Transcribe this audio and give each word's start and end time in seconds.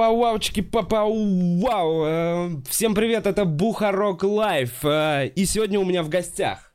Вау, 0.00 0.16
вау, 0.16 0.30
ваучки, 0.30 0.62
папа, 0.62 1.04
вау. 1.04 2.62
Всем 2.70 2.94
привет, 2.94 3.26
это 3.26 3.44
Бухарог 3.44 4.22
Live. 4.22 4.82
И 4.82 5.44
сегодня 5.44 5.78
у 5.78 5.84
меня 5.84 6.02
в 6.02 6.08
гостях 6.08 6.72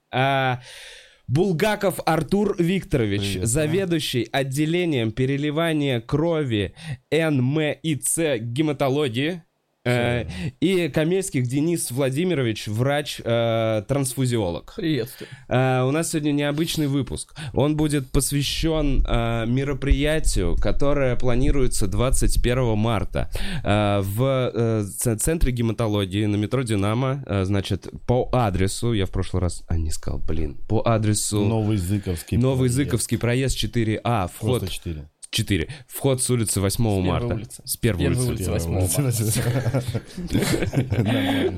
Булгаков 1.27 1.99
Артур 2.05 2.55
Викторович, 2.59 3.31
Привет, 3.33 3.47
заведующий 3.47 4.29
отделением 4.31 5.11
переливания 5.11 6.01
крови 6.01 6.75
НМИЦ 7.09 8.41
гематологии. 8.41 9.41
Э, 9.85 10.25
и 10.59 10.89
Камельских 10.89 11.47
Денис 11.47 11.91
Владимирович, 11.91 12.67
врач-трансфузиолог. 12.67 14.73
Приветствую. 14.75 15.29
Э, 15.47 15.83
у 15.83 15.91
нас 15.91 16.09
сегодня 16.11 16.31
необычный 16.31 16.87
выпуск. 16.87 17.35
Он 17.53 17.77
будет 17.77 18.11
посвящен 18.11 19.05
э, 19.07 19.45
мероприятию, 19.45 20.55
которое 20.55 21.15
планируется 21.15 21.85
21 21.87 22.75
марта 22.77 23.29
э, 23.63 24.01
в 24.01 24.51
э, 24.53 24.83
центре 25.17 25.51
гематологии 25.51 26.25
на 26.25 26.35
метро 26.35 26.63
Динамо. 26.63 27.23
Э, 27.27 27.45
значит, 27.45 27.87
по 28.07 28.27
адресу, 28.31 28.93
я 28.93 29.05
в 29.05 29.11
прошлый 29.11 29.41
раз, 29.41 29.63
а 29.67 29.77
не 29.77 29.91
сказал, 29.91 30.19
блин, 30.19 30.57
по 30.67 30.81
адресу 30.85 31.45
Новый 31.45 31.77
Зыковский. 31.77 32.37
Новый 32.37 32.69
проезд. 32.69 32.75
Зыковский 32.75 33.19
проезд 33.19 33.63
4А, 33.63 34.29
вход 34.33 34.59
Просто 34.59 34.75
4. 34.75 35.09
4, 35.35 35.67
вход 35.87 36.21
с 36.21 36.29
улицы 36.29 36.61
8 36.61 36.83
первой 36.83 37.01
марта. 37.07 37.33
улицы. 37.35 37.61
С 37.65 37.75
первой 37.77 38.05
Первой 38.05 38.27
улицы. 38.27 38.51
улицы. 38.51 38.51
8 38.51 38.71
марта. 38.71 39.83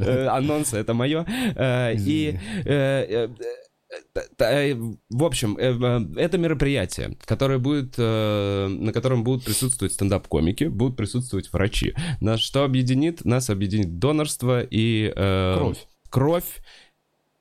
Э, 0.05 0.27
анонсы 0.27 0.77
это 0.77 0.93
мое. 0.93 1.25
Э, 1.55 1.93
И 1.95 2.37
э, 2.65 3.27
в 5.09 5.23
общем, 5.23 5.55
это 5.57 6.37
мероприятие, 6.37 7.15
которое 7.25 7.57
будет, 7.57 7.97
на 7.97 8.91
котором 8.93 9.23
будут 9.23 9.45
присутствовать 9.45 9.93
стендап-комики, 9.93 10.65
будут 10.65 10.97
присутствовать 10.97 11.51
врачи. 11.53 11.93
Нас 12.19 12.41
что 12.41 12.63
объединит? 12.65 13.23
Нас 13.25 13.49
объединит 13.49 13.97
донорство 13.97 14.61
и... 14.61 15.09
Кровь. 15.15 15.77
Кровь, 16.09 16.61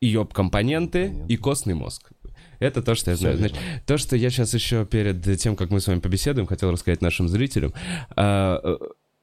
ее 0.00 0.26
Компоненты. 0.26 1.12
и 1.28 1.36
костный 1.36 1.74
мозг. 1.74 2.10
Это 2.58 2.82
то, 2.82 2.94
что 2.94 3.10
я 3.10 3.16
знаю. 3.16 3.38
Значит, 3.38 3.58
то, 3.86 3.98
что 3.98 4.16
я 4.16 4.30
сейчас 4.30 4.54
еще 4.54 4.84
перед 4.86 5.38
тем, 5.38 5.56
как 5.56 5.70
мы 5.70 5.80
с 5.80 5.86
вами 5.86 6.00
побеседуем, 6.00 6.46
хотел 6.46 6.70
рассказать 6.70 7.02
нашим 7.02 7.28
зрителям. 7.28 7.72
А, 8.16 8.60
э, 8.62 8.76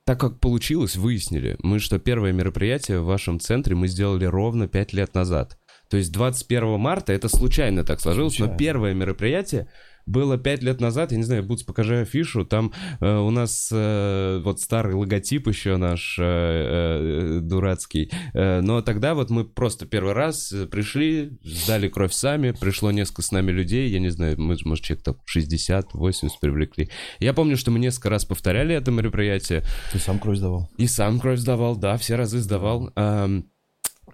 так 0.05 0.19
как 0.19 0.39
получилось, 0.39 0.95
выяснили 0.95 1.55
мы, 1.63 1.79
что 1.79 1.99
первое 1.99 2.33
мероприятие 2.33 2.99
в 2.99 3.05
вашем 3.05 3.39
центре 3.39 3.75
мы 3.75 3.87
сделали 3.87 4.25
ровно 4.25 4.67
5 4.67 4.93
лет 4.93 5.13
назад. 5.13 5.57
То 5.89 5.97
есть 5.97 6.11
21 6.11 6.79
марта, 6.79 7.13
это 7.13 7.29
случайно 7.29 7.83
так 7.83 7.99
сложилось, 7.99 8.33
но 8.33 8.45
Случайно. 8.45 8.57
первое 8.57 8.93
мероприятие 8.93 9.69
было 10.05 10.37
5 10.37 10.63
лет 10.63 10.81
назад, 10.81 11.11
я 11.11 11.17
не 11.17 11.23
знаю, 11.23 11.43
Бутс, 11.43 11.63
покажи 11.63 11.99
афишу, 12.01 12.45
там 12.45 12.71
э, 12.99 13.17
у 13.17 13.29
нас 13.29 13.69
э, 13.71 14.41
вот 14.43 14.59
старый 14.59 14.95
логотип 14.95 15.47
еще 15.47 15.77
наш 15.77 16.17
э, 16.19 16.23
э, 16.23 17.39
дурацкий, 17.41 18.11
Э, 18.33 18.61
но 18.61 18.81
тогда 18.81 19.13
вот 19.13 19.29
мы 19.29 19.43
просто 19.45 19.85
первый 19.85 20.13
раз 20.13 20.51
э, 20.51 20.65
пришли, 20.65 21.37
сдали 21.43 21.87
кровь 21.87 22.13
сами, 22.13 22.51
пришло 22.51 22.91
несколько 22.91 23.21
с 23.21 23.31
нами 23.31 23.51
людей, 23.51 23.89
я 23.89 23.99
не 23.99 24.09
знаю, 24.09 24.39
мы, 24.39 24.57
может, 24.65 24.83
человек 24.83 25.03
там 25.03 25.15
60-80 25.33 26.29
привлекли. 26.41 26.89
Я 27.19 27.33
помню, 27.33 27.57
что 27.57 27.71
мы 27.71 27.79
несколько 27.79 28.09
раз 28.09 28.25
повторяли 28.25 28.75
это 28.75 28.91
мероприятие, 28.91 29.63
Ты 29.91 29.99
сам 29.99 30.19
кровь 30.19 30.37
сдавал? 30.37 30.69
и 30.77 30.87
сам 30.87 31.19
кровь 31.19 31.39
сдавал, 31.39 31.75
да, 31.75 31.97
все 31.97 32.15
разы 32.15 32.39
сдавал. 32.39 32.91
Ам, 32.95 33.45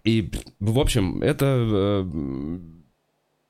И, 0.03 0.31
в 0.59 0.79
общем, 0.79 1.21
это 1.21 1.45
э, 1.45 2.59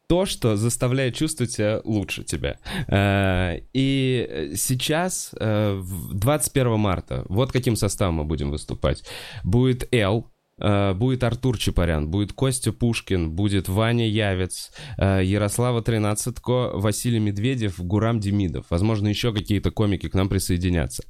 то, 0.09 0.25
что 0.25 0.57
заставляет 0.57 1.13
чувствовать 1.15 1.51
себя 1.51 1.81
лучше 1.83 2.23
тебя. 2.23 2.57
Э, 2.87 3.59
И 3.73 4.53
сейчас, 4.55 5.29
э, 5.39 5.75
в 5.79 6.15
21 6.15 6.79
марта, 6.79 7.25
вот 7.29 7.51
каким 7.51 7.75
составом 7.75 8.15
мы 8.15 8.23
будем 8.23 8.49
выступать. 8.49 9.03
Будет 9.43 9.87
Эл, 9.93 10.25
э, 10.59 10.93
будет 10.95 11.23
Артур 11.23 11.59
Чапарян, 11.59 12.09
будет 12.09 12.33
Костя 12.33 12.71
Пушкин, 12.73 13.29
будет 13.35 13.69
Ваня 13.69 14.07
Явец, 14.09 14.71
э, 14.97 15.21
Ярослава 15.23 15.83
Тринадцатко, 15.83 16.71
Василий 16.73 17.19
Медведев, 17.19 17.79
Гурам 17.79 18.19
Демидов. 18.19 18.65
Возможно, 18.71 19.09
еще 19.09 19.31
какие-то 19.31 19.69
комики 19.69 20.09
к 20.09 20.15
нам 20.15 20.27
присоединятся. 20.27 21.03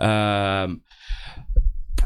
Э, 0.00 0.68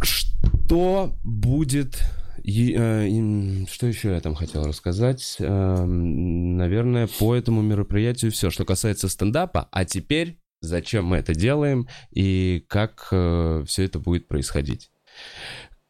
Что 0.02 1.14
будет... 1.22 2.02
и, 2.50 2.74
э, 2.76 3.66
Что 3.70 3.86
еще 3.86 4.10
я 4.10 4.20
там 4.20 4.34
хотел 4.34 4.64
рассказать? 4.64 5.36
Эм, 5.38 6.56
Наверное, 6.56 7.08
по 7.18 7.34
этому 7.34 7.62
мероприятию 7.62 8.32
все, 8.32 8.50
что 8.50 8.64
касается 8.64 9.08
стендапа. 9.08 9.68
А 9.70 9.84
теперь 9.84 10.38
зачем 10.60 11.06
мы 11.06 11.16
это 11.18 11.34
делаем 11.34 11.88
и 12.10 12.64
как 12.68 13.06
все 13.08 13.84
это 13.84 13.98
будет 13.98 14.28
происходить. 14.28 14.90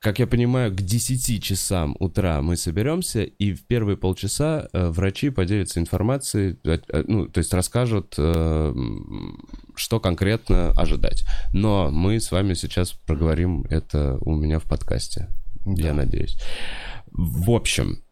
Как 0.01 0.19
я 0.19 0.27
понимаю, 0.27 0.73
к 0.73 0.77
10 0.77 1.43
часам 1.43 1.95
утра 1.99 2.41
мы 2.41 2.57
соберемся, 2.57 3.23
и 3.23 3.53
в 3.53 3.67
первые 3.67 3.99
полчаса 3.99 4.67
э, 4.73 4.89
врачи 4.89 5.29
поделятся 5.29 5.79
информацией, 5.79 6.59
э, 6.65 6.79
э, 6.89 7.05
ну, 7.07 7.27
то 7.27 7.37
есть 7.37 7.53
расскажут, 7.53 8.15
э, 8.17 8.75
что 9.75 10.01
конкретно 10.01 10.71
ожидать. 10.71 11.25
Но 11.53 11.91
мы 11.91 12.19
с 12.19 12.33
вами 12.33 12.55
сейчас 12.55 12.93
проговорим 12.93 13.67
это 13.69 14.17
у 14.23 14.35
меня 14.35 14.59
в 14.59 14.65
подкасте, 14.65 15.29
я 15.65 15.89
Да. 15.89 15.95
надеюсь. 15.95 16.37
В 17.13 17.51
общем, 17.51 18.03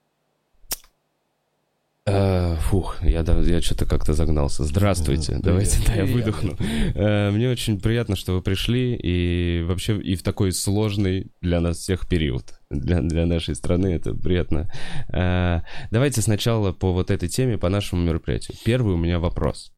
э, 2.07 2.57
фух, 2.57 3.03
я, 3.03 3.21
я 3.23 3.61
что-то 3.63 3.85
как-то 3.87 4.15
загнался. 4.15 4.65
Здравствуйте, 4.65 5.27
Привет. 5.33 5.45
давайте, 5.45 5.79
да, 5.87 5.95
я 5.95 6.05
выдохну. 6.07 6.57
Э, 6.95 7.31
Мне 7.31 7.51
очень 7.51 7.81
приятно, 7.81 8.17
что 8.17 8.33
вы 8.35 8.43
пришли, 8.43 8.97
и 8.97 9.63
вообще 9.63 10.01
и 10.01 10.17
в 10.17 10.23
такой 10.23 10.53
сложный 10.53 11.31
для 11.43 11.61
нас 11.61 11.79
всех 11.79 12.09
период. 12.09 12.55
Для, 12.71 13.01
для 13.03 13.27
нашей 13.27 13.55
страны 13.55 13.89
это 13.95 14.15
приятно. 14.15 14.71
Э, 15.13 15.61
Давайте 15.91 16.23
сначала 16.23 16.73
по 16.73 16.93
вот 16.93 17.11
этой 17.11 17.29
теме, 17.29 17.59
по 17.59 17.69
нашему 17.69 18.03
мероприятию. 18.03 18.57
Первый 18.65 18.95
у 18.95 18.99
меня 18.99 19.19
вопрос. 19.21 19.73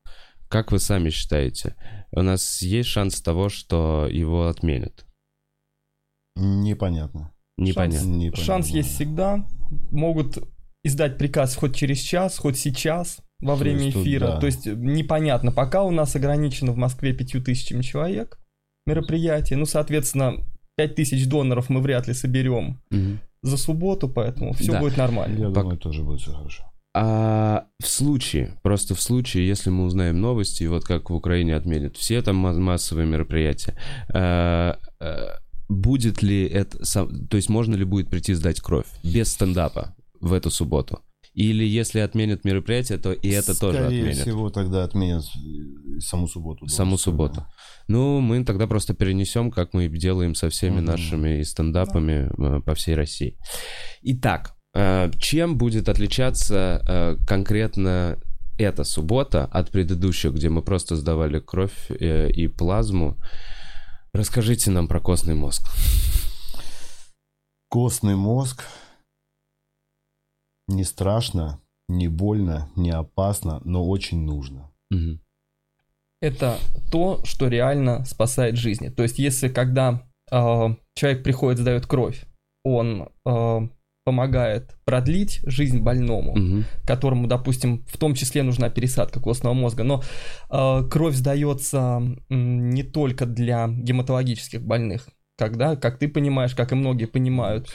Как 0.48 0.72
вы 0.72 0.78
сами 0.80 1.10
считаете, 1.10 1.76
у 2.12 2.22
нас 2.22 2.62
есть 2.62 2.88
шанс 2.88 3.20
того, 3.22 3.48
что 3.48 4.08
его 4.10 4.48
отменят? 4.48 5.04
Непонятно. 6.36 7.32
Непонятно. 7.60 8.06
Непонятно. 8.08 8.44
Шанс 8.44 8.68
есть 8.68 8.94
всегда. 8.94 9.46
Могут 9.90 10.38
издать 10.82 11.18
приказ 11.18 11.54
хоть 11.56 11.76
через 11.76 11.98
час, 11.98 12.38
хоть 12.38 12.58
сейчас 12.58 13.18
во 13.40 13.54
То 13.54 13.60
время 13.60 13.92
тут 13.92 14.02
эфира. 14.02 14.26
да. 14.28 14.40
То 14.40 14.46
есть 14.46 14.66
непонятно. 14.66 15.52
Пока 15.52 15.82
у 15.84 15.90
нас 15.90 16.16
ограничено 16.16 16.72
в 16.72 16.76
Москве 16.76 17.12
пятью 17.12 17.42
тысячами 17.42 17.82
человек 17.82 18.38
мероприятие. 18.86 19.58
Ну, 19.58 19.66
соответственно, 19.66 20.36
пять 20.76 20.94
тысяч 20.94 21.26
доноров 21.28 21.68
мы 21.68 21.80
вряд 21.80 22.08
ли 22.08 22.14
соберем 22.14 22.80
Мгм. 22.90 23.20
за 23.42 23.56
субботу, 23.56 24.08
поэтому 24.08 24.52
все 24.54 24.72
Да. 24.72 24.80
будет 24.80 24.96
нормально. 24.96 25.38
Я 25.38 25.46
Пок- 25.48 25.52
думаю, 25.62 25.78
тоже 25.78 26.02
будет 26.02 26.20
все 26.20 26.32
хорошо. 26.32 26.64
А 26.92 27.66
в 27.80 27.86
случае, 27.86 28.58
просто 28.62 28.94
в 28.96 29.00
случае, 29.00 29.46
если 29.46 29.70
мы 29.70 29.84
узнаем 29.84 30.20
новости, 30.20 30.64
вот 30.64 30.84
как 30.84 31.10
в 31.10 31.14
Украине 31.14 31.54
отменят 31.54 31.96
все 31.96 32.20
там 32.20 32.36
ма- 32.36 32.52
массовые 32.52 33.06
мероприятия, 33.06 33.76
э, 34.12 34.74
э, 35.00 35.26
будет 35.70 36.20
ли 36.22 36.46
это, 36.46 36.78
то 36.84 37.36
есть 37.36 37.48
можно 37.48 37.74
ли 37.76 37.84
будет 37.84 38.10
прийти 38.10 38.34
сдать 38.34 38.60
кровь 38.60 38.86
без 39.04 39.32
стендапа 39.32 39.94
в 40.20 40.32
эту 40.32 40.50
субботу? 40.50 41.00
Или 41.32 41.64
если 41.64 42.00
отменят 42.00 42.44
мероприятие, 42.44 42.98
то 42.98 43.12
и 43.12 43.28
это 43.28 43.58
тоже 43.58 43.78
Скорее 43.78 44.00
отменят? 44.00 44.18
всего, 44.18 44.50
тогда 44.50 44.82
отменят 44.82 45.22
саму 46.00 46.26
субботу. 46.26 46.66
Саму 46.66 46.98
субботу. 46.98 47.34
да. 47.36 47.48
Ну, 47.86 48.20
мы 48.20 48.44
тогда 48.44 48.66
просто 48.66 48.94
перенесем, 48.94 49.52
как 49.52 49.72
мы 49.72 49.86
делаем 49.88 50.34
со 50.34 50.48
всеми 50.50 50.76
Мгм. 50.78 50.84
нашими 50.86 51.42
стендапами 51.42 52.30
э, 52.36 52.60
по 52.62 52.74
всей 52.74 52.96
России. 52.96 53.36
Итак, 54.02 54.56
э, 54.74 55.10
чем 55.20 55.56
будет 55.56 55.88
отличаться 55.88 56.82
э, 56.88 57.16
конкретно 57.28 58.18
эта 58.58 58.82
суббота 58.82 59.44
от 59.44 59.70
предыдущих, 59.70 60.32
где 60.34 60.48
мы 60.48 60.62
просто 60.62 60.96
сдавали 60.96 61.38
кровь 61.38 61.90
и 61.90 62.48
плазму? 62.48 63.16
Расскажите 64.12 64.70
нам 64.70 64.88
про 64.88 65.00
костный 65.00 65.34
мозг. 65.34 65.62
Костный 67.68 68.16
мозг 68.16 68.64
не 70.66 70.84
страшно, 70.84 71.60
не 71.88 72.08
больно, 72.08 72.70
не 72.76 72.90
опасно, 72.90 73.60
но 73.64 73.86
очень 73.86 74.24
нужно. 74.24 74.70
Мгм. 74.90 75.20
это 76.20 76.58
то, 76.90 77.24
что 77.24 77.46
реально 77.46 78.04
спасает 78.04 78.56
жизни. 78.56 78.88
То 78.88 79.04
есть, 79.04 79.20
если 79.20 79.48
когда 79.48 80.04
э, 80.30 80.36
человек 80.94 81.22
приходит, 81.22 81.60
сдает 81.60 81.86
кровь, 81.86 82.24
он 82.64 83.08
э, 83.24 83.68
помогает 84.04 84.76
продлить 84.84 85.40
жизнь 85.44 85.78
больному, 85.80 86.34
Мгм. 86.36 86.64
которому, 86.86 87.26
допустим, 87.26 87.84
в 87.88 87.98
том 87.98 88.14
числе 88.14 88.42
нужна 88.42 88.70
пересадка 88.70 89.20
костного 89.20 89.54
мозга, 89.54 89.84
но 89.84 90.02
э, 90.50 90.88
кровь 90.90 91.14
сдается 91.14 92.02
м, 92.30 92.70
не 92.70 92.82
только 92.82 93.26
для 93.26 93.68
гематологических 93.68 94.62
больных, 94.62 95.08
когда, 95.36 95.76
как 95.76 95.98
ты 95.98 96.08
понимаешь, 96.08 96.54
как 96.54 96.72
и 96.72 96.74
многие 96.74 97.06
понимают, 97.06 97.68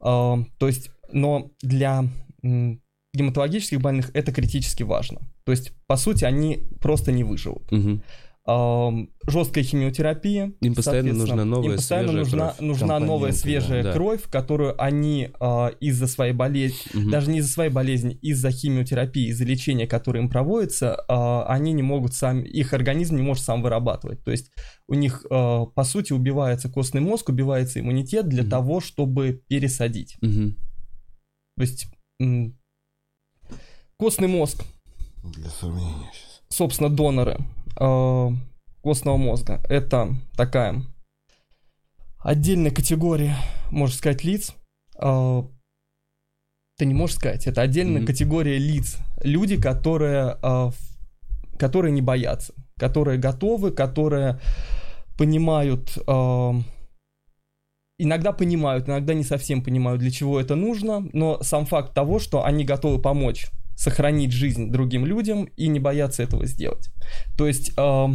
э, 0.00 0.44
то 0.58 0.66
есть, 0.66 0.90
но 1.12 1.50
для 1.62 2.04
м, 2.42 2.80
гематологических 3.14 3.80
больных 3.80 4.10
это 4.14 4.32
критически 4.32 4.82
важно. 4.84 5.20
То 5.44 5.52
есть, 5.52 5.72
по 5.86 5.96
сути, 5.96 6.24
они 6.24 6.60
просто 6.80 7.12
не 7.12 7.24
выживут. 7.24 7.70
Мгм. 7.72 8.02
Жесткая 8.46 9.62
химиотерапия. 9.64 10.52
Им 10.60 10.74
постоянно 10.74 11.08
соответственно, 11.10 11.18
нужна 11.18 11.44
новая, 11.44 11.70
им 11.70 11.76
постоянно 11.76 12.08
свежая 12.08 12.24
нужна, 12.24 12.48
кровь. 12.48 12.60
нужна 12.68 12.98
новая 12.98 13.32
свежая 13.32 13.82
да. 13.84 13.92
кровь, 13.92 14.22
которую 14.30 14.82
они 14.82 15.28
э, 15.38 15.68
из-за 15.80 16.06
своей 16.06 16.32
болезни, 16.32 16.78
Мгм. 16.94 17.10
даже 17.10 17.30
не 17.30 17.38
из-за 17.38 17.52
своей 17.52 17.70
болезни, 17.70 18.14
из-за 18.22 18.50
химиотерапии, 18.50 19.28
из-за 19.28 19.44
лечения, 19.44 19.86
которое 19.86 20.20
им 20.20 20.30
проводится, 20.30 21.04
э, 21.08 21.42
они 21.52 21.72
не 21.72 21.82
могут 21.82 22.14
сами, 22.14 22.42
их 22.48 22.72
организм 22.72 23.16
не 23.16 23.22
может 23.22 23.44
сам 23.44 23.62
вырабатывать. 23.62 24.24
То 24.24 24.30
есть 24.30 24.50
у 24.88 24.94
них, 24.94 25.24
э, 25.30 25.66
по 25.74 25.84
сути, 25.84 26.12
убивается 26.14 26.68
костный 26.70 27.02
мозг, 27.02 27.28
убивается 27.28 27.78
иммунитет 27.80 28.26
для 28.28 28.42
Мгм. 28.42 28.50
того, 28.50 28.80
чтобы 28.80 29.42
пересадить. 29.48 30.16
Мгм. 30.22 30.56
То 31.56 31.62
есть 31.62 31.86
костный 33.98 34.28
мозг, 34.28 34.64
Для 35.22 35.50
сравнения 35.50 36.08
сейчас. 36.12 36.40
собственно, 36.48 36.88
доноры 36.88 37.38
э, 37.78 38.28
костного 38.82 39.16
мозга, 39.16 39.60
это 39.68 40.14
такая 40.36 40.82
отдельная 42.18 42.70
категория, 42.70 43.36
можно 43.70 43.96
сказать, 43.96 44.24
лиц. 44.24 44.54
Э, 45.00 45.42
ты 46.78 46.86
не 46.86 46.94
можешь 46.94 47.16
сказать, 47.16 47.46
это 47.46 47.62
отдельная 47.62 47.98
Мгм. 47.98 48.06
категория 48.06 48.58
лиц. 48.58 48.96
Люди, 49.22 49.60
которые, 49.60 50.38
э, 50.42 50.70
которые 51.58 51.92
не 51.92 52.02
боятся, 52.02 52.54
которые 52.78 53.18
готовы, 53.18 53.70
которые 53.70 54.40
понимают, 55.18 55.98
э, 56.06 56.52
иногда 57.98 58.32
понимают, 58.32 58.88
иногда 58.88 59.12
не 59.12 59.24
совсем 59.24 59.62
понимают, 59.62 60.00
для 60.00 60.10
чего 60.10 60.40
это 60.40 60.54
нужно, 60.54 61.06
но 61.12 61.42
сам 61.42 61.66
факт 61.66 61.92
того, 61.92 62.18
что 62.18 62.44
они 62.44 62.64
готовы 62.64 63.00
помочь 63.00 63.50
сохранить 63.80 64.32
жизнь 64.32 64.70
другим 64.70 65.06
людям 65.06 65.44
и 65.56 65.68
не 65.68 65.80
боятся 65.80 66.22
этого 66.22 66.44
сделать. 66.46 66.90
То 67.38 67.46
есть 67.46 67.72
э, 67.78 68.06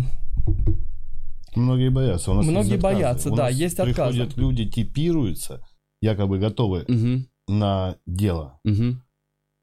Многие 1.55 1.89
боятся. 1.89 2.31
У 2.31 2.33
нас 2.35 2.45
Многие 2.45 2.77
боятся, 2.77 3.31
У 3.31 3.35
да, 3.35 3.43
нас 3.45 3.53
есть 3.55 3.77
приходят 3.77 4.27
отказы. 4.29 4.41
люди, 4.41 4.69
типируются, 4.69 5.61
якобы 6.01 6.37
готовы 6.37 6.85
Мгм. 6.87 7.27
на 7.47 7.95
дело. 8.05 8.59
Мгм. 8.63 9.01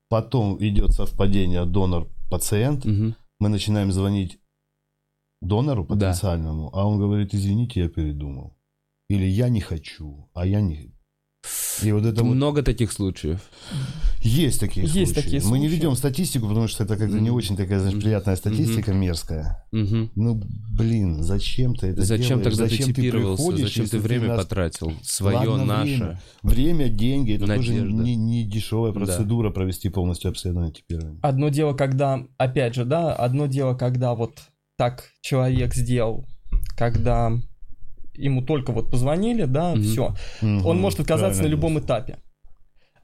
Потом 0.09 0.57
идет 0.61 0.93
совпадение 0.93 1.65
донор-пациент. 1.67 2.85
Мгм. 2.85 3.15
Мы 3.41 3.49
начинаем 3.49 3.93
звонить 3.93 4.39
донору 5.41 5.85
Да. 5.85 5.95
потенциальному, 5.95 6.71
а 6.75 6.85
он 6.87 6.99
говорит, 6.99 7.35
извините, 7.35 7.81
я 7.81 7.89
передумал. 7.89 8.57
Или 9.09 9.27
я 9.27 9.49
не 9.51 9.61
хочу, 9.61 10.31
а 10.35 10.47
я 10.47 10.61
не... 10.61 10.91
И 11.83 11.91
вот 11.91 12.05
это 12.07 12.23
вот... 12.23 12.35
Много 12.35 12.63
таких 12.63 12.93
случаев. 12.93 13.41
Есть 14.21 14.61
такие 14.61 14.87
Есть 14.87 15.13
случаи. 15.15 15.15
такие 15.15 15.43
Мы 15.43 15.59
не 15.59 15.67
случаи. 15.67 15.75
ведем 15.75 15.97
статистику, 15.97 16.47
потому 16.47 16.69
что 16.69 16.85
это 16.85 16.97
как-то 16.97 17.17
не 17.19 17.31
Мгм. 17.31 17.37
очень 17.37 17.57
такая, 17.57 17.81
знаешь, 17.81 18.01
приятная 18.01 18.37
статистика 18.37 18.93
мерзкая. 18.93 19.67
Мгм. 19.73 20.13
Ну, 20.15 20.41
блин, 20.71 21.25
зачем 21.25 21.75
ты 21.75 21.89
это 21.89 22.03
Зачем 22.03 22.39
делаешь? 22.39 22.45
тогда 22.57 22.65
ты 22.69 22.71
Зачем 22.77 22.95
типировался? 22.95 23.43
приходишь, 23.43 23.69
Зачем 23.69 23.89
ты 23.89 23.99
время 23.99 24.29
нас- 24.29 24.45
потратил? 24.45 24.93
Свое, 25.03 25.49
Ладно, 25.49 25.65
наше. 25.65 26.19
Время, 26.45 26.85
время 26.85 26.89
деньги, 26.89 27.33
это 27.35 27.47
тоже 27.47 27.73
Надежда. 27.73 28.03
не, 28.05 28.15
не 28.17 28.45
дешевая 28.45 28.93
Да. 28.93 29.01
процедура 29.01 29.51
провести 29.51 29.89
полностью 29.89 30.31
обследование 30.31 30.73
типирования. 30.73 31.19
одно 31.23 31.49
дело, 31.49 31.75
когда, 31.75 32.23
опять 32.39 32.77
же, 32.77 32.85
да, 32.85 33.13
одно 33.13 33.47
дело, 33.47 33.75
когда 33.75 34.15
вот 34.15 34.39
так 34.77 35.05
человек 35.21 35.75
сделал, 35.75 36.27
когда 36.77 37.33
ему 38.15 38.43
только 38.43 38.73
вот 38.73 38.91
позвонили, 38.91 39.45
да, 39.45 39.75
Мгм. 39.75 39.83
все. 39.83 40.15
Он 40.43 40.49
Мгм, 40.49 40.81
может 40.81 41.01
отказаться 41.01 41.43
на 41.43 41.49
правильно. 41.49 41.51
любом 41.57 41.79
этапе. 41.81 42.19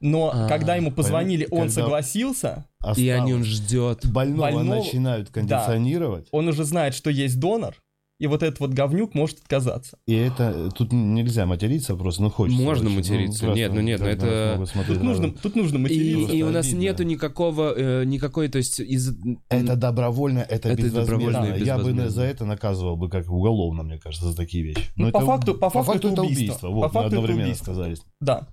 Но 0.01 0.31
А, 0.33 0.47
когда 0.47 0.75
ему 0.77 0.91
позвонили, 0.91 1.45
он 1.51 1.63
Когда- 1.67 1.73
согласился, 1.73 2.65
И 2.95 3.09
они 3.09 3.33
он 3.33 3.41
Осталось. 3.41 3.47
ждет. 3.47 4.05
Больного, 4.05 4.51
Больного- 4.51 4.75
начинают 4.83 5.29
кондиционировать, 5.29 6.27
он 6.31 6.47
уже 6.47 6.63
знает, 6.63 6.93
что 6.93 7.09
есть 7.09 7.37
донор, 7.39 7.75
и 8.19 8.27
вот 8.27 8.43
этот 8.43 8.59
вот 8.59 8.71
говнюк 8.71 9.15
может 9.15 9.39
отказаться. 9.39 9.97
и 10.05 10.13
это 10.13 10.69
тут 10.71 10.91
нельзя 10.91 11.45
материться 11.45 11.95
просто, 11.95 12.21
ну 12.23 12.29
хочется. 12.29 12.61
Можно 12.61 12.87
очень. 12.87 12.97
материться. 12.97 13.45
просто 13.45 13.59
Нет, 13.59 13.73
ну 13.73 13.81
нет, 13.81 13.99
ну 13.99 14.05
как 14.05 14.15
это- 14.17 14.65
смотреть 14.65 14.97
Тут 14.97 15.03
нужно, 15.05 15.31
тут 15.31 15.55
нужно 15.55 15.77
И, 15.77 15.81
материться. 15.81 16.33
и 16.33 16.41
у 16.43 16.49
нас 16.49 16.65
обидно. 16.67 16.81
нету 16.81 17.03
никакого, 17.03 17.73
э, 17.75 18.03
никакой, 18.05 18.49
то 18.49 18.57
есть 18.57 18.79
из... 18.79 19.15
Это 19.49 19.75
добровольно, 19.75 20.39
это, 20.39 20.69
Это 20.69 20.91
добровольно 20.91 21.27
безвозмездно. 21.39 21.63
и 21.63 21.65
Я 21.65 21.77
бы 21.77 22.09
за 22.09 22.23
это 22.23 22.45
наказывал 22.45 22.97
бы 22.97 23.09
как 23.09 23.29
уголовно, 23.29 23.83
мне 23.83 23.97
кажется, 23.97 24.27
за 24.31 24.35
такие 24.35 24.63
вещи. 24.63 24.83
Ну, 24.95 25.05
Но 25.07 25.11
по 25.11 25.17
это- 25.17 25.25
факту- 25.25 25.53
по 25.55 25.69
факту 25.69 26.09
это 26.09 26.21
убийство. 26.21 26.69
Вот, 26.69 26.81
По 26.81 26.87
мы 26.87 26.93
факту 26.93 27.07
это 27.07 27.15
одновременно 27.15 27.43
убийство. 27.45 27.63
сказали. 27.73 27.95
Да. 28.19 28.47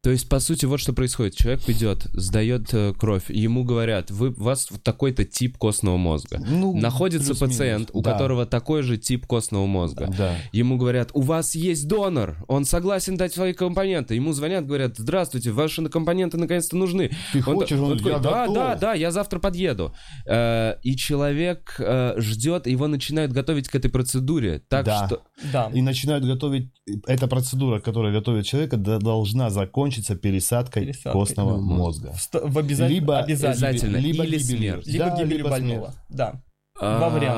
То 0.00 0.10
есть, 0.10 0.28
по 0.28 0.38
сути, 0.38 0.64
вот 0.64 0.78
что 0.78 0.92
происходит. 0.92 1.34
Человек 1.34 1.68
идет, 1.68 2.04
сдает 2.12 2.72
э, 2.72 2.94
кровь, 2.96 3.30
ему 3.30 3.64
говорят, 3.64 4.12
вы, 4.12 4.28
у 4.30 4.42
вас 4.44 4.70
вот 4.70 4.80
такой-то 4.84 5.24
тип 5.24 5.58
костного 5.58 5.96
мозга. 5.96 6.40
Ну, 6.48 6.76
Находится 6.78 7.34
пациент, 7.34 7.90
у 7.92 8.00
Да. 8.00 8.12
которого 8.12 8.46
такой 8.46 8.82
же 8.82 8.96
тип 8.96 9.26
костного 9.26 9.66
мозга. 9.66 10.08
Да. 10.16 10.36
Ему 10.52 10.76
говорят, 10.76 11.10
у 11.14 11.20
вас 11.22 11.56
есть 11.56 11.88
донор, 11.88 12.36
он 12.46 12.64
согласен 12.64 13.16
дать 13.16 13.34
свои 13.34 13.52
компоненты. 13.52 14.14
Ему 14.14 14.32
звонят, 14.32 14.66
говорят, 14.68 14.94
здравствуйте, 14.96 15.50
ваши 15.50 15.84
компоненты 15.88 16.38
наконец-то 16.38 16.76
нужны. 16.76 17.10
Ты 17.32 17.38
Он, 17.38 17.42
хочешь, 17.56 17.76
он 17.78 17.90
он, 17.90 17.98
такой, 17.98 18.12
я 18.12 18.18
да, 18.20 18.46
готов. 18.46 18.54
да, 18.54 18.74
да, 18.76 18.94
я 18.94 19.10
завтра 19.10 19.40
подъеду. 19.40 19.92
Э, 20.26 20.74
и 20.84 20.94
человек 20.94 21.74
э, 21.80 22.14
ждет, 22.18 22.68
его 22.68 22.86
начинают 22.86 23.32
готовить 23.32 23.68
к 23.68 23.74
этой 23.74 23.90
процедуре. 23.90 24.62
Так 24.68 24.84
Да. 24.86 25.06
что... 25.08 25.22
Да. 25.52 25.72
И 25.74 25.82
начинают 25.82 26.24
готовить... 26.24 26.70
Эта 27.06 27.26
процедура, 27.26 27.80
которая 27.80 28.12
готовит 28.12 28.46
человека, 28.46 28.76
должна 28.76 29.50
закончиться 29.50 29.87
пересадкой, 30.16 30.84
Пересадкой. 30.86 31.12
костного 31.12 31.56
Ну, 31.56 31.62
мозга. 31.62 32.12
В, 32.12 32.30
в 32.52 32.58
обяза- 32.58 32.86
Либо 32.86 33.18
обязательно. 33.18 33.96
либо 33.96 34.24
Или 34.24 34.38
гибель. 34.38 34.58
смерть. 34.58 34.86
Либо 34.86 35.04
Да, 35.06 35.16
гибель 35.16 35.36
либо 35.38 35.50
больного. 35.50 35.86
смерть. 35.86 35.96
Да. 36.08 36.42
Два 36.80 37.08
варианта. 37.08 37.34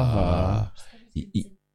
Ага. 0.00 0.72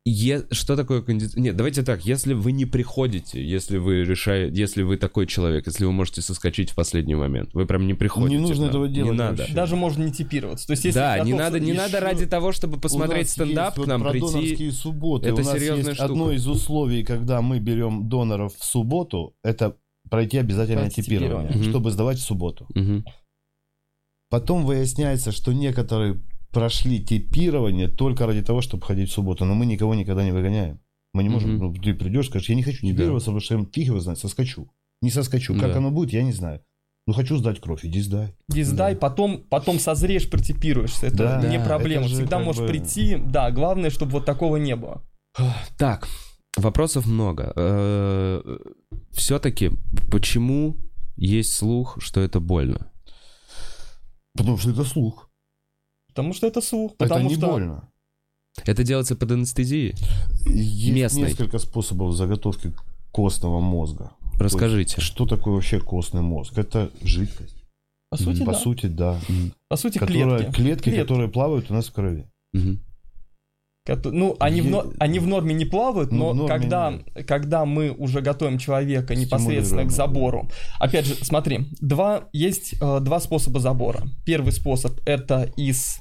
Е- 0.03 0.47
Что 0.49 0.75
такое 0.75 1.03
кондиционер? 1.03 1.49
Нет, 1.51 1.55
давайте 1.57 1.83
так, 1.83 2.03
если 2.07 2.33
вы 2.33 2.53
не 2.53 2.65
приходите, 2.65 3.39
если 3.45 3.77
вы 3.77 4.03
решаете, 4.03 4.57
если 4.59 4.81
вы 4.81 4.97
такой 4.97 5.27
человек, 5.27 5.67
если 5.67 5.85
вы 5.85 5.91
можете 5.91 6.23
соскочить 6.23 6.71
в 6.71 6.75
последний 6.75 7.13
момент, 7.13 7.51
вы 7.53 7.67
прям 7.67 7.85
не 7.85 7.93
приходите. 7.93 8.35
Не 8.35 8.41
нужно 8.41 8.61
нам. 8.63 8.69
этого 8.71 8.87
делать 8.87 9.11
Не 9.11 9.17
надо. 9.17 9.37
вообще. 9.43 9.53
Даже 9.53 9.75
можно 9.75 10.03
не 10.03 10.11
типироваться. 10.11 10.65
То 10.65 10.71
есть, 10.71 10.85
если 10.85 10.97
Да, 10.99 11.19
не 11.19 11.33
надо, 11.33 11.59
не 11.59 11.73
надо 11.73 11.99
ради 11.99 12.25
того, 12.25 12.51
чтобы 12.51 12.79
посмотреть 12.79 13.29
стендап 13.29 13.65
есть 13.67 13.75
к 13.75 13.77
вот 13.77 13.87
нам 13.87 14.01
про 14.01 14.09
прийти. 14.09 14.71
субботы. 14.71 15.27
Это 15.29 15.35
У 15.41 15.45
нас 15.45 15.53
серьезная 15.53 15.77
есть 15.77 15.93
штука. 15.97 16.05
одно 16.05 16.31
из 16.31 16.47
условий, 16.47 17.03
когда 17.03 17.43
мы 17.43 17.59
берем 17.59 18.09
доноров 18.09 18.55
в 18.57 18.65
субботу, 18.65 19.35
это 19.43 19.75
пройти 20.11 20.37
обязательное 20.37 20.89
типирование. 20.91 21.51
Мгм. 21.51 21.63
чтобы 21.63 21.89
сдавать 21.89 22.19
в 22.19 22.21
субботу. 22.21 22.67
Мгм. 22.75 23.03
Потом 24.29 24.65
выясняется, 24.65 25.31
что 25.31 25.53
некоторые 25.53 26.21
прошли 26.51 26.99
типирование 27.03 27.87
только 27.87 28.25
ради 28.27 28.41
того, 28.43 28.61
чтобы 28.61 28.85
ходить 28.85 29.09
в 29.09 29.13
субботу, 29.13 29.45
но 29.45 29.55
мы 29.55 29.65
никого 29.65 29.95
никогда 29.95 30.23
не 30.23 30.31
выгоняем. 30.31 30.79
Мы 31.13 31.23
не 31.23 31.29
можем, 31.29 31.55
Мгм. 31.55 31.59
ну, 31.67 31.73
ты 31.73 31.93
придешь, 31.93 32.27
скажешь, 32.27 32.49
я 32.49 32.55
не 32.55 32.63
хочу 32.63 32.85
Да. 32.85 32.91
типироваться, 32.91 33.25
потому 33.27 33.39
что 33.41 33.57
я 33.57 33.65
фиг 33.65 33.87
его 33.87 33.99
знает, 33.99 34.19
соскочу. 34.19 34.69
Не 35.01 35.09
соскочу. 35.11 35.53
Как 35.59 35.71
Да. 35.71 35.77
оно 35.77 35.91
будет, 35.91 36.13
я 36.13 36.23
не 36.23 36.31
знаю. 36.33 36.61
Ну, 37.07 37.13
хочу 37.13 37.37
сдать 37.37 37.59
кровь, 37.59 37.83
иди 37.85 37.99
сдай. 38.01 38.35
Иди 38.49 38.63
сдай, 38.63 38.95
потом, 38.95 39.43
потом 39.49 39.79
созреешь, 39.79 40.29
протипируешься. 40.29 41.07
Это 41.07 41.17
Да, 41.17 41.47
не 41.49 41.57
да, 41.57 41.65
проблема. 41.65 42.07
Всегда 42.07 42.39
можешь 42.39 42.61
бы- 42.61 42.67
прийти. 42.67 43.17
Да, 43.17 43.49
главное, 43.51 43.89
чтобы 43.89 44.11
вот 44.11 44.25
такого 44.25 44.57
не 44.57 44.75
было. 44.75 45.01
Так, 45.77 46.07
вопросов 46.57 47.05
много. 47.05 47.53
Все-таки, 49.11 49.71
почему 50.11 50.77
есть 51.15 51.53
слух, 51.53 51.97
что 52.01 52.21
это 52.21 52.39
больно? 52.39 52.91
Потому 54.35 54.57
что 54.57 54.71
это 54.71 54.83
слух. 54.83 55.29
Потому 56.07 56.33
что 56.33 56.47
это 56.47 56.61
слух. 56.61 56.95
Потому 56.97 57.21
это 57.25 57.29
не 57.29 57.35
что 57.35 57.47
больно. 57.47 57.89
Это 58.65 58.83
делается 58.83 59.15
под 59.15 59.31
анестезией? 59.31 59.95
Есть 60.45 60.93
Местной. 60.95 61.29
несколько 61.29 61.57
способов 61.57 62.15
заготовки 62.15 62.73
костного 63.11 63.59
мозга. 63.61 64.11
Расскажите. 64.37 64.95
Есть, 64.97 65.07
что 65.07 65.25
такое 65.25 65.53
вообще 65.53 65.79
костный 65.79 66.21
мозг? 66.21 66.57
Это 66.57 66.91
жидкость. 67.01 67.55
по 68.09 68.17
сути, 68.17 68.39
По 68.43 68.51
да. 68.51 68.57
сути, 68.59 68.85
да. 68.87 69.21
По 69.69 69.77
сути, 69.77 69.97
Которая- 69.99 70.37
клетки. 70.39 70.55
клетки, 70.55 70.83
Клетки. 70.83 70.99
которые 71.01 71.29
плавают 71.29 71.71
у 71.71 71.73
нас 71.73 71.87
в 71.87 71.93
крови. 71.93 72.27
Мгм. 72.53 72.79
Ну, 73.87 74.35
они 74.39 74.61
в, 74.61 74.65
Е- 74.65 74.93
они 74.99 75.19
в 75.19 75.27
норме 75.27 75.55
не 75.55 75.65
плавают, 75.65 76.11
Ну, 76.11 76.17
но 76.17 76.31
в 76.31 76.35
норме 76.35 76.53
когда, 76.59 76.99
когда 77.27 77.65
мы 77.65 77.89
уже 77.89 78.21
готовим 78.21 78.59
человека 78.59 79.15
непосредственно 79.15 79.85
к 79.85 79.91
забору. 79.91 80.49
Опять 80.79 81.05
же, 81.05 81.15
смотри, 81.15 81.65
два, 81.79 82.29
есть 82.31 82.75
э, 82.79 82.99
два 82.99 83.19
способа 83.19 83.59
забора. 83.59 84.03
Первый 84.23 84.51
способ 84.51 84.99
это 85.07 85.51
из 85.57 85.99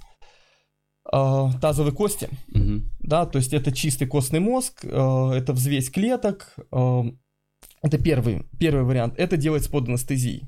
э, 1.11 1.47
тазовой 1.61 1.93
кости, 1.93 2.29
Мгм. 2.49 2.91
да, 3.01 3.25
то 3.25 3.39
есть 3.39 3.55
это 3.55 3.73
чистый 3.73 4.07
костный 4.07 4.41
мозг, 4.41 4.81
э, 4.85 5.33
это 5.35 5.53
взвесь 5.55 5.91
клеток. 5.91 6.57
э, 6.71 7.03
это 7.83 7.97
первый, 7.97 8.43
первый 8.59 8.85
вариант. 8.85 9.15
Это 9.17 9.39
делается 9.39 9.71
под 9.71 9.89
анестезией. 9.89 10.43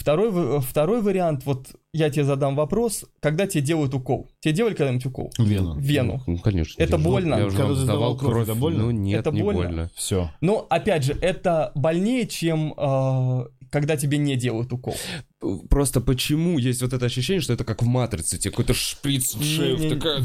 Второй, 0.00 0.30
в- 0.30 0.60
второй 0.62 1.02
вариант, 1.02 1.44
вот 1.44 1.68
я 1.92 2.08
тебе 2.08 2.24
задам 2.24 2.56
вопрос, 2.56 3.04
когда 3.20 3.46
тебе 3.46 3.62
делают 3.62 3.92
укол? 3.92 4.30
Тебе 4.40 4.54
делали 4.54 4.72
когда-нибудь 4.72 5.04
укол? 5.04 5.30
Вену. 5.38 5.78
Вену. 5.78 6.22
Ну, 6.26 6.38
конечно. 6.38 6.82
Это 6.82 6.92
Я 6.92 6.98
уже- 6.98 7.08
больно? 7.08 7.34
Я 7.34 7.44
уже 7.44 7.56
Когда 7.58 7.74
сдавал 7.74 8.16
кровь, 8.16 8.32
кровь. 8.32 8.48
это 8.48 8.54
больно? 8.54 8.84
Ну, 8.84 8.90
нет, 8.92 9.20
Это 9.20 9.30
не 9.30 9.42
больно? 9.42 9.62
больно. 9.62 9.90
Все. 9.94 10.30
Но, 10.40 10.66
опять 10.70 11.04
же, 11.04 11.12
это 11.20 11.70
больнее, 11.74 12.26
чем 12.26 12.72
э, 12.78 13.44
когда 13.70 13.98
тебе 13.98 14.16
не 14.16 14.36
делают 14.36 14.72
укол. 14.72 14.96
Просто 15.70 16.00
почему 16.02 16.58
есть 16.58 16.82
вот 16.82 16.92
это 16.92 17.06
ощущение, 17.06 17.40
что 17.40 17.52
это 17.54 17.64
как 17.64 17.82
в 17.82 17.86
«Матрице», 17.86 18.38
тебе 18.38 18.50
какой-то 18.50 18.74
шприц 18.74 19.34
в 19.34 19.42
шею, 19.42 19.76
Не-не-не. 19.78 19.94
такая... 19.96 20.18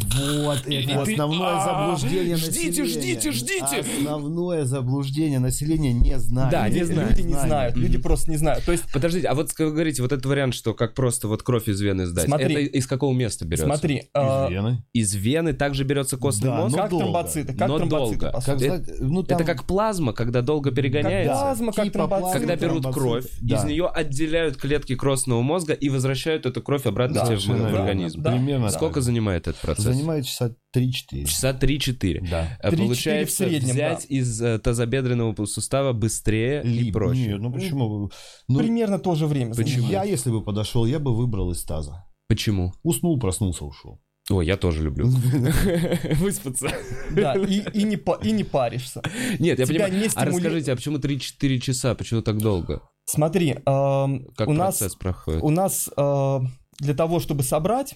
Вот 0.43 0.67
это 0.67 1.01
основное 1.01 1.55
А, 1.55 1.95
заблуждение 1.95 2.35
ждите, 2.35 2.83
населения. 2.83 3.19
ждите, 3.19 3.31
ждите. 3.31 3.79
Основное 3.79 4.65
заблуждение 4.65 5.39
населения 5.39 5.93
не 5.93 6.19
знает. 6.19 6.51
Да, 6.51 6.67
не 6.67 6.79
люди, 6.79 6.93
знаю. 6.93 7.09
люди 7.09 7.21
не 7.21 7.33
знают, 7.33 7.77
люди 7.77 7.97
просто 7.97 8.31
не 8.31 8.37
знают. 8.37 8.65
То 8.65 8.71
есть, 8.73 8.83
Подождите, 8.91 9.27
а 9.27 9.35
вот 9.35 9.53
как 9.53 9.67
вы 9.67 9.71
говорите, 9.73 10.01
вот 10.01 10.11
этот 10.11 10.25
вариант, 10.25 10.53
что 10.53 10.73
как 10.73 10.93
просто 10.93 11.27
вот 11.29 11.43
кровь 11.43 11.69
из 11.69 11.79
вены 11.79 12.05
сдать, 12.07 12.27
это 12.27 12.59
из 12.59 12.85
какого 12.85 13.13
места 13.13 13.45
берется? 13.45 13.65
смотри, 13.67 14.03
а, 14.13 14.47
Из 14.47 14.51
вены. 14.51 14.83
Из 14.93 15.15
вены 15.15 15.53
также 15.53 15.85
берется 15.85 16.17
костный 16.17 16.51
мозг? 16.51 16.75
но 16.75 16.81
как 16.83 16.89
тромбоциты, 16.89 17.53
как 17.53 17.67
Но 17.69 17.77
тромбоциты, 17.77 18.25
Это- 18.25 18.93
ну, 18.99 19.23
как 19.23 19.63
плазма, 19.63 20.11
когда 20.13 20.41
долго 20.41 20.71
перегоняется. 20.71 21.33
плазма, 21.33 21.71
как 21.71 21.85
Типа 21.85 21.93
тромбоциты. 21.99 22.21
плазмы, 22.21 22.39
Когда 22.47 22.55
берут 22.67 22.93
кровь, 22.93 23.25
из 23.41 23.63
нее 23.63 23.87
отделяют 23.87 24.57
клетки 24.57 24.95
костного 25.05 25.41
мозга 25.41 25.73
и 25.73 25.89
возвращают 25.89 26.45
эту 26.45 26.61
кровь 26.61 26.85
обратно 26.85 27.21
Да, 27.25 27.37
себе 27.37 27.53
в, 27.55 27.75
организм. 27.75 28.21
Да. 28.21 28.31
Примерно 28.31 28.69
Сколько 28.69 28.95
так. 28.95 29.03
занимает 29.03 29.47
этот 29.47 29.61
процесс? 29.61 29.85
Занимает 29.85 30.25
часа 30.25 30.55
3-4. 30.75 31.25
Часа 31.25 31.51
3-4. 31.51 32.27
Да. 32.29 32.57
А 32.61 32.69
3-4 32.71 32.77
Получается, 32.77 33.43
в 33.45 33.47
среднем, 33.47 33.73
взять 33.73 34.05
из 34.09 34.41
э, 34.41 34.59
тазобедренного 34.59 35.45
сустава 35.45 35.93
быстрее 35.93 36.61
и 36.63 36.67
Либо- 36.67 36.99
проще. 36.99 37.27
Нет, 37.27 37.39
ну 37.39 37.51
почему? 37.53 38.11
Ну, 38.47 38.59
Примерно 38.59 38.99
то 38.99 39.15
же 39.15 39.27
время. 39.27 39.53
Почему? 39.53 39.87
Я, 39.89 40.03
если 40.03 40.29
бы 40.31 40.43
подошел, 40.43 40.85
я 40.85 40.99
бы 40.99 41.15
выбрал 41.15 41.51
из 41.51 41.63
таза. 41.63 42.05
Почему? 42.27 42.73
Уснул, 42.83 43.19
проснулся, 43.19 43.63
ушел. 43.65 44.01
Ой, 44.31 44.45
я 44.47 44.57
тоже 44.57 44.83
люблю. 44.83 45.07
Выспаться. 46.15 46.69
Да, 47.11 47.35
и, 47.35 47.61
и, 47.73 47.83
не, 47.83 47.99
и 48.23 48.31
не 48.31 48.43
паришься. 48.43 49.01
Нет, 49.39 49.59
я 49.59 49.65
Тебя 49.65 49.85
понимаю. 49.85 50.03
не 50.03 50.09
А 50.15 50.25
расскажите, 50.25 50.71
а 50.73 50.75
почему 50.75 50.97
3-4 50.97 51.59
часа? 51.59 51.93
Почему 51.95 52.21
так 52.21 52.37
долго? 52.39 52.81
Смотри, 53.05 53.51
эм, 53.65 54.25
Как 54.35 54.47
у 54.47 54.53
нас, 54.53 54.81
проходит? 54.99 55.43
у 55.43 55.49
нас 55.49 55.89
э, 55.95 56.39
для 56.79 56.93
того, 56.95 57.19
чтобы 57.19 57.43
собрать, 57.43 57.95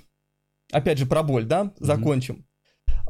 опять 0.72 0.98
же 1.00 1.06
про 1.06 1.24
боль, 1.24 1.46
да, 1.46 1.74
закончим. 1.80 2.46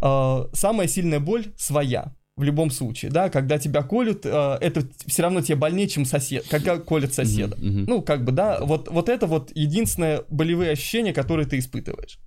Э, 0.01 0.45
самая 0.53 0.87
сильная 0.87 1.19
боль 1.19 1.53
своя. 1.57 2.15
В 2.37 2.43
любом 2.43 2.71
случае, 2.71 3.11
да, 3.11 3.29
когда 3.29 3.57
тебя 3.59 3.83
колют, 3.83 4.25
э, 4.25 4.57
это 4.61 4.87
все 5.07 5.23
равно 5.23 5.41
тебе 5.41 5.57
больнее, 5.57 5.89
чем 5.89 6.05
сосед, 6.05 6.45
когда 6.49 6.77
колят 6.77 7.13
соседа. 7.13 7.57
Мгм. 7.57 7.83
Ну, 7.83 8.01
как 8.01 8.23
бы, 8.23 8.31
да, 8.31 8.63
вот, 8.63 8.87
вот 8.89 9.09
это 9.09 9.27
вот 9.27 9.51
единственное 9.55 10.23
болевые 10.29 10.71
ощущения, 10.71 11.11
которые 11.11 11.47
ты 11.47 11.59
испытываешь. 11.59 12.17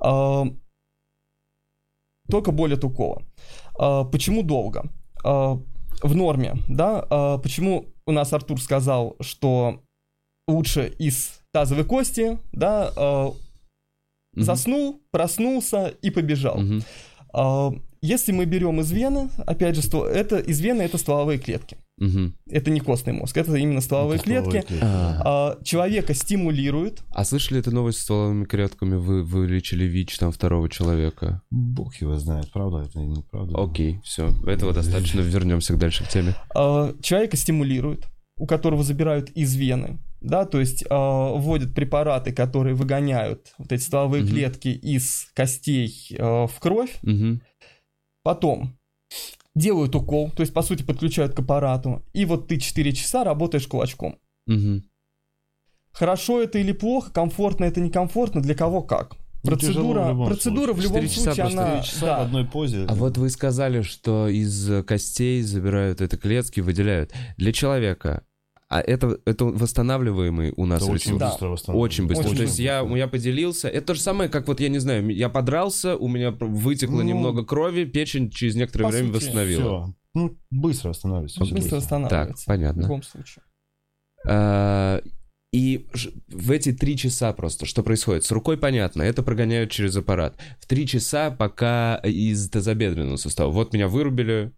А, 0.00 0.44
Только 2.30 2.50
боль 2.50 2.72
от 2.72 2.84
укола. 2.84 3.22
А, 3.78 4.04
Почему 4.04 4.42
долго? 4.42 4.90
А, 5.22 5.58
В 6.02 6.14
норме, 6.16 6.54
да, 6.70 7.06
а, 7.10 7.36
почему 7.36 7.91
у 8.06 8.12
нас 8.12 8.32
Артур 8.32 8.60
сказал, 8.60 9.16
что 9.20 9.80
лучше 10.48 10.92
из 10.98 11.40
тазовой 11.52 11.84
кости, 11.84 12.38
да, 12.52 12.92
а, 12.96 13.32
Мгм. 14.34 14.44
заснул, 14.44 15.00
проснулся 15.10 15.88
и 16.02 16.10
побежал. 16.10 16.58
Мгм. 16.58 16.82
А, 17.32 17.72
Если 18.04 18.32
мы 18.32 18.46
берем 18.46 18.80
из 18.80 18.90
вены, 18.90 19.30
опять 19.46 19.76
же, 19.76 19.82
ство- 19.82 20.04
это 20.08 20.38
из 20.40 20.60
вены 20.60 20.82
это 20.82 20.98
стволовые 20.98 21.38
клетки. 21.38 21.76
Это 22.50 22.70
не 22.70 22.80
костный 22.80 23.12
мозг, 23.12 23.36
это 23.36 23.54
именно 23.56 23.80
стволовые 23.80 24.16
Это 24.18 24.24
стволовые 24.28 24.62
клетки. 24.62 24.78
А. 24.82 25.56
А, 25.58 25.64
человека 25.64 26.14
стимулирует. 26.14 27.02
А 27.10 27.24
слышали 27.24 27.60
эту 27.60 27.70
новость 27.70 27.98
с 27.98 28.02
стволовыми 28.02 28.44
клетками? 28.44 28.96
Вы 28.96 29.22
вылечили 29.22 29.84
ВИЧ 29.84 30.18
там 30.18 30.32
второго 30.32 30.68
человека. 30.68 31.42
Бог 31.50 31.94
его 31.96 32.16
знает, 32.18 32.50
правда 32.52 32.78
это 32.88 32.98
или 33.00 33.06
неправда. 33.08 33.62
Окей, 33.62 34.00
все. 34.04 34.30
Этого 34.46 34.72
достаточно. 34.72 35.20
Вернемся 35.20 35.76
дальше 35.76 36.04
к 36.04 36.08
теме. 36.08 36.34
а, 36.54 36.94
человека 37.02 37.36
стимулирует, 37.36 38.06
у 38.36 38.46
которого 38.46 38.82
забирают 38.82 39.30
из 39.30 39.54
вены, 39.54 39.98
да, 40.20 40.44
то 40.46 40.58
есть 40.60 40.84
а, 40.90 41.32
вводят 41.34 41.74
препараты, 41.74 42.32
которые 42.32 42.74
выгоняют 42.74 43.52
вот 43.58 43.70
эти 43.72 43.82
стволовые 43.82 44.22
Мгм. 44.24 44.32
клетки 44.32 44.68
из 44.68 45.26
костей 45.34 46.16
а, 46.18 46.46
в 46.46 46.58
кровь, 46.60 46.98
Мгм. 47.02 47.42
потом 48.22 48.76
делают 49.54 49.94
укол, 49.94 50.30
то 50.30 50.40
есть 50.40 50.52
по 50.52 50.62
сути 50.62 50.82
подключают 50.82 51.34
к 51.34 51.38
аппарату, 51.40 52.02
и 52.12 52.24
вот 52.24 52.48
ты 52.48 52.58
4 52.58 52.92
часа 52.92 53.24
работаешь 53.24 53.66
кулачком. 53.66 54.18
Мгм. 54.46 54.84
Хорошо 55.92 56.42
это 56.42 56.58
или 56.58 56.72
плохо, 56.72 57.12
комфортно 57.12 57.64
это 57.64 57.80
некомфортно, 57.80 58.40
для 58.40 58.54
кого 58.54 58.82
как. 58.82 59.16
Ну, 59.44 59.50
Процедура, 59.50 60.04
в 60.04 60.08
любом 60.10 60.26
процедура 60.28 60.72
в 60.72 60.80
случае. 60.80 60.82
любом 60.84 61.08
Четыре 61.08 61.08
часа 61.08 61.34
случае 61.34 61.60
она, 61.60 61.82
часа 61.82 62.06
да. 62.06 62.18
в 62.18 62.22
одной 62.26 62.44
позе. 62.46 62.84
А 62.88 62.94
вот 62.94 63.18
вы 63.18 63.28
сказали, 63.28 63.82
что 63.82 64.28
из 64.28 64.84
костей 64.84 65.42
забирают 65.42 66.00
это 66.00 66.16
клетки, 66.16 66.60
выделяют. 66.60 67.12
Для 67.36 67.52
человека, 67.52 68.24
а 68.72 68.80
это, 68.80 69.18
это 69.24 69.44
восстанавливаемый 69.44 70.52
у 70.56 70.66
нас 70.66 70.82
это 70.82 70.90
очень 70.92 71.12
ресурс? 71.14 71.20
Да. 71.20 71.30
быстро 71.30 71.48
восстанавливается. 71.48 71.84
Очень 71.94 72.06
быстро. 72.08 72.24
Очень 72.28 72.36
то 72.36 72.42
есть 72.42 72.58
я, 72.58 72.82
быстро. 72.82 72.98
я 72.98 73.08
поделился. 73.08 73.68
Это 73.68 73.86
то 73.88 73.94
же 73.94 74.00
самое, 74.00 74.30
как 74.30 74.48
вот, 74.48 74.60
я 74.60 74.68
не 74.68 74.78
знаю, 74.78 75.08
я 75.14 75.28
подрался, 75.28 75.96
у 75.96 76.08
меня 76.08 76.30
вытекло 76.30 76.96
Ну, 76.96 77.02
немного 77.02 77.44
крови, 77.44 77.84
печень 77.84 78.30
через 78.30 78.54
некоторое 78.54 78.88
время 78.88 79.12
сути, 79.12 79.16
восстановила. 79.24 79.62
Все. 79.84 79.94
Ну, 80.14 80.38
быстро 80.50 80.88
восстанавливается. 80.90 81.42
Очень 81.42 81.54
быстро 81.56 81.76
быстро. 81.76 81.90
Так, 81.90 82.02
восстанавливается. 82.10 82.42
В 82.42 82.46
понятно. 82.46 82.80
любом 82.82 83.02
случае. 83.02 83.42
А, 84.26 85.02
И 85.52 85.86
в 86.28 86.50
эти 86.50 86.72
три 86.72 86.96
часа 86.96 87.32
просто, 87.34 87.66
что 87.66 87.82
происходит? 87.82 88.24
С 88.24 88.30
рукой 88.30 88.56
понятно, 88.56 89.02
это 89.02 89.22
прогоняют 89.22 89.70
через 89.70 89.94
аппарат. 89.96 90.38
В 90.60 90.66
три 90.66 90.86
часа 90.86 91.30
пока 91.30 91.96
из 91.96 92.48
тазобедренного 92.48 93.16
сустава. 93.16 93.50
Вот 93.50 93.74
меня 93.74 93.88
вырубили. 93.88 94.52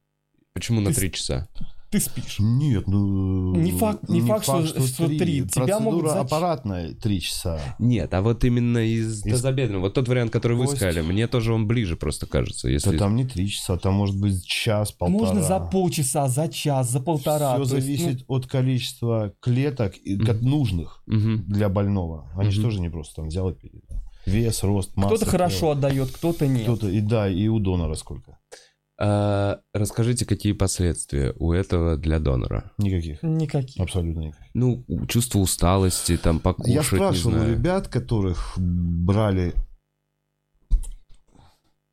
Почему 0.53 0.81
на 0.81 0.91
Ты 0.91 0.95
с- 0.95 0.99
три 0.99 1.11
часа? 1.13 1.49
Ты 1.95 2.01
спишь. 2.01 2.37
Нет, 2.41 2.89
ну... 2.89 3.55
Не 3.55 3.71
факт- 3.71 4.09
не 4.09 4.21
факт, 4.21 4.43
что- 4.43 4.67
что 4.67 5.07
три. 5.07 5.43
Тебя 5.47 5.79
могут 5.79 6.01
Процедура 6.03 6.09
зач- 6.09 6.27
аппаратная 6.27 6.95
три 6.95 7.21
часа. 7.21 7.61
Нет, 7.79 8.13
а 8.15 8.21
вот 8.21 8.43
именно 8.43 8.79
из, 8.79 9.25
Из- 9.25 9.31
тазобедренного. 9.33 9.83
Вот 9.83 9.95
тот 9.95 10.09
вариант, 10.09 10.33
который 10.33 10.57
вы 10.57 10.65
Кость. 10.65 10.79
сказали, 10.79 11.03
мне 11.03 11.29
тоже 11.29 11.53
он 11.53 11.69
ближе 11.69 11.95
просто 11.97 12.27
кажется. 12.27 12.69
Если... 12.69 12.91
Да 12.91 12.99
там 12.99 13.15
не 13.15 13.25
три 13.25 13.49
часа, 13.49 13.77
там 13.79 13.95
может 13.95 14.19
быть 14.19 14.45
час, 14.45 14.91
полтора. 14.91 15.19
Можно 15.35 15.43
за 15.43 15.61
полчаса, 15.61 16.27
за 16.27 16.49
час, 16.49 16.91
за 16.91 16.99
полтора. 16.99 17.55
Все 17.61 17.71
то 17.71 17.77
есть, 17.77 17.89
ну, 17.89 17.97
зависит 17.97 18.25
от 18.27 18.47
количества 18.49 19.33
клеток 19.39 19.95
как 20.27 20.41
нужных 20.43 21.01
Мгм. 21.07 21.45
для 21.47 21.69
больного. 21.69 22.29
Они 22.37 22.51
же 22.51 22.61
Мгм. 22.61 22.69
тоже 22.71 22.81
не 22.81 22.89
просто 22.91 23.15
там 23.15 23.29
взял 23.29 23.51
и 23.51 23.55
пере- 23.55 23.83
Вес, 24.27 24.65
рост, 24.65 24.97
масса. 24.97 25.15
кто-то 25.15 25.31
хорошо 25.31 25.71
отдает, 25.71 26.11
кто-то 26.11 26.49
нет. 26.49 26.63
Кто-то, 26.65 26.89
и 26.89 27.01
да, 27.01 27.29
и 27.29 27.47
у 27.47 27.61
донора 27.61 27.95
сколько? 27.95 28.39
А, 28.97 29.61
расскажите, 29.73 30.25
какие 30.25 30.53
последствия 30.53 31.35
у 31.39 31.53
этого 31.53 31.97
для 31.97 32.21
донора? 32.21 32.73
Никаких. 32.79 33.23
Никаких. 33.23 33.81
Абсолютно 33.81 34.21
никаких. 34.21 34.47
Ну, 34.55 34.85
чувство 35.09 35.41
усталости, 35.41 36.17
там, 36.17 36.39
покушать, 36.39 36.75
Я 36.75 36.83
спрашивал 36.83 37.41
у 37.43 37.51
ребят, 37.51 37.89
которых 37.89 38.55
брали 38.57 39.55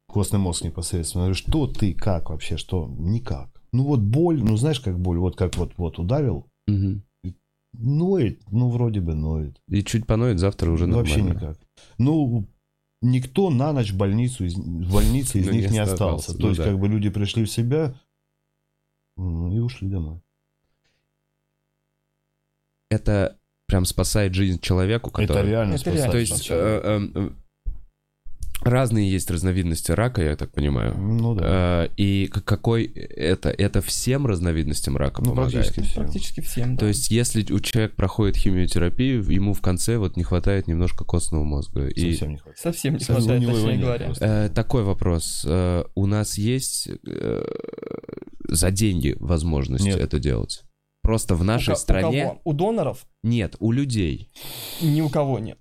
костный 0.07 0.39
мозг 0.39 0.63
непосредственно, 0.63 1.23
говорю, 1.23 1.35
что 1.35 1.67
ты, 1.67 1.93
как 1.93 2.29
вообще, 2.29 2.57
что? 2.57 2.87
Никак. 2.99 3.49
Ну 3.71 3.85
вот 3.85 4.01
боль, 4.01 4.43
ну 4.43 4.57
знаешь, 4.57 4.79
как 4.81 4.99
боль, 4.99 5.17
вот 5.17 5.37
как 5.37 5.55
вот, 5.57 5.73
вот 5.77 5.97
ударил, 5.97 6.47
Мгм. 6.67 7.03
ноет, 7.73 8.41
ну 8.51 8.69
вроде 8.69 8.99
бы 8.99 9.15
ноет. 9.15 9.57
И 9.69 9.81
чуть 9.83 10.05
поноет, 10.05 10.39
завтра 10.39 10.69
уже 10.69 10.85
Ну, 10.85 10.97
нормально. 10.97 11.23
Вообще 11.33 11.35
никак. 11.47 11.57
Ну, 11.97 12.45
никто 13.01 13.49
на 13.49 13.73
ночь 13.73 13.91
в 13.91 13.97
больницу, 13.97 14.45
из, 14.45 14.55
в 14.55 14.93
больнице 14.93 15.39
из 15.39 15.47
Ну, 15.47 15.53
них 15.53 15.71
не 15.71 15.79
остался. 15.79 16.33
ну 16.33 16.39
То 16.39 16.47
есть, 16.49 16.59
да. 16.59 16.65
как 16.65 16.79
бы 16.79 16.87
люди 16.87 17.09
пришли 17.09 17.43
в 17.45 17.51
себя 17.51 17.95
и 19.17 19.21
ушли 19.21 19.89
домой. 19.89 20.21
Это 22.89 23.37
прям 23.67 23.85
спасает 23.85 24.33
жизнь 24.33 24.59
человеку, 24.59 25.09
Это 25.11 25.27
который... 25.27 25.49
реально 25.49 25.73
Это 25.75 25.81
спасает 25.81 25.97
реально. 25.97 26.11
То 26.11 26.17
есть 26.19 26.43
человека. 26.43 26.87
э, 26.87 26.99
э, 26.99 27.09
э, 27.15 27.29
разные 28.61 29.11
есть 29.11 29.29
разновидности 29.31 29.91
рака, 29.91 30.21
я 30.23 30.35
так 30.35 30.51
понимаю. 30.51 30.95
Ну 30.97 31.35
да. 31.35 31.85
Э, 31.85 31.89
И 31.97 32.27
какой 32.27 32.85
это? 32.85 33.49
Это 33.49 33.81
всем 33.81 34.25
разновидностям 34.27 34.97
рака 34.97 35.21
Ну, 35.21 35.31
помогает? 35.31 35.53
практически 35.65 35.81
все. 35.81 36.01
Практически 36.01 36.39
всем, 36.41 36.75
да. 36.75 36.79
То 36.81 36.85
есть, 36.87 37.11
если 37.11 37.41
у 37.53 37.59
человека 37.59 37.95
проходит 37.95 38.37
химиотерапию, 38.37 39.23
ему 39.23 39.53
в 39.53 39.61
конце 39.61 39.97
вот 39.97 40.17
не 40.17 40.23
хватает 40.23 40.67
немножко 40.67 41.03
костного 41.05 41.43
мозга. 41.43 41.87
И 41.87 42.11
Совсем 42.11 42.29
не 42.31 42.37
хватит. 42.37 42.59
Совсем 42.59 42.93
не 42.93 42.99
Совсем 42.99 43.15
хватает, 43.41 43.45
точнее 43.47 43.77
говоря. 43.77 44.05
просто. 44.05 44.25
Э, 44.25 44.49
такой 44.49 44.83
вопрос. 44.83 45.43
Э, 45.47 45.83
у 45.95 46.05
нас 46.05 46.37
есть 46.37 46.89
э, 47.07 47.45
за 48.47 48.71
деньги 48.71 49.15
возможность 49.19 49.85
Нет. 49.85 49.99
это 49.99 50.19
делать? 50.19 50.63
Просто 51.03 51.35
в 51.35 51.43
нашей 51.43 51.69
У 51.69 51.73
ко- 51.73 51.77
у 51.77 51.81
стране 51.81 52.21
кого? 52.23 52.41
У 52.43 52.53
доноров 52.53 53.05
нет, 53.23 53.55
у 53.59 53.71
людей. 53.71 54.29
ни 54.81 55.01
у 55.01 55.09
кого 55.09 55.39
нет. 55.39 55.57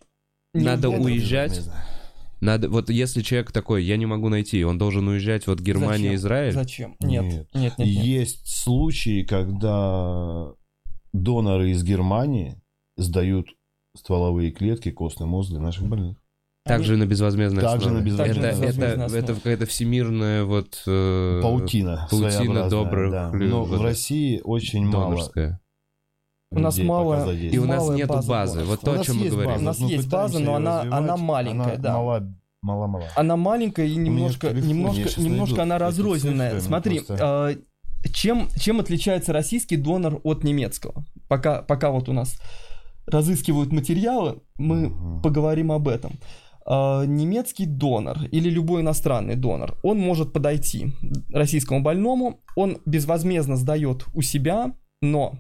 Ни 0.53 0.65
Надо 0.65 0.91
уезжать. 0.91 1.59
Не. 1.61 1.73
Надо, 2.41 2.71
вот 2.71 2.89
если 2.89 3.23
человек 3.23 3.53
такой, 3.53 3.85
я 3.85 3.97
не 3.97 4.07
могу 4.07 4.29
найти, 4.29 4.65
он 4.65 4.79
должен 4.79 5.07
уезжать 5.09 5.47
вот 5.47 5.61
Германия, 5.61 6.09
Зачем? 6.09 6.15
Израиль. 6.15 6.53
Зачем? 6.53 6.97
Нет. 7.01 7.23
Нет. 7.23 7.33
Нет, 7.33 7.49
нет, 7.55 7.79
нет. 7.79 7.89
Есть 7.89 8.49
случаи, 8.49 9.25
когда 9.25 10.53
доноры 11.13 11.71
из 11.71 11.83
Германии 11.83 12.61
сдают 12.97 13.49
стволовые 13.97 14.53
клетки, 14.53 14.91
костный 14.91 15.27
мозг 15.27 15.51
для 15.51 15.61
наших 15.61 15.87
больных. 15.87 16.17
Также 16.65 16.97
на 16.97 17.07
безвозмездной 17.07 17.63
Также 17.63 17.87
основе. 17.87 18.01
на 18.01 18.05
безвозмездной 18.05 18.49
это, 18.49 18.53
основе. 18.53 18.69
это, 18.71 18.81
Безвозмездной 18.81 19.21
это 19.21 19.35
какая-то 19.35 19.67
всемирная 19.67 20.45
вот 20.45 20.83
э, 20.87 21.41
Паутина. 21.43 22.07
паутина 22.11 22.69
добрых 22.69 23.11
да. 23.11 23.31
Но 23.33 23.65
вот 23.65 23.81
в 23.81 23.83
России 23.83 24.41
очень 24.45 24.87
мало. 24.87 25.31
У 26.53 26.59
нас 26.59 26.77
пока 26.79 27.31
И 27.33 27.59
у 27.59 27.65
нас 27.65 27.87
база 27.89 28.29
базы. 28.29 28.53
доноров. 28.59 28.69
Вот 28.71 28.81
то, 28.81 29.01
о 29.01 29.05
чем 29.05 29.19
мы 29.19 29.29
говорим. 29.29 29.51
база, 29.53 29.61
У 29.63 29.65
нас 29.65 29.79
но 29.79 29.89
есть 29.89 30.09
база, 30.11 30.39
но 30.41 30.55
она- 30.57 30.81
она 30.83 31.17
маленькая, 31.17 31.77
да. 31.77 31.93
Мала, 31.95 32.35
мала, 32.61 32.87
мала. 32.89 33.05
Она 33.15 33.37
маленькая 33.37 33.87
и 33.87 33.95
немножко, 33.95 34.51
немножко, 34.53 35.21
немножко 35.21 35.63
она 35.63 35.79
разрозненная. 35.79 36.55
ну, 36.55 36.61
Смотри, 36.61 37.03
э, 37.09 37.55
чем, 38.13 38.49
чем 38.59 38.81
отличается 38.81 39.33
российский 39.33 39.77
донор 39.77 40.21
от 40.25 40.43
немецкого? 40.43 41.05
Пока, 41.29 41.63
пока 41.63 41.91
вот 41.93 42.09
у 42.09 42.13
нас 42.13 42.41
разыскивают 43.07 43.73
материалы, 43.73 44.43
мы 44.59 44.89
Мгм. 44.89 45.23
поговорим 45.23 45.71
об 45.71 45.87
этом. 45.87 46.19
Э, 46.67 47.05
немецкий 47.07 47.65
донор 47.67 48.19
или 48.33 48.51
любой 48.51 48.81
иностранный 48.83 49.37
донор, 49.37 49.77
он 49.85 49.99
может 50.01 50.33
подойти 50.33 50.93
российскому 51.33 51.81
больному, 51.81 52.41
он 52.57 52.79
безвозмездно 52.87 53.55
сдает 53.57 54.05
у 54.15 54.23
себя, 54.23 54.73
но 55.01 55.35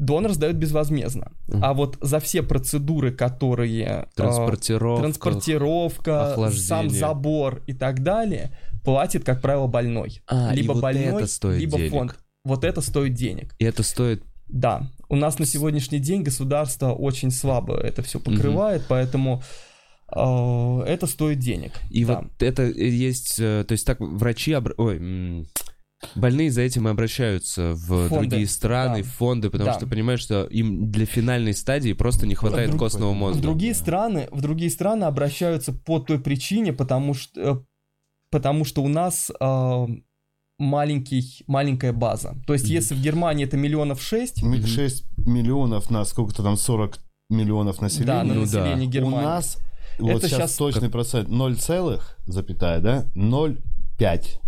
донор 0.00 0.32
сдает 0.32 0.56
безвозмездно. 0.56 1.32
Мгм. 1.46 1.64
А 1.64 1.74
вот 1.74 1.98
за 2.00 2.18
все 2.20 2.42
процедуры, 2.42 3.12
которые... 3.12 3.84
э, 3.84 4.06
Транспортировка. 4.16 5.02
транспортировка, 5.02 6.32
охлаждение. 6.32 6.66
сам 6.66 6.90
забор 6.90 7.62
и 7.66 7.72
так 7.74 8.02
далее, 8.02 8.50
платит, 8.84 9.24
как 9.24 9.40
правило, 9.42 9.66
больной. 9.66 10.22
А, 10.26 10.52
либо 10.54 10.72
вот 10.72 10.82
больной, 10.82 11.24
либо 11.58 11.76
денег. 11.78 11.90
фонд. 11.90 12.18
Вот 12.44 12.64
это 12.64 12.80
стоит 12.80 13.14
денег. 13.14 13.54
И 13.58 13.64
это 13.64 13.82
стоит... 13.82 14.24
Да, 14.48 14.88
у 15.08 15.14
нас 15.16 15.38
на 15.38 15.46
сегодняшний 15.46 15.98
день 16.00 16.22
государство 16.22 16.92
очень 16.92 17.30
слабо 17.30 17.76
это 17.76 18.02
все 18.02 18.18
покрывает, 18.18 18.82
поэтому 18.88 19.42
э, 20.14 20.82
это 20.86 21.06
стоит 21.06 21.38
денег. 21.38 21.72
И 21.90 22.04
Да. 22.04 22.22
вот 22.22 22.42
это 22.42 22.62
есть... 22.64 23.36
э, 23.38 23.64
То 23.68 23.72
есть 23.72 23.86
так 23.86 24.00
врачи... 24.00 24.52
обра- 24.52 24.74
Ой, 24.78 25.46
больные 26.14 26.50
за 26.50 26.62
этим 26.62 26.88
и 26.88 26.90
обращаются 26.90 27.74
в 27.74 28.08
Фонды, 28.08 28.28
другие 28.28 28.46
страны, 28.46 28.98
да. 28.98 29.08
в 29.08 29.12
фонды, 29.12 29.50
потому 29.50 29.70
Да. 29.70 29.76
что 29.76 29.86
понимают, 29.86 30.20
что 30.20 30.44
им 30.44 30.90
для 30.90 31.06
финальной 31.06 31.54
стадии 31.54 31.92
просто 31.92 32.26
не 32.26 32.34
хватает 32.34 32.70
друг- 32.70 32.80
костного 32.80 33.10
в 33.10 33.14
В 33.14 33.18
мозга. 33.18 33.42
другие 33.42 33.74
страны, 33.74 34.28
в 34.30 34.40
другие 34.40 34.70
страны 34.70 35.04
обращаются 35.04 35.72
по 35.72 35.98
той 35.98 36.18
причине, 36.18 36.72
потому 36.72 37.14
что, 37.14 37.40
э, 37.40 37.56
потому 38.30 38.64
что 38.64 38.82
у 38.82 38.88
нас 38.88 39.30
э, 39.40 39.86
маленький, 40.58 41.42
маленькая 41.46 41.92
база. 41.92 42.36
То 42.46 42.52
есть, 42.52 42.68
если 42.68 42.94
в 42.94 43.00
Германии 43.02 43.44
это 43.46 43.56
миллионов 43.56 44.02
шесть, 44.02 44.40
6 44.40 45.04
миллионов 45.18 45.90
на 45.90 46.04
сколько-то 46.04 46.42
там 46.42 46.56
40 46.56 46.98
миллионов 47.30 47.76
да, 47.76 47.82
населения. 47.82 48.22
на 48.24 48.34
Ну 48.34 48.40
население 48.42 48.86
да. 48.86 48.92
Германии. 48.92 49.18
У 49.18 49.28
нас 49.28 49.58
вот 49.98 50.10
Это 50.10 50.28
сейчас 50.28 50.38
щас 50.38 50.56
точный 50.56 50.88
процент 50.88 51.28
0 51.28 51.56
целых, 51.56 52.18
запятая, 52.26 52.80
да, 52.80 53.04
0,5. 53.14 54.40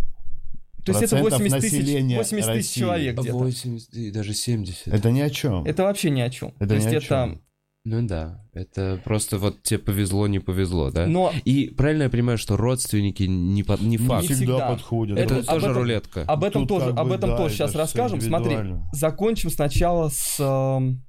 То 0.85 0.91
есть 0.91 1.03
это 1.03 1.21
процентов 1.21 1.39
80 1.39 1.61
тысяч, 1.61 1.79
населения 1.79 2.17
80 2.17 2.45
тысяч 2.53 2.55
России. 2.69 2.79
человек 2.81 3.19
где-то. 3.19 3.37
80 3.37 3.93
и 3.93 4.11
даже 4.11 4.33
70. 4.33 4.87
Это 4.87 5.11
ни 5.11 5.19
о 5.21 5.29
чем. 5.29 5.63
Это 5.65 5.83
вообще 5.83 6.09
ни 6.09 6.21
о 6.21 6.29
чем. 6.29 6.53
Это 6.59 6.67
То 6.67 6.75
есть 6.75 6.87
ни 6.87 6.93
о 6.95 6.97
это... 6.97 7.05
чем. 7.05 7.41
Ну 7.85 8.07
да, 8.07 8.41
это 8.53 8.97
просто 9.03 9.37
вот 9.37 9.61
тебе 9.61 9.77
повезло, 9.77 10.25
не 10.27 10.39
повезло, 10.39 10.89
да? 10.89 11.05
Но 11.05 11.33
И 11.43 11.67
правильно 11.67 12.03
я 12.03 12.09
понимаю, 12.09 12.37
что 12.37 12.55
родственники 12.55 13.23
не, 13.23 13.61
по- 13.63 13.77
не 13.77 13.89
Не 13.89 13.97
факт. 13.97 14.23
всегда. 14.23 14.35
всегда 14.37 14.69
подходят. 14.69 15.19
Это, 15.19 15.39
об 15.39 15.45
тоже 15.45 15.65
этом- 15.65 15.77
рулетка. 15.77 16.21
об 16.23 16.43
этом 16.45 16.65
Тут 16.65 16.79
тоже, 16.79 16.91
об 16.91 17.09
бы, 17.09 17.15
этом 17.15 17.31
да, 17.31 17.37
тоже 17.37 17.55
сейчас 17.55 17.75
расскажем. 17.75 18.21
Смотри, 18.21 18.55
закончим 18.93 19.49
сначала 19.49 20.07
с 20.07 20.37
эм, 20.39 21.03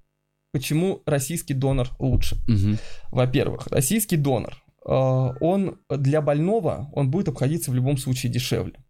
почему 0.52 1.02
российский 1.06 1.54
донор 1.54 1.90
лучше. 2.00 2.36
Мгм. 2.48 2.78
Во-первых, 3.12 3.68
российский 3.68 4.16
донор, 4.16 4.54
э, 4.84 4.90
он 4.90 5.78
для 5.88 6.20
больного, 6.22 6.90
он 6.92 7.08
будет 7.08 7.28
обходиться 7.28 7.70
в 7.70 7.74
любом 7.74 7.98
случае 7.98 8.32
дешевле. 8.32 8.83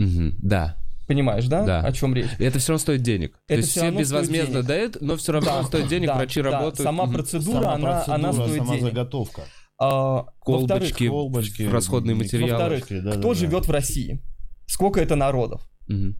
Мгм. 0.00 0.36
Да. 0.42 0.76
Понимаешь, 1.06 1.46
да, 1.46 1.64
Да. 1.64 1.80
о 1.80 1.92
чем 1.92 2.14
речь? 2.14 2.28
И 2.38 2.44
это 2.44 2.58
все 2.58 2.68
равно 2.72 2.78
стоит 2.80 3.02
денег. 3.02 3.32
То 3.32 3.54
Это 3.54 3.54
есть 3.56 3.70
всё 3.70 3.80
все 3.80 3.88
стоит 3.90 4.00
безвозмездно 4.00 4.62
дают, 4.62 4.96
но 5.00 5.16
все 5.16 5.32
равно 5.32 5.50
Да, 5.50 5.62
стоит 5.64 5.88
денег, 5.88 6.06
да, 6.08 6.16
врачи 6.16 6.40
да. 6.42 6.50
работают. 6.50 6.86
Сама 6.86 7.06
процедура, 7.06 7.62
Сама 7.62 7.74
она, 7.74 8.04
она 8.06 8.28
процедура, 8.28 8.46
стоит 8.46 8.58
сама 8.58 8.70
денег. 8.76 8.82
заготовка. 8.90 9.42
А, 9.82 10.26
Колбочки, 10.40 11.08
Колбочки, 11.08 11.62
расходные 11.64 12.14
материалы. 12.14 12.52
во-вторых, 12.52 12.86
да, 13.04 13.12
кто 13.12 13.28
да, 13.28 13.34
живет 13.34 13.66
в 13.66 13.70
России? 13.70 14.20
Сколько 14.66 15.00
это 15.00 15.16
народов? 15.16 15.68
Мгм. 15.88 16.16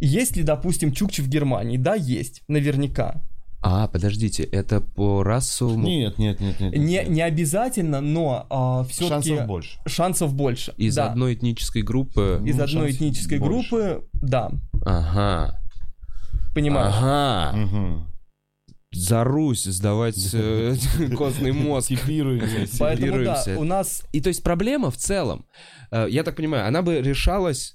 Есть 0.00 0.36
ли, 0.36 0.42
допустим, 0.42 0.92
чукчи 0.92 1.20
в 1.22 1.28
Германии? 1.28 1.76
Да, 1.76 1.94
есть, 1.94 2.42
наверняка. 2.48 3.22
А, 3.60 3.88
подождите, 3.88 4.44
это 4.44 4.80
по 4.80 5.22
расовому... 5.24 5.86
Нет, 5.86 6.18
нет, 6.18 6.38
нет, 6.40 6.60
нет. 6.60 6.72
Не, 6.72 6.78
нет. 6.78 7.08
не 7.08 7.22
обязательно, 7.22 8.00
но 8.00 8.46
все-таки 8.88 9.30
Шансов 9.30 9.46
больше. 9.46 9.78
шансов 9.86 10.34
больше. 10.34 10.74
Из 10.76 10.94
да. 10.94 11.10
одной 11.10 11.34
этнической 11.34 11.82
группы... 11.82 12.40
Из 12.44 12.56
Ну, 12.56 12.64
одной 12.64 12.92
этнической 12.92 13.38
больше. 13.38 13.68
группы, 13.70 14.08
да, 14.12 14.50
Ага. 14.84 15.60
понимаешь. 16.54 16.94
Ага. 16.96 17.56
Мгм. 17.56 18.06
За 18.92 19.22
Русь 19.22 19.64
сдавать 19.64 20.16
э, 20.32 20.74
костный 21.16 21.52
мозг. 21.52 21.90
Поэтому 22.78 23.24
да, 23.24 23.44
у 23.58 23.64
нас 23.64 24.02
И 24.12 24.20
то 24.22 24.28
есть 24.28 24.42
проблема 24.42 24.90
в 24.90 24.96
целом, 24.96 25.44
э, 25.90 26.06
я 26.08 26.22
так 26.22 26.36
понимаю, 26.36 26.66
она 26.66 26.80
бы 26.80 27.00
решалась 27.02 27.74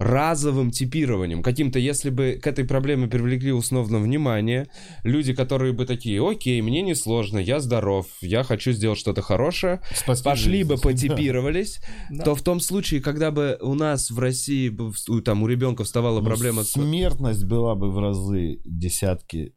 разовым 0.00 0.70
типированием, 0.70 1.42
каким-то, 1.42 1.78
если 1.78 2.08
бы 2.08 2.40
к 2.42 2.46
этой 2.46 2.64
проблеме 2.64 3.06
привлекли 3.06 3.52
условно 3.52 3.98
внимание, 3.98 4.66
люди, 5.04 5.34
которые 5.34 5.74
бы 5.74 5.84
такие, 5.84 6.26
окей, 6.26 6.60
мне 6.62 6.80
не 6.80 6.94
сложно, 6.94 7.38
я 7.38 7.60
здоров, 7.60 8.06
я 8.22 8.42
хочу 8.42 8.72
сделать 8.72 8.98
что-то 8.98 9.20
хорошее, 9.20 9.82
Спасти 9.94 10.24
пошли 10.24 10.58
жизнь. 10.60 10.68
бы 10.70 10.76
потипировались, 10.82 11.80
да. 12.10 12.24
то 12.24 12.34
в 12.34 12.40
том 12.40 12.60
случае, 12.60 13.02
когда 13.02 13.30
бы 13.30 13.58
у 13.60 13.74
нас 13.74 14.10
в 14.10 14.18
России, 14.18 14.74
там 15.20 15.42
у 15.42 15.46
ребенка 15.46 15.84
вставала 15.84 16.20
Ну, 16.20 16.26
проблема 16.26 16.64
с... 16.64 16.70
Смертность 16.70 17.44
была 17.44 17.74
бы 17.74 17.90
в 17.90 17.98
разы 17.98 18.58
десятки 18.64 19.52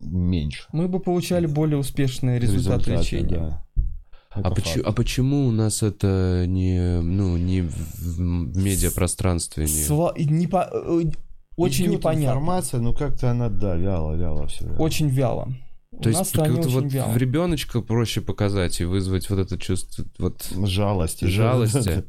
меньше. 0.00 0.64
мы 0.72 0.88
бы 0.88 0.98
получали 0.98 1.46
более 1.46 1.78
успешные 1.78 2.40
результаты, 2.40 2.92
лечения. 2.92 3.36
да. 3.38 3.66
А, 4.32 4.40
Это 4.40 4.50
почему, 4.50 4.74
факт. 4.84 4.86
а 4.86 4.92
почему 4.92 5.46
у 5.46 5.50
нас 5.50 5.82
это 5.82 6.44
не, 6.46 7.00
ну, 7.00 7.36
не 7.36 7.62
в, 7.62 7.74
в 7.74 8.20
медиапространстве? 8.56 9.64
Не... 9.64 10.20
И 10.22 10.24
не 10.26 10.46
по- 10.46 10.68
э, 10.72 11.02
Очень 11.56 11.86
Идет 11.86 11.94
непонятно. 11.98 12.24
информация, 12.38 12.80
ну 12.80 12.94
как-то 12.94 13.30
она, 13.32 13.48
да, 13.48 13.74
вяло, 13.74 14.14
вяло 14.14 14.46
все. 14.46 14.66
Очень 14.78 15.08
вяло. 15.08 15.48
У 15.90 15.96
То 16.02 16.10
в 16.10 16.12
есть 16.12 16.32
как-то 16.32 16.68
вот 16.68 16.84
вяло. 16.84 17.10
в 17.10 17.16
ребеночка 17.16 17.80
проще 17.80 18.20
показать 18.20 18.80
и 18.80 18.84
вызвать 18.84 19.28
вот 19.30 19.40
это 19.40 19.58
чувство, 19.58 20.04
вот... 20.18 20.46
Жалости. 20.64 21.24
Жалости. 21.24 22.04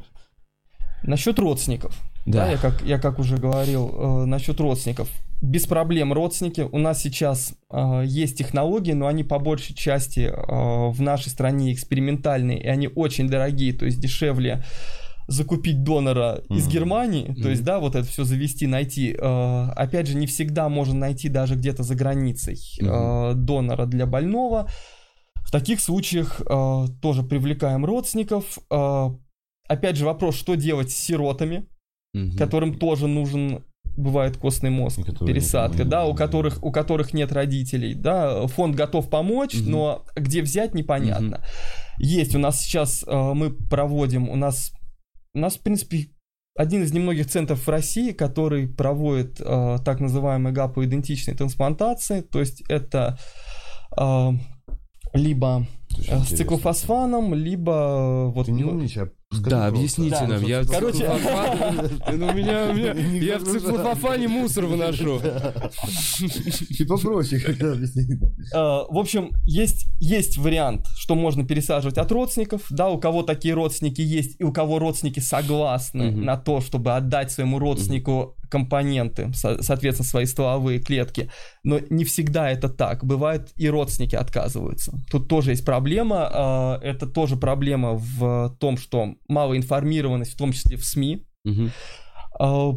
Насчет 1.03 1.39
родственников. 1.39 1.99
Да. 2.27 2.45
Да, 2.45 2.51
я, 2.51 2.57
как, 2.57 2.83
я 2.83 2.99
как 2.99 3.17
уже 3.17 3.37
говорил, 3.37 3.89
э, 3.97 4.25
насчет 4.25 4.59
родственников. 4.59 5.09
Без 5.41 5.65
проблем 5.65 6.13
родственники. 6.13 6.61
У 6.61 6.77
нас 6.77 7.01
сейчас 7.01 7.55
э, 7.71 8.03
есть 8.05 8.37
технологии, 8.37 8.93
но 8.93 9.07
они 9.07 9.23
по 9.23 9.39
большей 9.39 9.73
части 9.75 10.19
э, 10.31 10.31
в 10.91 11.01
нашей 11.01 11.29
стране 11.29 11.73
экспериментальные, 11.73 12.61
и 12.61 12.67
они 12.67 12.87
очень 12.87 13.27
дорогие, 13.27 13.73
то 13.73 13.85
есть 13.85 13.99
дешевле 13.99 14.63
закупить 15.27 15.83
донора 15.83 16.43
из 16.49 16.65
Мгм. 16.65 16.71
Германии, 16.73 17.33
то 17.41 17.49
есть, 17.49 17.63
да, 17.63 17.79
вот 17.79 17.95
это 17.95 18.05
все 18.07 18.23
завести, 18.23 18.67
найти. 18.67 19.15
Э, 19.17 19.69
опять 19.75 20.07
же, 20.07 20.15
не 20.15 20.27
всегда 20.27 20.69
можно 20.69 20.93
найти 20.93 21.27
даже 21.29 21.55
где-то 21.55 21.81
за 21.83 21.95
границей 21.95 22.59
э, 22.79 23.33
донора 23.35 23.85
для 23.87 24.05
больного. 24.05 24.67
В 25.43 25.51
таких 25.51 25.79
случаях 25.81 26.41
э, 26.41 26.85
тоже 27.01 27.23
привлекаем 27.23 27.83
родственников. 27.83 28.59
Э, 28.69 29.09
опять 29.67 29.95
же, 29.95 30.05
вопрос, 30.05 30.35
что 30.35 30.55
делать 30.55 30.91
с 30.91 30.95
сиротами, 30.95 31.65
Мгм. 32.13 32.37
которым 32.37 32.77
тоже 32.77 33.07
нужен 33.07 33.63
бывает 33.97 34.37
костный 34.37 34.69
мозг, 34.69 35.05
которые 35.05 35.33
пересадка, 35.33 35.85
да, 35.85 36.05
у 36.05 36.13
которых 36.13 36.63
у 36.63 36.71
которых 36.71 37.13
нет 37.13 37.31
родителей, 37.31 37.93
да, 37.93 38.47
фонд 38.47 38.75
готов 38.75 39.09
помочь, 39.09 39.55
Мгм. 39.55 39.71
но 39.71 40.05
где 40.15 40.41
взять 40.41 40.73
непонятно. 40.73 41.43
Есть 41.99 42.35
у 42.35 42.39
нас 42.39 42.61
сейчас 42.61 43.03
э, 43.07 43.33
мы 43.33 43.51
проводим, 43.51 44.29
у 44.29 44.35
нас 44.35 44.71
у 45.33 45.39
нас 45.39 45.55
в 45.55 45.61
принципе 45.61 46.07
один 46.57 46.83
из 46.83 46.91
немногих 46.91 47.27
центров 47.27 47.65
в 47.65 47.69
России, 47.69 48.11
который 48.11 48.67
проводит 48.67 49.39
э, 49.39 49.77
так 49.85 49.99
называемые 49.99 50.53
гапоидентичные 50.53 51.35
трансплантации, 51.35 52.21
то 52.21 52.39
есть 52.39 52.61
это 52.69 53.17
э, 53.97 54.29
либо 55.13 55.65
э, 56.07 56.19
с 56.19 56.27
циклофосфаном, 56.27 57.33
либо 57.33 57.71
э, 57.71 58.31
вот 58.33 58.47
Ты 58.47 58.51
не 58.51 58.63
умничай, 58.63 59.05
а 59.05 59.09
скажи 59.31 59.49
Да, 59.49 59.69
просто. 59.69 59.77
объясните 59.77 60.17
Да. 60.19 60.27
нам. 60.27 60.43
Я 60.43 60.63
Короче- 60.65 61.09
ну, 62.11 62.27
у 62.27 62.33
меня, 62.33 62.67
у 62.69 62.73
меня- 62.73 62.93
я 62.93 63.39
в 63.39 63.43
циклофофане 63.43 64.27
мусор 64.27 64.65
выношу. 64.65 65.21
И 66.79 66.83
попроще 66.85 67.41
когда 67.41 67.71
объяснить. 67.73 68.09
Э, 68.53 68.57
в 68.89 68.97
общем, 68.97 69.31
есть, 69.45 69.87
есть 69.99 70.37
вариант, 70.37 70.85
что 70.97 71.15
можно 71.15 71.45
пересаживать 71.45 71.97
от 71.97 72.11
родственников, 72.11 72.63
да, 72.69 72.89
у 72.89 72.99
кого 72.99 73.23
такие 73.23 73.53
родственники 73.53 74.01
есть, 74.01 74.35
и 74.39 74.43
у 74.43 74.51
кого 74.51 74.79
родственники 74.79 75.19
согласны 75.19 76.11
на 76.11 76.37
то, 76.37 76.61
чтобы 76.61 76.95
отдать 76.95 77.31
своему 77.31 77.59
родственнику 77.59 78.35
компоненты, 78.49 79.31
со- 79.33 79.61
соответственно, 79.63 80.07
свои 80.09 80.25
стволовые 80.25 80.79
клетки. 80.79 81.29
Но 81.63 81.79
не 81.89 82.03
всегда 82.03 82.49
это 82.51 82.67
так. 82.67 83.05
Бывает, 83.05 83.49
и 83.55 83.69
родственники 83.69 84.15
отказываются. 84.15 84.93
Тут 85.09 85.27
тоже 85.29 85.51
есть 85.51 85.63
проблема. 85.65 86.79
э, 86.81 86.85
это 86.85 87.05
тоже 87.07 87.37
проблема 87.37 87.93
в 87.93 88.55
том, 88.59 88.77
что 88.77 89.15
мало 89.31 89.57
информированность, 89.57 90.33
в 90.33 90.37
том 90.37 90.51
числе 90.51 90.77
в 90.77 90.85
СМИ. 90.85 91.25
Э, 92.39 92.71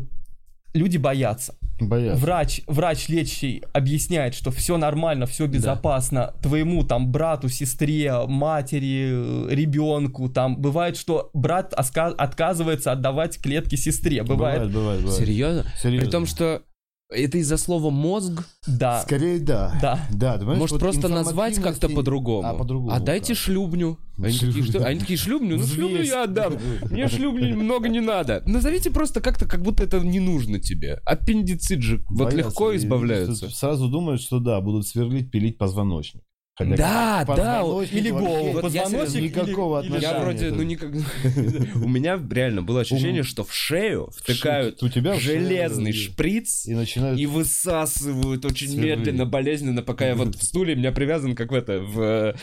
люди 0.72 0.96
боятся. 0.96 1.54
Боятся. 1.80 2.20
врач, 2.20 2.60
врач 2.68 3.08
лечащий 3.08 3.64
объясняет, 3.72 4.34
что 4.34 4.52
все 4.52 4.76
нормально, 4.76 5.26
все 5.26 5.46
безопасно 5.46 6.32
твоему 6.40 6.84
там 6.84 7.10
брату, 7.10 7.48
сестре, 7.48 8.26
матери, 8.28 9.52
ребенку, 9.52 10.28
там 10.28 10.56
бывает, 10.56 10.96
что 10.96 11.30
брат 11.34 11.74
отказывается 11.74 12.92
отдавать 12.92 13.40
клетки 13.40 13.74
сестре, 13.74 14.22
бывает, 14.22 14.62
Бывает, 14.62 14.72
бывает, 14.72 15.00
бывает. 15.02 15.18
Серьезно? 15.18 15.64
Серьезно. 15.76 16.04
При 16.04 16.10
том, 16.12 16.26
что 16.26 16.62
это 17.10 17.38
из-за 17.38 17.56
слова 17.56 17.90
мозг. 17.90 18.44
да, 18.66 19.02
Скорее 19.02 19.38
да. 19.38 19.78
да. 19.80 20.08
Да, 20.12 20.36
понимаешь, 20.38 20.58
Может, 20.58 20.72
вот 20.72 20.80
просто 20.80 21.08
назвать 21.08 21.54
как-то 21.56 21.86
информативности- 21.86 21.94
по-другому. 21.94 22.48
А 22.48 22.54
по-другому. 22.54 22.90
А 22.92 23.00
дайте 23.00 23.34
как? 23.34 23.42
шлюбню. 23.42 23.98
Они 24.18 24.38
такие, 24.38 24.64
что? 24.64 24.84
Они 24.84 25.00
такие, 25.00 25.18
шлюбню? 25.18 25.56
Ну, 25.58 25.64
шлюбню 25.66 26.02
я 26.02 26.24
отдам. 26.24 26.54
Мне 26.90 27.08
шлюбню 27.08 27.56
много 27.56 27.88
не 27.88 28.00
надо. 28.00 28.42
Назовите 28.46 28.90
просто 28.90 29.20
как-то, 29.20 29.46
как 29.46 29.62
будто 29.62 29.84
это 29.84 30.00
не 30.00 30.20
нужно 30.20 30.58
тебе. 30.60 31.00
Аппендицит 31.04 31.82
же 31.82 31.98
вот 32.08 32.30
Боятся. 32.32 32.36
легко 32.38 32.74
избавляются. 32.76 33.50
Сразу 33.50 33.88
думают, 33.88 34.20
что 34.20 34.38
да, 34.40 34.60
будут 34.60 34.86
сверлить, 34.86 35.30
пилить 35.30 35.58
позвоночник. 35.58 36.22
Хотя 36.56 36.76
Да, 36.76 37.24
да, 37.26 37.62
или 37.90 38.10
голову, 38.10 38.52
Вот 38.52 38.62
позвоночник 38.62 39.22
никакого 39.36 39.80
или- 39.80 39.86
отношения. 39.88 40.12
Я 40.14 40.20
вроде, 40.22 40.50
ну 40.52 40.62
никак... 40.62 40.90
У 41.74 41.88
меня 41.88 42.20
реально 42.30 42.62
было 42.62 42.82
ощущение, 42.82 43.24
что 43.24 43.42
в 43.42 43.52
шею 43.52 44.08
втыкают 44.16 44.80
У 44.80 44.88
тебя 44.88 45.18
железный 45.18 45.92
шприц 45.92 46.66
И 46.66 46.74
начинают... 46.74 47.18
и 47.18 47.26
высасывают 47.26 48.44
очень 48.44 48.78
медленно, 48.80 49.26
болезненно, 49.26 49.82
пока 49.82 50.06
я 50.06 50.14
вот 50.14 50.36
в 50.36 50.44
стуле, 50.44 50.76
меня 50.76 50.92
привязан, 50.92 51.34
как 51.34 51.50
в 51.50 51.54
это, 51.54 51.80
в 51.82 52.34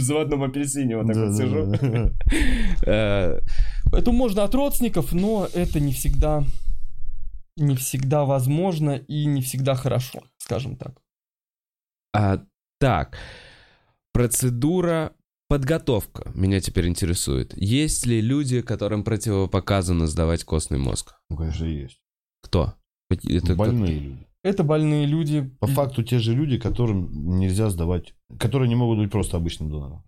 заводном 0.00 0.42
апельсине 0.42 0.96
вот 0.96 1.06
так 1.06 1.16
вот 1.16 1.36
сижу. 1.36 1.72
Э, 2.84 3.38
Это 3.92 4.10
можно 4.10 4.42
от 4.42 4.54
родственников, 4.54 5.12
но 5.12 5.48
это 5.54 5.78
не 5.78 5.92
всегда, 5.92 6.44
не 7.56 7.76
всегда 7.76 8.24
возможно 8.24 8.96
и 8.96 9.26
не 9.26 9.42
всегда 9.42 9.76
хорошо, 9.76 10.24
скажем 10.38 10.76
так. 10.76 10.94
А, 12.14 12.42
так, 12.82 13.16
процедура 14.12 15.12
подготовка 15.48 16.32
меня 16.34 16.60
теперь 16.60 16.88
интересует. 16.88 17.56
Есть 17.56 18.06
ли 18.06 18.20
люди, 18.20 18.60
которым 18.60 19.04
противопоказано 19.04 20.08
сдавать 20.08 20.42
костный 20.42 20.78
мозг? 20.78 21.14
Ну, 21.30 21.36
конечно, 21.36 21.64
есть. 21.64 22.00
Кто? 22.42 22.74
Это 23.08 23.54
Больные 23.54 24.00
люди. 24.00 24.26
Это 24.42 24.64
больные 24.64 25.06
люди. 25.06 25.48
По 25.60 25.68
факту 25.68 26.02
те 26.02 26.18
же 26.18 26.34
люди, 26.34 26.58
которым 26.58 27.38
нельзя 27.38 27.70
сдавать, 27.70 28.14
которые 28.40 28.68
не 28.68 28.74
могут 28.74 28.98
быть 28.98 29.12
просто 29.12 29.36
обычным 29.36 29.70
донором. 29.70 30.02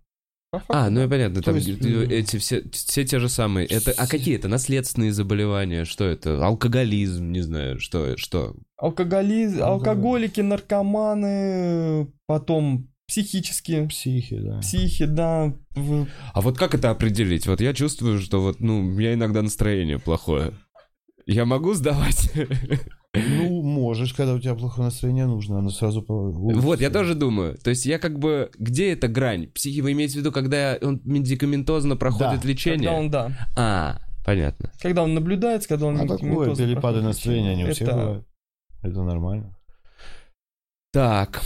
А, 0.67 0.89
ну 0.89 1.03
и 1.03 1.07
понятно, 1.07 1.41
То 1.41 1.51
там 1.51 1.55
есть, 1.55 1.69
эти 1.69 2.37
все, 2.37 2.63
все 2.71 3.05
те 3.05 3.19
же 3.19 3.29
самые. 3.29 3.67
Это, 3.67 3.91
а 3.97 4.07
какие 4.07 4.35
это? 4.35 4.47
Наследственные 4.47 5.13
заболевания? 5.13 5.85
Что 5.85 6.05
это? 6.05 6.43
Алкоголизм, 6.45 7.31
не 7.31 7.41
знаю, 7.41 7.79
что, 7.79 8.17
что? 8.17 8.55
Алкоголи... 8.77 9.59
Алкоголики, 9.59 10.41
наркоманы, 10.41 12.07
потом 12.27 12.89
психические, 13.07 13.87
Психи, 13.87 14.39
да. 14.39 14.59
психи, 14.59 15.05
да. 15.05 15.53
А 16.33 16.41
вот 16.41 16.57
как 16.57 16.73
это 16.73 16.89
определить? 16.89 17.47
Вот 17.47 17.61
я 17.61 17.73
чувствую, 17.73 18.19
что 18.19 18.41
вот, 18.41 18.59
ну, 18.59 18.79
у 18.79 18.83
меня 18.83 19.13
иногда 19.13 19.41
настроение 19.41 19.99
плохое. 19.99 20.53
Я 21.25 21.45
могу 21.45 21.73
сдавать? 21.73 22.31
Ну, 23.15 23.61
можешь, 23.61 24.13
когда 24.13 24.33
у 24.33 24.39
тебя 24.39 24.55
плохое 24.55 24.85
настроение 24.85 25.25
нужно, 25.25 25.59
оно 25.59 25.69
сразу... 25.69 26.03
Вот, 26.07 26.81
я 26.81 26.89
тоже 26.89 27.15
думаю. 27.15 27.57
То 27.57 27.69
есть 27.69 27.85
я 27.85 27.99
как 27.99 28.19
бы... 28.19 28.49
Где 28.57 28.91
эта 28.93 29.07
грань? 29.07 29.47
Психи, 29.47 29.81
вы 29.81 29.91
имеете 29.93 30.13
в 30.15 30.17
виду, 30.17 30.31
когда 30.31 30.77
он 30.81 31.01
медикаментозно 31.03 31.95
проходит 31.95 32.41
Да, 32.41 32.47
лечение? 32.47 32.89
Когда 32.89 32.99
он, 32.99 33.09
да. 33.11 33.49
А, 33.57 33.99
понятно. 34.25 34.71
Когда 34.81 35.03
он 35.03 35.13
наблюдается, 35.13 35.67
когда 35.69 35.87
он... 35.87 35.95
А 35.95 36.01
такое, 36.01 36.17
медикаментозно 36.27 36.65
перепады 36.65 37.01
настроения, 37.01 37.51
они 37.51 37.65
у 37.65 37.71
всех 37.71 37.87
Это- 37.87 37.97
бывают. 37.97 38.27
Это 38.83 39.01
нормально. 39.03 39.55
Так, 40.93 41.41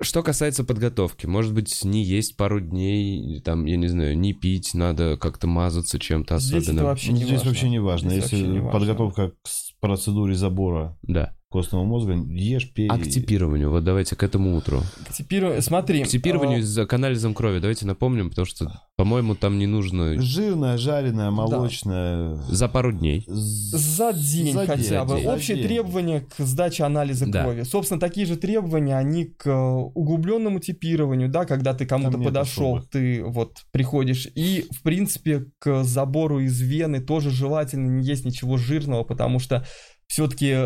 что 0.00 0.22
касается 0.22 0.62
подготовки, 0.62 1.26
может 1.26 1.52
быть, 1.52 1.84
не 1.84 2.04
есть 2.04 2.36
пару 2.36 2.60
дней, 2.60 3.40
там, 3.40 3.64
я 3.64 3.76
не 3.76 3.88
знаю, 3.88 4.16
не 4.16 4.32
пить, 4.32 4.74
надо 4.74 5.16
как-то 5.16 5.48
мазаться 5.48 5.98
чем-то 5.98 6.38
Здесь 6.38 6.52
это 6.52 6.58
особенным. 6.62 6.84
вообще 6.84 7.10
Ну, 7.10 7.16
не 7.16 7.22
Здесь 7.24 7.32
важно. 7.38 7.48
вообще 7.50 7.68
не 7.68 7.78
важно. 7.80 8.10
Здесь 8.10 8.22
Если 8.24 8.36
вообще 8.36 8.48
не 8.52 8.58
важно. 8.60 8.78
подготовка 8.78 9.30
к 9.30 9.48
процедуре 9.80 10.34
забора 10.34 10.96
Да. 11.02 11.37
Костного 11.50 11.84
мозга, 11.84 12.12
ешь, 12.30 12.70
пей. 12.72 12.88
А 12.88 12.98
к 12.98 13.04
типированию, 13.04 13.70
вот 13.70 13.82
давайте 13.82 14.14
к 14.16 14.22
этому 14.22 14.54
утру. 14.56 14.82
К 15.08 15.12
типиру- 15.12 15.60
Смотри. 15.62 16.04
К 16.04 16.08
типированию 16.08 16.62
а, 16.82 16.86
к 16.86 16.92
анализом 16.92 17.32
крови, 17.34 17.58
давайте 17.58 17.86
напомним, 17.86 18.28
потому 18.28 18.44
что, 18.46 18.82
по-моему, 18.96 19.34
там 19.34 19.58
не 19.58 19.66
нужно 19.66 20.20
Жирная, 20.20 20.76
жареная, 20.76 21.30
молочная. 21.30 22.34
за 22.48 22.68
пару 22.68 22.92
дней. 22.92 23.24
За 23.28 24.12
день 24.12 24.52
За 24.52 24.66
хотя 24.66 25.04
бы. 25.04 25.14
день. 25.16 25.24
За 25.24 25.32
Общие 25.34 25.56
день. 25.56 25.66
требования 25.66 26.20
к 26.20 26.44
сдаче 26.44 26.84
анализа 26.84 27.26
Да. 27.26 27.44
крови. 27.44 27.62
Собственно, 27.62 27.98
такие 28.00 28.26
же 28.26 28.36
требования, 28.36 28.96
они 28.98 29.24
к 29.24 29.50
углубленному 29.94 30.60
типированию, 30.60 31.30
да, 31.30 31.46
когда 31.46 31.72
ты 31.72 31.86
кому-то 31.86 32.18
подошел, 32.18 32.76
особых. 32.76 32.90
ты 32.90 33.24
вот 33.24 33.62
приходишь. 33.72 34.28
И, 34.34 34.66
в 34.70 34.82
принципе, 34.82 35.46
к 35.58 35.82
забору 35.82 36.40
из 36.40 36.60
вены 36.60 37.00
тоже 37.00 37.30
желательно 37.30 37.88
не 37.88 38.04
есть 38.04 38.24
ничего 38.26 38.56
жирного, 38.58 39.04
потому 39.04 39.38
что 39.38 39.64
все-таки 40.08 40.56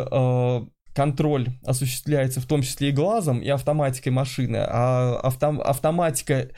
контроль 0.94 1.48
осуществляется 1.64 2.40
в 2.40 2.46
том 2.46 2.62
числе 2.62 2.90
и 2.90 2.92
глазом, 2.92 3.40
и 3.40 3.48
автоматикой 3.48 4.12
машины, 4.12 4.58
а 4.58 5.20
автом- 5.22 5.60
автоматика 5.62 6.48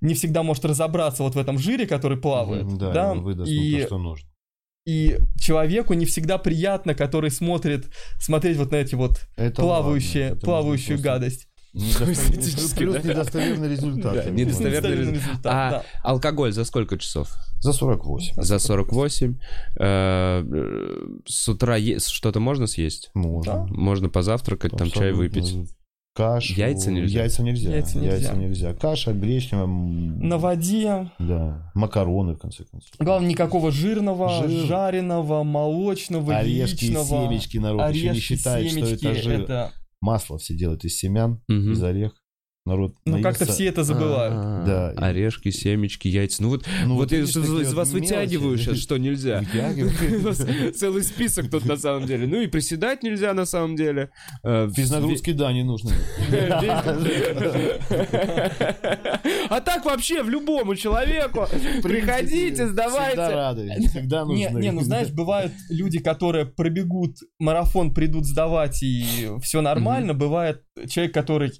не 0.00 0.14
всегда 0.14 0.42
может 0.42 0.64
разобраться 0.64 1.22
вот 1.22 1.34
в 1.34 1.38
этом 1.38 1.58
жире, 1.58 1.86
который 1.86 2.16
плавает. 2.18 2.66
Да, 2.78 2.90
да, 2.92 3.10
он 3.12 3.22
выдаст 3.22 3.50
и 3.50 3.80
то, 3.80 3.86
что 3.86 3.98
нужно. 3.98 4.28
и 4.86 5.18
человеку 5.38 5.92
не 5.94 6.06
всегда 6.06 6.38
приятно, 6.38 6.94
который 6.94 7.30
смотрит, 7.30 7.86
смотреть 8.18 8.56
вот 8.56 8.70
на 8.72 8.76
эти 8.76 8.94
вот 8.94 9.20
Это 9.36 9.60
плавающие, 9.62 10.24
ладно, 10.24 10.36
это 10.38 10.46
плавающую 10.46 11.00
гадость. 11.00 11.48
недостов- 11.74 12.14
Физически, 12.34 12.78
Плюс 12.78 12.96
да. 12.96 13.08
недостоверный 13.10 13.68
результат. 13.68 14.14
Да, 14.14 14.24
недостоверный. 14.30 14.40
Недостоверный 14.44 14.90
результат. 14.96 15.14
результат, 15.28 15.52
А 15.52 15.70
да. 15.70 15.82
алкоголь 16.02 16.52
за 16.52 16.64
сколько 16.64 16.98
часов? 16.98 17.28
За 17.60 17.72
48. 17.72 18.34
За 18.42 18.58
48. 18.58 19.38
Э, 19.80 20.44
С 21.26 21.48
утра 21.48 21.76
что-то 21.98 22.40
можно 22.40 22.66
съесть? 22.66 23.10
Можно. 23.14 23.66
Можно 23.70 24.08
позавтракать, 24.08 24.72
там 24.76 24.90
чай 24.90 25.12
выпить. 25.12 25.54
Кашу. 26.14 26.54
Яйца 26.54 26.90
нельзя? 26.90 27.20
Яйца 27.20 27.42
нельзя. 27.42 27.70
Яйца 27.70 27.98
Яйца 27.98 28.32
нельзя. 28.32 28.34
нельзя. 28.34 28.74
Каша, 28.74 29.12
гречневая. 29.12 29.66
На 29.66 30.38
воде. 30.38 31.10
Да. 31.18 31.70
Макароны, 31.74 32.34
в 32.34 32.38
конце 32.38 32.64
концов. 32.64 32.90
Главное, 32.98 33.28
никакого 33.28 33.70
жирного, 33.70 34.30
Жир. 34.48 34.66
жареного, 34.66 35.42
молочного, 35.42 36.36
Орешки 36.36 36.84
яичного. 36.86 37.04
семечки 37.28 37.58
народ 37.58 37.90
еще 37.92 38.02
не 38.04 38.08
Орешки, 38.10 38.22
считает, 38.24 38.70
что 38.70 38.80
семечки, 38.86 39.04
это 39.06 39.14
жир. 39.22 39.40
это- 39.42 39.72
Масло 40.00 40.38
все 40.38 40.54
делают 40.54 40.84
из 40.86 40.96
семян, 40.96 41.42
Мгм. 41.48 41.72
из 41.72 41.82
орех. 41.82 42.12
Народ 42.66 42.94
Ну, 43.04 43.22
как-то 43.22 43.46
все 43.46 43.66
это 43.66 43.84
забывают. 43.84 44.34
А, 44.36 44.64
Да. 44.66 44.90
Орешки, 45.06 45.50
семечки, 45.50 46.08
яйца. 46.08 46.42
Ну 46.42 46.48
вот, 46.50 46.66
Ну, 46.84 46.96
вот 46.96 47.12
я 47.12 47.18
видишь, 47.18 47.30
что 47.30 47.40
такие 47.42 47.62
из 47.62 47.68
вот 47.68 47.76
вас 47.76 47.90
вытягиваю 47.92 48.58
сейчас, 48.58 48.78
что 48.78 48.96
нельзя. 48.98 49.38
Вытягиваю. 49.40 50.34
Целый 50.74 51.02
список 51.04 51.48
тут 51.50 51.64
на 51.64 51.76
самом 51.76 52.06
деле. 52.06 52.26
Ну 52.26 52.40
и 52.40 52.48
приседать 52.48 53.02
нельзя 53.04 53.34
на 53.34 53.46
самом 53.46 53.76
деле. 53.76 54.10
Э, 54.42 54.68
Физнагрузки, 54.74 55.32
да, 55.32 55.52
не 55.52 55.62
нужно. 55.62 55.92
А 59.48 59.60
так 59.60 59.84
вообще 59.84 60.22
в 60.22 60.28
любому 60.28 60.74
человеку. 60.74 61.46
Приходите, 61.82 62.66
Всегда 62.66 62.88
сдавайте. 62.90 63.28
рады, 63.28 63.70
всегда 63.88 64.24
Не, 64.24 64.48
нужны. 64.48 64.60
не, 64.60 64.72
ну 64.72 64.80
знаешь, 64.80 65.10
бывают 65.10 65.52
люди, 65.68 65.98
которые 66.00 66.46
пробегут 66.46 67.16
марафон, 67.38 67.94
придут 67.94 68.26
сдавать, 68.26 68.82
и 68.82 69.28
все 69.42 69.60
нормально. 69.60 70.14
Бывает 70.14 70.62
человек, 70.88 71.14
который 71.14 71.52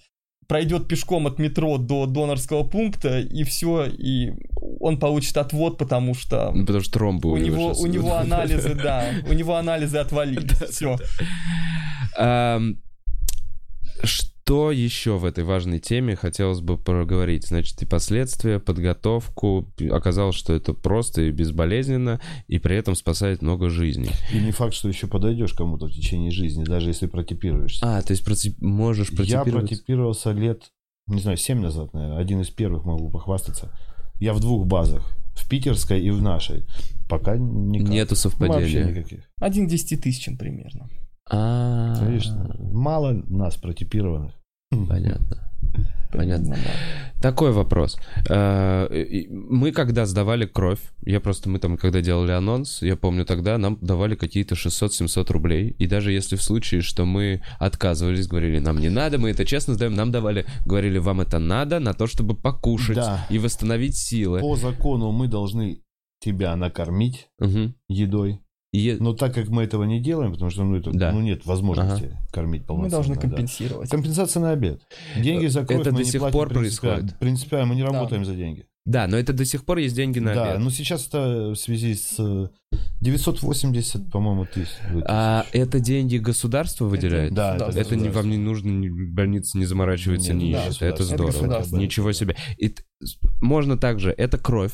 пройдет 0.46 0.88
пешком 0.88 1.26
от 1.26 1.38
метро 1.38 1.78
до 1.78 2.06
донорского 2.06 2.62
пункта, 2.62 3.20
и 3.20 3.42
все, 3.44 3.86
и 3.86 4.32
он 4.80 4.98
получит 4.98 5.36
отвод, 5.36 5.78
потому 5.78 6.14
что 6.14 6.52
Ну, 6.52 6.64
потому 6.64 6.82
что 6.82 6.92
тромбы 6.92 7.30
у 7.30 7.36
него, 7.36 7.74
щас 7.74 7.80
у 7.80 7.86
него 7.86 8.14
анализы, 8.18 8.74
да, 8.74 9.04
у 9.28 9.32
него 9.32 9.56
анализы 9.56 9.98
отвалились. 9.98 10.52
Все. 10.70 10.96
Ам, 12.16 12.78
Что 14.46 14.70
еще 14.70 15.18
в 15.18 15.24
этой 15.24 15.42
важной 15.42 15.80
теме 15.80 16.14
хотелось 16.14 16.60
бы 16.60 16.78
проговорить? 16.78 17.48
Значит, 17.48 17.82
и 17.82 17.84
последствия, 17.84 18.60
подготовку. 18.60 19.66
Оказалось, 19.90 20.36
что 20.36 20.52
это 20.52 20.72
просто 20.72 21.22
и 21.22 21.32
безболезненно, 21.32 22.20
и 22.46 22.60
при 22.60 22.76
этом 22.76 22.94
спасает 22.94 23.42
много 23.42 23.70
жизней. 23.70 24.10
И 24.32 24.38
не 24.38 24.52
факт, 24.52 24.72
что 24.74 24.88
еще 24.88 25.08
подойдешь 25.08 25.52
кому-то 25.52 25.86
в 25.88 25.90
течение 25.90 26.30
жизни, 26.30 26.62
даже 26.62 26.90
если 26.90 27.08
протипируешься. 27.08 27.84
А, 27.84 28.00
то 28.02 28.12
есть 28.12 28.24
проти- 28.24 28.54
можешь 28.60 29.10
Я 29.10 29.16
протипировать? 29.16 29.68
протипировался 29.68 30.30
лет, 30.30 30.70
не 31.08 31.20
знаю, 31.20 31.38
7 31.38 31.58
назад, 31.60 31.92
наверное. 31.92 32.18
Один 32.18 32.40
из 32.40 32.50
первых 32.50 32.84
могу 32.84 33.10
похвастаться. 33.10 33.76
Я 34.20 34.32
в 34.32 34.38
двух 34.38 34.64
базах. 34.68 35.12
В 35.34 35.48
питерской 35.48 36.00
и 36.00 36.10
в 36.10 36.22
нашей. 36.22 36.64
Пока 37.08 37.36
никак. 37.36 37.88
Нету 37.88 38.14
Вообще 38.14 38.22
совпадения. 38.30 38.84
никаких. 38.84 39.24
Один 39.40 39.66
к 39.66 39.70
10 39.70 40.00
примерно. 41.28 41.94
А, 41.94 41.96
Конечно. 42.04 42.56
Мало 42.72 43.12
нас 43.28 43.56
протипированных. 43.56 44.32
Понятно. 44.88 45.42
Понятно. 46.12 46.56
Да. 46.56 47.30
Такой 47.30 47.50
вопрос. 47.52 47.98
Э, 48.28 48.88
Мы 49.30 49.72
когда 49.72 50.06
сдавали 50.06 50.46
кровь, 50.46 50.78
я 51.04 51.20
просто, 51.20 51.48
мы 51.50 51.58
там, 51.58 51.76
когда 51.76 52.00
делали 52.00 52.30
анонс, 52.32 52.80
я 52.82 52.96
помню 52.96 53.24
тогда, 53.24 53.58
нам 53.58 53.78
давали 53.80 54.14
какие-то 54.14 54.54
600-700 54.54 55.32
рублей. 55.32 55.74
И 55.78 55.86
даже 55.86 56.12
если 56.12 56.36
в 56.36 56.42
случае, 56.42 56.80
что 56.82 57.04
мы 57.04 57.42
отказывались, 57.58 58.28
говорили, 58.28 58.60
нам 58.60 58.78
не 58.78 58.88
надо, 58.88 59.18
мы 59.18 59.30
это 59.30 59.44
честно 59.44 59.74
сдаем, 59.74 59.94
нам 59.94 60.10
давали, 60.12 60.46
говорили, 60.64 60.98
вам 60.98 61.20
это 61.20 61.38
надо 61.38 61.80
на 61.80 61.92
то, 61.92 62.06
чтобы 62.06 62.34
покушать 62.34 62.96
Да. 62.96 63.26
и 63.28 63.38
восстановить 63.38 63.96
силы. 63.96 64.40
По 64.40 64.56
закону 64.56 65.10
мы 65.12 65.28
должны 65.28 65.82
тебя 66.20 66.54
накормить 66.56 67.28
Мгм. 67.38 67.74
едой. 67.88 68.40
И- 68.76 68.96
Но 69.00 69.12
так 69.14 69.34
как 69.34 69.48
мы 69.48 69.62
этого 69.62 69.84
не 69.84 70.00
делаем, 70.00 70.32
потому 70.32 70.50
что 70.50 70.64
ну, 70.64 70.76
это, 70.76 70.90
Да. 70.92 71.12
ну, 71.12 71.20
нет 71.20 71.46
возможности 71.46 72.16
кормить 72.32 72.62
Мы 72.62 72.66
полноценно. 72.66 72.90
должны 72.90 73.14
да. 73.14 73.20
компенсировать. 73.22 73.90
Компенсация 73.90 74.40
на 74.40 74.50
обед. 74.50 74.80
Деньги 75.16 75.46
за 75.46 75.64
кровь 75.64 75.80
Это 75.80 75.90
мы 75.92 75.98
до 75.98 76.04
не 76.04 76.10
сих 76.10 76.20
платим 76.20 76.32
пор 76.38 76.48
принципиально. 76.48 76.96
происходит? 77.00 77.18
Принципиально, 77.18 77.66
мы 77.66 77.74
не 77.76 77.82
Да. 77.82 77.88
работаем 77.88 78.24
за 78.24 78.34
деньги. 78.34 78.66
Да, 78.84 79.08
но 79.08 79.16
это 79.16 79.32
до 79.32 79.44
сих 79.44 79.64
пор 79.64 79.78
есть 79.78 79.96
деньги 79.96 80.20
на 80.20 80.32
да, 80.32 80.44
обед. 80.52 80.60
но 80.60 80.70
сейчас 80.70 81.08
это 81.08 81.50
в 81.50 81.56
связи 81.56 81.94
с 81.96 82.14
э, 82.20 82.48
980, 83.00 84.10
по-моему, 84.12 84.46
тысяч. 84.46 84.70
А 85.08 85.44
это 85.52 85.80
деньги 85.80 86.18
государство 86.18 86.84
выделяет? 86.86 87.34
Да, 87.34 87.56
это. 87.56 87.78
Это 87.78 87.96
не, 87.96 88.08
вам 88.08 88.30
не 88.30 88.36
нужно, 88.38 88.68
ни, 88.70 88.88
больница 88.88 89.58
не 89.58 89.64
заморачивается, 89.66 90.34
Нет, 90.34 90.42
не 90.42 90.52
да, 90.52 90.68
ищет. 90.68 90.82
Это 90.82 91.02
здорово. 91.04 91.58
Это. 91.62 91.76
Ничего 91.76 92.12
себе. 92.12 92.36
И 92.58 92.74
можно 93.40 93.76
также, 93.76 94.10
это 94.10 94.38
кровь, 94.38 94.72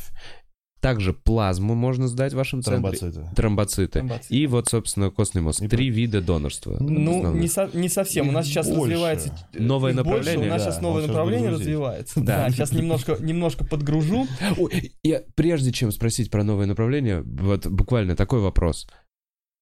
также 0.83 1.12
плазму 1.12 1.77
можно 1.77 2.09
сдать 2.09 2.33
в 2.33 2.37
вашем 2.37 2.61
центре. 2.61 2.90
Тромбоциты. 2.99 3.35
Тромбоциты. 3.37 3.92
Тромбоциты. 4.01 4.35
И 4.35 4.47
вот, 4.49 4.68
собственно, 4.68 5.11
костный 5.11 5.40
мозг. 5.40 5.62
И 5.62 5.68
Три 5.68 5.88
вида 5.90 6.21
донорства. 6.21 6.77
Ну, 6.81 7.18
основных. 7.18 7.40
не, 7.40 7.49
со- 7.49 7.71
не 7.73 7.88
совсем. 7.88 8.29
У 8.29 8.33
нас 8.33 8.47
сейчас 8.47 8.68
больше. 8.68 8.95
развивается... 8.95 9.49
Новое 9.55 9.92
их 9.92 9.97
больше, 9.99 10.11
направление? 10.11 10.47
У 10.49 10.51
нас 10.51 10.64
Да, 10.64 10.71
сейчас 10.71 10.83
новое 10.83 11.07
направление 11.07 11.51
развивается. 11.51 12.21
Да. 12.21 12.37
Да, 12.47 12.51
сейчас 12.51 12.73
немножко, 12.73 13.16
немножко 13.21 13.64
подгружу. 13.64 14.27
Ой, 14.59 14.92
я, 15.05 15.23
прежде 15.37 15.71
чем 15.71 15.92
спросить 15.92 16.33
про 16.33 16.42
новое 16.42 16.66
направление, 16.66 17.23
вот 17.23 17.68
буквально 17.68 18.16
такой 18.16 18.40
вопрос. 18.40 18.88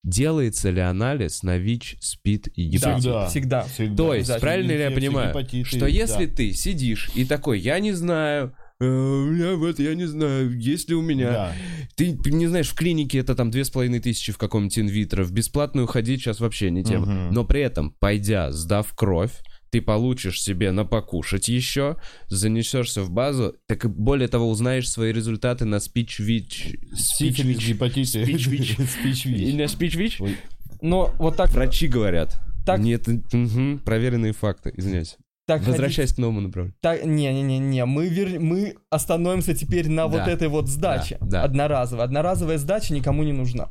Делается 0.02 0.70
ли 0.70 0.80
анализ 0.80 1.42
на 1.42 1.58
ВИЧ, 1.58 1.98
СПИД 2.00 2.48
и 2.56 2.64
гепатит? 2.64 3.00
Всегда. 3.00 3.26
Всегда. 3.28 3.62
Всегда. 3.64 3.96
То 3.96 4.14
есть, 4.14 4.28
Да, 4.28 4.38
правильно 4.38 4.72
ли 4.72 4.80
я 4.80 4.90
понимаю, 4.90 5.30
гепатиты, 5.30 5.68
что 5.68 5.86
если 5.86 6.24
да. 6.24 6.34
ты 6.34 6.52
сидишь 6.54 7.10
и 7.14 7.26
такой, 7.26 7.60
я 7.60 7.78
не 7.78 7.92
знаю, 7.92 8.54
у 8.86 9.26
меня 9.26 9.56
вот, 9.56 9.78
я 9.78 9.94
не 9.94 10.06
знаю, 10.06 10.58
есть 10.58 10.88
ли 10.88 10.94
у 10.94 11.02
меня... 11.02 11.30
Да. 11.30 11.52
Ты 11.96 12.16
не 12.30 12.46
знаешь, 12.46 12.68
в 12.68 12.74
клинике 12.74 13.18
это 13.18 13.34
там 13.34 13.50
две 13.50 13.64
с 13.64 13.70
половиной 13.70 14.00
тысячи 14.00 14.32
в 14.32 14.38
каком-нибудь 14.38 14.78
инвитро, 14.78 15.22
в 15.24 15.32
бесплатную 15.32 15.86
ходить 15.86 16.20
сейчас 16.20 16.40
вообще 16.40 16.70
не 16.70 16.82
тема. 16.82 17.06
Мгм. 17.06 17.34
Но 17.34 17.44
при 17.44 17.60
этом, 17.60 17.94
пойдя, 17.98 18.52
сдав 18.52 18.92
кровь, 18.94 19.32
ты 19.70 19.80
получишь 19.82 20.40
себе 20.42 20.72
на 20.72 20.84
покушать 20.84 21.48
еще, 21.48 21.96
занесешься 22.28 23.02
в 23.02 23.10
базу, 23.10 23.54
так 23.66 23.84
и 23.84 23.88
более 23.88 24.28
того 24.28 24.48
узнаешь 24.48 24.90
свои 24.90 25.12
результаты 25.12 25.64
на 25.64 25.78
спич-вич... 25.78 26.76
Сифилис, 26.94 27.58
гепатиты. 27.58 28.24
Спич-вич. 28.24 28.78
И 28.78 28.84
Спич-вич. 28.86 29.54
на 29.54 29.68
спич-вич? 29.68 30.20
Ой. 30.20 30.36
Но 30.80 31.14
вот 31.18 31.36
так... 31.36 31.50
Врачи 31.50 31.86
говорят. 31.86 32.40
Так- 32.66 32.80
Нет, 32.80 33.06
мгм, 33.06 33.78
проверенные 33.80 34.32
факты, 34.32 34.72
извиняюсь. 34.74 35.16
Так 35.50 35.66
Возвращаясь 35.66 36.12
к 36.12 36.18
новому 36.18 36.42
направлению. 36.42 36.76
Так, 36.80 37.04
не-не-не-не, 37.04 37.84
мы, 37.84 38.06
вер... 38.06 38.38
мы 38.38 38.76
остановимся 38.88 39.52
теперь 39.52 39.88
на 39.88 40.06
вот 40.06 40.24
Да. 40.24 40.30
этой 40.30 40.46
вот 40.46 40.68
сдаче. 40.68 41.18
Да, 41.20 41.26
да. 41.26 41.42
Одноразовой. 41.42 42.04
Одноразовая 42.04 42.56
сдача 42.58 42.94
никому 42.94 43.24
не 43.24 43.32
нужна. 43.32 43.70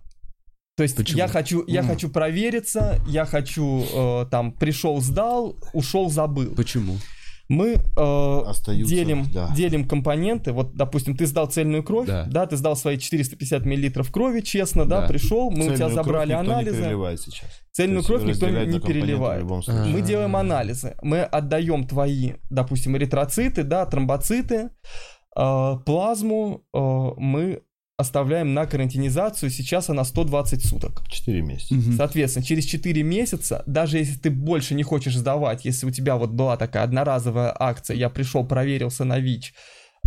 То 0.75 0.83
есть 0.83 0.97
Почему? 0.97 1.17
я 1.17 1.27
хочу, 1.29 1.63
я 1.67 1.79
М. 1.81 1.87
хочу 1.87 2.09
провериться, 2.09 2.99
я 3.07 3.25
хочу 3.25 3.85
э, 3.93 4.25
там 4.29 4.51
пришел, 4.51 4.99
сдал, 4.99 5.55
ушел, 5.73 6.09
забыл. 6.09 6.53
Почему? 6.55 6.97
Мы 7.49 7.81
э, 7.97 8.41
Остаются, 8.45 8.93
делим, 8.93 9.25
да. 9.33 9.49
делим 9.55 9.87
компоненты. 9.87 10.51
Вот, 10.53 10.75
допустим, 10.75 11.17
ты 11.17 11.25
сдал 11.25 11.47
цельную 11.47 11.83
кровь, 11.83 12.07
Да. 12.07 12.25
да, 12.29 12.45
ты 12.45 12.55
сдал 12.57 12.75
свои 12.75 12.99
450 12.99 13.65
миллилитров 13.65 14.11
крови, 14.11 14.41
честно, 14.41 14.85
да, 14.85 15.01
Да. 15.01 15.07
пришел, 15.07 15.49
мы 15.49 15.61
у 15.61 15.63
тебя 15.63 15.75
Цельную 15.77 15.95
забрали 15.95 16.31
кровь 16.33 16.41
никто 16.43 16.53
анализы. 16.53 16.77
не 16.77 16.83
переливает 16.83 17.21
сейчас. 17.21 17.49
Цельную 17.71 18.03
кровь 18.03 18.23
никто 18.23 18.47
не 18.47 18.79
переливает. 18.79 19.39
В 19.41 19.43
любом 19.45 19.63
случае. 19.63 19.85
Мы 19.93 20.01
делаем 20.01 20.35
анализы. 20.35 20.95
Мы 21.01 21.21
отдаем 21.21 21.87
твои, 21.87 22.33
допустим, 22.51 22.95
эритроциты, 22.95 23.63
да, 23.63 23.85
тромбоциты, 23.87 24.69
э, 25.35 25.75
плазму 25.85 26.63
э, 26.73 26.79
мы 27.17 27.63
оставляем 27.99 28.53
на 28.53 28.65
карантинизацию. 28.65 29.49
Сейчас 29.49 29.89
она 29.89 30.03
120 30.05 30.65
суток. 30.65 31.03
4 31.09 31.41
месяца. 31.41 31.75
Соответственно, 31.97 32.45
через 32.45 32.65
4 32.65 33.03
месяца, 33.03 33.63
даже 33.67 33.97
если 33.97 34.17
ты 34.17 34.31
больше 34.31 34.73
не 34.73 34.83
хочешь 34.83 35.15
сдавать, 35.17 35.65
если 35.65 35.85
у 35.85 35.91
тебя 35.91 36.15
вот 36.15 36.31
была 36.31 36.55
такая 36.57 36.83
одноразовая 36.83 37.53
акция, 37.59 37.97
я 37.97 38.09
пришел, 38.09 38.45
проверился 38.45 39.03
на 39.03 39.19
ВИЧ, 39.19 39.53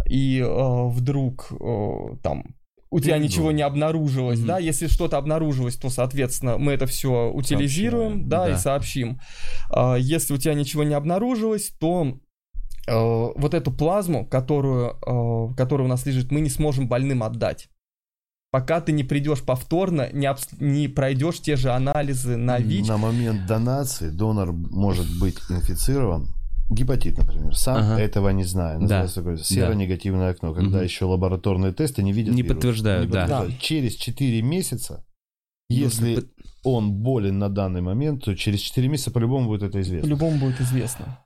и 0.08 0.38
э, 0.38 0.88
вдруг 0.88 1.52
э, 1.52 2.16
там 2.22 2.54
у 2.90 2.98
тебя 3.00 3.14
Передумал. 3.14 3.28
ничего 3.28 3.52
не 3.52 3.62
обнаружилось, 3.62 4.38
Мгм. 4.38 4.48
да, 4.48 4.58
если 4.58 4.86
что-то 4.86 5.16
обнаружилось, 5.18 5.76
то, 5.76 5.88
соответственно, 5.88 6.58
мы 6.58 6.72
это 6.72 6.86
все 6.86 7.30
утилизируем, 7.30 8.28
да, 8.28 8.46
да. 8.46 8.52
и 8.52 8.56
сообщим. 8.56 9.18
А, 9.70 9.96
если 9.96 10.34
у 10.34 10.38
тебя 10.38 10.54
ничего 10.54 10.84
не 10.84 10.94
обнаружилось, 10.94 11.72
то 11.80 12.18
э, 12.86 12.92
вот 12.94 13.54
эту 13.54 13.70
плазму, 13.70 14.26
которую, 14.26 14.96
э, 15.06 15.54
которая 15.56 15.86
у 15.86 15.90
нас 15.90 16.04
лежит, 16.06 16.30
мы 16.30 16.40
не 16.40 16.50
сможем 16.50 16.86
больным 16.88 17.22
отдать. 17.22 17.68
Пока 18.52 18.80
ты 18.82 18.92
не 18.92 19.02
придешь 19.02 19.42
повторно, 19.42 20.10
не, 20.12 20.26
обс- 20.26 20.54
не 20.60 20.86
пройдешь 20.86 21.40
те 21.40 21.56
же 21.56 21.70
анализы 21.72 22.36
на 22.36 22.58
ВИЧ. 22.58 22.86
На 22.86 22.98
момент 22.98 23.46
донации 23.46 24.10
донор 24.10 24.52
может 24.52 25.06
быть 25.18 25.38
инфицирован. 25.48 26.28
Гепатит, 26.68 27.16
например. 27.18 27.54
Сам 27.56 27.76
Ага. 27.78 27.98
этого 28.00 28.28
не 28.28 28.44
знаю. 28.44 28.80
Называется 28.80 29.16
такое 29.16 29.36
серо-негативное 29.38 30.30
окно, 30.30 30.52
когда 30.54 30.76
Мгм. 30.78 30.84
еще 30.84 31.06
лабораторные 31.06 31.72
тесты 31.72 32.02
не 32.02 32.12
видят 32.12 32.34
Не 32.34 32.42
вирус. 32.42 32.54
подтверждают, 32.56 33.06
Не 33.08 33.12
да. 33.12 33.20
подтверждают. 33.26 33.58
Через 33.60 33.94
4 33.96 34.42
месяца, 34.42 35.04
если 35.70 36.14
Нужно 36.16 36.20
под- 36.22 36.30
он 36.62 36.92
болен 36.92 37.38
на 37.38 37.48
данный 37.48 37.80
момент, 37.80 38.24
то 38.24 38.34
через 38.36 38.60
4 38.60 38.86
месяца 38.88 39.10
по-любому 39.10 39.46
будет 39.48 39.62
это 39.62 39.80
известно. 39.80 40.06
По-любому 40.06 40.38
будет 40.38 40.60
известно. 40.60 41.18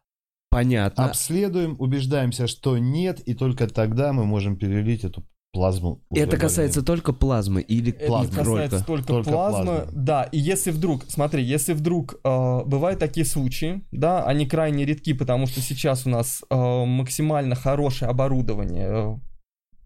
Понятно. 0.50 1.04
Обследуем, 1.06 1.74
убеждаемся, 1.80 2.46
что 2.46 2.78
нет, 2.78 3.20
и 3.20 3.34
только 3.34 3.66
тогда 3.68 4.12
мы 4.12 4.24
можем 4.24 4.56
перелить 4.56 5.04
эту 5.04 5.24
плазму. 5.56 6.00
Это 6.10 6.36
касается 6.36 6.82
только 6.82 7.12
плазмы 7.12 7.62
или 7.62 7.90
Это 7.92 8.06
Плазмы. 8.06 8.36
касается 8.36 8.84
только? 8.84 9.06
только, 9.06 9.06
Только 9.06 9.30
плазмы. 9.30 9.64
плазмы. 9.64 9.92
Да, 9.92 10.22
и 10.24 10.38
если 10.38 10.70
вдруг, 10.70 11.04
смотри, 11.08 11.42
если 11.42 11.72
вдруг 11.74 12.14
э, 12.22 12.60
бывают 12.66 13.00
такие 13.00 13.24
случаи, 13.26 13.82
да, 13.90 14.24
они 14.24 14.46
крайне 14.46 14.84
редки, 14.84 15.14
потому 15.14 15.46
что 15.46 15.60
сейчас 15.60 16.06
у 16.06 16.10
нас 16.10 16.42
э, 16.50 16.84
максимально 16.84 17.54
хорошее 17.54 18.10
оборудование, 18.10 18.88
э, 18.88 19.16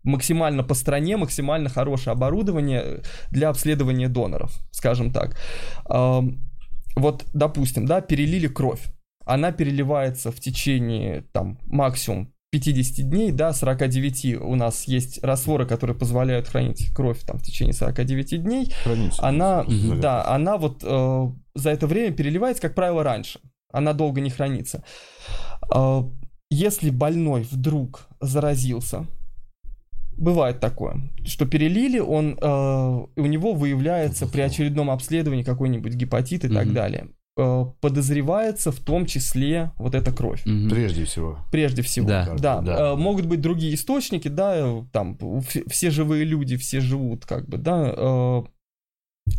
максимально 0.03 0.65
по 0.65 0.75
стране, 0.75 1.17
максимально 1.17 1.69
хорошее 1.69 2.13
оборудование 2.13 3.03
для 3.31 3.49
обследования 3.49 4.09
доноров, 4.09 4.59
скажем 4.73 5.13
так. 5.13 5.37
Э, 5.89 6.21
вот, 6.97 7.25
допустим, 7.33 7.87
да, 7.87 8.01
перелили 8.01 8.49
кровь. 8.49 8.83
Она 9.25 9.53
переливается 9.53 10.33
в 10.33 10.41
течение, 10.41 11.23
там, 11.33 11.59
максимум 11.67 12.33
50 12.51 13.09
дней, 13.09 13.31
да, 13.31 13.53
49 13.53 14.41
у 14.41 14.55
нас 14.57 14.85
есть 14.85 15.23
растворы, 15.23 15.67
которые 15.67 15.97
позволяют 15.97 16.49
хранить 16.49 16.93
кровь 16.95 17.21
там 17.21 17.39
в 17.39 17.43
течение 17.43 17.73
49 17.75 18.43
дней. 18.43 18.73
Хранится. 18.83 19.25
Она, 19.27 19.63
Мгм. 19.63 20.01
да, 20.01 20.27
она 20.27 20.57
вот 20.57 20.83
э, 20.83 21.31
за 21.55 21.71
это 21.71 21.87
время 21.87 22.13
переливается, 22.15 22.63
как 22.63 22.75
правило, 22.75 23.05
раньше. 23.05 23.39
Она 23.73 23.93
долго 23.93 24.21
не 24.21 24.31
хранится. 24.31 24.83
Э, 25.73 26.03
если 26.51 26.91
больной 26.91 27.47
вдруг 27.49 28.09
заразился, 28.21 29.07
бывает 30.17 30.59
такое, 30.59 31.09
что 31.25 31.47
перелили, 31.47 32.01
он, 32.01 32.37
э, 32.41 33.07
у 33.17 33.27
него 33.27 33.53
выявляется 33.55 34.27
при 34.27 34.41
очередном 34.41 34.91
обследовании 34.91 35.45
какой-нибудь 35.45 35.95
гепатит 35.95 36.45
и 36.45 36.49
так 36.49 36.67
Мгм. 36.67 36.75
далее. 36.75 37.09
Э, 37.43 37.65
подозревается 37.81 38.71
в 38.71 38.81
том 38.81 39.07
числе 39.07 39.73
вот 39.79 39.95
эта 39.95 40.13
кровь. 40.13 40.45
Мгм. 40.45 40.69
Прежде 40.69 41.05
всего. 41.07 41.39
Прежде 41.51 41.81
всего. 41.81 42.07
Да. 42.07 42.35
Да, 42.39 42.61
Да. 42.61 42.93
э, 42.93 42.97
могут 42.97 43.25
быть 43.25 43.41
другие 43.41 43.75
источники, 43.75 44.29
да, 44.29 44.57
э, 44.57 44.83
там 44.93 45.17
все, 45.69 45.91
живые 45.91 46.25
люди, 46.25 46.57
все 46.59 46.81
живут, 46.81 47.25
как 47.25 47.49
бы, 47.49 47.57
да, 47.57 48.45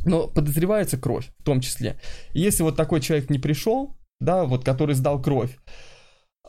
но 0.06 0.28
подозревается 0.28 0.98
кровь 0.98 1.30
в 1.38 1.44
том 1.44 1.62
числе. 1.62 2.00
И 2.34 2.40
если 2.40 2.64
вот 2.64 2.76
такой 2.76 3.02
человек 3.02 3.30
не 3.30 3.38
пришел, 3.38 3.98
да, 4.20 4.46
вот 4.46 4.64
который 4.66 4.96
сдал 4.96 5.22
кровь, 5.22 5.56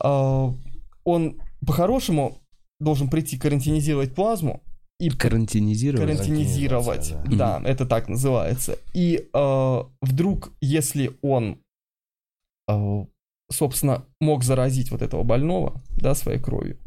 он 0.00 1.40
по-хорошему 1.66 2.38
должен 2.80 3.08
прийти 3.10 3.36
карантинизировать 3.38 4.14
плазму 4.14 4.62
и 5.02 5.10
Карантинизировать. 5.10 6.00
карантинизировать. 6.06 7.08
Карантинизация, 7.10 7.38
Да, 7.38 7.60
это 7.64 7.86
так 7.86 8.08
называется. 8.08 8.76
И 8.94 9.28
э, 9.34 9.82
вдруг, 10.00 10.52
если 10.60 11.10
он, 11.22 11.58
э, 12.68 13.04
собственно, 13.50 14.04
мог 14.20 14.44
заразить 14.44 14.90
вот 14.90 15.02
этого 15.02 15.24
больного, 15.24 15.82
да, 15.96 16.14
своей 16.14 16.38
кровью, 16.38 16.78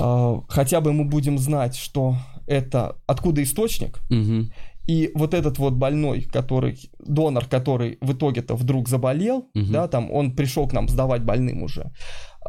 э, 0.00 0.34
хотя 0.48 0.80
бы 0.80 0.92
мы 0.92 1.04
будем 1.04 1.38
знать, 1.38 1.76
что 1.76 2.16
это 2.46 2.96
откуда 3.06 3.42
источник, 3.42 4.00
Мгм. 4.10 4.50
и 4.86 5.10
вот 5.14 5.34
этот 5.34 5.58
вот 5.58 5.74
больной, 5.74 6.22
который, 6.22 6.90
донор, 6.98 7.44
который 7.44 7.98
в 8.00 8.12
итоге-то 8.12 8.54
вдруг 8.56 8.88
заболел, 8.88 9.44
Мгм. 9.54 9.72
да, 9.72 9.86
там 9.88 10.10
он 10.10 10.34
пришел 10.34 10.66
к 10.66 10.72
нам 10.72 10.88
сдавать 10.88 11.22
больным 11.24 11.62
уже, 11.62 11.92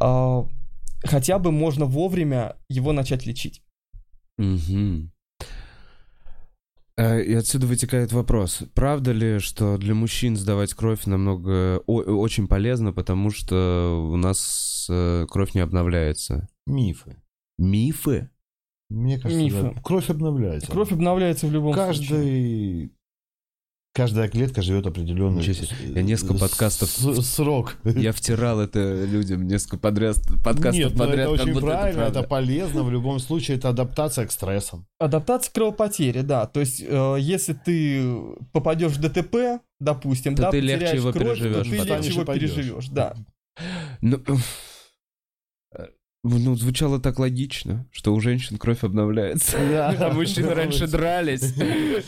а, 0.01 0.45
хотя 1.03 1.37
бы 1.37 1.51
можно 1.51 1.85
вовремя 1.85 2.55
его 2.69 2.93
начать 2.93 3.25
лечить. 3.25 3.61
Э, 6.97 7.23
И 7.23 7.33
отсюда 7.33 7.65
вытекает 7.67 8.11
вопрос. 8.11 8.63
Правда 8.73 9.11
ли, 9.11 9.39
что 9.39 9.77
для 9.77 9.93
мужчин 9.93 10.35
сдавать 10.35 10.73
кровь 10.73 11.05
намного 11.05 11.79
о- 11.85 12.01
очень 12.19 12.47
полезно, 12.47 12.91
потому 12.91 13.31
что 13.31 14.09
у 14.11 14.17
нас 14.17 14.87
э, 14.89 15.25
кровь 15.29 15.53
не 15.55 15.61
обновляется? 15.61 16.49
Мифы. 16.65 17.15
Мифы? 17.57 18.29
Мне 18.89 19.19
кажется, 19.19 19.43
Мифы. 19.43 19.61
да. 19.75 19.81
кровь 19.81 20.09
обновляется. 20.09 20.71
Кровь 20.71 20.91
обновляется 20.91 21.47
в 21.47 21.51
любом 21.51 21.73
случае. 21.73 22.89
Каждая 23.93 24.29
клетка 24.29 24.61
живет 24.61 24.85
определенный. 24.85 25.41
Я 25.43 26.03
несколько 26.03 26.35
подкастов- 26.35 26.89
с- 26.89 27.25
срок. 27.27 27.75
Я 27.83 28.11
втирал 28.13 28.59
это 28.59 29.03
людям 29.03 29.47
несколько 29.47 29.77
подряд, 29.77 30.17
подкастов 30.43 30.73
Нет, 30.75 30.91
ну 30.93 30.97
подряд. 30.99 31.19
это 31.19 31.31
очень 31.31 31.59
правильно, 31.59 32.01
это, 32.01 32.11
правда. 32.11 32.23
полезно. 32.23 32.83
В 32.83 32.91
любом 32.91 33.19
случае, 33.19 33.57
это 33.57 33.69
адаптация 33.69 34.27
к 34.27 34.31
стрессам. 34.31 34.85
Адаптация 34.99 35.49
к 35.49 35.53
кровопотере, 35.55 36.21
да. 36.21 36.45
То 36.45 36.59
есть, 36.59 36.83
э, 36.87 37.15
если 37.19 37.53
ты 37.53 38.03
попадешь 38.53 38.91
в 38.91 39.01
ДТП, 39.01 39.59
допустим, 39.79 40.35
То 40.35 40.43
да, 40.43 40.51
ты 40.51 40.59
легче 40.59 40.95
его 40.95 41.11
кровь, 41.11 41.39
переживешь 41.39 41.55
то 41.55 41.63
ты 41.63 41.77
легче 41.77 42.09
его 42.11 42.25
переживешь, 42.25 42.87
да. 42.89 43.15
Ну, 44.01 44.21
ну, 46.23 46.55
звучало 46.55 46.99
так 46.99 47.17
логично, 47.19 47.87
что 47.91 48.13
у 48.13 48.19
женщин 48.19 48.57
кровь 48.57 48.83
обновляется. 48.83 49.57
А 49.99 50.13
мужчины 50.13 50.53
раньше 50.53 50.87
дрались. 50.87 51.53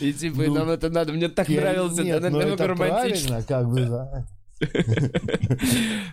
И 0.00 0.12
типа, 0.12 0.42
Ну, 0.44 0.54
нам 0.54 0.68
это 0.70 0.90
надо. 0.90 1.12
Мне 1.12 1.28
так 1.28 1.48
нравилось, 1.48 1.98
это 1.98 2.30
ну 2.30 2.38
намного 2.40 2.66
романтично. 2.66 3.42
как 3.42 3.68
бы, 3.68 3.86
да. 3.86 4.26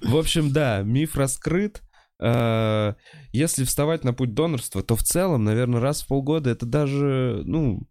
В 0.01 0.17
общем, 0.17 0.51
да, 0.51 0.81
миф 0.81 1.15
раскрыт. 1.15 1.81
Э, 2.21 2.95
Если 3.31 3.63
вставать 3.63 4.03
на 4.03 4.13
путь 4.13 4.33
донорства, 4.33 4.81
то 4.83 4.95
в 4.95 5.03
целом, 5.03 5.43
наверное, 5.45 5.79
раз 5.79 6.01
в 6.01 6.07
полгода 6.07 6.49
это 6.49 6.65
даже, 6.65 7.43
ну, 7.45 7.87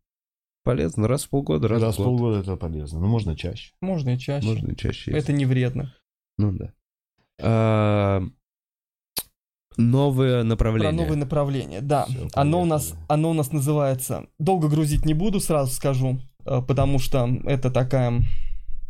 полезно. 0.65 1.07
Раз 1.09 1.25
в 1.25 1.29
полгода, 1.31 1.69
раз, 1.69 1.81
Раз 1.81 1.95
в 1.95 1.99
в 1.99 2.03
год. 2.03 2.07
полгода 2.07 2.41
это 2.41 2.57
полезно. 2.57 3.01
Ну, 3.01 3.07
можно 3.07 3.37
чаще. 3.37 3.73
Можно 3.81 4.11
и 4.11 4.19
чаще. 4.19 4.47
Можно 4.47 4.73
и 4.73 4.77
чаще. 4.77 5.11
если- 5.13 5.19
Это 5.23 5.33
не 5.33 5.47
вредно. 5.47 5.95
Ну 6.37 6.53
да. 6.53 6.73
Новое 9.79 10.41
Про 10.41 10.45
направление. 10.45 10.93
новые 10.93 11.17
направления, 11.17 11.81
да. 11.81 12.05
Всё, 12.07 12.29
Оно 12.35 12.63
у 12.63 12.65
нас, 12.65 12.95
оно 13.09 13.31
у 13.31 13.33
нас 13.33 13.53
называется. 13.53 14.27
Долго 14.39 14.69
грузить 14.69 15.07
не 15.07 15.15
буду, 15.15 15.39
сразу 15.39 15.73
скажу, 15.73 16.21
э, 16.45 16.61
потому 16.67 16.99
что 16.99 17.29
это 17.45 17.71
такая 17.71 18.23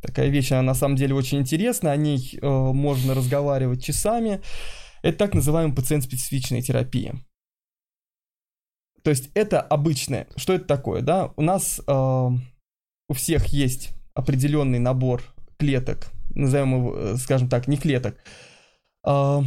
такая 0.01 0.29
вещь, 0.29 0.53
она 0.53 0.62
на 0.62 0.74
самом 0.74 0.96
деле 0.96 1.14
очень 1.14 1.40
интересная, 1.40 1.92
о 1.92 1.96
ней 1.96 2.38
э, 2.40 2.46
можно 2.46 3.14
разговаривать 3.14 3.85
часами. 3.85 4.40
Это 5.03 5.18
так 5.18 5.35
называемая 5.35 5.77
пациент-специфичная 5.77 6.62
терапия. 6.62 7.16
То 9.03 9.11
есть 9.11 9.31
это 9.35 9.61
обычное. 9.61 10.27
Что 10.37 10.55
это 10.55 10.64
такое, 10.64 11.03
да? 11.03 11.33
У 11.37 11.42
нас 11.42 11.81
э, 11.87 11.92
у 13.09 13.14
всех 13.14 13.46
есть 13.46 13.90
определенный 14.14 14.79
набор 14.79 15.22
клеток, 15.59 16.09
назовем 16.31 16.77
его, 16.77 16.96
э, 16.96 17.16
скажем 17.16 17.48
так, 17.48 17.68
не 17.68 17.77
клеток, 17.77 18.16
а, 19.05 19.42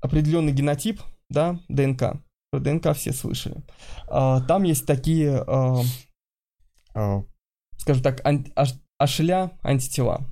определенный 0.00 0.52
генотип, 0.52 1.00
да, 1.28 1.60
ДНК. 1.68 2.22
Про 2.50 2.60
ДНК 2.60 2.94
все 2.96 3.12
слышали. 3.12 3.62
А, 4.08 4.40
Там 4.40 4.64
есть 4.64 4.86
такие, 4.86 5.44
а, 5.46 5.80
а, 6.94 7.22
скажем 7.76 8.02
так, 8.02 8.26
ан- 8.26 8.52
аш- 8.56 8.80
ашля 8.98 9.52
антитела. 9.62 10.26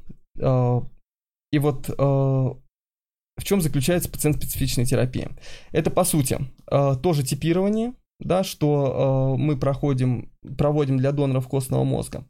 И 1.51 1.59
вот 1.59 1.89
в 1.89 3.45
чем 3.45 3.61
заключается 3.61 4.11
пациент-специфичная 4.11 4.85
терапия? 4.85 5.31
Это, 5.73 5.91
по 5.91 6.05
сути, 6.05 6.39
тоже 6.67 7.23
типирование, 7.23 7.95
да, 8.21 8.45
что 8.45 9.37
мы 9.39 9.57
проходим, 9.57 10.33
проводим 10.59 10.99
для 10.99 11.13
доноров 11.13 11.49
костного 11.49 11.85
мозга. 11.85 12.29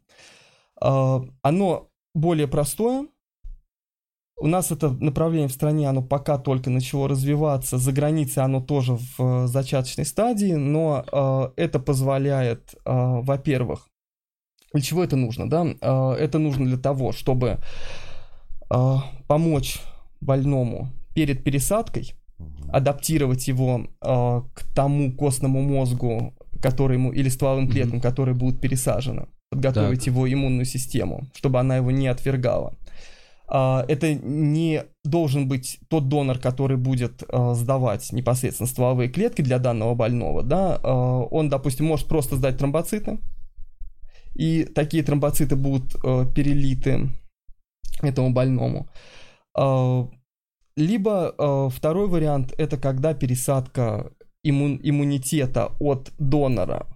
Оно 0.79 1.89
более 2.13 2.47
простое, 2.47 3.07
у 4.39 4.47
нас 4.47 4.71
это 4.71 4.89
направление 4.89 5.47
в 5.49 5.51
стране, 5.53 5.89
оно 5.89 6.01
пока 6.01 6.37
только 6.37 6.69
начало 6.69 7.07
развиваться. 7.07 7.77
За 7.77 7.91
границей 7.91 8.43
оно 8.43 8.61
тоже 8.61 8.95
в 8.95 9.19
э, 9.19 9.47
зачаточной 9.47 10.05
стадии, 10.05 10.53
но 10.53 11.05
э, 11.11 11.61
это 11.61 11.79
позволяет, 11.79 12.75
э, 12.75 12.79
во-первых, 12.85 13.87
для 14.73 14.81
чего 14.81 15.03
это 15.03 15.15
нужно, 15.15 15.49
да? 15.49 15.65
Э, 15.81 16.13
это 16.13 16.39
нужно 16.39 16.65
для 16.65 16.77
того, 16.77 17.11
чтобы 17.11 17.57
э, 18.69 18.95
помочь 19.27 19.79
больному 20.21 20.89
перед 21.13 21.43
пересадкой, 21.43 22.13
адаптировать 22.71 23.47
его 23.47 23.81
э, 24.01 24.41
к 24.53 24.63
тому 24.73 25.11
костному 25.11 25.61
мозгу, 25.61 26.33
который 26.61 26.95
ему, 26.95 27.11
или 27.11 27.29
стволовым 27.29 27.67
клеткам, 27.69 27.99
которые 27.99 28.35
будут 28.35 28.61
пересажены, 28.61 29.27
подготовить 29.49 29.99
Так. 29.99 30.07
его 30.07 30.31
иммунную 30.31 30.65
систему, 30.65 31.27
чтобы 31.33 31.59
она 31.59 31.77
его 31.77 31.91
не 31.91 32.07
отвергала. 32.07 32.75
А, 33.51 33.83
это 33.87 34.13
не 34.13 34.83
должен 35.03 35.47
быть 35.47 35.79
тот 35.89 36.07
донор, 36.07 36.37
который 36.37 36.77
будет 36.77 37.23
а, 37.27 37.55
сдавать 37.55 38.11
непосредственно 38.13 38.67
стволовые 38.67 39.09
клетки 39.09 39.41
для 39.41 39.57
данного 39.57 39.95
больного, 39.95 40.43
да, 40.43 40.79
А, 40.83 41.21
он, 41.21 41.49
допустим, 41.49 41.87
может 41.87 42.07
просто 42.07 42.35
сдать 42.35 42.59
тромбоциты, 42.59 43.17
и 44.35 44.65
такие 44.65 45.03
тромбоциты 45.03 45.55
будут 45.55 45.93
перелиты 46.33 47.09
этому 48.01 48.31
больному. 48.31 48.87
Либо 50.77 51.69
второй 51.69 52.07
вариант 52.07 52.53
это 52.57 52.77
когда 52.77 53.13
пересадка 53.13 54.13
иммун- 54.45 54.79
иммунитета 54.81 55.71
от 55.79 56.13
донора 56.19 56.87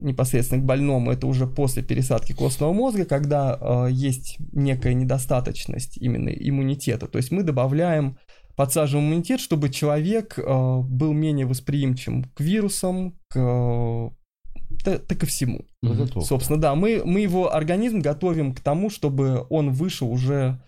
непосредственно 0.00 0.62
к 0.62 0.64
больному, 0.64 1.12
это 1.12 1.26
уже 1.26 1.46
после 1.46 1.82
пересадки 1.82 2.32
костного 2.32 2.72
мозга, 2.72 3.04
когда 3.04 3.58
э, 3.60 3.88
есть 3.90 4.38
некая 4.52 4.94
недостаточность 4.94 5.96
именно 5.98 6.28
иммунитета. 6.28 7.06
То 7.06 7.18
есть 7.18 7.30
мы 7.30 7.42
добавляем, 7.42 8.18
подсаживаем 8.56 9.08
иммунитет, 9.08 9.40
чтобы 9.40 9.70
человек 9.70 10.38
э, 10.38 10.42
был 10.42 11.12
менее 11.12 11.46
восприимчив 11.46 12.24
к 12.34 12.40
вирусам, 12.40 13.18
к, 13.28 13.36
э, 13.36 14.10
да 14.84 15.14
ко 15.14 15.26
всему. 15.26 15.66
Мгм. 15.82 15.92
Подготовка. 15.92 16.28
Собственно, 16.28 16.60
да, 16.60 16.74
мы, 16.74 17.02
мы 17.04 17.20
его 17.20 17.52
организм 17.54 18.00
готовим 18.00 18.54
к 18.54 18.60
тому, 18.60 18.90
чтобы 18.90 19.46
он 19.50 19.70
вышел 19.70 20.10
уже 20.10 20.60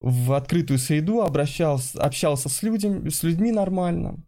в 0.00 0.32
открытую 0.34 0.78
среду, 0.78 1.22
обращался, 1.22 2.00
общался 2.00 2.48
с, 2.48 2.62
людьми, 2.62 3.10
с 3.10 3.22
людьми 3.22 3.50
нормально. 3.50 4.22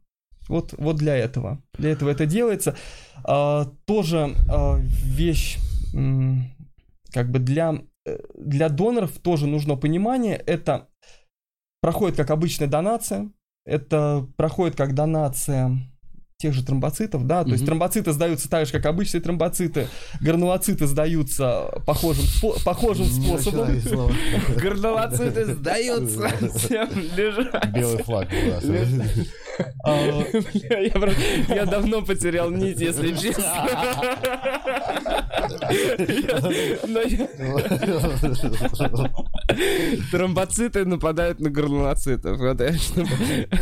Вот, 0.49 0.75
вот 0.79 0.97
для 0.97 1.17
этого. 1.17 1.63
Для 1.75 1.91
этого 1.91 2.11
это 2.11 2.27
делается. 2.27 2.77
А, 3.25 3.67
тоже 3.85 4.35
а, 4.51 4.79
вещь, 4.79 5.59
как 7.13 7.31
бы 7.31 7.39
для, 7.39 7.83
э, 8.07 8.19
для 8.35 8.69
доноров 8.69 9.19
тоже 9.19 9.47
нужно 9.47 9.77
понимание. 9.77 10.37
Это 10.37 10.89
проходит 11.81 12.17
как 12.17 12.31
обычная 12.31 12.69
донация. 12.69 13.31
Это 13.65 14.27
проходит 14.37 14.77
как 14.77 14.95
донация 14.95 15.79
тех 16.41 16.55
же 16.55 16.65
тромбоцитов, 16.65 17.27
да, 17.27 17.43
то 17.43 17.51
есть 17.51 17.63
Мгм. 17.63 17.67
тромбоциты 17.71 18.13
сдаются 18.13 18.49
так 18.49 18.65
же, 18.65 18.71
как 18.73 18.87
обычные 18.87 19.21
тромбоциты, 19.21 19.89
гранулоциты 20.21 20.87
сдаются 20.87 21.69
похожим, 21.85 22.25
спо- 22.27 22.63
похожим 22.63 23.07
способом. 23.07 23.77
Горновоциты 24.57 25.47
сдаются, 25.57 26.29
всем 26.57 26.89
лежать. 27.17 27.73
Белый 27.75 28.05
флаг 28.05 28.29
Я, 31.49 31.67
давно 31.67 32.03
потерял 32.03 32.53
нить, 32.53 32.79
если 32.81 33.13
честно. 33.17 33.67
Тромбоциты 40.11 40.85
нападают 40.85 41.41
на 41.41 41.51
гранулоцитов. 41.51 42.39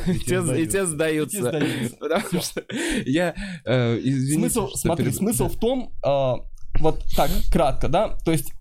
И 0.06 0.66
те 0.66 0.86
сдаются. 0.86 1.62
Потому 2.00 2.42
что 2.42 2.62
я... 3.04 3.34
э, 3.64 3.98
извините, 4.02 4.50
Смысл, 4.50 4.68
смотри, 4.74 5.10
смысл 5.10 5.48
в 5.48 5.58
том, 5.58 5.92
а, 6.04 6.36
вот 6.80 7.04
так, 7.16 7.30
кратко, 7.50 7.88
да, 7.88 8.16
то 8.24 8.32
есть, 8.32 8.52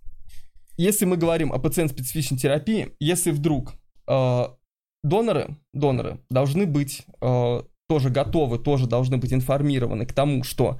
если 0.78 1.06
мы 1.06 1.18
говорим 1.18 1.52
о 1.54 1.60
пациент-специфичной 1.60 2.38
терапии, 2.38 2.94
если 3.00 3.32
вдруг 3.32 3.74
а, 4.08 4.56
доноры, 5.04 5.58
доноры 5.74 6.20
должны 6.30 6.66
быть 6.66 7.04
а, 7.22 7.64
тоже 7.88 8.10
готовы, 8.10 8.60
тоже 8.60 8.88
должны 8.88 9.18
быть 9.18 9.34
информированы 9.34 10.06
к 10.06 10.14
тому, 10.14 10.44
что 10.44 10.80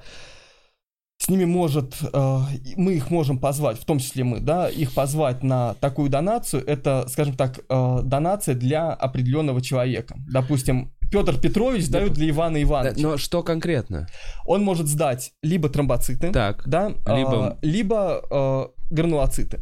с 1.18 1.28
ними 1.28 1.44
может, 1.44 1.96
э, 2.12 2.38
мы 2.76 2.94
их 2.94 3.10
можем 3.10 3.38
позвать, 3.38 3.78
в 3.78 3.84
том 3.84 3.98
числе 3.98 4.22
мы, 4.22 4.40
да, 4.40 4.68
их 4.68 4.92
позвать 4.92 5.42
на 5.42 5.74
такую 5.74 6.10
донацию, 6.10 6.62
это, 6.64 7.06
скажем 7.08 7.34
так, 7.34 7.60
э, 7.68 8.00
донация 8.04 8.54
для 8.54 8.92
определенного 8.92 9.62
человека. 9.62 10.14
Допустим, 10.28 10.92
Петр 11.10 11.38
Петрович 11.38 11.88
дает 11.88 12.12
для 12.12 12.30
Ивана 12.30 12.62
Ивановича. 12.62 13.00
Но 13.00 13.16
что 13.16 13.42
конкретно? 13.42 14.06
Он 14.44 14.62
может 14.62 14.86
сдать 14.88 15.32
либо 15.42 15.68
тромбоциты, 15.68 16.32
Так, 16.32 16.62
да, 16.66 16.88
либо- 17.06 17.46
а, 17.52 17.58
либо 17.62 18.22
э, 18.30 18.66
гранулоциты. 18.90 19.60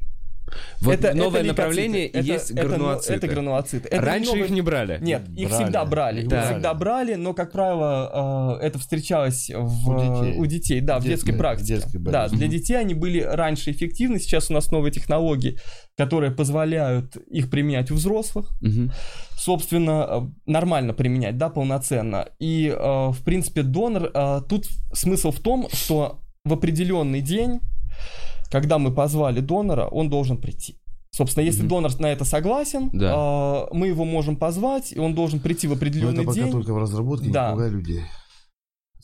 Вот 0.81 0.95
это, 0.95 1.15
новое 1.15 1.41
это 1.41 1.49
направление 1.49 2.07
и 2.07 2.23
есть 2.23 2.51
это, 2.51 2.61
это, 2.61 2.69
гранулоциты. 2.69 3.15
Это 3.15 3.27
гранулоциты. 3.29 3.89
Это 3.89 4.01
Раньше 4.03 4.31
новое- 4.33 4.45
их 4.45 4.51
не 4.51 4.61
брали. 4.63 4.99
Нет, 5.03 5.23
их 5.37 5.49
Брали. 5.49 5.63
всегда 5.63 5.85
брали. 5.85 6.21
Их 6.23 6.33
Их 6.33 6.45
всегда 6.45 6.75
брали, 6.75 7.15
но, 7.15 7.35
как 7.35 7.53
правило, 7.53 8.59
э, 8.61 8.67
это 8.67 8.79
встречалось 8.79 9.51
в, 9.55 9.89
У 9.91 9.99
детей. 10.25 10.39
у 10.39 10.47
детей, 10.47 10.81
да, 10.81 10.99
в 10.99 11.03
В 11.03 11.05
детской 11.05 11.27
детской- 11.33 11.39
практике. 11.39 11.65
в 11.65 11.67
детской 11.81 11.99
да, 11.99 12.29
для 12.29 12.47
детей 12.49 12.75
они 12.79 12.95
были 12.95 13.21
раньше 13.21 13.71
эффективны, 13.71 14.19
сейчас 14.19 14.51
у 14.51 14.55
нас 14.55 14.71
новые 14.71 14.93
технологии, 14.93 15.59
которые 15.97 16.31
позволяют 16.33 17.17
их 17.17 17.51
применять 17.51 17.91
у 17.91 17.95
взрослых, 17.95 18.51
Мгм. 18.61 18.91
собственно, 19.37 20.07
э, 20.09 20.21
нормально 20.51 20.93
применять, 20.95 21.37
да, 21.39 21.49
полноценно. 21.49 22.29
И, 22.39 22.69
э, 22.69 22.75
в 22.77 23.19
принципе, 23.25 23.63
донор, 23.63 24.11
тут 24.49 24.67
смысл 24.93 25.31
в 25.31 25.41
том, 25.41 25.69
что 25.73 26.21
в 26.45 26.53
определенный 26.53 27.21
день, 27.21 27.61
когда 28.55 28.79
мы 28.79 28.93
позвали 28.93 29.41
донора, 29.41 29.87
он 29.89 30.09
должен 30.09 30.37
прийти. 30.37 30.77
Собственно, 31.11 31.45
если 31.45 31.63
Мгм. 31.63 31.69
донор 31.71 31.91
на 32.01 32.07
это 32.13 32.25
согласен, 32.25 32.91
Да. 32.93 33.67
э, 33.73 33.75
мы 33.75 33.89
его 33.89 34.05
можем 34.05 34.37
позвать, 34.37 34.93
и 34.93 34.99
он 35.01 35.13
должен 35.15 35.41
прийти 35.41 35.67
в 35.67 35.71
Но 35.71 35.77
определенный 35.77 36.15
Ну, 36.19 36.23
это 36.23 36.29
пока 36.31 36.41
день. 36.43 36.53
только 36.53 36.73
в 36.73 36.79
разработке, 36.79 37.31
Да. 37.31 37.47
не 37.49 37.53
пугай 37.55 37.71
людей. 37.71 38.01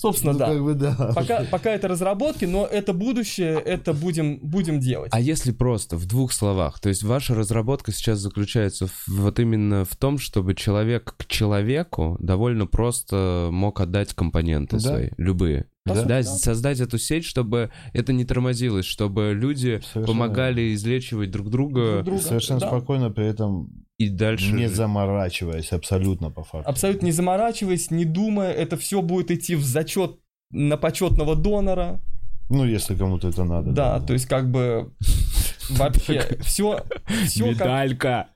Собственно, 0.01 0.32
ну, 0.32 0.38
да. 0.38 0.46
как 0.46 0.62
бы 0.62 0.74
да. 0.74 1.12
Пока, 1.14 1.44
пока 1.51 1.70
это 1.70 1.88
разработки, 1.88 2.44
но 2.46 2.66
это 2.66 2.92
будущее, 2.92 3.61
это 3.61 3.92
будем, 3.92 4.38
будем 4.38 4.80
делать. 4.80 5.11
А 5.14 5.20
если 5.20 5.53
просто 5.53 5.96
в 5.96 6.07
двух 6.07 6.32
словах, 6.32 6.80
то 6.80 6.88
есть 6.88 7.03
ваша 7.03 7.34
разработка 7.34 7.92
сейчас 7.92 8.18
заключается 8.18 8.86
в- 8.86 9.09
вот 9.09 9.38
именно 9.38 9.84
в 9.84 9.94
том, 9.96 10.18
чтобы 10.18 10.55
человек 10.55 11.14
к 11.16 11.26
человеку 11.26 12.16
довольно 12.20 12.66
просто 12.66 13.48
мог 13.53 13.80
отдать 13.80 14.14
компоненты 14.14 14.76
Да. 14.76 14.80
свои, 14.82 15.09
любые. 15.18 15.66
Да. 15.86 15.94
сути, 15.94 16.09
Да, 16.09 16.22
создать 16.22 16.80
эту 16.80 16.98
сеть, 16.98 17.24
чтобы 17.24 17.70
это 17.94 18.12
не 18.12 18.24
тормозилось, 18.24 18.84
чтобы 18.84 19.32
люди 19.34 19.80
Совершенно 19.92 20.07
помогали 20.07 20.74
излечивать 20.74 21.30
друг 21.30 21.51
друга 21.51 21.92
Друг 21.94 22.05
друга. 22.05 22.22
Совершенно 22.22 22.61
Да. 22.61 22.68
спокойно, 22.68 23.11
при 23.11 23.26
этом 23.26 23.80
и 24.01 24.09
дальше. 24.09 24.53
не 24.53 24.66
заморачиваясь 24.66 25.72
абсолютно 25.72 26.30
по 26.30 26.42
факту. 26.42 26.70
Абсолютно 26.70 27.05
не 27.05 27.12
заморачиваясь, 27.12 27.90
не 27.90 28.07
думая, 28.07 28.51
это 28.51 28.78
все 28.78 29.03
будет 29.03 29.30
идти 29.30 29.55
в 29.57 29.62
зачет 29.62 30.18
на 30.51 30.78
почетного 30.78 31.36
донора. 31.36 32.01
Ну, 32.48 32.64
если 32.64 32.96
кому-то 32.96 33.28
это 33.28 33.44
надо. 33.44 33.72
Да, 33.72 34.01
то 34.01 34.14
есть 34.14 34.24
как 34.24 34.51
бы 34.51 34.94
вообще 35.70 36.38
все, 36.40 36.82
все 37.26 37.55
как 37.55 37.66
Медалька. 37.66 38.28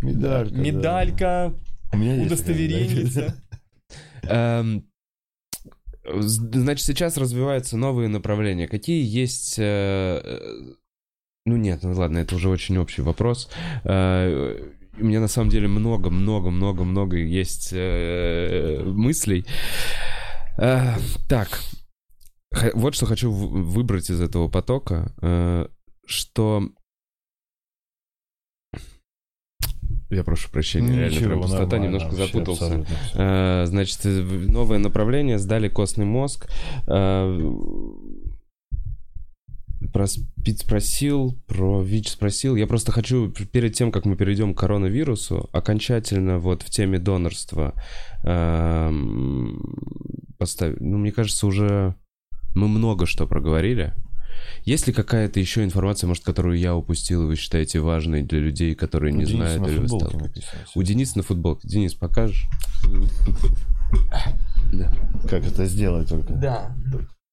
Медалька. 0.00 0.54
да. 0.54 0.60
медалька, 0.60 1.54
удостоверение. 1.92 3.34
Эм, 4.22 4.86
Значит, 6.02 6.86
сейчас 6.86 7.18
развиваются 7.18 7.76
новые 7.76 8.08
направления. 8.08 8.68
Какие 8.68 9.04
есть... 9.04 9.58
э, 9.58 10.20
э, 10.24 10.74
Ну 11.44 11.56
нет, 11.56 11.82
ну 11.82 11.92
ладно, 11.92 12.18
это 12.18 12.36
уже 12.36 12.48
очень 12.48 12.78
общий 12.78 13.02
вопрос. 13.02 13.50
У 14.98 15.04
меня 15.04 15.20
на 15.20 15.28
самом 15.28 15.50
деле 15.50 15.68
много-много-много-много 15.68 17.16
есть 17.16 17.70
э, 17.72 18.82
мыслей. 18.84 19.46
Э, 20.58 20.96
Так, 21.28 21.60
вот 22.74 22.94
что 22.94 23.06
хочу 23.06 23.30
выбрать 23.30 24.10
из 24.10 24.20
этого 24.20 24.48
потока, 24.48 25.14
э, 25.22 25.66
что... 26.06 26.68
Я 30.10 30.24
прошу 30.24 30.50
прощения, 30.50 30.88
реально 30.88 31.14
Ничего, 31.14 31.28
прям 31.28 31.42
пустота, 31.42 31.78
немножко 31.78 32.10
запутался. 32.16 32.84
Э, 33.14 33.64
Значит, 33.66 34.00
новое 34.04 34.78
направление, 34.78 35.38
сдали 35.38 35.68
костный 35.68 36.04
мозг. 36.04 36.50
Э, 36.88 37.28
Про 39.92 40.06
СПИД 40.06 40.60
спросил, 40.60 41.38
про 41.46 41.82
ВИЧ 41.82 42.10
спросил. 42.10 42.56
Я 42.56 42.66
просто 42.66 42.92
хочу 42.92 43.28
перед 43.30 43.74
тем, 43.74 43.90
как 43.90 44.04
мы 44.04 44.16
перейдем 44.16 44.54
к 44.54 44.58
коронавирусу, 44.58 45.48
окончательно 45.52 46.38
вот 46.38 46.62
в 46.62 46.70
теме 46.70 46.98
донорства 46.98 47.74
эм, 48.24 49.60
поставить. 50.38 50.80
Ну, 50.80 50.98
мне 50.98 51.12
кажется, 51.12 51.46
уже 51.46 51.94
мы 52.54 52.68
много 52.68 53.06
что 53.06 53.26
проговорили. 53.26 53.94
Есть 54.64 54.86
ли 54.86 54.92
какая-то 54.92 55.40
еще 55.40 55.64
информация, 55.64 56.08
может, 56.08 56.24
которую 56.24 56.58
я 56.58 56.74
упустил, 56.74 57.22
и 57.24 57.26
вы 57.26 57.36
считаете 57.36 57.80
важной 57.80 58.22
для 58.22 58.40
людей, 58.40 58.74
которые 58.74 59.12
не 59.12 59.24
знают 59.24 59.60
на 59.62 59.68
или. 59.68 60.32
У 60.74 60.82
Дениса 60.82 61.18
на 61.18 61.22
футболке. 61.22 61.66
Денис, 61.68 61.94
покажешь? 61.94 62.46
Да. 64.72 64.88
Как 65.28 65.44
это 65.44 65.64
сделать 65.64 66.08
только? 66.08 66.32
Да. 66.32 66.76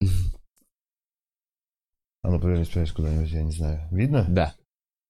А 2.28 2.30
ну, 2.30 2.42
повернись, 2.42 2.68
повернись 2.68 2.92
куда-нибудь, 2.92 3.30
я 3.30 3.42
не 3.42 3.54
знаю. 3.54 3.88
Видно? 3.90 4.26
Да. 4.28 4.54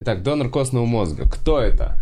Итак, 0.02 0.22
донор 0.22 0.52
костного 0.52 0.86
мозга. 0.86 1.28
Кто 1.28 1.60
это? 1.60 2.00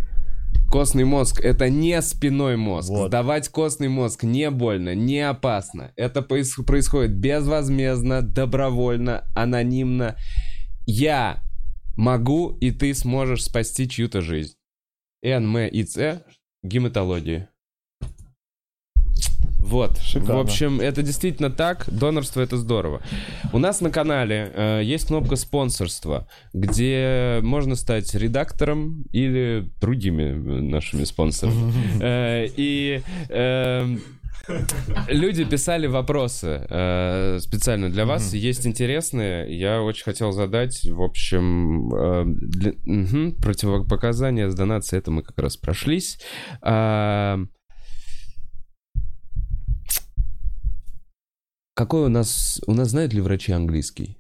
Костный 0.70 1.06
мозг— 1.06 1.40
это 1.42 1.70
не 1.70 2.02
спиной 2.02 2.58
мозг. 2.58 2.90
Вот. 2.90 3.08
Сдавать 3.08 3.48
костный 3.48 3.88
мозг 3.88 4.24
не 4.24 4.52
больно, 4.52 4.94
не 4.94 5.22
опасно. 5.22 5.94
Это 5.96 6.22
происходит 6.22 7.16
безвозмездно, 7.16 8.24
добровольно, 8.24 9.24
анонимно. 9.34 10.18
Я 10.86 11.42
могу, 11.96 12.50
и 12.50 12.72
ты 12.72 12.94
сможешь 12.94 13.46
спасти 13.46 13.88
чью-то 13.88 14.20
жизнь. 14.20 14.56
НМИЦ 15.24 16.24
гематологии. 16.62 17.48
Вот. 19.66 19.98
Шикарно. 20.00 20.36
В 20.36 20.40
общем, 20.40 20.80
это 20.80 21.02
действительно 21.02 21.50
так. 21.50 21.86
Донорство 21.92 22.42
это 22.42 22.58
здорово. 22.58 23.02
У 23.54 23.58
нас 23.58 23.82
на 23.82 23.90
канале 23.90 24.52
э, 24.54 24.82
есть 24.84 25.08
кнопка 25.08 25.36
спонсорства, 25.36 26.28
где 26.54 27.40
можно 27.42 27.76
стать 27.76 28.14
редактором 28.16 29.04
или 29.12 29.68
другими 29.82 30.24
э, 30.24 30.62
нашими 30.62 31.04
спонсорами. 31.04 31.74
Э, 32.02 32.48
И 32.56 33.02
э, 33.30 33.98
люди 35.08 35.44
писали 35.46 35.88
вопросы 35.88 36.66
э, 36.70 37.40
специально 37.42 37.90
для 37.90 38.06
вас. 38.06 38.34
Есть 38.34 38.68
интересные. 38.68 39.58
Я 39.58 39.82
очень 39.82 40.04
хотел 40.04 40.32
задать. 40.32 40.84
В 40.86 41.02
общем, 41.02 41.94
э, 41.94 42.24
для- 42.26 43.34
противопоказания 43.42 44.50
с 44.50 44.56
донацией, 44.56 45.00
это 45.00 45.12
мы 45.12 45.24
как 45.24 45.38
раз 45.40 45.58
прошлись. 45.58 46.20
А, 46.62 47.40
Какой 51.76 52.06
у 52.06 52.10
нас... 52.10 52.62
У 52.68 52.74
нас 52.74 52.90
знают 52.90 53.14
ли 53.14 53.20
врачи 53.20 53.52
английский? 53.52 54.18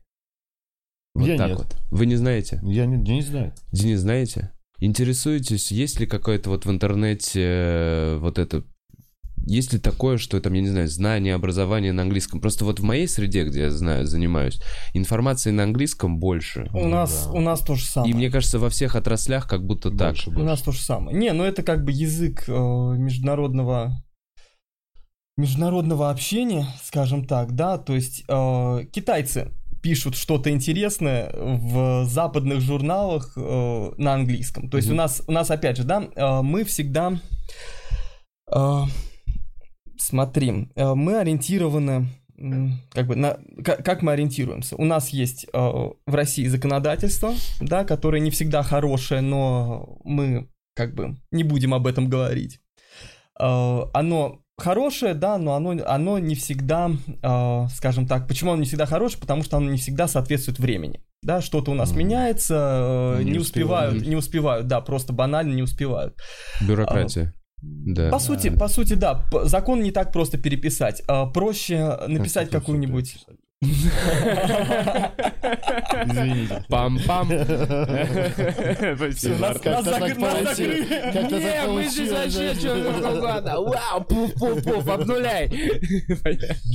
Вот 1.14 1.28
Я 1.28 1.38
так 1.38 1.50
нет. 1.50 1.58
вот. 1.58 1.78
Вы 1.90 2.06
не 2.06 2.18
знаете? 2.18 2.60
Я 2.64 2.86
не, 2.86 2.98
не 2.98 3.22
знаю. 3.22 3.54
Денис, 3.72 4.00
знаете? 4.00 4.52
Интересуетесь, 4.80 5.72
есть 5.72 6.02
ли 6.02 6.06
какое-то 6.06 6.50
вот 6.50 6.66
в 6.66 6.70
интернете 6.70 7.42
э, 7.42 8.18
вот 8.18 8.38
это... 8.38 8.64
Есть 9.48 9.72
ли 9.72 9.80
такое, 9.80 10.18
что 10.18 10.42
там, 10.42 10.54
я 10.54 10.62
не 10.62 10.68
знаю, 10.68 10.90
знание, 10.90 11.34
образование 11.34 11.94
на 11.94 12.02
английском? 12.02 12.42
Просто 12.42 12.66
вот 12.66 12.82
в 12.82 12.84
моей 12.84 13.08
среде, 13.08 13.46
где 13.46 13.62
я 13.62 13.72
знаю, 13.72 14.06
занимаюсь, 14.06 14.60
информации 14.94 15.52
на 15.52 15.64
английском 15.64 16.20
больше. 16.20 16.70
У 16.74 16.88
нас, 16.88 17.28
да. 17.28 17.32
у 17.32 17.40
нас 17.40 17.62
то 17.62 17.76
же 17.76 17.86
самое. 17.86 18.12
И 18.12 18.16
мне 18.16 18.30
кажется, 18.30 18.60
во 18.60 18.70
всех 18.70 18.96
отраслях 18.96 19.48
как 19.48 19.64
будто 19.66 19.92
так. 19.92 20.10
Больше, 20.10 20.30
У 20.30 20.34
больше. 20.34 20.46
нас 20.46 20.62
то 20.62 20.72
же 20.74 20.82
самое. 20.82 21.18
Не, 21.18 21.32
ну 21.32 21.46
это 21.46 21.64
как 21.64 21.86
бы 21.86 21.94
язык 21.94 22.44
э, 22.50 22.52
международного 22.52 24.04
международного 25.38 26.10
общения, 26.10 26.66
скажем 26.84 27.26
так, 27.26 27.56
да, 27.56 27.78
то 27.78 27.94
есть 27.94 28.24
э, 28.28 28.86
китайцы 28.92 29.52
пишут 29.82 30.16
что-то 30.16 30.50
интересное 30.50 31.30
в 31.34 32.06
западных 32.06 32.62
журналах 32.62 33.34
э, 33.36 33.92
на 33.98 34.14
английском. 34.14 34.70
То 34.70 34.78
есть 34.78 34.88
Мгм. 34.88 34.96
у 34.96 34.98
нас, 34.98 35.22
у 35.28 35.32
нас 35.32 35.52
опять 35.52 35.78
же, 35.78 35.84
да, 35.84 36.08
э, 36.16 36.42
мы 36.42 36.64
всегда, 36.64 37.20
э, 38.52 38.82
смотри, 39.98 40.70
э, 40.76 40.94
мы 40.96 41.20
ориентированы, 41.20 42.08
как 42.92 43.08
бы, 43.08 43.16
на, 43.16 43.38
как, 43.64 43.86
как 43.86 44.02
мы 44.02 44.14
ориентируемся? 44.14 44.76
У 44.76 44.86
нас 44.86 45.10
есть 45.10 45.46
э, 45.54 45.58
в 45.58 46.16
России 46.16 46.48
законодательство, 46.48 47.34
да, 47.62 47.84
которое 47.86 48.22
не 48.22 48.32
всегда 48.32 48.64
хорошее, 48.64 49.22
но 49.22 50.00
мы 50.04 50.50
как 50.76 50.96
бы 50.96 51.18
не 51.32 51.44
будем 51.44 51.74
об 51.74 51.88
этом 51.88 52.10
говорить. 52.10 52.60
Э, 53.40 53.84
оно 53.94 54.45
хорошее, 54.58 55.14
да, 55.14 55.38
но 55.38 55.56
оно, 55.56 55.76
оно 55.86 56.20
не 56.20 56.36
всегда, 56.36 56.92
э, 57.22 57.68
скажем 57.76 58.08
так, 58.08 58.28
почему 58.28 58.52
оно 58.52 58.62
не 58.62 58.66
всегда 58.68 58.86
хорошее? 58.86 59.20
Потому 59.22 59.44
что 59.44 59.58
оно 59.58 59.70
не 59.72 59.78
всегда 59.78 60.08
соответствует 60.08 60.60
времени. 60.60 61.02
Да, 61.22 61.42
что-то 61.42 61.72
у 61.72 61.74
нас 61.74 61.90
Мгм. 61.92 62.00
меняется, 62.00 63.16
э, 63.18 63.24
Не 63.24 63.32
не, 63.32 63.38
успевают. 63.40 63.94
успевают, 63.96 64.08
не 64.08 64.16
успевают, 64.16 64.68
да, 64.68 64.82
просто 64.82 65.12
банально 65.14 65.54
не 65.54 65.64
успевают. 65.64 66.16
Бюрократия. 66.62 67.34
Да. 67.62 68.12
По 68.12 68.20
сути, 68.20 68.50
по 68.50 68.68
сути, 68.68 68.94
да, 68.94 69.26
закон 69.46 69.82
не 69.82 69.92
так 69.92 70.12
просто 70.12 70.38
переписать. 70.38 71.02
А, 71.08 71.26
Проще 71.26 71.98
написать 72.08 72.50
какую-нибудь. 72.52 73.26
Извините. 76.06 76.64
Пам-пам. 76.70 77.28
Всё, 79.16 79.38
нас- 79.38 79.60
Как-то 79.60 79.70
нас 79.72 79.84
так 79.86 80.02
закры- 80.02 80.20
нас 80.20 80.34
получилось. 80.44 80.88
закрыли. 80.88 81.42
Не, 81.42 81.68
мы 81.68 81.84
здесь 81.86 82.12
вообще 82.12 82.54
да. 82.54 82.60
что 82.60 82.74
угодно. 83.18 83.62
Вау, 83.62 84.02
пуф-пуф-пуф, 84.02 84.88
обнуляй. 84.90 85.50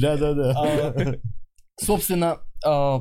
Да-да-да. 0.01 0.55
А, 0.57 1.15
Собственно, 1.81 2.39
а, 2.65 3.01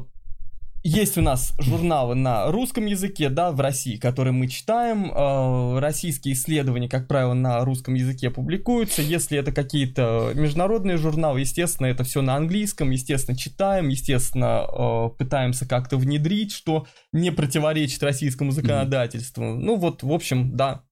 есть 0.83 1.17
у 1.17 1.21
нас 1.21 1.53
журналы 1.59 2.15
на 2.15 2.49
русском 2.51 2.85
языке, 2.85 3.29
да, 3.29 3.51
в 3.51 3.59
России, 3.59 3.97
которые 3.97 4.33
мы 4.33 4.47
читаем. 4.47 5.11
Э, 5.11 5.79
Российские 5.79 6.33
исследования, 6.33 6.87
как 6.87 7.07
правило, 7.07 7.33
на 7.33 7.63
русском 7.65 7.95
языке 7.95 8.29
публикуются. 8.29 9.01
Если 9.01 9.37
это 9.37 9.51
какие-то 9.51 10.31
международные 10.35 10.97
журналы, 10.97 11.41
естественно, 11.41 11.87
это 11.87 12.03
все 12.03 12.21
на 12.21 12.35
английском, 12.35 12.91
естественно, 12.91 13.37
читаем, 13.37 13.89
естественно, 13.89 14.65
э, 14.67 15.09
пытаемся 15.17 15.67
как-то 15.67 15.97
внедрить, 15.97 16.53
что 16.53 16.87
не 17.11 17.31
противоречит 17.31 18.01
российскому 18.01 18.51
законодательству. 18.51 19.43
Ну 19.43 19.75
вот, 19.75 20.03
в 20.03 20.11
общем, 20.11 20.55
да. 20.55 20.83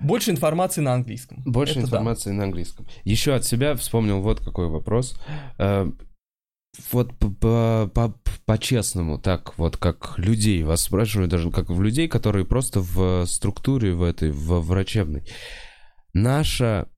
Больше 0.00 0.30
информации 0.30 0.80
на 0.80 0.94
английском. 0.94 1.42
Больше 1.44 1.72
Это 1.72 1.82
да. 1.82 1.86
информации 1.86 2.30
на 2.30 2.44
английском. 2.44 2.86
Еще 3.04 3.34
от 3.34 3.44
себя 3.44 3.74
вспомнил 3.76 4.20
вот 4.20 4.40
какой 4.40 4.68
вопрос. 4.68 5.18
Вот 6.92 7.16
п- 7.18 7.28
по- 7.28 7.90
по- 7.94 8.14
по-честному, 8.44 9.18
так 9.18 9.58
вот 9.58 9.76
как 9.76 10.14
людей, 10.18 10.62
вас 10.62 10.82
спрашиваю 10.82 11.28
даже 11.28 11.50
как 11.50 11.68
в 11.70 11.82
людей, 11.82 12.08
которые 12.08 12.44
просто 12.44 12.80
в 12.80 13.26
структуре 13.26 13.94
в 13.94 14.02
этой, 14.02 14.30
в 14.30 14.60
врачебной. 14.60 15.24
Наша... 16.12 16.88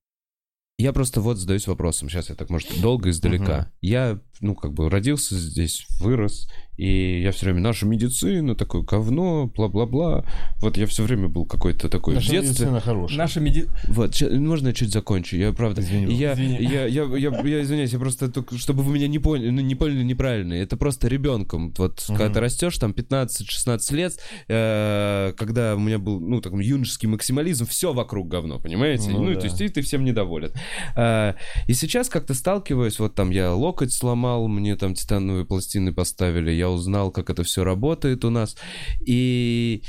Я 0.80 0.92
просто 0.92 1.20
вот 1.20 1.38
задаюсь 1.38 1.66
вопросом, 1.66 2.08
сейчас 2.08 2.28
я 2.28 2.36
так, 2.36 2.50
может, 2.50 2.80
долго 2.80 3.10
издалека. 3.10 3.72
Я, 3.80 4.20
ну, 4.40 4.54
как 4.54 4.74
бы 4.74 4.88
родился 4.88 5.34
здесь, 5.36 5.86
вырос, 5.98 6.48
и 6.78 7.20
я 7.22 7.32
все 7.32 7.46
время, 7.46 7.60
наша 7.60 7.84
медицина, 7.86 8.54
такое 8.54 8.82
говно, 8.82 9.50
бла-бла-бла. 9.54 10.24
Вот 10.60 10.76
я 10.76 10.86
все 10.86 11.02
время 11.02 11.28
был 11.28 11.44
какой-то 11.44 11.88
такой 11.88 12.14
Наша 12.14 12.28
в 12.28 12.30
детстве. 12.30 12.50
медицина 12.66 12.80
хорошая. 12.80 13.18
Наша 13.18 13.40
меди... 13.40 13.66
Вот, 13.88 14.14
можно 14.30 14.68
я 14.68 14.72
чуть 14.72 14.92
закончу? 14.92 15.36
Я 15.36 15.52
правда. 15.52 15.80
Извини, 15.82 16.14
я, 16.14 16.32
Извини. 16.34 16.56
я, 16.60 16.86
я, 16.86 17.02
я, 17.04 17.40
я 17.44 17.62
извиняюсь, 17.62 17.92
я 17.92 17.98
просто 17.98 18.30
только, 18.30 18.56
чтобы 18.56 18.82
вы 18.84 18.94
меня 18.94 19.08
не 19.08 19.18
поняли, 19.18 19.50
ну, 19.50 19.60
не 19.60 19.74
поняли 19.74 20.02
неправильно. 20.04 20.54
Это 20.54 20.76
просто 20.76 21.08
ребенком. 21.08 21.74
Вот 21.76 22.04
Мгм. 22.08 22.16
когда 22.16 22.34
ты 22.34 22.40
растешь, 22.40 22.78
там 22.78 22.92
15-16 22.92 23.94
лет, 23.94 24.18
э, 24.48 25.32
когда 25.36 25.74
у 25.74 25.78
меня 25.80 25.98
был, 25.98 26.20
ну, 26.20 26.40
такой 26.40 26.64
юношеский 26.64 27.08
максимализм, 27.08 27.66
все 27.66 27.92
вокруг 27.92 28.28
говно, 28.28 28.58
понимаете? 28.58 29.10
Ну 29.10 29.24
Ну, 29.24 29.34
да. 29.34 29.40
то 29.40 29.46
есть 29.46 29.60
и 29.60 29.68
ты 29.68 29.82
всем 29.82 30.04
недоволен. 30.04 30.52
Э, 30.96 31.34
и 31.66 31.72
сейчас 31.74 32.08
как-то 32.08 32.34
сталкиваюсь, 32.34 32.98
вот 32.98 33.14
там 33.14 33.30
я 33.30 33.52
локоть 33.52 33.92
сломал, 33.92 34.48
мне 34.48 34.76
там 34.76 34.94
титановые 34.94 35.44
пластины 35.44 35.92
поставили, 35.92 36.50
я 36.52 36.67
узнал, 36.70 37.10
как 37.10 37.30
это 37.30 37.42
все 37.42 37.64
работает 37.64 38.24
у 38.24 38.30
нас. 38.30 38.56
И 39.04 39.82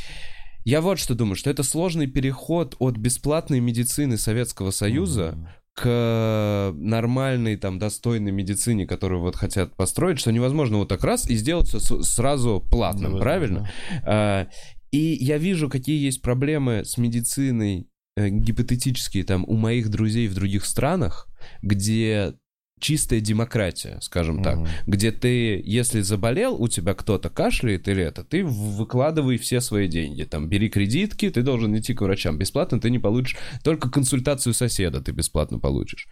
я 0.65 0.81
вот 0.81 0.99
что 0.99 1.15
думаю, 1.15 1.35
что 1.35 1.49
это 1.49 1.63
сложный 1.63 2.07
переход 2.07 2.75
от 2.79 2.97
бесплатной 2.97 3.59
медицины 3.59 4.17
Советского 4.17 4.71
Союза 4.71 5.37
к 5.75 6.73
нормальной, 6.75 7.55
там, 7.55 7.79
достойной 7.79 8.31
медицине, 8.31 8.85
которую 8.85 9.21
вот 9.21 9.35
хотят 9.37 9.75
построить, 9.75 10.19
что 10.19 10.31
невозможно 10.31 10.77
вот 10.77 10.89
так 10.89 11.03
раз 11.03 11.29
и 11.29 11.35
сделать 11.35 11.69
все 11.69 12.01
сразу 12.01 12.63
платным, 12.69 13.13
Невозможно. 13.13 13.23
правильно? 13.23 13.69
А, 14.03 14.47
И 14.91 15.17
я 15.21 15.37
вижу, 15.37 15.69
какие 15.69 16.03
есть 16.03 16.21
проблемы 16.21 16.83
с 16.83 16.97
медициной 16.97 17.87
э, 18.17 18.27
гипотетические 18.29 19.23
там 19.23 19.45
у 19.47 19.55
моих 19.55 19.89
друзей 19.89 20.27
в 20.27 20.33
других 20.33 20.65
странах, 20.65 21.27
где 21.61 22.33
чистая 22.79 23.19
демократия, 23.19 23.99
скажем 24.01 24.43
так, 24.43 24.57
Мгм. 24.57 24.67
где 24.87 25.11
ты, 25.11 25.61
если 25.65 26.01
заболел, 26.01 26.55
у 26.55 26.67
тебя 26.67 26.93
кто-то 26.93 27.29
кашляет 27.29 27.87
или 27.87 28.03
это, 28.03 28.23
ты 28.23 28.43
выкладывай 28.43 29.37
все 29.37 29.61
свои 29.61 29.87
деньги, 29.87 30.23
там, 30.23 30.47
бери 30.47 30.69
кредитки, 30.69 31.29
ты 31.29 31.41
должен 31.41 31.77
идти 31.77 31.93
к 31.93 32.01
врачам, 32.01 32.37
бесплатно 32.37 32.79
ты 32.79 32.89
не 32.89 32.99
получишь, 32.99 33.37
только 33.63 33.89
консультацию 33.89 34.53
соседа 34.53 35.01
ты 35.01 35.11
бесплатно 35.11 35.59
получишь. 35.59 36.07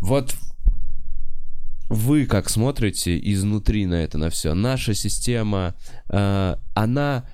Вот 0.00 0.34
вы 1.88 2.26
как 2.26 2.48
смотрите 2.48 3.18
изнутри 3.18 3.86
на 3.86 3.94
это, 3.94 4.16
на 4.16 4.30
все? 4.30 4.54
Наша 4.54 4.94
система, 4.94 5.74
э, 6.08 6.56
она 6.74 7.28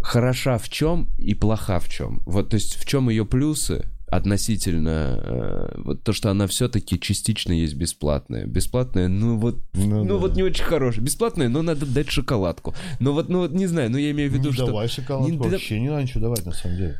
хороша 0.00 0.58
в 0.58 0.68
чем 0.68 1.08
и 1.18 1.34
плоха 1.34 1.80
в 1.80 1.88
чем? 1.88 2.22
Вот, 2.24 2.50
то 2.50 2.54
есть 2.54 2.76
в 2.76 2.86
чем 2.86 3.10
ее 3.10 3.26
плюсы 3.26 3.84
относительно 4.10 5.20
э, 5.22 5.80
вот 5.82 6.02
то, 6.02 6.12
что 6.12 6.30
она 6.30 6.46
все-таки 6.46 6.98
частично 6.98 7.52
есть 7.52 7.74
бесплатная. 7.74 8.46
Бесплатная, 8.46 9.08
ну 9.08 9.36
вот, 9.38 9.58
Ну 9.74 10.04
ну, 10.04 10.14
да. 10.14 10.14
вот 10.16 10.36
не 10.36 10.42
очень 10.42 10.64
хорошая. 10.64 11.04
Бесплатная, 11.04 11.48
но 11.48 11.62
надо 11.62 11.86
дать 11.86 12.10
шоколадку. 12.10 12.74
Ну 12.98 13.12
вот, 13.12 13.28
ну 13.28 13.38
вот 13.40 13.52
не 13.52 13.66
знаю, 13.66 13.90
но 13.90 13.98
я 13.98 14.10
имею 14.10 14.30
в 14.30 14.34
виду, 14.34 14.48
не 14.48 14.54
что 14.54 14.66
давай 14.66 14.88
шоколадку 14.88 15.30
Не 15.30 15.38
да- 15.38 15.48
вообще, 15.48 15.80
не 15.80 15.88
надо 15.88 16.02
ничего 16.02 16.20
давать, 16.20 16.44
на 16.46 16.52
самом 16.52 16.76
деле. 16.76 16.98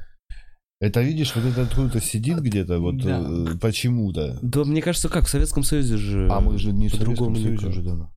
Это, 0.81 1.03
видишь, 1.03 1.35
вот 1.37 1.45
это 1.45 1.63
откуда-то 1.63 2.01
сидит 2.01 2.39
где-то, 2.39 2.79
вот 2.79 2.97
Да. 2.97 3.21
э, 3.29 3.59
почему-то. 3.61 4.39
да, 4.41 4.65
мне 4.65 4.81
кажется, 4.81 5.09
как 5.11 5.27
в 5.27 5.29
Советском 5.29 5.63
Союзе 5.63 5.97
же. 5.99 6.29
А 6.31 6.41
мы 6.41 6.59
же 6.59 6.73
не 6.73 6.89
в 6.89 6.95
Советском 6.95 7.35
Союзе 7.37 7.67
уже 7.67 7.83
давно. 7.83 8.15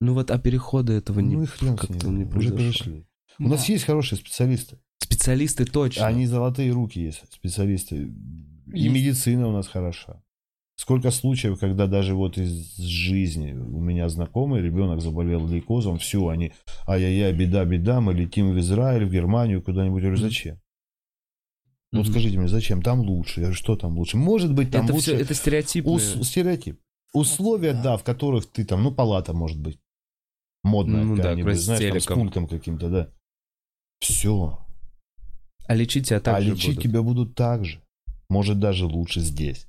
Ну 0.00 0.14
вот, 0.14 0.30
а 0.30 0.38
перехода 0.38 0.92
этого 0.92 1.20
не 1.20 1.36
Ну 1.36 1.46
с 1.46 1.50
как-то 1.50 2.08
не 2.08 2.22
уже 2.24 2.30
произошло. 2.30 2.56
перешли. 2.58 3.06
У 3.38 3.48
нас 3.48 3.68
есть 3.68 3.84
хорошие 3.84 4.18
специалисты. 4.18 4.78
Специалисты 5.02 5.64
точно. 5.64 6.06
Они 6.06 6.26
золотые 6.26 6.70
руки 6.72 7.00
есть, 7.00 7.22
специалисты. 7.32 7.96
И 8.72 8.80
Есть. 8.82 8.94
медицина 8.94 9.48
у 9.48 9.52
нас 9.52 9.66
хороша. 9.66 10.22
Сколько 10.76 11.10
случаев, 11.10 11.58
когда 11.58 11.86
даже 11.86 12.14
вот 12.14 12.38
из 12.38 12.76
жизни 12.78 13.52
у 13.52 13.80
меня 13.80 14.08
знакомый 14.08 14.62
ребенок 14.62 15.00
заболел 15.02 15.46
лейкозом, 15.46 15.98
все, 15.98 16.28
они, 16.28 16.52
ай-яй-яй, 16.86 17.32
беда, 17.34 17.64
беда, 17.66 18.00
мы 18.00 18.14
летим 18.14 18.52
в 18.52 18.58
Израиль, 18.60 19.04
в 19.04 19.10
Германию, 19.12 19.62
куда-нибудь. 19.62 20.02
Я 20.02 20.08
говорю, 20.08 20.22
зачем? 20.22 20.58
Вот 21.92 22.04
Мгм. 22.04 22.10
скажите 22.12 22.38
мне, 22.38 22.48
зачем? 22.48 22.80
Там 22.82 23.00
лучше. 23.00 23.40
Я 23.40 23.46
говорю, 23.46 23.56
что 23.56 23.76
там 23.76 23.98
лучше? 23.98 24.16
Может 24.16 24.54
быть, 24.54 24.70
там 24.70 24.84
это 24.84 24.94
лучше. 24.94 25.14
все, 25.14 25.16
это 25.20 25.34
стереотипные. 25.34 25.96
Ус- 25.96 26.26
стереотип. 26.28 26.80
Условия, 27.12 27.74
да, 27.74 27.96
в 27.96 28.04
которых 28.04 28.46
ты 28.46 28.64
там, 28.64 28.82
ну, 28.84 28.92
палата 28.94 29.32
может 29.34 29.58
быть. 29.60 29.78
Модная 30.62 31.02
Ну 31.02 31.16
да, 31.16 31.22
какая-нибудь, 31.24 31.56
с 31.56 31.64
знаешь, 31.64 31.90
там, 31.90 32.00
с 32.00 32.06
пультом 32.06 32.46
каким-то, 32.46 32.88
да. 32.88 33.10
Все. 33.98 34.58
А 35.70 35.74
лечить 35.76 36.08
тебя 36.08 36.18
так 36.18 36.38
а 36.38 36.40
же 36.40 36.50
лечить 36.50 36.70
будут. 36.70 36.82
тебя 36.82 37.02
будут 37.02 37.34
так 37.36 37.64
же. 37.64 37.80
Может, 38.28 38.58
даже 38.58 38.86
лучше 38.86 39.20
здесь. 39.20 39.68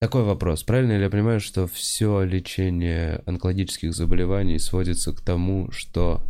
Такой 0.00 0.24
вопрос. 0.24 0.64
Правильно 0.64 0.96
ли 0.96 1.04
я 1.04 1.08
понимаю, 1.08 1.38
что 1.38 1.68
все 1.68 2.24
лечение 2.24 3.22
онкологических 3.26 3.94
заболеваний 3.94 4.58
сводится 4.58 5.12
к 5.12 5.20
тому, 5.20 5.70
что 5.70 6.20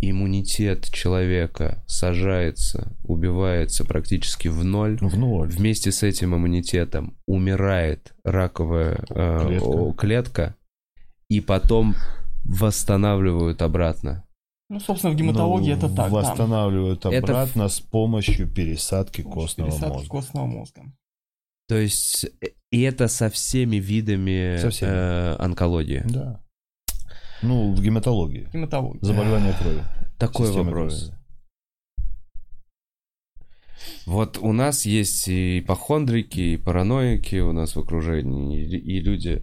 иммунитет 0.00 0.90
человека 0.90 1.84
сажается, 1.86 2.96
убивается 3.04 3.84
практически 3.84 4.48
в 4.48 4.64
ноль, 4.64 4.96
В 4.98 5.18
ноль. 5.18 5.48
вместе 5.50 5.92
с 5.92 6.02
этим 6.02 6.34
иммунитетом 6.34 7.18
умирает 7.26 8.14
раковая 8.24 9.04
э, 9.10 9.46
Клетка. 9.46 9.92
клетка, 9.92 10.56
и 11.28 11.40
потом 11.42 11.96
восстанавливают 12.44 13.60
обратно. 13.60 14.25
Ну, 14.68 14.80
собственно, 14.80 15.12
в 15.12 15.16
гематологии 15.16 15.70
Ну, 15.72 15.76
это 15.78 15.88
так. 15.88 15.96
да. 15.96 16.08
Восстанавливают 16.08 17.06
Это 17.06 17.18
обратно 17.18 17.68
с 17.68 17.80
помощью 17.80 18.48
пересадки 18.52 19.22
костного 19.22 19.70
Пересадки 19.70 19.92
мозга. 19.94 20.08
костного 20.10 20.46
мозга. 20.46 20.82
То 21.68 21.76
есть, 21.76 22.24
э, 22.40 22.48
и 22.72 22.80
это 22.82 23.06
со 23.08 23.30
всеми 23.30 23.76
видами 23.76 24.56
Со 24.60 24.70
всеми. 24.70 24.90
э, 24.90 25.36
онкологии. 25.38 26.02
Да. 26.06 26.40
Ну, 27.42 27.74
в 27.74 27.80
гематологии. 27.82 28.48
Гематология. 28.52 29.00
Заболевание 29.02 29.52
крови. 29.52 29.82
Такой 30.18 30.46
Системы 30.46 30.64
вопрос. 30.70 30.98
крови. 31.06 31.12
Вот 34.06 34.38
у 34.38 34.52
нас 34.52 34.86
есть 34.86 35.28
и 35.28 35.60
ипохондрики, 35.60 36.40
и 36.40 36.56
параноики 36.56 37.36
у 37.36 37.52
нас 37.52 37.76
в 37.76 37.80
окружении, 37.80 38.64
и, 38.64 38.76
и 38.76 39.00
люди. 39.00 39.42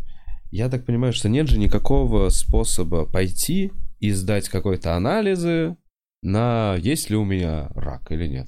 Я 0.51 0.69
так 0.69 0.85
понимаю, 0.85 1.13
что 1.13 1.29
нет 1.29 1.47
же 1.47 1.57
никакого 1.59 2.29
способа 2.29 3.05
пойти 3.05 3.71
и 4.03 4.11
сдать 4.11 4.49
какой-то 4.49 4.95
анализы 4.97 5.77
на 6.21 6.75
есть 6.75 7.09
ли 7.09 7.15
у 7.15 7.23
меня 7.23 7.69
рак 7.73 8.11
или 8.11 8.27
нет. 8.27 8.47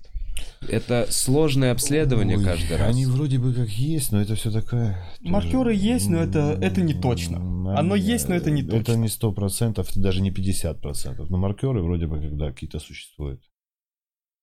Это 0.70 1.08
сложное 1.10 1.72
обследование 1.72 2.38
Ой, 2.38 2.43
каждый 2.43 2.76
раз. 2.76 2.89
Они 2.89 3.06
вроде 3.06 3.38
бы 3.39 3.53
как 3.53 3.70
есть, 3.70 4.12
но 4.12 4.22
это 4.22 4.36
все 4.36 4.51
такое... 4.51 4.97
тоже- 5.22 5.32
Маркеры 5.32 5.74
есть, 5.74 6.10
но 6.10 6.18
это- 6.18 6.58
это 6.62 6.82
не 6.82 6.93
точно. 6.93 7.38
М, 7.38 7.68
Оно 7.70 7.95
есть, 7.95 8.28
но 8.28 8.36
это 8.36 8.51
не 8.51 8.64
Это 8.64 8.72
точно. 8.84 8.95
не 8.99 9.08
сто 9.08 9.32
процентов, 9.32 9.88
даже 9.95 10.22
не 10.22 10.32
50 10.32 10.82
процентов. 10.82 11.30
Но 11.30 11.38
маркеры 11.38 11.82
вроде 11.82 12.08
бы 12.08 12.20
когда 12.20 12.51
какие-то 12.51 12.80
существуют. 12.80 13.41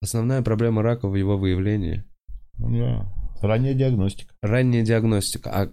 Основная 0.00 0.40
проблема 0.40 0.82
рака 0.82 1.08
в 1.08 1.14
его 1.14 1.36
выявлении. 1.36 2.04
Да. 2.58 3.12
Ранняя 3.42 3.74
диагностика. 3.74 4.34
Ранняя 4.40 4.82
диагностика. 4.84 5.50
А 5.50 5.68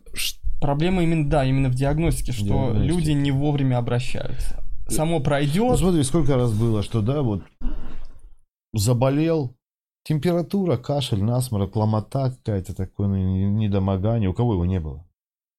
Проблема 0.59 1.01
именно, 1.03 1.29
да, 1.29 1.45
именно 1.45 1.69
в 1.69 1.75
диагностике, 1.75 2.33
что 2.33 2.43
Диагностика. 2.45 2.87
люди 2.93 3.11
не 3.11 3.31
вовремя 3.31 3.77
обращаются. 3.77 4.61
Само 4.89 5.17
Ну, 5.19 5.23
пройдет, 5.23 5.77
смотри, 5.77 6.03
сколько 6.03 6.35
раз 6.35 6.51
было, 6.53 6.83
что 6.83 7.01
да, 7.01 7.21
вот 7.21 7.43
заболел, 8.73 9.55
температура, 10.03 10.77
кашель, 10.77 11.23
насморк, 11.23 11.75
ломота 11.75 12.31
какая-то 12.31 12.75
такое, 12.75 13.07
ну, 13.07 13.15
не- 13.15 13.49
недомогание. 13.49 14.29
У 14.29 14.33
кого 14.33 14.53
его 14.53 14.65
не 14.65 14.79
было? 14.79 15.05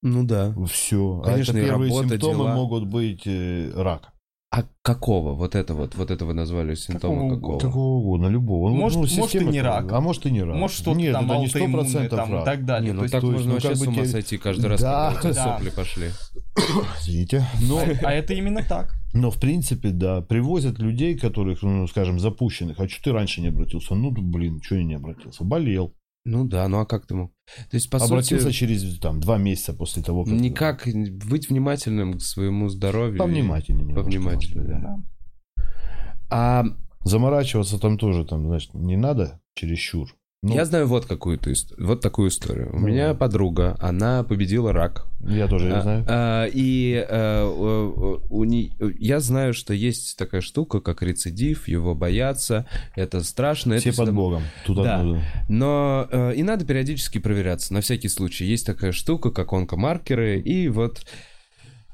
ну 0.03 0.24
да. 0.24 0.55
Все. 0.66 1.20
Конечно, 1.24 1.53
а 1.53 1.57
это 1.59 1.66
первые 1.66 1.91
работа, 1.91 2.09
симптомы 2.09 2.35
дела. 2.45 2.55
могут 2.55 2.87
быть 2.87 3.22
э, 3.26 3.70
рак. 3.74 4.10
А 4.53 4.64
какого? 4.82 5.34
Вот 5.34 5.55
это 5.55 5.74
вот, 5.74 5.94
вот 5.94 6.11
это 6.11 6.24
вы 6.26 6.34
назвали 6.34 6.74
симптомы 6.74 7.30
Какого 7.30 7.34
какого? 7.36 7.59
Какого 7.61 7.94
угодно, 8.01 8.26
любого. 8.26 8.70
Ну, 8.70 8.74
Может- 8.74 8.98
ну, 8.98 9.07
может, 9.18 9.34
и 9.36 9.44
не 9.44 9.62
рак. 9.62 9.92
А 9.92 10.01
может 10.01 10.26
и 10.26 10.30
не 10.32 10.42
рак. 10.42 10.57
Может, 10.57 10.76
что-то 10.78 10.98
Нет, 10.98 11.12
там 11.12 11.26
это 11.30 11.38
не 11.38 11.44
аутоиммунное 11.46 11.84
100% 11.86 12.09
там 12.09 12.28
и 12.30 12.32
рак. 12.32 12.44
так 12.44 12.64
далее. 12.64 12.88
Не, 12.88 12.92
ну 12.92 12.98
То 12.98 13.05
есть- 13.05 13.12
так 13.12 13.20
то 13.20 13.26
есть, 13.28 13.36
можно 13.38 13.48
ну, 13.48 13.55
вообще 13.55 13.68
как 13.68 13.76
с 13.76 13.86
ума 13.86 14.05
сойти 14.07 14.38
каждый 14.38 14.66
раз, 14.66 14.80
Да. 14.80 15.12
когда 15.14 15.18
у 15.18 15.32
тебя 15.32 15.44
Да. 15.44 15.57
сопли 15.57 15.70
пошли. 15.70 16.07
Извините. 17.01 17.46
Но, 17.62 17.78
А, 17.78 17.84
а 18.03 18.12
это 18.12 18.34
именно 18.34 18.64
так. 18.64 18.92
но 19.14 19.30
в 19.30 19.38
принципе, 19.38 19.90
да, 19.90 20.20
привозят 20.20 20.80
людей, 20.80 21.16
которых, 21.16 21.62
ну, 21.62 21.86
скажем, 21.86 22.18
запущенных. 22.18 22.80
А 22.80 22.88
что 22.88 23.05
ты 23.05 23.12
раньше 23.12 23.40
не 23.42 23.48
обратился? 23.48 23.94
Ну, 23.94 24.11
блин, 24.11 24.61
что 24.62 24.74
я 24.74 24.82
не 24.82 24.94
обратился? 24.94 25.44
Болел. 25.44 25.94
Ну 26.25 26.45
да, 26.45 26.68
ну 26.68 26.81
а 26.81 26.87
как 26.87 27.07
ты 27.07 27.14
мог? 27.14 27.33
То 27.71 27.77
есть, 27.77 27.91
по 27.91 27.97
Обратился 27.97 28.47
сути, 28.47 28.57
через 28.57 28.99
там 28.99 29.21
два 29.21 29.39
месяца 29.39 29.73
после 29.73 30.03
того, 30.03 30.25
как... 30.25 30.35
никак 30.35 30.87
быть 30.87 31.49
внимательным 31.49 32.18
к 32.18 32.23
своему 32.23 32.68
здоровью. 32.68 33.18
Повнимательнее. 33.18 33.95
Повнимательнее, 33.95 34.66
да. 34.66 34.79
Да. 34.79 34.99
А 36.31 36.64
Заморачиваться 37.05 37.79
там 37.79 37.97
тоже, 37.97 38.25
там, 38.25 38.47
значит, 38.47 38.75
не 38.75 38.97
надо 38.97 39.41
чересчур. 39.55 40.14
Ну, 40.43 40.55
я 40.55 40.64
знаю 40.64 40.86
вот 40.86 41.05
какую-то 41.05 41.53
вот 41.76 42.01
такую 42.01 42.30
историю. 42.30 42.70
У 42.72 42.78
Ну. 42.78 42.86
меня 42.86 43.12
подруга, 43.12 43.76
она 43.78 44.22
победила 44.24 44.72
рак. 44.72 45.07
я 45.20 45.47
тоже 45.49 45.66
ее 45.66 45.74
А, 45.74 45.82
знаю. 45.82 46.05
а, 46.09 46.47
и 46.47 46.95
а, 47.11 47.47
у- 47.47 48.22
у 48.30 48.45
не- 48.45 48.72
я 48.99 49.20
знаю, 49.20 49.53
что 49.53 49.74
есть 49.74 50.16
такая 50.16 50.41
штука, 50.41 50.80
как 50.80 51.03
рецидив, 51.03 51.68
его 51.68 51.95
боятся, 51.95 52.64
это 52.97 53.22
страшно. 53.22 53.76
Все 53.76 53.91
это 53.91 53.99
под 53.99 54.07
всегда- 54.07 54.16
Богом. 54.16 54.43
Тут 54.64 54.76
Да. 54.82 55.01
одно- 55.01 55.20
Но 55.51 56.09
э, 56.11 56.34
и 56.36 56.43
надо 56.43 56.64
периодически 56.64 57.18
проверяться, 57.18 57.74
на 57.74 57.82
всякий 57.82 58.09
случай. 58.09 58.47
Есть 58.47 58.64
такая 58.64 58.93
штука, 58.93 59.30
как 59.30 59.53
онкомаркеры, 59.53 60.41
и 60.41 60.68
вот... 60.68 61.03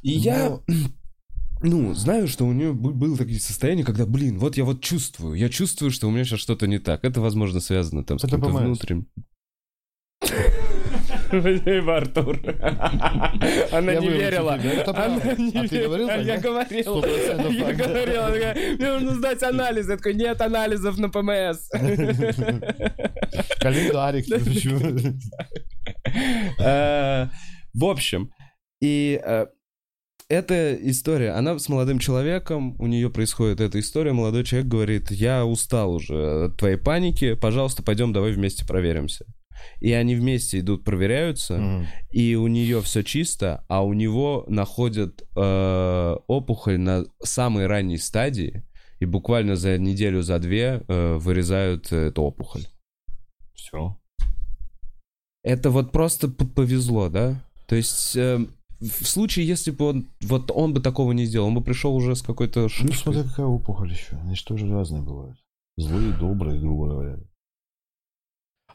И 0.02 0.10
я, 0.12 0.60
ну, 1.62 1.94
знаю, 1.94 2.28
что 2.28 2.44
у 2.46 2.52
нее 2.52 2.72
бы- 2.72 2.92
было 2.92 3.16
такие 3.16 3.40
состояния, 3.40 3.84
когда, 3.84 4.06
блин, 4.06 4.38
вот 4.38 4.56
я 4.56 4.64
вот 4.64 4.82
чувствую, 4.82 5.34
я 5.34 5.48
чувствую, 5.48 5.90
что 5.90 6.08
у 6.08 6.10
меня 6.10 6.24
сейчас 6.24 6.40
что-то 6.40 6.66
не 6.66 6.78
так. 6.78 7.04
Это, 7.04 7.20
возможно, 7.20 7.60
связано 7.60 8.04
там 8.04 8.18
с 8.18 8.22
каким-то 8.22 8.48
внутренним... 8.48 9.06
Спасибо, 11.28 11.96
Артур. 11.96 12.40
Она 13.72 13.92
Я 13.92 14.00
не 14.00 14.08
верила. 14.08 14.54
Она 14.54 14.64
не 15.36 15.50
А 15.58 15.68
ты 15.68 15.82
говорил 15.84 16.08
верила. 16.08 16.22
Я 16.22 16.38
говорил. 16.38 17.02
Я 17.50 17.72
говорил. 17.74 18.22
Она 18.22 18.32
такая, 18.32 18.76
Мне 18.76 18.92
нужно 18.92 19.14
сдать 19.16 19.42
анализ. 19.42 19.88
Я 19.88 19.96
такой, 19.96 20.14
нет 20.14 20.40
анализов 20.40 20.98
на 20.98 21.08
ПМС. 21.10 21.68
Календарик. 23.60 24.26
Э, 26.60 27.28
В 27.74 27.84
общем, 27.84 28.30
и 28.80 29.20
э, 29.22 29.46
эта 30.28 30.74
история, 30.74 31.32
она 31.32 31.58
с 31.58 31.68
молодым 31.68 31.98
человеком, 31.98 32.74
у 32.80 32.86
нее 32.86 33.10
происходит 33.10 33.60
эта 33.60 33.78
история, 33.78 34.12
молодой 34.12 34.44
человек 34.44 34.68
говорит, 34.68 35.10
я 35.10 35.44
устал 35.46 35.94
уже 35.94 36.46
от 36.46 36.56
твоей 36.56 36.76
паники, 36.76 37.34
пожалуйста, 37.34 37.82
пойдем, 37.82 38.12
давай 38.12 38.32
вместе 38.32 38.66
проверимся. 38.66 39.24
И 39.80 39.92
они 39.92 40.14
вместе 40.16 40.60
идут, 40.60 40.84
проверяются, 40.84 41.56
Мгм. 41.56 41.86
и 42.10 42.34
у 42.34 42.46
нее 42.46 42.82
все 42.82 43.02
чисто, 43.02 43.64
а 43.68 43.84
у 43.84 43.92
него 43.94 44.44
находят 44.48 45.22
э, 45.34 46.16
опухоль 46.26 46.78
на 46.78 47.04
самой 47.22 47.66
ранней 47.66 47.98
стадии, 47.98 48.64
и 48.98 49.04
буквально 49.04 49.56
за 49.56 49.78
неделю, 49.78 50.22
за 50.22 50.38
две 50.38 50.82
э, 50.88 51.16
вырезают 51.16 51.92
эту 51.92 52.22
опухоль. 52.22 52.66
Все. 53.54 53.96
Это 55.42 55.70
вот 55.70 55.92
просто 55.92 56.28
повезло, 56.28 57.08
да? 57.08 57.42
То 57.66 57.76
есть 57.76 58.16
э, 58.16 58.46
в 58.80 59.06
случае, 59.06 59.46
если 59.46 59.70
бы 59.70 59.84
он, 59.86 60.06
вот 60.22 60.50
он 60.54 60.74
бы 60.74 60.80
такого 60.80 61.12
не 61.12 61.24
сделал, 61.24 61.48
он 61.48 61.54
бы 61.54 61.62
пришел 61.62 61.94
уже 61.94 62.14
с 62.16 62.22
какой-то 62.22 62.62
Ну, 62.62 62.68
шишкой. 62.68 62.94
смотря 62.96 63.22
какая 63.24 63.46
опухоль 63.46 63.90
еще. 63.92 64.16
Они 64.16 64.34
же 64.34 64.44
тоже 64.44 64.68
разные 64.68 65.02
бывают. 65.02 65.38
Злые, 65.76 66.12
добрые, 66.12 66.58
грубо 66.60 66.88
говоря. 66.88 67.18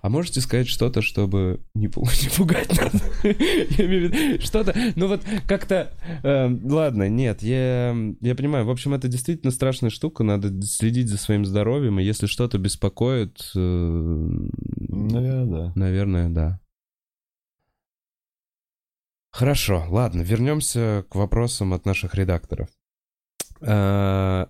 А 0.03 0.09
можете 0.09 0.41
сказать 0.41 0.67
что-то, 0.67 1.03
чтобы 1.03 1.59
не, 1.75 1.85
пу- 1.87 2.01
не 2.23 2.35
пугать 2.35 2.69
нас? 2.81 2.91
Я 3.23 3.85
имею 3.85 4.09
в 4.09 4.13
виду, 4.15 4.41
что-то, 4.43 4.75
ну 4.95 5.07
вот 5.07 5.21
как-то... 5.47 5.93
э, 6.23 6.57
ладно, 6.63 7.07
нет, 7.07 7.43
я, 7.43 7.95
я 8.21 8.33
понимаю. 8.35 8.65
В 8.65 8.71
общем, 8.71 8.95
это 8.95 9.07
действительно 9.07 9.51
страшная 9.51 9.91
штука, 9.91 10.23
надо 10.23 10.59
следить 10.63 11.07
за 11.07 11.17
своим 11.19 11.45
здоровьем, 11.45 11.99
и 11.99 12.03
если 12.03 12.25
что-то 12.25 12.57
беспокоит, 12.57 13.51
э, 13.55 13.59
Наверное, 14.89 15.45
да. 15.45 15.71
наверное, 15.75 16.29
да. 16.29 16.59
Хорошо, 19.31 19.85
ладно, 19.89 20.21
вернемся 20.21 21.05
к 21.09 21.15
вопросам 21.15 21.73
от 21.73 21.85
наших 21.85 22.15
редакторов. 22.15 22.69
Э, 23.61 24.45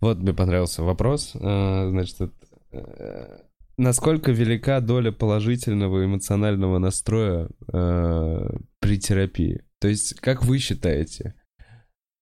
Вот 0.00 0.18
мне 0.18 0.32
понравился 0.34 0.82
вопрос. 0.82 1.32
Э, 1.36 1.88
Значит, 1.90 2.32
э, 2.72 3.38
насколько 3.76 4.32
велика 4.32 4.80
доля 4.80 5.12
положительного 5.12 6.04
эмоционального 6.04 6.78
настроя 6.78 7.48
э, 7.72 8.50
при 8.80 8.98
терапии? 8.98 9.62
То 9.78 9.86
есть, 9.88 10.14
как 10.20 10.42
вы 10.42 10.58
считаете? 10.58 11.34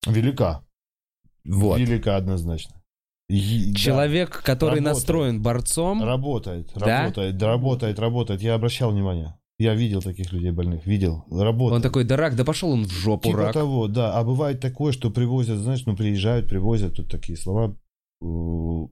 Велика. 0.07 0.63
Вот. 1.45 1.79
Велика 1.79 2.17
однозначно. 2.17 2.77
И- 3.31 3.73
да. 3.73 3.79
Человек, 3.79 4.43
который 4.43 4.77
Работает. 4.81 4.85
настроен 4.85 5.43
борцом, 5.43 6.03
Работает, 6.03 6.73
Да? 6.75 7.03
работает, 7.05 7.37
да, 7.39 7.47
работает, 7.49 7.99
работает. 7.99 8.43
Я 8.43 8.55
обращал 8.55 8.91
внимание. 8.91 9.39
Я 9.61 9.75
видел 9.75 10.01
таких 10.01 10.33
людей 10.33 10.53
больных, 10.53 10.87
видел, 10.87 11.25
работает. 11.31 11.77
он 11.77 11.83
такой, 11.83 12.05
да 12.05 12.17
рак, 12.17 12.35
да 12.35 12.45
пошел 12.45 12.71
он 12.71 12.85
в 12.85 12.91
жопу, 12.91 13.29
Типа 13.29 13.39
рак. 13.43 13.53
того, 13.53 13.89
да. 13.89 14.17
А 14.19 14.25
бывает 14.25 14.59
такое, 14.61 14.93
что 14.93 15.11
привозят, 15.11 15.59
знаешь, 15.59 15.85
ну 15.85 15.95
приезжают, 15.95 16.49
привозят, 16.49 16.97
тут 16.97 17.11
такие 17.11 17.37
слова. 17.37 17.77
э, 18.23 18.87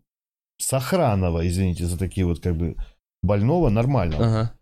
Сохранного, 0.60 1.46
извините 1.48 1.86
за 1.86 1.98
такие 1.98 2.26
вот 2.26 2.40
как 2.40 2.56
бы 2.56 2.76
больного, 3.22 3.70
нормального. 3.70 4.24
Ага. 4.26 4.52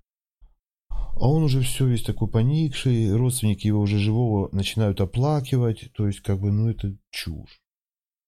А 0.90 1.28
он 1.28 1.42
уже 1.42 1.60
все 1.62 1.86
весь 1.86 2.02
такой 2.02 2.28
поникший, 2.28 3.10
родственники 3.16 3.66
его 3.66 3.80
уже 3.80 3.98
живого 3.98 4.48
начинают 4.52 5.00
оплакивать. 5.00 5.90
То 5.96 6.06
есть, 6.06 6.20
как 6.20 6.38
бы, 6.40 6.52
ну 6.52 6.68
это 6.68 6.94
чушь. 7.10 7.58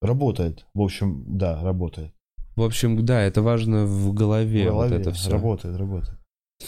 Работает. 0.01 0.67
В 0.75 0.81
общем, 0.81 1.25
да, 1.29 1.63
работает. 1.63 2.13
В 2.57 2.63
общем, 2.63 3.05
да, 3.05 3.21
это 3.23 3.43
важно 3.43 3.85
в 3.85 4.13
голове, 4.15 4.63
В 4.65 4.73
голове. 4.73 4.91
вот 4.97 5.01
это 5.01 5.13
все. 5.13 5.31
Работает, 5.31 5.77
работает. 5.77 6.19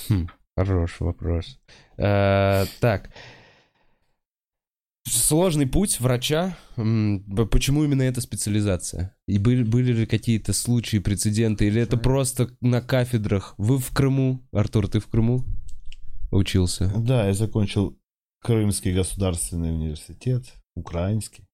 Хм, 0.09 0.29
хороший 0.65 1.05
вопрос. 1.07 1.59
Э, 1.97 2.65
так. 2.81 3.11
Сложный 5.09 5.67
путь 5.67 5.99
врача. 6.01 6.57
Почему 6.77 7.85
именно 7.85 8.03
эта 8.03 8.21
специализация? 8.21 9.15
И 9.27 9.39
были, 9.39 9.63
были 9.65 9.93
ли 9.93 10.07
какие-то 10.07 10.53
случаи, 10.53 10.99
прецеденты? 10.99 11.67
Или 11.67 11.81
это 11.81 11.97
просто 11.97 12.51
на 12.61 12.81
кафедрах? 12.81 13.55
Вы 13.59 13.79
в 13.79 13.91
Крыму? 13.93 14.47
Артур, 14.53 14.89
ты 14.89 15.01
в 15.01 15.07
Крыму 15.07 15.45
учился? 16.31 16.93
Да, 16.97 17.27
я 17.27 17.33
закончил 17.33 17.99
Крымский 18.43 18.95
государственный 18.95 19.73
университет, 19.73 20.45
украинский. 20.77 21.45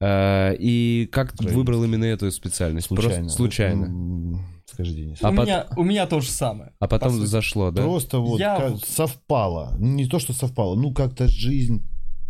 Э, 0.00 0.54
И 0.58 1.08
как 1.12 1.28
ты 1.32 1.34
Украинский. 1.44 1.56
выбрал 1.58 1.84
именно 1.84 2.04
эту 2.04 2.30
специальность? 2.32 2.88
Случайно. 2.88 3.14
Просто 3.16 3.36
случайно. 3.36 4.38
Скажи, 4.72 4.94
Денис. 4.94 5.18
А 5.22 5.30
у, 5.30 5.34
пот- 5.34 5.44
меня, 5.46 5.66
у 5.76 5.82
меня 5.84 6.06
то 6.06 6.20
же 6.20 6.28
самое. 6.30 6.72
А 6.78 6.88
потом 6.88 7.10
по 7.10 7.14
сути. 7.16 7.26
зашло, 7.26 7.70
да? 7.70 7.82
Просто 7.82 8.18
вот 8.18 8.40
Я 8.40 8.56
как 8.56 8.84
совпало. 8.84 9.74
Не 9.78 10.06
то, 10.08 10.18
что 10.18 10.32
совпало, 10.32 10.74
ну 10.76 10.92
как-то 10.94 11.28
жизнь 11.28 11.86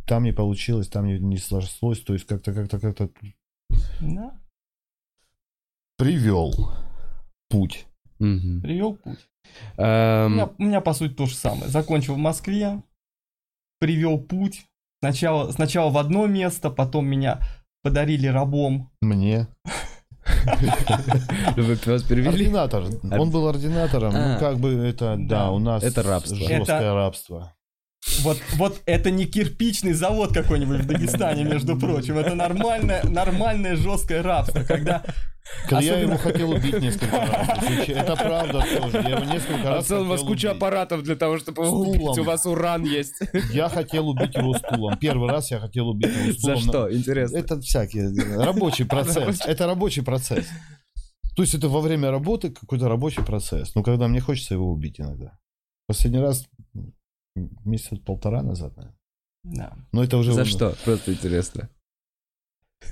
там 0.06 0.24
не 0.24 0.32
получилось, 0.32 0.88
там 0.88 1.06
не, 1.06 1.18
не 1.20 1.38
сложилось, 1.38 2.00
то 2.00 2.12
есть 2.14 2.26
как-то, 2.26 2.52
как-то, 2.52 2.80
как-то 2.80 3.08
Да, 4.00 4.32
привел 5.96 6.52
путь. 7.48 7.86
Мгм. 8.18 8.60
привел 8.62 8.94
путь. 8.96 9.18
У 9.76 9.82
Эм, 9.82 10.32
меня, 10.34 10.50
у 10.58 10.62
меня, 10.62 10.80
по 10.80 10.92
сути, 10.94 11.12
то 11.14 11.26
же 11.26 11.34
самое. 11.34 11.68
Закончил 11.68 12.14
в 12.14 12.18
Москве, 12.18 12.82
привел 13.78 14.18
путь. 14.18 14.66
Сначала, 15.00 15.50
сначала 15.50 15.90
в 15.90 15.98
одно 15.98 16.26
место, 16.26 16.70
потом 16.70 17.06
меня 17.06 17.40
подарили 17.82 18.26
рабом. 18.28 18.90
Мне. 19.00 19.48
Вас 21.86 22.02
перевели? 22.02 22.28
Ординатор. 22.28 22.84
Он 23.18 23.30
был 23.30 23.48
ординатором. 23.48 24.12
А. 24.14 24.34
Ну, 24.34 24.38
как 24.38 24.58
бы 24.58 24.70
это, 24.86 25.16
да, 25.18 25.50
у 25.50 25.58
нас 25.58 25.82
Это 25.82 26.02
рабство. 26.02 26.36
жесткое 26.36 26.94
рабство. 26.94 27.54
Вот, 28.22 28.38
вот 28.56 28.80
это 28.86 29.10
не 29.10 29.26
кирпичный 29.26 29.92
завод 29.92 30.32
какой-нибудь 30.34 30.80
в 30.80 30.86
Дагестане, 30.86 31.44
между 31.44 31.78
прочим. 31.78 32.18
Это 32.18 32.34
нормальное, 32.34 33.02
нормальное 33.04 33.76
жесткое 33.76 34.22
рабство, 34.22 34.62
когда... 34.64 35.02
Когда 35.68 35.80
я 35.80 35.92
Особенно- 35.94 36.08
его 36.12 36.18
хотел 36.18 36.50
убить 36.50 36.80
несколько 36.80 37.16
раз. 37.16 37.58
Это 37.88 38.16
правда 38.16 38.64
тоже. 38.80 38.98
Я 39.02 39.16
его 39.18 39.24
несколько 39.24 39.70
раз 39.70 39.84
Пацан, 39.84 40.02
у 40.02 40.04
вас 40.04 40.20
куча 40.20 40.46
убить. 40.50 40.56
аппаратов 40.56 41.02
для 41.02 41.16
того, 41.16 41.38
чтобы 41.38 41.64
его 41.64 41.80
убить. 41.80 42.18
У 42.18 42.22
вас 42.22 42.46
уран 42.46 42.84
есть. 42.84 43.14
Я 43.52 43.68
хотел 43.68 44.08
убить 44.08 44.34
его 44.36 44.54
стулом. 44.54 44.96
Первый 44.98 45.28
раз 45.28 45.50
я 45.50 45.58
хотел 45.58 45.88
убить 45.88 46.12
его 46.14 46.32
За 46.32 46.38
стулом. 46.38 46.58
что? 46.60 46.96
Интересно. 46.96 47.36
Это 47.38 47.60
всякие. 47.60 48.12
Рабочий 48.36 48.84
процесс. 48.84 49.40
Это 49.44 49.66
рабочий 49.66 50.02
процесс. 50.02 50.46
То 51.34 51.42
есть 51.42 51.54
это 51.54 51.68
во 51.68 51.80
время 51.80 52.10
работы 52.12 52.50
какой-то 52.50 52.88
рабочий 52.88 53.22
процесс. 53.24 53.74
Но 53.74 53.82
когда 53.82 54.06
мне 54.06 54.20
хочется 54.20 54.54
его 54.54 54.70
убить 54.70 55.00
иногда. 55.00 55.36
Последний 55.88 56.20
раз 56.20 56.46
месяца 57.64 57.96
полтора 57.96 58.42
назад, 58.42 58.76
наверное. 58.76 58.98
Да. 59.44 59.72
Но 59.92 60.04
это 60.04 60.16
уже... 60.18 60.32
За 60.32 60.44
что? 60.44 60.74
Просто 60.84 61.12
интересно. 61.12 61.68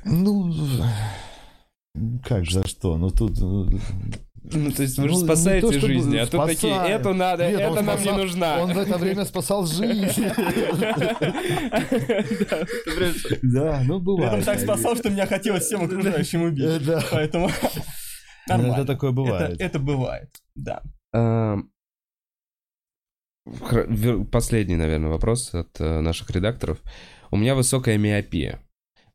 Ну, 0.04 0.52
как 2.24 2.44
за 2.50 2.66
что? 2.66 2.96
Ну 2.96 3.10
тут... 3.10 3.38
ну, 3.40 3.68
Ну, 4.42 4.72
то 4.72 4.82
есть 4.82 4.98
вы 4.98 5.08
же 5.08 5.14
Ну, 5.14 5.20
не 5.20 5.24
спасаете 5.26 5.66
то, 5.80 5.86
жизни, 5.86 6.16
а 6.16 6.26
тут 6.26 6.46
такие, 6.46 6.72
спасаем. 6.74 7.00
эту 7.00 7.12
надо, 7.14 7.46
Нет, 7.48 7.60
это 7.60 7.70
он 7.70 7.74
нам 7.84 7.96
не 7.98 8.02
спасал- 8.04 8.18
нужна. 8.18 8.62
Он 8.62 8.72
в 8.72 8.78
это 8.78 8.98
время 8.98 9.24
спасал 9.24 9.66
жизнь. 9.66 10.24
Да, 13.42 13.82
ну 13.84 14.00
бывает. 14.00 14.44
так 14.44 14.58
спасал, 14.60 14.96
что 14.96 15.10
меня 15.10 15.26
хотелось 15.26 15.64
всем 15.64 15.82
окружающим 15.84 16.42
Э, 16.44 16.46
убить. 16.48 16.86
Да, 16.86 17.02
Поэтому 17.10 17.48
это 17.48 17.82
нормально. 18.58 18.86
такое 18.86 19.10
Это, 19.10 19.16
бывает. 19.16 19.60
это 19.60 19.78
бывает, 19.78 20.30
да. 20.54 20.82
Последний, 24.30 24.76
наверное, 24.76 25.10
вопрос 25.10 25.54
от 25.54 25.80
э, 25.80 26.00
наших 26.00 26.30
редакторов. 26.30 26.78
У 27.30 27.36
меня 27.36 27.54
высокая 27.54 27.96
миопия. 27.98 28.60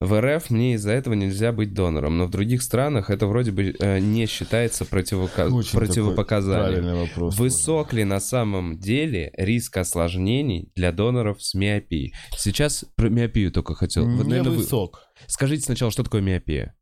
В 0.02 0.20
РФ 0.20 0.50
мне 0.50 0.74
из-за 0.74 0.92
этого 0.92 1.14
нельзя 1.14 1.54
быть 1.54 1.74
донором, 1.74 2.18
но 2.18 2.26
в 2.26 2.30
других 2.30 2.62
странах 2.62 3.10
это 3.10 3.28
вроде 3.28 3.52
бы 3.52 3.74
э, 3.80 4.00
не 4.00 4.26
считается 4.26 4.84
противока- 4.84 5.48
Очень 5.50 5.72
такой 5.72 5.88
противопоказанием. 5.88 6.84
Правильный 6.84 7.08
вопрос. 7.08 7.38
Высок 7.40 7.94
ли 7.94 8.04
на 8.04 8.20
самом 8.20 8.78
деле 8.78 9.32
риск 9.38 9.78
осложнений 9.78 10.70
для 10.76 10.92
доноров 10.92 11.42
с 11.42 11.54
миопией? 11.54 12.14
Сейчас 12.38 12.84
про 12.96 13.10
миопию 13.10 13.52
только 13.52 13.74
хотел. 13.74 14.06
Вот, 14.06 14.24
Не 14.26 14.30
наверное, 14.32 14.52
вы- 14.52 14.58
высок. 14.58 15.02
Скажите 15.28 15.64
сначала, 15.64 15.92
что 15.92 16.04
такое 16.04 16.22
миопия? 16.22 16.76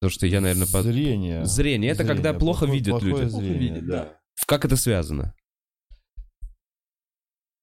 Потому 0.00 0.10
что 0.12 0.26
я, 0.26 0.40
наверное, 0.42 0.66
под... 0.70 0.84
Зрение. 0.84 1.44
Зрение. 1.46 1.90
Это 1.92 2.04
когда 2.04 2.30
Зрение. 2.30 2.38
плохо 2.40 2.64
Плохое- 2.66 2.72
видят 2.74 2.90
плохое 2.90 3.12
люди. 3.24 3.28
зрение, 3.30 3.58
видят, 3.58 3.86
да. 3.86 3.96
да. 4.04 4.12
Как 4.46 4.64
это 4.66 4.76
связано? 4.76 5.34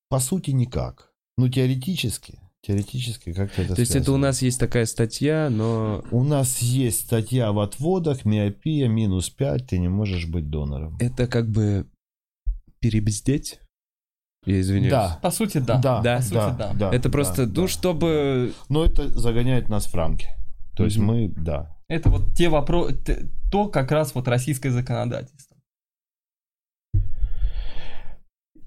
По 0.10 0.20
сути, 0.20 0.52
никак. 0.52 1.12
Ну, 1.38 1.50
теоретически. 1.50 2.40
Теоретически 2.66 3.34
как-то 3.34 3.62
это 3.62 3.76
То 3.76 3.82
есть 3.82 3.92
это 3.92 4.02
у 4.02 4.04
связано. 4.16 4.28
нас 4.28 4.42
есть 4.42 4.60
такая 4.60 4.86
статья, 4.86 5.50
но 5.50 6.04
У 6.12 6.24
нас 6.24 6.60
есть 6.60 7.02
статья 7.06 7.52
в 7.52 7.60
отводах, 7.60 8.26
миопия 8.26 8.88
минус 8.88 9.30
5, 9.30 9.68
ты 9.68 9.78
не 9.78 9.88
можешь 9.90 10.26
быть 10.26 10.50
донором. 10.50 10.98
это 11.00 11.28
как 11.28 11.48
бы 11.50 11.86
перебздеть? 12.80 13.60
Я 14.46 14.62
извиняюсь. 14.62 14.92
Да. 14.92 15.20
По 15.22 15.30
сути, 15.32 15.58
да. 15.60 15.78
Да, 15.80 16.02
Да. 16.02 16.18
По 16.18 16.22
сути, 16.24 16.34
да. 16.58 16.74
да, 16.74 16.90
Это 16.94 17.04
да, 17.04 17.10
просто, 17.10 17.46
да. 17.46 17.62
ну, 17.62 17.68
чтобы... 17.68 18.54
Но 18.70 18.86
это 18.86 19.08
загоняет 19.10 19.68
нас 19.70 19.86
в 19.88 19.94
рамки. 19.96 20.28
То 20.76 20.86
есть 20.86 20.98
Мгм. 20.98 21.06
мы, 21.08 21.28
да. 21.30 21.76
Это 21.90 22.10
вот 22.10 22.34
те 22.36 22.50
вопросы, 22.50 23.30
то 23.52 23.68
как 23.70 23.92
раз 23.92 24.14
вот 24.16 24.28
российское 24.28 24.72
законодательство. 24.72 25.37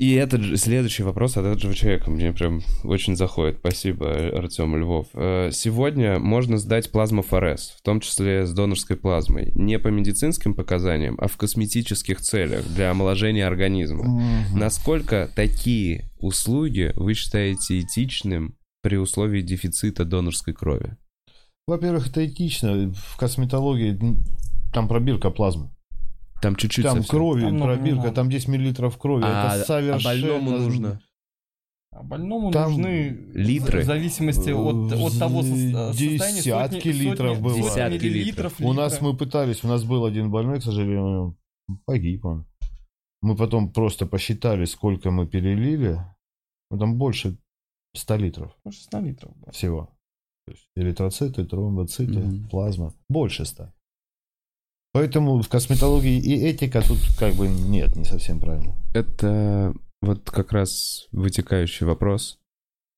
И 0.01 0.15
этот 0.15 0.41
же, 0.41 0.57
следующий 0.57 1.03
вопрос 1.03 1.37
от 1.37 1.45
этого 1.45 1.75
человека 1.75 2.11
мне 2.11 2.33
прям 2.33 2.63
очень 2.85 3.17
заходит. 3.17 3.59
Спасибо, 3.59 4.11
Артем 4.35 4.75
Львов. 4.75 5.09
Э, 5.13 5.51
Сегодня 5.53 6.19
можно 6.19 6.57
сдать 6.57 6.91
плазмофорез, 6.91 7.75
в 7.77 7.83
том 7.83 8.01
числе 8.01 8.47
с 8.47 8.55
донорской 8.55 8.97
плазмой, 8.97 9.53
не 9.55 9.79
по 9.79 9.89
медицинским 9.89 10.55
показаниям, 10.55 11.19
а 11.21 11.29
в 11.29 11.37
косметических 11.37 12.23
целях 12.23 12.67
для 12.75 12.91
омоложения 12.91 13.47
организма. 13.47 14.05
Мгм. 14.05 14.59
Насколько 14.59 15.29
такие 15.37 16.11
услуги 16.19 16.95
вы 16.97 17.13
считаете 17.13 17.81
этичным 17.81 18.57
при 18.81 18.97
условии 18.97 19.43
дефицита 19.43 20.07
донорской 20.07 20.55
крови? 20.55 20.97
Во-первых, 21.67 22.09
это 22.09 22.27
этично. 22.27 22.91
В 22.95 23.19
косметологии 23.19 23.99
там 24.73 24.89
пробирка 24.89 25.29
плазмы. 25.29 25.69
Там 26.43 26.57
чуть-чуть 26.57 26.85
Там 26.85 26.99
совсем. 26.99 27.11
крови, 27.11 27.41
Там 27.43 27.61
пробирка, 27.61 27.95
много. 28.01 28.13
там 28.13 28.31
10 28.31 28.49
миллилитров 28.49 28.97
крови. 28.99 29.25
А, 29.27 29.29
это 29.57 29.63
а 29.63 29.65
совершенно... 29.65 30.03
больному 30.39 30.51
нужно? 30.59 31.01
А 31.93 32.03
больному 32.03 32.51
Там 32.53 32.71
нужны 32.73 33.09
литры. 33.35 33.81
в 33.83 33.85
зависимости 33.85 34.51
от, 34.51 34.93
от 34.93 35.19
того 35.19 35.43
со- 35.43 35.93
состояния 35.93 35.93
Десятки 35.93 36.77
сотни, 36.77 36.91
литров 36.93 37.37
сотни, 37.39 37.49
сотни 37.51 37.63
Десятки 37.63 38.05
миллилитров. 38.05 38.61
У 38.61 38.73
нас 38.73 39.01
мы 39.01 39.17
пытались, 39.17 39.65
у 39.65 39.69
нас 39.69 39.85
был 39.85 40.05
один 40.05 40.31
больной, 40.31 40.61
к 40.61 40.63
сожалению, 40.63 41.37
погиб 41.85 42.25
он. 42.25 42.47
Мы 43.23 43.37
потом 43.37 43.71
просто 43.73 44.07
посчитали, 44.07 44.65
сколько 44.65 45.11
мы 45.11 45.27
перелили. 45.27 45.99
Ну, 46.71 46.79
там 46.79 46.97
больше 46.97 47.37
100 47.97 48.17
литров 48.17 48.57
Больше 48.65 48.83
100 48.85 49.01
литров. 49.01 49.33
да. 49.45 49.51
всего. 49.53 49.91
То 50.47 50.53
есть 50.53 50.69
эритроциты, 50.77 51.45
тромбоциты, 51.45 52.21
Мгм. 52.21 52.49
плазма. 52.49 52.95
Больше 53.09 53.45
100. 53.45 53.73
Поэтому 54.93 55.41
в 55.41 55.49
косметологии 55.49 56.19
и 56.19 56.35
этика 56.47 56.83
тут 56.83 56.99
как 57.19 57.35
бы 57.35 57.47
нет, 57.49 57.95
не 57.97 58.05
совсем 58.05 58.41
правильно. 58.41 58.75
Это 58.93 59.73
вот 60.03 60.31
как 60.31 60.53
раз 60.53 61.07
вытекающий 61.13 61.87
вопрос. 61.87 62.39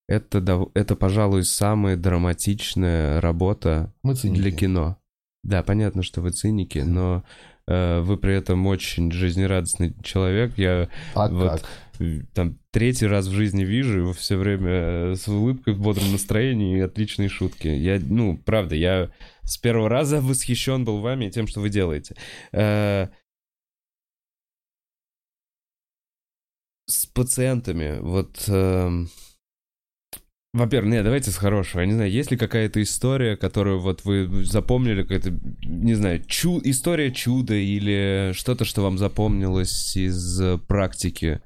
Это, 0.08 0.68
это, 0.74 0.96
пожалуй, 0.96 1.44
самая 1.44 1.96
драматичная 1.96 3.20
работа 3.20 3.92
Мы 4.02 4.14
циники. 4.14 4.40
для 4.40 4.50
кино. 4.50 4.96
Да, 5.42 5.62
понятно, 5.62 6.02
что 6.02 6.20
вы 6.20 6.30
циники, 6.30 6.78
но 6.78 7.24
э, 7.66 8.00
вы 8.00 8.16
при 8.16 8.34
этом 8.34 8.66
очень 8.66 9.10
жизнерадостный 9.10 9.94
человек. 10.02 10.56
Я 10.56 10.88
А 11.14 11.28
вот 11.28 11.62
как? 11.98 12.26
там 12.34 12.58
третий 12.72 13.06
раз 13.06 13.26
в 13.26 13.32
жизни 13.32 13.64
вижу 13.64 13.98
его 13.98 14.12
все 14.12 14.36
время 14.36 14.70
э, 14.70 15.14
с 15.14 15.28
улыбкой, 15.28 15.74
в 15.74 15.80
бодром 15.80 16.10
настроении 16.10 16.78
и 16.78 16.80
отличные 16.80 17.28
шутки. 17.28 17.68
Я, 17.68 18.00
ну, 18.00 18.38
правда, 18.38 18.74
я 18.74 19.10
с 19.42 19.58
первого 19.58 19.88
раза 19.88 20.20
восхищен 20.22 20.84
был 20.84 21.00
вами 21.00 21.26
и 21.26 21.30
тем, 21.30 21.46
что 21.46 21.60
вы 21.60 21.68
делаете. 21.68 22.16
Э, 22.52 23.08
с 26.86 27.06
пациентами, 27.06 27.98
вот... 28.00 28.44
эм, 28.48 29.08
во-первых, 30.54 30.92
нет, 30.92 31.04
давайте 31.04 31.30
с 31.30 31.36
хорошего. 31.36 31.80
Я 31.80 31.86
не 31.86 31.94
знаю, 31.94 32.10
есть 32.10 32.30
ли 32.30 32.36
какая-то 32.36 32.82
история, 32.82 33.36
которую 33.36 33.80
вот 33.80 34.04
вы 34.04 34.44
запомнили, 34.44 35.02
какая-то, 35.02 35.30
не 35.62 35.94
знаю, 35.94 36.22
чу- 36.26 36.60
история 36.62 37.10
чуда 37.10 37.54
или 37.54 38.32
что-то, 38.34 38.66
что 38.66 38.82
вам 38.82 38.98
запомнилось 38.98 39.96
из 39.96 40.40
э, 40.40 40.58
практики? 40.58 41.40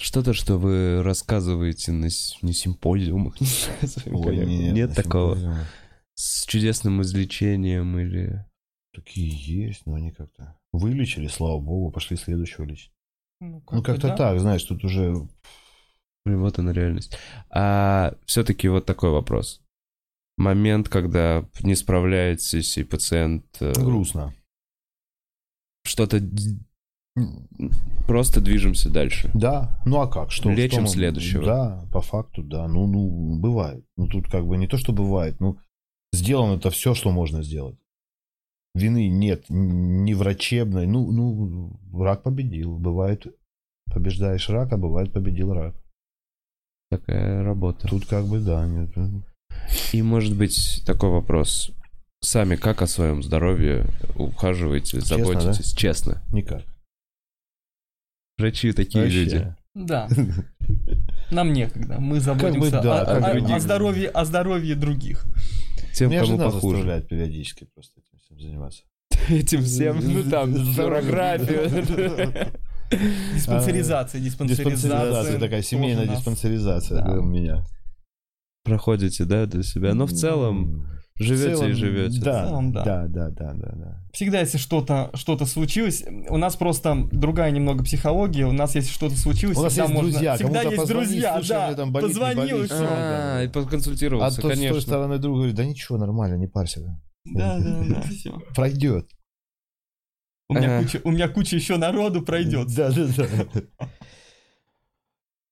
Что-то, 0.00 0.32
что 0.32 0.56
вы 0.58 1.02
рассказываете 1.02 1.92
на, 1.92 2.08
с- 2.10 2.36
симпозиумах? 2.52 3.40
не 3.40 3.46
знаю, 3.46 3.88
своим 3.88 4.16
Ой, 4.16 4.22
коллегам. 4.24 4.48
нет, 4.48 4.74
Нет 4.74 4.88
на 4.90 4.94
такого? 4.94 5.34
симпозиумах. 5.36 5.66
С 6.14 6.44
чудесным 6.46 7.02
излечением 7.02 7.98
или... 7.98 8.44
Такие 8.94 9.28
есть, 9.30 9.86
но 9.86 9.94
они 9.94 10.10
как-то 10.10 10.58
вылечили, 10.72 11.26
слава 11.26 11.58
богу, 11.58 11.90
пошли 11.90 12.16
следующего 12.16 12.64
лечить. 12.64 12.92
Ну, 13.40 13.62
Ну, 13.70 13.82
как-то 13.82 14.08
да. 14.08 14.16
так, 14.16 14.40
знаешь, 14.40 14.62
тут 14.64 14.84
уже 14.84 15.14
Блин, 16.24 16.40
Вот 16.40 16.58
она 16.58 16.72
реальность. 16.72 17.16
А 17.50 18.14
все-таки 18.26 18.68
вот 18.68 18.84
такой 18.86 19.10
вопрос. 19.10 19.60
Момент, 20.36 20.88
когда 20.88 21.48
не 21.62 21.74
справляетесь, 21.74 22.76
и 22.78 22.84
пациент 22.84 23.44
э, 23.60 23.72
грустно. 23.72 24.34
что-то 25.84 26.20
д- 26.20 26.58
просто 28.06 28.40
движемся 28.40 28.90
дальше. 28.90 29.30
Да, 29.34 29.80
ну 29.84 30.00
а 30.00 30.06
как? 30.08 30.30
Что? 30.30 30.50
Лечим 30.50 30.72
что 30.72 30.80
мы- 30.82 30.88
следующего. 30.88 31.44
Да, 31.44 31.84
по 31.92 32.00
факту, 32.00 32.42
да. 32.42 32.66
Ну, 32.68 32.86
ну, 32.86 33.38
бывает. 33.38 33.84
Ну, 33.96 34.06
тут 34.06 34.30
как 34.30 34.46
бы 34.46 34.56
не 34.56 34.66
то, 34.66 34.78
что 34.78 34.92
бывает, 34.92 35.40
ну, 35.40 35.58
сделано 36.12 36.56
это 36.56 36.70
все, 36.70 36.94
что 36.94 37.10
можно 37.10 37.42
сделать. 37.42 37.76
Вины 38.74 39.08
нет, 39.08 39.44
не 39.48 40.14
врачебной. 40.14 40.86
Ну, 40.86 41.10
ну, 41.12 42.02
рак 42.02 42.22
победил. 42.22 42.78
Бывает, 42.78 43.26
побеждаешь 43.92 44.48
рак, 44.48 44.72
а 44.72 44.78
бывает, 44.78 45.12
победил 45.12 45.52
рак. 45.52 45.74
Такая 46.90 47.42
работа. 47.42 47.88
Тут 47.88 48.06
как 48.06 48.26
бы, 48.26 48.40
да, 48.40 48.66
нет. 48.66 48.90
И 49.92 50.02
может 50.02 50.36
быть 50.36 50.82
такой 50.86 51.10
вопрос. 51.10 51.70
Сами 52.20 52.56
как 52.56 52.82
о 52.82 52.86
своем 52.86 53.22
здоровье 53.22 53.86
ухаживаете, 54.16 55.00
Честно, 55.00 55.16
заботитесь? 55.18 55.72
Честно. 55.72 56.22
Никак. 56.32 56.62
Врачи 58.42 58.72
такие 58.72 59.04
Вообще. 59.04 59.24
люди. 59.24 59.54
Да. 59.74 60.08
Нам 61.30 61.52
некогда. 61.52 62.00
Мы 62.00 62.18
заботимся 62.18 62.82
да, 62.82 63.02
о- 63.02 63.18
о, 63.18 63.54
о 63.56 63.60
здоровье, 63.60 64.08
о 64.08 64.24
здоровье 64.24 64.74
других. 64.74 65.24
Тем, 65.94 66.10
Меня 66.10 66.20
кому 66.22 66.32
жена 66.32 66.44
похуже. 66.46 66.76
заставляет 66.78 67.08
периодически 67.08 67.68
просто 67.72 68.00
этим 68.00 68.18
всем 68.18 68.40
заниматься. 68.40 68.82
Этим 69.28 69.62
всем, 69.62 70.00
ну 70.02 70.28
там, 70.28 70.52
флюорографию. 70.54 71.70
Диспансеризация, 73.34 74.20
диспансеризация. 74.20 75.38
Такая 75.38 75.62
семейная 75.62 76.08
диспансеризация 76.08 77.04
у 77.18 77.22
меня. 77.22 77.64
Проходите, 78.64 79.24
да, 79.24 79.46
для 79.46 79.62
себя. 79.62 79.94
Но 79.94 80.06
в 80.06 80.12
целом 80.12 80.88
живете 81.16 81.56
целом, 81.56 81.70
и 81.70 81.72
живете. 81.72 82.20
Да, 82.20 82.44
В 82.44 82.48
целом, 82.48 82.72
да. 82.72 82.84
да, 82.84 83.06
да, 83.08 83.30
да, 83.30 83.52
да, 83.54 83.72
да. 83.74 84.04
Всегда, 84.12 84.40
если 84.40 84.58
что-то 84.58 85.10
что 85.14 85.38
случилось, 85.46 86.04
у 86.28 86.36
нас 86.36 86.56
просто 86.56 87.08
другая 87.12 87.50
немного 87.50 87.84
психология. 87.84 88.46
У 88.46 88.52
нас, 88.52 88.74
если 88.74 88.90
что-то 88.90 89.16
случилось, 89.16 89.56
У 89.56 89.62
нас 89.62 89.72
всегда 89.72 89.84
есть 89.84 89.94
можно... 89.94 90.10
друзья, 90.10 90.34
Всегда 90.36 90.62
есть 90.62 90.76
позвони, 90.76 91.04
друзья, 91.06 91.34
слушай, 91.34 91.48
да. 91.48 91.74
там 91.74 91.92
болит, 91.92 92.08
Позвонил 92.08 92.44
и 92.44 92.52
болит. 92.52 92.72
все. 92.72 92.86
А, 92.88 93.42
и 93.42 93.46
А 93.46 93.50
подконсультировался, 93.50 94.36
тот 94.36 94.44
с 94.44 94.48
той 94.48 94.56
конечно. 94.56 94.80
стороны 94.80 95.18
друг 95.18 95.36
говорит, 95.36 95.54
да 95.54 95.64
ничего, 95.64 95.98
нормально, 95.98 96.36
не 96.36 96.46
парься. 96.46 96.80
Да, 97.24 97.58
да, 97.58 97.84
да, 97.88 98.02
все. 98.10 98.38
Пройдет. 98.54 99.08
У 100.48 100.54
меня, 100.54 100.82
куча, 100.82 101.00
у 101.04 101.10
меня 101.10 101.28
куча 101.28 101.56
еще 101.56 101.76
народу 101.78 102.22
пройдет. 102.22 102.74
Да, 102.74 102.90
да, 102.90 103.06
да. 103.06 103.78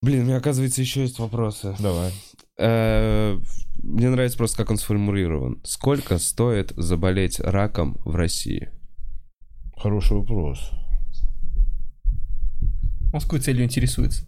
Блин, 0.02 0.22
у 0.22 0.24
меня, 0.24 0.36
оказывается, 0.36 0.80
еще 0.80 1.02
есть 1.02 1.18
вопросы. 1.18 1.74
Давай. 1.78 2.12
Мне 3.82 4.10
нравится 4.10 4.38
просто, 4.38 4.56
как 4.58 4.70
он 4.70 4.76
сформулирован. 4.76 5.60
Сколько 5.64 6.18
стоит 6.18 6.72
заболеть 6.76 7.40
раком 7.40 7.98
в 8.04 8.14
России? 8.14 8.70
Хороший 9.76 10.18
вопрос. 10.18 10.70
Он 13.12 13.20
с 13.20 13.24
какой 13.24 13.40
целью 13.40 13.64
интересуется? 13.64 14.26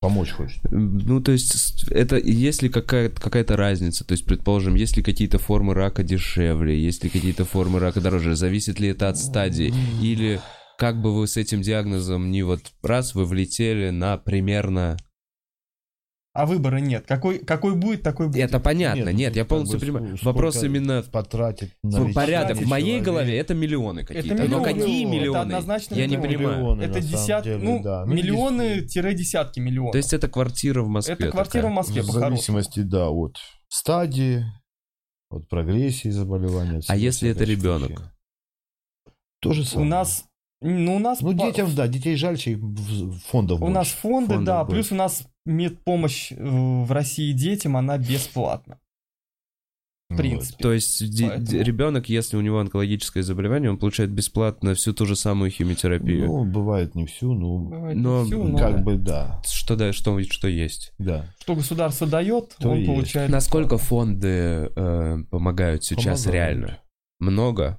Помочь 0.00 0.30
хочет. 0.30 0.60
Ну, 0.70 1.20
то 1.20 1.32
есть, 1.32 1.88
это 1.90 2.16
есть 2.16 2.62
ли 2.62 2.68
какая-то 2.68 3.20
какая 3.20 3.44
разница? 3.44 4.04
То 4.04 4.12
есть, 4.12 4.24
предположим, 4.24 4.76
есть 4.76 4.96
ли 4.96 5.02
какие-то 5.02 5.38
формы 5.38 5.74
рака 5.74 6.04
дешевле, 6.04 6.80
есть 6.80 7.02
ли 7.02 7.10
какие-то 7.10 7.44
формы 7.44 7.80
рака 7.80 8.00
дороже? 8.00 8.36
Зависит 8.36 8.78
ли 8.78 8.88
это 8.88 9.08
от 9.08 9.18
стадии? 9.18 9.74
Или 10.00 10.40
как 10.78 11.02
бы 11.02 11.12
вы 11.12 11.26
с 11.26 11.36
этим 11.36 11.62
диагнозом 11.62 12.30
не 12.30 12.44
вот 12.44 12.60
раз 12.82 13.14
вы 13.14 13.24
влетели 13.24 13.90
на 13.90 14.16
примерно... 14.16 14.96
А 16.38 16.46
выбора 16.46 16.76
нет. 16.76 17.04
Какой, 17.08 17.40
какой 17.40 17.74
будет, 17.74 18.02
такой 18.02 18.28
будет. 18.28 18.36
Это 18.44 18.60
понятно, 18.60 19.06
нет, 19.06 19.14
Нет, 19.14 19.36
я 19.36 19.42
как 19.42 19.48
полностью 19.48 19.80
бы 19.80 19.86
понимаю. 19.86 20.06
сколько 20.16 20.24
Вопрос 20.24 20.62
именно... 20.62 21.02
Потратить 21.02 21.72
на 21.82 21.98
Ну, 21.98 22.12
порядок. 22.12 22.58
В 22.58 22.66
моей 22.66 22.84
человека. 22.86 23.04
голове 23.06 23.38
это 23.38 23.54
миллионы 23.54 24.04
какие-то. 24.04 24.34
Но 24.36 24.44
миллионы. 24.44 24.64
какие 24.64 25.02
Это 25.04 25.10
миллионы? 25.12 25.38
однозначно 25.38 25.94
Я 25.96 26.06
не 26.06 26.16
миллионы. 26.16 26.28
понимаю. 26.36 26.58
Миллионы, 26.58 26.82
Это 26.82 26.94
на 26.94 27.02
самом 27.02 27.10
десят, 27.10 27.44
деле, 27.44 27.58
ну, 27.58 27.82
да. 27.82 28.04
Ну, 28.06 28.14
миллионы-десятки 28.14 29.58
миллионов. 29.60 29.92
То 29.92 29.98
есть 29.98 30.12
это 30.12 30.28
квартира 30.28 30.82
в 30.82 30.88
Москве 30.88 31.14
это 31.16 31.30
квартира 31.30 31.62
такая. 31.62 31.72
в 31.72 31.74
Москве, 31.74 32.02
В 32.02 32.06
зависимости, 32.06 32.80
да, 32.80 33.08
от 33.10 33.36
стадии, 33.68 34.44
от 35.30 35.48
прогрессии 35.48 36.08
заболевания. 36.10 36.82
А 36.86 36.96
если 36.96 37.30
это 37.30 37.42
ребенок? 37.42 38.12
То 39.40 39.52
же 39.52 39.62
У 39.62 39.64
самое. 39.64 39.90
нас, 39.90 40.24
ну, 40.60 40.96
у 40.96 40.98
нас, 40.98 41.20
Ну, 41.20 41.32
детям, 41.32 41.72
да, 41.74 41.86
детей 41.88 42.16
жальче, 42.16 42.58
фондов 43.26 43.58
у 43.58 43.60
больше. 43.60 43.74
нас 43.74 43.88
фонды, 43.88 44.34
Фондов 44.34 44.44
да, 44.44 44.64
больше. 44.64 44.74
плюс 44.74 44.92
у 44.92 44.94
нас 44.96 45.24
медпомощь 45.46 46.32
э, 46.32 46.36
в 46.38 46.90
России 46.92 47.32
детям, 47.32 47.76
она 47.76 47.96
бесплатна. 47.98 48.78
В 50.10 50.14
Вот. 50.14 50.20
принципе. 50.22 50.62
То 50.62 50.72
есть 50.72 51.20
Поэтому- 51.20 51.62
ребенок, 51.62 52.08
если 52.08 52.38
у 52.38 52.40
него 52.40 52.58
онкологическое 52.60 53.22
заболевание, 53.22 53.70
он 53.70 53.76
получает 53.76 54.10
бесплатно 54.10 54.72
всю 54.74 54.94
ту 54.94 55.04
же 55.04 55.14
самую 55.16 55.50
химиотерапию. 55.50 56.26
Ну, 56.26 56.44
бывает 56.44 56.94
не 56.94 57.04
всю, 57.04 57.34
но 57.34 57.58
Бывает 57.58 57.96
Но 57.98 58.22
не 58.22 58.26
всю, 58.30 58.42
но 58.44 58.56
как 58.58 58.82
бы 58.84 58.96
да, 58.96 59.42
Что, 59.44 59.76
да, 59.76 59.92
что, 59.92 60.18
что 60.22 60.48
есть? 60.48 60.92
да. 60.98 61.26
что 61.40 61.54
государство 61.54 62.06
дает, 62.06 62.56
То 62.58 62.70
он 62.70 62.78
есть. 62.78 62.90
получает. 62.90 63.30
Насколько 63.30 63.76
фонды 63.76 64.70
э, 64.74 65.18
помогают 65.30 65.84
сейчас 65.84 66.24
Помогают. 66.24 66.34
реально? 66.34 66.78
Много? 67.20 67.78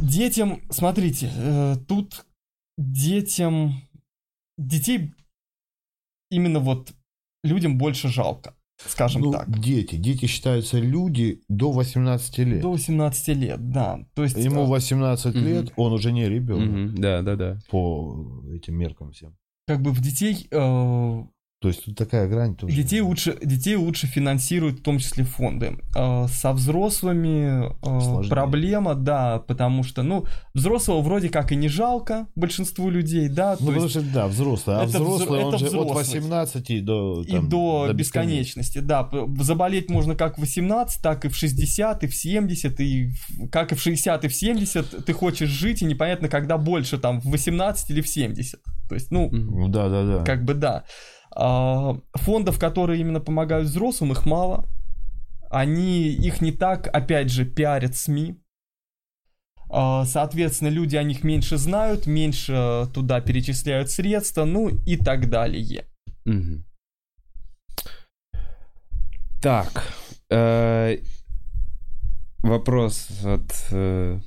Детям, 0.00 0.60
смотрите, 0.70 1.30
э, 1.34 1.76
тут 1.88 2.26
детям, 2.76 3.74
детей 4.58 5.14
именно 6.30 6.58
вот 6.60 6.92
людям 7.44 7.78
больше 7.78 8.08
жалко, 8.08 8.54
скажем 8.84 9.22
Ну, 9.22 9.32
так. 9.32 9.48
дети. 9.60 9.94
Дети 9.96 10.26
считаются 10.26 10.78
люди 10.78 11.40
до 11.48 11.70
18 11.70 12.38
лет. 12.38 12.60
До 12.60 12.72
18 12.72 13.28
лет, 13.28 13.70
да. 13.70 14.04
То 14.14 14.24
есть 14.24 14.36
Ему 14.36 14.64
э, 14.64 14.66
18 14.66 15.34
Мгм. 15.34 15.44
лет, 15.44 15.72
он 15.76 15.92
уже 15.92 16.12
не 16.12 16.28
ребенок 16.28 16.68
Мгм, 16.68 16.94
Да, 17.00 17.22
да, 17.22 17.36
да. 17.36 17.58
по 17.70 18.42
этим 18.52 18.74
меркам 18.76 19.12
всем. 19.12 19.36
как 19.68 19.80
бы 19.82 19.92
в 19.92 20.00
детей 20.00 20.46
э, 20.50 21.24
То 21.58 21.68
есть 21.68 21.86
тут 21.86 21.96
такая 21.96 22.28
грань 22.28 22.54
тоже. 22.54 22.76
Детей 22.76 23.00
лучше, 23.00 23.38
детей 23.42 23.76
лучше 23.76 24.06
финансируют, 24.06 24.80
в 24.80 24.82
том 24.82 24.98
числе 24.98 25.24
фонды. 25.24 25.78
Э, 25.96 26.26
Со 26.28 26.52
взрослыми 26.52 27.70
э, 27.70 28.00
Сложнее. 28.02 28.30
проблема, 28.30 28.94
да, 28.94 29.38
потому 29.38 29.82
что, 29.82 30.02
ну, 30.02 30.26
взрослого 30.52 31.00
вроде 31.00 31.30
как 31.30 31.52
и 31.52 31.56
не 31.56 31.68
жалко 31.68 32.26
большинству 32.34 32.90
людей, 32.90 33.28
да, 33.30 33.56
Ну, 33.58 33.66
то 33.68 33.72
потому 33.72 33.88
что, 33.88 34.02
да, 34.02 34.26
взрослый. 34.26 34.76
А 34.76 34.84
это 34.84 34.98
взро- 34.98 35.14
взрослый, 35.14 35.40
он 35.44 35.48
это 35.54 35.58
же 35.58 35.64
от 35.66 35.70
взрослый. 35.72 36.04
18 36.20 36.84
до, 36.84 37.22
и 37.26 37.32
там, 37.32 37.48
до, 37.48 37.90
бесконечности, 37.94 38.78
да. 38.80 39.04
П- 39.04 39.26
Заболеть 39.42 39.88
можно 39.90 40.14
как 40.14 40.36
в 40.36 40.40
18, 40.42 41.00
так 41.02 41.24
и 41.24 41.28
в 41.28 41.36
60, 41.36 42.04
и 42.04 42.06
в 42.06 42.14
70, 42.14 42.80
и 42.80 43.10
как 43.50 43.72
и 43.72 43.74
в 43.74 43.80
60, 43.80 44.24
и 44.26 44.28
в 44.28 44.34
70 44.34 45.06
ты 45.06 45.12
хочешь 45.14 45.48
жить, 45.48 45.80
и 45.80 45.86
непонятно, 45.86 46.28
когда 46.28 46.58
больше, 46.58 46.98
там, 46.98 47.20
в 47.20 47.30
18 47.30 47.90
или 47.90 48.02
в 48.02 48.08
70. 48.08 48.60
То 48.90 48.94
есть, 48.94 49.10
ну, 49.10 49.26
Мгм. 49.30 49.58
Ну, 49.60 49.68
да, 49.68 49.88
да, 49.88 50.04
да. 50.18 50.24
как 50.24 50.44
бы 50.44 50.52
да. 50.52 50.84
А, 51.38 51.98
Фондов, 52.14 52.58
которые 52.58 53.00
именно 53.00 53.20
помогают 53.20 53.68
взрослым, 53.68 54.12
их 54.12 54.24
мало. 54.24 54.64
Они 55.50 56.08
их 56.08 56.40
не 56.40 56.50
так, 56.50 56.88
опять 56.88 57.30
же, 57.30 57.44
пиарят 57.44 57.94
СМИ. 57.96 58.36
А, 59.68 60.04
Соответственно, 60.06 60.68
люди 60.68 60.96
о 60.96 61.02
них 61.02 61.24
меньше 61.24 61.58
знают, 61.58 62.06
меньше 62.06 62.88
туда 62.94 63.20
перечисляют 63.20 63.90
средства, 63.90 64.44
ну 64.44 64.68
и 64.86 64.96
так 64.96 65.28
далее. 65.28 65.84
Так. 69.42 69.86
э, 70.30 70.96
Вопрос 72.42 73.08
от... 73.24 73.66
э, 73.70 74.18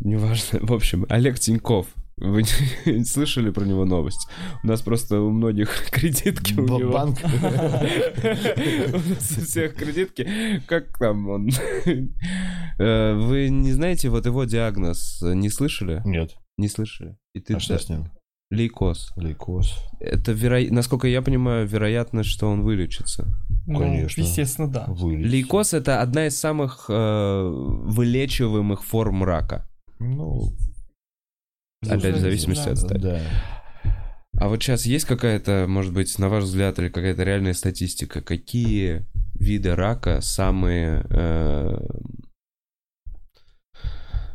Неважно. 0.00 0.58
В 0.62 0.72
общем, 0.72 1.06
Олег 1.08 1.38
Тиньков. 1.38 1.86
Вы 2.18 2.44
не 2.86 3.04
слышали 3.04 3.50
про 3.50 3.64
него 3.64 3.84
новость? 3.84 4.26
У 4.62 4.66
нас 4.66 4.80
просто 4.80 5.20
у 5.20 5.30
многих 5.30 5.68
кредитки 5.90 6.54
у 6.58 6.64
него. 6.78 6.92
банк. 6.92 7.18
У 7.24 9.08
нас 9.10 9.36
у 9.38 9.40
всех 9.42 9.74
кредитки. 9.74 10.62
Как 10.66 10.96
там 10.98 11.28
он? 11.28 11.50
Э, 12.78 13.14
Вы 13.14 13.48
не 13.50 13.72
знаете 13.72 14.08
вот 14.08 14.24
его 14.24 14.44
диагноз? 14.44 15.20
Не 15.22 15.50
слышали? 15.50 16.00
Нет. 16.06 16.36
Не 16.56 16.68
слышали? 16.68 17.16
И 17.34 17.40
ты 17.40 17.54
А 17.54 17.60
что 17.60 17.78
с 17.78 17.88
ним? 17.90 18.10
Лейкоз. 18.50 19.12
Лейкоз. 19.16 19.74
Это, 20.00 20.32
веро... 20.32 20.60
насколько 20.70 21.08
я 21.08 21.20
понимаю, 21.20 21.66
вероятность, 21.66 22.30
что 22.30 22.48
он 22.48 22.62
вылечится. 22.62 23.26
Ну, 23.66 23.80
Конечно. 23.80 24.22
естественно, 24.22 24.68
да. 24.70 24.86
Вылечится. 24.88 25.36
Лейкоз 25.36 25.74
это 25.74 26.00
одна 26.00 26.28
из 26.28 26.38
самых 26.38 26.86
э, 26.88 27.42
вылечиваемых 27.50 28.84
форм 28.84 29.24
рака. 29.24 29.68
Ну, 29.98 30.52
Опять 31.94 32.16
в 32.16 32.20
зависимости 32.20 32.68
от 32.68 32.78
стадии. 32.78 33.02
да. 33.02 33.20
А 34.38 34.48
вот 34.48 34.62
сейчас 34.62 34.84
есть 34.84 35.06
какая-то, 35.06 35.64
может 35.68 35.94
быть, 35.94 36.18
на 36.18 36.28
ваш 36.28 36.44
взгляд, 36.44 36.78
или 36.78 36.88
какая-то 36.88 37.22
реальная 37.22 37.54
статистика, 37.54 38.20
какие 38.20 39.06
виды 39.34 39.74
рака 39.74 40.20
самые 40.20 41.06
э, 41.08 41.78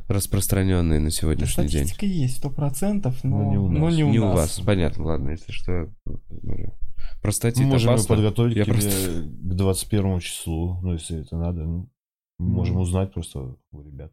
распространенные 0.08 0.99
на 0.99 1.12
сегодняшний 1.12 1.68
день? 1.68 1.86
Статистика 1.86 2.06
есть, 2.06 2.38
сто 2.38 2.49
процентов, 2.49 3.24
но, 3.24 3.38
Но 3.43 3.52
не 3.52 3.58
у 3.58 3.68
но 3.70 3.86
нас. 3.86 3.95
не 3.95 4.04
у 4.04 4.10
Не 4.10 4.20
у 4.20 4.26
нас. 4.26 4.36
вас, 4.36 4.60
понятно, 4.66 5.06
ладно, 5.06 5.30
если 5.32 5.52
что. 5.52 5.89
Простатит 7.22 7.66
Можем 7.66 7.89
мы 7.89 7.93
опасно? 7.95 8.16
подготовить 8.16 8.56
Я 8.58 8.64
к 8.64 8.66
тебе 8.66 8.74
просто- 8.82 9.22
к 9.22 9.56
21 9.56 10.20
числу, 10.20 10.80
ну, 10.82 10.93
если 10.93 11.22
это 11.22 11.38
надо. 11.38 11.64
Ну, 11.64 11.89
можем 12.39 12.76
Ну. 12.76 12.82
узнать 12.82 13.14
просто 13.14 13.56
у 13.72 13.82
ребят 13.84 14.12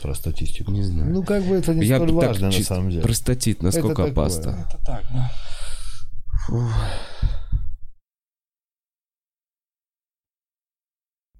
про 0.00 0.14
статистику. 0.14 0.70
Не 0.70 0.82
знаю. 0.82 1.12
Ну, 1.12 1.22
как 1.22 1.44
бы 1.44 1.56
это 1.56 1.74
не 1.74 1.86
Я 1.86 1.96
столь 1.96 2.12
важно, 2.12 2.46
на 2.46 2.52
самом 2.52 2.90
деле. 2.90 3.02
Простатит, 3.02 3.62
насколько 3.62 4.02
Это 4.02 4.12
такое. 4.12 4.12
опасно? 4.12 4.66
Это 4.68 4.84
так, 4.84 5.04
да. 5.12 5.30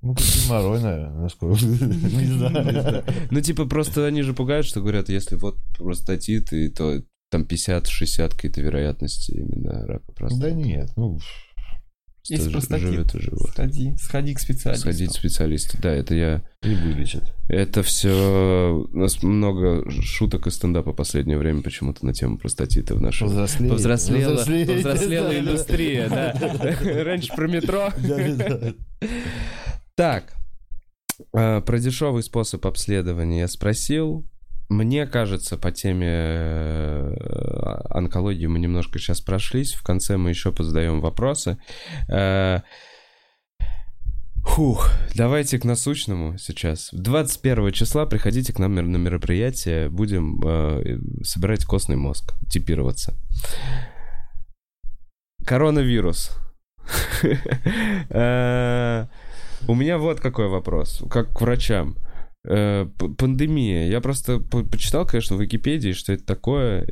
Ну, 0.00 0.14
как 0.14 0.24
геморрой, 0.24 0.80
наверное, 0.80 1.22
насколько. 1.22 1.64
Не 1.64 2.38
знаю. 2.38 3.04
Ну, 3.30 3.40
типа, 3.40 3.66
просто 3.66 4.06
они 4.06 4.22
же 4.22 4.32
пугают, 4.32 4.66
что 4.66 4.80
говорят, 4.80 5.08
если 5.08 5.36
вот 5.36 5.56
простатит, 5.76 6.52
и 6.52 6.68
то 6.68 7.02
там 7.30 7.42
50-60 7.42 8.30
какие-то 8.30 8.60
вероятности 8.60 9.32
именно 9.32 9.86
рака 9.86 10.12
простаты. 10.12 10.42
Да 10.42 10.50
нет, 10.52 10.90
ну, 10.96 11.18
Есть 12.28 12.52
простатит. 12.52 12.88
живет 12.88 13.14
и 13.14 13.20
живет. 13.20 13.50
Сходи, 13.52 13.96
сходи 13.96 14.34
к 14.34 14.40
специалисту. 14.40 14.82
Сходить 14.82 15.10
к 15.10 15.14
специалисту. 15.14 15.78
Да, 15.80 15.90
это 15.90 16.14
я... 16.14 16.42
и 16.62 16.74
вылечат. 16.74 17.34
Это 17.48 17.82
все... 17.82 18.86
У 18.92 18.98
нас 18.98 19.22
много 19.22 19.90
шуток 19.90 20.46
из 20.46 20.54
стендапа 20.54 20.92
в 20.92 20.96
последнее 20.96 21.38
время 21.38 21.62
почему-то 21.62 22.04
на 22.04 22.12
тему 22.12 22.38
простатита 22.38 22.94
в 22.94 23.00
нашем... 23.00 23.28
Повзрослела, 23.28 23.72
повзрослела 23.72 24.36
Да, 24.82 24.94
да, 25.30 25.38
индустрия, 25.38 26.08
да. 26.08 27.04
Раньше 27.04 27.32
про 27.34 27.48
метро. 27.48 27.92
Так, 29.94 30.34
э, 31.32 31.60
про 31.62 31.78
дешевый 31.78 32.22
способ 32.22 32.66
обследования 32.66 33.40
я 33.40 33.48
спросил. 33.48 34.26
Мне 34.68 35.06
кажется, 35.06 35.56
по 35.56 35.72
теме 35.72 36.06
э, 36.06 37.14
онкологии 37.88 38.46
мы 38.46 38.58
немножко 38.58 38.98
сейчас 38.98 39.22
прошлись. 39.22 39.72
В 39.72 39.82
конце 39.82 40.18
мы 40.18 40.28
еще 40.28 40.52
позадаем 40.52 41.00
вопросы. 41.00 41.56
Э, 42.08 42.60
Фух, 44.42 44.90
давайте 45.14 45.58
к 45.58 45.64
насущному 45.64 46.36
сейчас. 46.36 46.90
21 46.92 47.72
числа 47.72 48.04
приходите 48.06 48.52
к 48.52 48.58
нам 48.58 48.74
на 48.74 48.96
мероприятие. 48.96 49.88
Будем 49.88 50.40
э, 50.44 50.98
собирать 51.22 51.64
костный 51.64 51.96
мозг, 51.96 52.34
типироваться. 52.50 53.14
Коронавирус. 55.46 56.36
У 59.66 59.74
меня 59.74 59.98
вот 59.98 60.20
какой 60.20 60.48
вопрос, 60.48 61.02
как 61.10 61.32
к 61.32 61.40
врачам. 61.40 61.96
Э, 62.50 62.86
Пандемия. 63.18 63.88
Я 63.88 64.00
просто 64.00 64.40
по- 64.40 64.64
почитал, 64.64 65.06
конечно, 65.06 65.36
в 65.36 65.40
Википедии, 65.42 65.92
что 65.92 66.12
это 66.14 66.24
такое, 66.24 66.88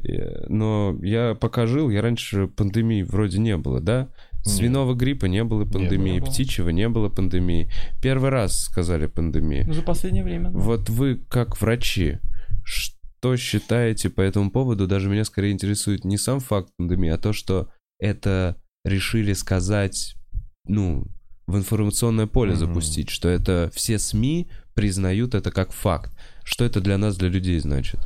но 0.48 0.98
я 1.02 1.34
пока 1.34 1.66
жил, 1.66 1.88
я 1.90 2.02
раньше 2.02 2.46
пандемии 2.48 3.02
вроде 3.02 3.38
не 3.38 3.56
было, 3.56 3.80
да? 3.80 4.08
Свиного 4.44 4.94
гриппа 4.94 5.24
не 5.26 5.42
было 5.42 5.64
пандемии, 5.64 6.20
было. 6.20 6.28
птичьего 6.28 6.68
не 6.68 6.88
было 6.88 7.08
пандемии. 7.08 7.68
Первый 8.00 8.30
раз 8.30 8.60
сказали 8.66 9.06
пандемии. 9.06 9.64
Ну, 9.66 9.72
за 9.72 9.82
последнее 9.82 10.22
время. 10.22 10.50
да. 10.50 10.58
Вот 10.58 10.88
вы, 10.88 11.16
как 11.28 11.60
врачи, 11.60 12.18
что 12.64 13.36
считаете 13.36 14.08
по 14.08 14.20
этому 14.20 14.50
поводу? 14.52 14.86
Даже 14.86 15.08
меня 15.08 15.24
скорее 15.24 15.50
интересует 15.52 16.04
не 16.04 16.16
сам 16.16 16.38
факт 16.40 16.70
пандемии, 16.76 17.10
а 17.10 17.18
то, 17.18 17.32
что 17.32 17.70
это 17.98 18.56
решили 18.84 19.32
сказать, 19.32 20.14
ну, 20.68 21.06
в 21.48 21.56
информационное 21.56 22.26
поле 22.28 22.52
Мгм. 22.52 22.58
запустить, 22.60 23.10
что 23.10 23.28
это 23.28 23.70
все 23.74 23.98
СМИ 23.98 24.48
признают 24.76 25.34
это 25.34 25.50
как 25.50 25.72
факт. 25.72 26.12
Что 26.44 26.64
это 26.64 26.80
для 26.80 26.98
нас, 26.98 27.16
для 27.16 27.28
людей 27.28 27.58
значит? 27.58 27.98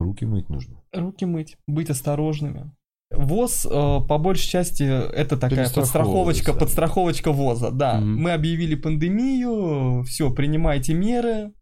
Руки 0.00 0.24
мыть 0.24 0.48
нужно. 0.48 0.82
Руки 0.92 1.24
мыть, 1.24 1.56
быть 1.68 1.90
осторожными. 1.90 2.72
ВОЗ, 3.10 3.66
э, 3.66 4.00
по 4.08 4.18
большей 4.18 4.48
части, 4.48 4.82
это 4.82 5.36
такая 5.36 5.70
подстраховочка, 5.70 6.52
да. 6.52 6.58
подстраховочка 6.58 7.32
ВОЗа, 7.32 7.70
да. 7.70 8.00
Мгм. 8.00 8.22
Мы 8.22 8.32
объявили 8.32 8.74
пандемию, 8.74 10.02
все, 10.02 10.32
принимайте 10.32 10.92
меры, 10.92 11.52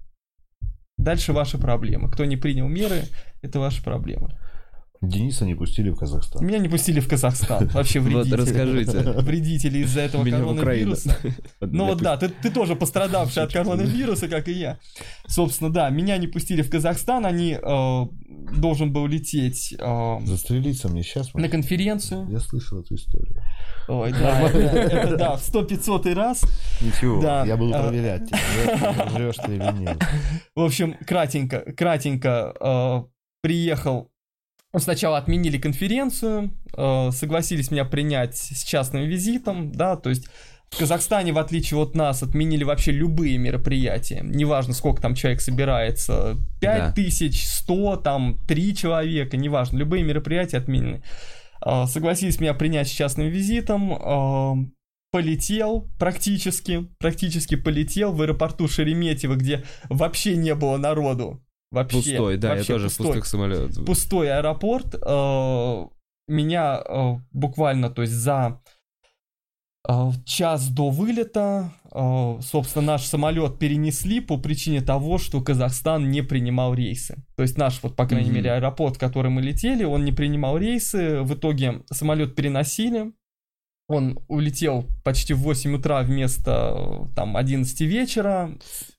дальше 0.96 1.32
ваши 1.32 1.58
проблемы. 1.58 2.10
Кто 2.10 2.24
не 2.24 2.36
принял 2.36 2.66
меры, 2.66 3.02
это 3.42 3.60
ваши 3.60 3.84
проблемы. 3.84 4.38
Дениса 5.02 5.44
не 5.44 5.54
пустили 5.54 5.90
в 5.90 5.96
Казахстан. 5.96 6.46
Меня 6.46 6.58
не 6.58 6.68
пустили 6.68 7.00
в 7.00 7.08
Казахстан, 7.08 7.66
вообще 7.68 8.00
Вот 8.00 8.08
вредители. 8.26 8.36
расскажите. 8.40 9.00
Вредители 9.20 9.78
из-за 9.80 10.00
этого 10.02 10.22
Меня 10.22 10.38
коронавируса. 10.38 11.16
Ну 11.60 11.86
вот 11.86 11.98
да, 11.98 12.16
ты, 12.16 12.28
ты 12.28 12.50
тоже 12.50 12.74
пострадавший 12.76 13.42
от 13.42 13.52
коронавируса, 13.52 14.28
как 14.28 14.48
и 14.48 14.52
я. 14.52 14.78
Собственно, 15.26 15.70
да, 15.70 15.90
меня 15.90 16.16
не 16.16 16.26
пустили 16.26 16.62
в 16.62 16.70
Казахстан, 16.70 17.26
они 17.26 17.52
э, 17.60 18.02
должен 18.56 18.92
был 18.92 19.06
лететь 19.06 19.74
э, 19.78 20.18
Застрелиться 20.24 20.88
мне 20.88 21.02
сейчас. 21.02 21.34
на 21.34 21.48
конференцию. 21.48 22.26
Я 22.30 22.40
слышал 22.40 22.80
эту 22.80 22.94
историю. 22.94 23.42
Ой, 23.88 24.12
да, 24.12 24.40
это, 24.48 24.58
это 24.58 25.16
да, 25.16 25.36
в 25.36 25.42
100-500 25.46 26.14
раз. 26.14 26.42
Ничего, 26.80 27.20
Да. 27.20 27.44
я 27.44 27.56
буду 27.58 27.72
проверять 27.72 28.26
тебя, 28.28 29.04
врешь 29.10 29.36
ты 29.36 29.56
или 29.56 29.78
нет. 29.78 29.98
В 30.54 30.60
общем, 30.62 30.94
кратенько, 31.06 31.60
кратенько 31.76 32.54
э, 32.58 33.02
приехал. 33.42 34.10
Сначала 34.78 35.18
отменили 35.18 35.58
конференцию, 35.58 36.50
э, 36.76 37.10
согласились 37.12 37.70
меня 37.70 37.84
принять 37.84 38.36
с 38.36 38.64
частным 38.64 39.04
визитом, 39.04 39.70
да, 39.72 39.96
то 39.96 40.10
есть 40.10 40.26
в 40.70 40.78
Казахстане, 40.78 41.32
в 41.32 41.38
отличие 41.38 41.78
от 41.80 41.94
нас, 41.94 42.22
отменили 42.24 42.64
вообще 42.64 42.90
любые 42.90 43.38
мероприятия. 43.38 44.22
Неважно, 44.24 44.74
сколько 44.74 45.00
там 45.00 45.14
человек 45.14 45.40
собирается, 45.40 46.36
5 46.60 46.78
Да. 46.78 46.92
тысяч, 46.92 47.46
100, 47.46 47.96
там, 47.96 48.40
3 48.48 48.74
человека, 48.74 49.36
неважно, 49.36 49.78
любые 49.78 50.02
мероприятия 50.02 50.56
отменены. 50.58 51.02
Э, 51.64 51.86
Согласились 51.86 52.40
меня 52.40 52.54
принять 52.54 52.88
с 52.88 52.90
частным 52.90 53.28
визитом, 53.28 53.92
э, 53.92 54.70
полетел 55.12 55.88
практически, 55.96 56.88
практически 56.98 57.54
полетел 57.54 58.12
в 58.12 58.20
аэропорту 58.20 58.66
Шереметьево, 58.66 59.36
где 59.36 59.62
вообще 59.88 60.34
не 60.36 60.56
было 60.56 60.76
народу. 60.76 61.40
Вообще, 61.74 61.96
Пустой, 61.98 62.36
да, 62.38 62.48
я 62.48 62.54
вообще 62.56 62.72
тоже 62.72 62.88
в 62.88 62.90
пустой. 62.90 63.06
пустых 63.06 63.26
самолетах. 63.26 63.84
Пустой 63.84 64.30
аэропорт. 64.32 64.94
э, 64.94 65.84
Меня 66.28 66.82
э, 66.88 67.16
буквально, 67.32 67.90
то 67.90 68.00
есть 68.02 68.14
за 68.14 68.60
э, 69.88 70.10
час 70.24 70.68
до 70.70 70.88
вылета, 70.90 71.70
э, 71.92 72.38
собственно, 72.42 72.86
наш 72.86 73.02
самолет 73.04 73.58
перенесли 73.58 74.20
по 74.20 74.38
причине 74.38 74.80
того, 74.80 75.18
что 75.18 75.40
Казахстан 75.42 76.10
не 76.10 76.22
принимал 76.22 76.74
рейсы. 76.74 77.16
То 77.36 77.42
есть 77.42 77.58
наш, 77.58 77.82
вот, 77.82 77.94
по 77.96 78.06
крайней 78.06 78.28
Мгм. 78.30 78.36
мере, 78.36 78.52
аэропорт, 78.52 78.96
в 78.96 78.98
который 78.98 79.30
мы 79.30 79.42
летели, 79.42 79.84
он 79.84 80.04
не 80.04 80.12
принимал 80.12 80.56
рейсы. 80.58 81.20
В 81.22 81.34
итоге 81.34 81.82
самолет 81.92 82.34
переносили. 82.34 83.12
Он 83.86 84.18
улетел 84.28 84.88
почти 85.04 85.34
в 85.34 85.40
8 85.40 85.74
утра 85.74 86.00
вместо 86.02 87.06
там 87.14 87.36
11 87.36 87.84
вечера. 87.84 88.50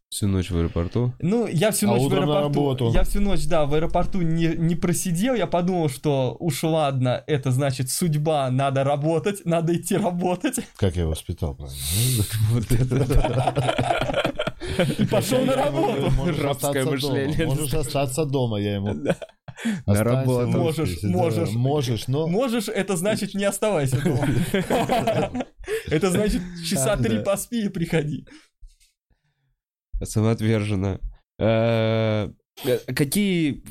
Всю 0.10 0.28
ночь 0.28 0.50
в 0.50 0.58
аэропорту. 0.58 1.14
Ну, 1.20 1.48
я 1.48 1.72
всю 1.72 1.90
А 1.90 1.96
ночь 1.96 2.04
в 2.04 2.10
на 2.10 2.18
аэропорту. 2.18 2.44
работу. 2.44 2.92
Я 2.94 3.04
всю 3.04 3.20
ночь, 3.22 3.46
да, 3.48 3.66
в 3.66 3.74
аэропорту 3.74 4.22
не, 4.22 4.48
не 4.48 4.76
просидел. 4.76 5.34
Я 5.36 5.48
подумал, 5.48 5.90
что 5.90 6.38
уж 6.40 6.64
ладно, 6.64 7.24
это 7.28 7.52
значит 7.52 7.90
судьба, 7.90 8.50
надо 8.52 8.84
работать, 8.84 9.46
надо 9.46 9.76
идти 9.76 9.98
работать. 9.98 10.60
Как 10.78 10.96
я 10.96 11.02
его 11.02 11.12
воспитал, 11.12 11.56
правильно? 11.56 11.76
Пошел 15.12 15.42
на 15.46 15.56
работу. 15.56 16.12
Рабское 16.42 16.86
мышление. 16.86 17.46
Можешь 17.48 17.74
остаться 17.74 18.26
дома, 18.26 18.60
я 18.60 18.76
ему. 18.76 18.94
На 19.86 20.04
работу. 20.04 20.48
Можешь, 20.58 21.02
можешь. 21.04 21.52
Можешь, 21.52 22.08
но... 22.08 22.28
Можешь, 22.28 22.68
это 22.68 22.98
значит 22.98 23.34
не 23.34 23.46
оставайся 23.46 24.02
дома. 24.04 24.28
Это 25.90 26.12
значит 26.12 26.42
часа 26.70 26.98
три 26.98 27.24
поспи 27.24 27.66
и 27.66 27.70
приходи. 27.70 28.28
Самоотверженно. 30.04 31.00
Э, 31.40 32.32
э, 32.66 32.78
Какие 32.94 33.64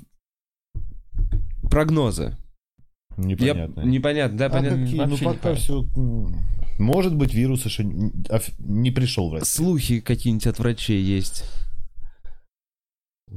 прогнозы? 1.71 2.37
Я- 3.17 3.25
Непонятно. 3.25 3.81
Непонятно, 3.83 4.39
да, 4.39 4.47
А 4.47 4.51
понятно. 4.51 4.85
какие? 4.85 5.01
Ну 5.01 5.07
вообще 5.09 5.25
пока 5.25 5.37
непонятно. 5.53 5.61
все... 5.61 5.87
Может 6.79 7.15
быть, 7.15 7.33
вирус 7.33 7.65
еще 7.65 7.85
не 7.85 8.91
пришел 8.91 9.31
в 9.31 9.35
Россию. 9.35 9.47
Слухи 9.67 10.01
какие-нибудь 10.01 10.47
от 10.49 10.59
врачей 10.59 11.01
есть. 11.01 11.45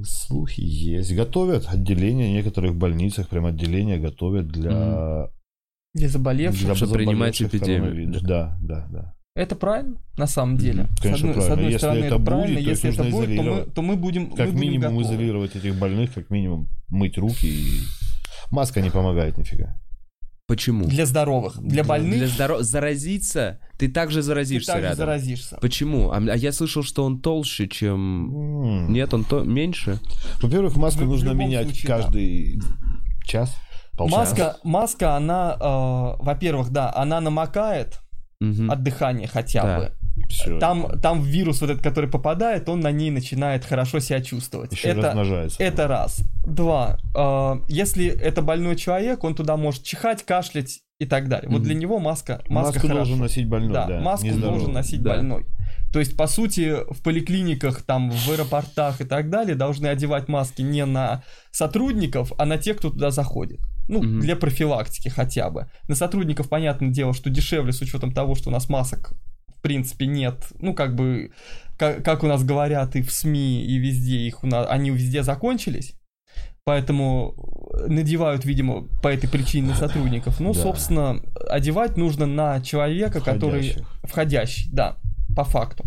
Слухи 0.03 0.61
есть. 0.61 1.13
Готовят 1.15 1.67
отделения 1.67 2.29
в 2.29 2.33
некоторых 2.33 2.75
больницах, 2.75 3.29
прям 3.29 3.45
отделения 3.45 3.97
готовят 3.97 4.47
для... 4.47 5.29
Для 5.93 6.09
заболевших. 6.09 6.65
для 6.65 6.75
Чтобы 6.75 6.93
принимать 6.93 7.41
эпидемию. 7.41 8.19
Да, 8.21 8.57
да, 8.61 8.87
да. 8.91 9.15
Это 9.37 9.55
правильно, 9.55 9.95
на 10.17 10.27
самом 10.27 10.57
деле. 10.57 10.83
Мгм. 10.83 10.95
С 10.97 11.01
Конечно, 11.01 11.29
одной, 11.29 11.43
с 11.43 11.45
правильно. 11.45 11.53
одной 11.53 11.65
Если 11.71 11.77
стороны, 11.77 11.97
это 11.99 12.05
это 12.07 12.17
будет, 12.17 12.25
правильно. 12.25 12.55
то 12.55 12.61
их 12.61 12.67
Если 12.67 12.89
это 12.93 13.03
будет, 13.03 13.35
то 13.37 13.43
мы, 13.43 13.61
то 13.75 13.81
мы 13.83 13.95
будем, 13.95 14.31
Как 14.31 14.47
мы 14.47 14.51
будем 14.53 14.59
минимум 14.61 14.97
готовы. 14.97 15.03
изолировать 15.15 15.55
этих 15.55 15.75
больных, 15.79 16.13
как 16.13 16.29
минимум 16.29 16.67
мыть 16.89 17.17
руки. 17.17 17.45
И... 17.47 17.81
Маска 18.51 18.81
не 18.81 18.89
помогает 18.89 19.37
нифига. 19.37 19.75
Почему? 20.47 20.85
Для 20.85 21.05
здоровых. 21.05 21.59
Для 21.61 21.83
больных 21.83 22.19
Для 22.19 22.27
здоро- 22.27 22.63
Заразиться, 22.63 23.59
ты 23.77 23.89
также 23.89 24.19
ты 24.19 24.23
заразишься 24.23 24.71
также 24.71 24.83
рядом. 24.83 24.97
заразишься. 24.97 25.57
Почему? 25.61 26.11
А, 26.11 26.17
а 26.17 26.35
я 26.37 26.51
слышал, 26.53 26.83
что 26.83 27.03
он 27.03 27.19
толще, 27.21 27.67
чем... 27.67 28.33
М. 28.87 28.93
Нет, 28.93 29.13
он 29.13 29.25
то 29.25 29.43
меньше. 29.43 29.99
Во-первых, 30.41 30.77
маску 30.77 31.01
В- 31.03 31.07
в 31.07 31.09
нужно 31.09 31.31
менять 31.31 31.65
случае, 31.67 31.87
да. 31.89 31.97
каждый 31.97 32.61
час. 33.25 33.53
полчаса. 33.97 34.19
Маска, 34.19 34.57
маска, 34.63 35.15
она, 35.17 35.57
э, 35.59 36.23
во-первых, 36.23 36.69
да, 36.69 36.93
она 36.95 37.19
намокает 37.19 37.99
Мгм. 38.39 38.69
от 38.69 38.83
дыхания 38.83 39.27
хотя 39.27 39.63
Да. 39.63 39.77
бы. 39.79 39.91
Всё. 40.29 40.59
Там, 40.59 40.99
там 40.99 41.21
вирус 41.21 41.61
вот 41.61 41.69
этот, 41.69 41.83
который 41.83 42.09
попадает, 42.09 42.67
он 42.69 42.79
на 42.79 42.91
ней 42.91 43.11
начинает 43.11 43.63
хорошо 43.65 43.99
себя 43.99 44.19
чувствовать. 44.21 44.71
Еще 44.73 44.89
это, 44.89 45.01
размножается. 45.01 45.61
это 45.63 45.87
раз. 45.87 46.23
Два. 46.45 46.97
э, 47.15 47.55
если 47.67 48.07
это 48.07 48.41
больной 48.41 48.75
человек, 48.75 49.23
он 49.23 49.35
туда 49.35 49.57
может 49.57 49.83
чихать, 49.83 50.23
кашлять 50.23 50.79
и 50.99 51.05
так 51.05 51.29
далее. 51.29 51.49
Вот 51.49 51.59
Мгм. 51.59 51.65
для 51.65 51.75
него 51.75 51.99
маска, 51.99 52.41
маска 52.47 52.73
Маску 52.73 52.79
хорошо. 52.81 52.95
должен 52.95 53.19
носить 53.19 53.47
больной, 53.47 53.73
Да, 53.73 53.85
да. 53.87 53.99
маску 54.01 54.25
нездоровый. 54.25 54.57
должен 54.59 54.73
носить 54.73 55.03
Да. 55.03 55.11
больной. 55.11 55.45
То 55.93 55.99
есть, 55.99 56.17
по 56.17 56.27
сути, 56.27 56.77
в 56.91 57.01
поликлиниках, 57.03 57.81
там, 57.83 58.09
в 58.11 58.29
аэропортах 58.31 59.01
и 59.01 59.05
так 59.05 59.29
далее 59.29 59.55
должны 59.55 59.87
одевать 59.87 60.27
маски 60.27 60.61
не 60.63 60.85
на 60.85 61.23
сотрудников, 61.51 62.33
а 62.37 62.45
на 62.45 62.57
тех, 62.57 62.77
кто 62.77 62.89
туда 62.89 63.11
заходит. 63.11 63.59
Ну, 63.87 64.01
Мгм. 64.03 64.19
для 64.19 64.35
профилактики 64.35 65.07
хотя 65.09 65.49
бы. 65.49 65.67
На 65.87 65.95
сотрудников, 65.95 66.49
понятное 66.49 66.89
дело, 66.89 67.13
что 67.13 67.29
дешевле 67.29 67.71
с 67.73 67.81
учетом 67.81 68.11
того, 68.11 68.35
что 68.35 68.49
у 68.49 68.51
нас 68.51 68.69
масок 68.69 69.13
в 69.47 69.61
принципе 69.61 70.05
нет. 70.07 70.47
Ну, 70.59 70.73
как 70.73 70.95
бы, 70.95 71.31
как, 71.77 72.03
как 72.03 72.23
у 72.23 72.27
нас 72.27 72.43
говорят 72.43 72.95
и 72.95 73.01
в 73.01 73.11
СМИ, 73.11 73.63
и 73.65 73.77
везде 73.77 74.17
их 74.19 74.43
у 74.43 74.47
нас, 74.47 74.67
они 74.69 74.91
везде 74.91 75.23
закончились. 75.23 75.93
Поэтому 76.63 77.33
надевают, 77.87 78.43
видимо, 78.45 78.87
по 79.01 79.07
этой 79.07 79.29
причине 79.29 79.69
на 79.69 79.75
сотрудников. 79.75 80.39
Ну, 80.41 80.53
Да. 80.53 80.59
собственно, 80.61 81.21
одевать 81.49 81.95
нужно 81.97 82.25
на 82.25 82.61
человека, 82.61 83.21
который 83.21 83.61
Входящих. 83.61 83.99
входящий, 84.03 84.69
да, 84.73 84.97
по 85.35 85.43
факту. 85.45 85.85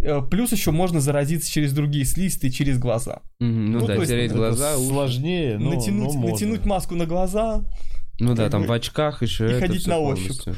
Э, 0.00 0.20
Плюс 0.30 0.52
еще 0.52 0.70
можно 0.70 1.00
заразиться 1.00 1.50
через 1.50 1.72
другие 1.72 2.04
слизистые, 2.04 2.50
через 2.50 2.78
глаза. 2.78 3.22
Мгм, 3.40 3.72
Ну, 3.72 3.80
Ну, 3.80 3.86
да, 3.86 3.94
есть 3.94 4.08
тереть 4.08 4.32
глаза. 4.32 4.76
сложнее, 4.76 5.58
но, 5.58 5.70
натянуть, 5.74 6.14
но 6.14 6.28
натянуть 6.30 6.64
маску 6.66 6.94
на 6.94 7.06
глаза. 7.06 7.64
Ну 8.20 8.34
да, 8.34 8.48
там 8.50 8.62
бы- 8.62 8.68
в 8.68 8.72
очках 8.72 9.22
еще. 9.22 9.46
и 9.46 9.50
это 9.52 9.66
ходить 9.66 9.86
на 9.86 9.98
ощупь. 9.98 10.28
полностью. 10.28 10.56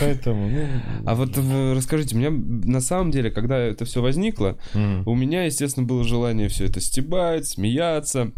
Поэтому, 0.00 0.48
ну... 0.48 0.66
А 1.06 1.14
вот 1.14 1.36
в- 1.36 1.74
расскажите, 1.76 2.16
у 2.16 2.18
меня 2.18 2.30
на 2.30 2.80
самом 2.80 3.10
деле, 3.10 3.30
когда 3.30 3.58
это 3.58 3.84
все 3.84 4.02
возникло, 4.02 4.58
М. 4.74 5.02
у 5.06 5.14
меня, 5.14 5.44
естественно, 5.44 5.86
было 5.86 6.02
желание 6.04 6.48
все 6.48 6.64
это 6.66 6.80
стебать, 6.80 7.46
смеяться. 7.46 8.32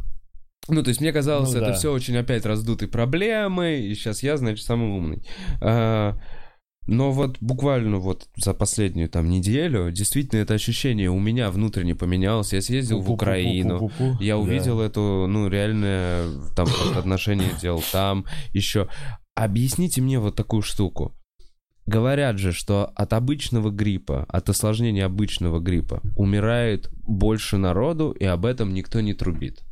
Ну, 0.68 0.82
то 0.82 0.88
есть 0.88 1.00
мне 1.00 1.12
казалось, 1.12 1.52
Ну 1.52 1.58
это 1.58 1.68
да. 1.68 1.72
все 1.74 1.92
очень 1.92 2.16
опять 2.16 2.44
раздутые 2.46 2.88
проблемы, 2.88 3.80
и 3.80 3.94
сейчас 3.94 4.22
я, 4.22 4.36
значит, 4.36 4.64
самый 4.64 4.88
умный. 4.88 5.22
А, 5.60 6.16
но 6.86 7.12
вот 7.12 7.38
буквально 7.40 7.98
вот 7.98 8.28
за 8.36 8.52
последнюю 8.54 9.08
там 9.08 9.28
неделю 9.28 9.90
действительно 9.90 10.40
это 10.40 10.54
ощущение 10.54 11.10
у 11.10 11.18
меня 11.18 11.50
внутренне 11.50 11.94
поменялось. 11.94 12.52
Я 12.52 12.60
съездил 12.62 13.00
в 13.00 13.10
Украину, 13.10 13.90
я 14.20 14.34
Да. 14.34 14.38
увидел 14.40 14.80
эту, 14.80 15.26
ну, 15.28 15.48
реальное 15.48 16.28
там 16.54 16.66
отношение 16.96 17.50
дел 17.60 17.82
там 17.92 18.26
еще. 18.52 18.88
объясните 19.34 20.00
мне 20.00 20.18
вот 20.20 20.36
такую 20.36 20.62
штуку. 20.62 21.12
Говорят 21.86 22.38
же, 22.38 22.52
что 22.52 22.86
от 22.94 23.12
обычного 23.12 23.70
гриппа, 23.70 24.24
от 24.28 24.48
осложнения 24.48 25.04
обычного 25.04 25.58
гриппа 25.60 26.00
умирает 26.16 26.88
больше 27.02 27.58
народу, 27.58 28.10
и 28.12 28.24
об 28.24 28.46
этом 28.46 28.72
никто 28.72 29.00
не 29.02 29.12
трубит. 29.12 29.62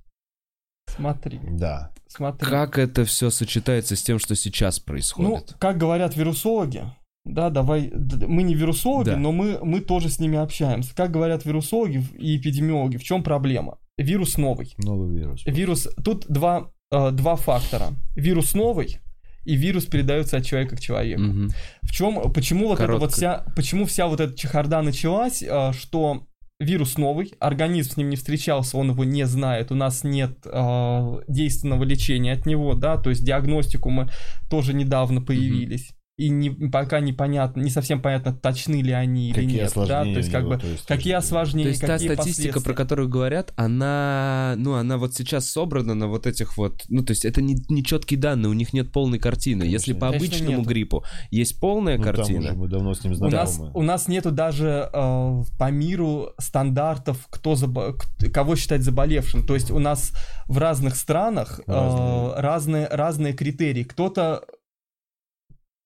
Смотри, 0.88 1.40
Да. 1.42 1.90
смотри. 2.06 2.46
Как 2.48 2.78
это 2.78 3.04
все 3.04 3.30
сочетается 3.30 3.96
с 3.96 4.02
тем, 4.02 4.18
что 4.18 4.34
сейчас 4.34 4.78
Ну, 4.78 4.84
происходит? 4.84 5.54
как 5.58 5.78
говорят 5.78 6.16
вирусологи, 6.16 6.82
да, 7.24 7.50
давай, 7.50 7.92
мы 8.26 8.42
не 8.42 8.54
вирусологи, 8.54 9.10
Да. 9.10 9.16
но 9.16 9.32
мы, 9.32 9.58
мы 9.62 9.80
тоже 9.80 10.08
с 10.08 10.18
ними 10.18 10.38
общаемся. 10.38 10.94
Как 10.94 11.10
говорят 11.10 11.44
вирусологи 11.44 12.04
и 12.18 12.36
эпидемиологи, 12.36 12.96
в 12.96 13.04
чем 13.04 13.22
проблема? 13.22 13.78
Вирус 13.98 14.38
новый. 14.38 14.74
Новый 14.78 15.10
вирус. 15.16 15.42
Вирус, 15.46 15.88
тут 16.04 16.26
два, 16.28 16.70
э, 16.90 17.10
два 17.12 17.36
фактора. 17.36 17.88
Вирус 18.16 18.54
новый, 18.54 18.98
и 19.44 19.54
вирус 19.54 19.84
передается 19.86 20.38
от 20.38 20.44
человека 20.44 20.76
к 20.76 20.80
человеку. 20.80 21.22
Мгм. 21.22 21.50
В 21.82 21.92
чем, 21.92 22.32
почему 22.32 22.68
вот 22.68 22.80
эта 22.80 22.92
вот 22.92 22.98
Коротко. 22.98 23.16
вся, 23.16 23.44
почему 23.54 23.84
вся 23.86 24.06
вот 24.08 24.20
эта 24.20 24.36
чехарда 24.36 24.82
началась, 24.82 25.42
э, 25.42 25.72
что 25.72 26.26
вирус 26.58 26.96
новый, 26.96 27.32
организм 27.40 27.90
с 27.92 27.96
ним 27.96 28.10
не 28.10 28.16
встречался, 28.16 28.78
он 28.78 28.90
его 28.90 29.04
не 29.04 29.26
знает, 29.26 29.72
у 29.72 29.74
нас 29.74 30.04
нет 30.04 30.38
э, 30.44 31.18
действенного 31.28 31.82
лечения 31.84 32.32
от 32.32 32.46
него, 32.46 32.74
да, 32.74 32.96
то 32.96 33.10
есть 33.10 33.24
диагностику 33.24 33.90
мы 33.90 34.08
тоже 34.48 34.72
недавно 34.74 35.20
появились. 35.20 35.90
И 36.18 36.28
не, 36.28 36.50
пока 36.50 37.00
непонятно, 37.00 37.62
не 37.62 37.70
совсем 37.70 38.02
понятно, 38.02 38.34
точны 38.34 38.82
ли 38.82 38.92
они 38.92 39.30
или 39.30 39.34
Какие 39.34 39.60
нет, 39.62 39.72
да, 39.74 40.02
то 40.02 40.08
есть 40.10 40.30
как 40.30 40.42
него, 40.42 40.50
бы 40.52 40.58
то 40.58 40.66
есть 40.66 40.84
какие 40.86 41.14
осложнения, 41.14 41.64
То 41.64 41.68
есть 41.70 41.80
та 41.80 41.86
какие 41.94 42.12
статистика, 42.12 42.60
про 42.60 42.74
которую 42.74 43.08
говорят, 43.08 43.54
она, 43.56 44.54
ну, 44.58 44.74
она 44.74 44.98
вот 44.98 45.14
сейчас 45.14 45.48
собрана 45.48 45.94
на 45.94 46.08
вот 46.08 46.26
этих 46.26 46.58
вот, 46.58 46.82
ну, 46.90 47.02
то 47.02 47.12
есть 47.12 47.24
это 47.24 47.40
не, 47.40 47.56
не 47.70 47.82
четкие 47.82 48.20
данные, 48.20 48.50
у 48.50 48.52
них 48.52 48.74
нет 48.74 48.92
полной 48.92 49.18
картины. 49.18 49.62
Если 49.62 49.92
Конечно. 49.92 50.00
по 50.00 50.06
Конечно, 50.12 50.26
обычному 50.36 50.58
нету. 50.58 50.68
гриппу 50.68 51.04
есть 51.30 51.58
полная 51.58 51.96
Ну, 51.96 52.04
там 52.04 52.14
картина, 52.14 52.40
уже 52.40 52.52
мы 52.58 52.68
давно 52.68 52.92
с 52.94 53.02
ним 53.04 53.14
У 53.14 53.28
нас, 53.30 53.54
знакомы. 53.54 53.72
у 53.74 53.82
нас 53.82 54.06
нету 54.08 54.30
даже 54.32 54.90
э, 54.92 55.42
по 55.58 55.70
миру 55.70 56.28
стандартов, 56.38 57.26
кто 57.30 57.54
забо- 57.54 57.96
кого 58.30 58.54
считать 58.56 58.82
заболевшим. 58.82 59.46
То 59.46 59.54
есть 59.54 59.70
у 59.70 59.78
нас 59.78 60.12
в 60.46 60.58
разных 60.58 60.96
странах 60.96 61.60
э, 61.66 61.72
Разные. 61.72 62.34
разные, 62.36 62.88
разные 62.88 63.32
критерии. 63.32 63.84
Кто-то 63.84 64.44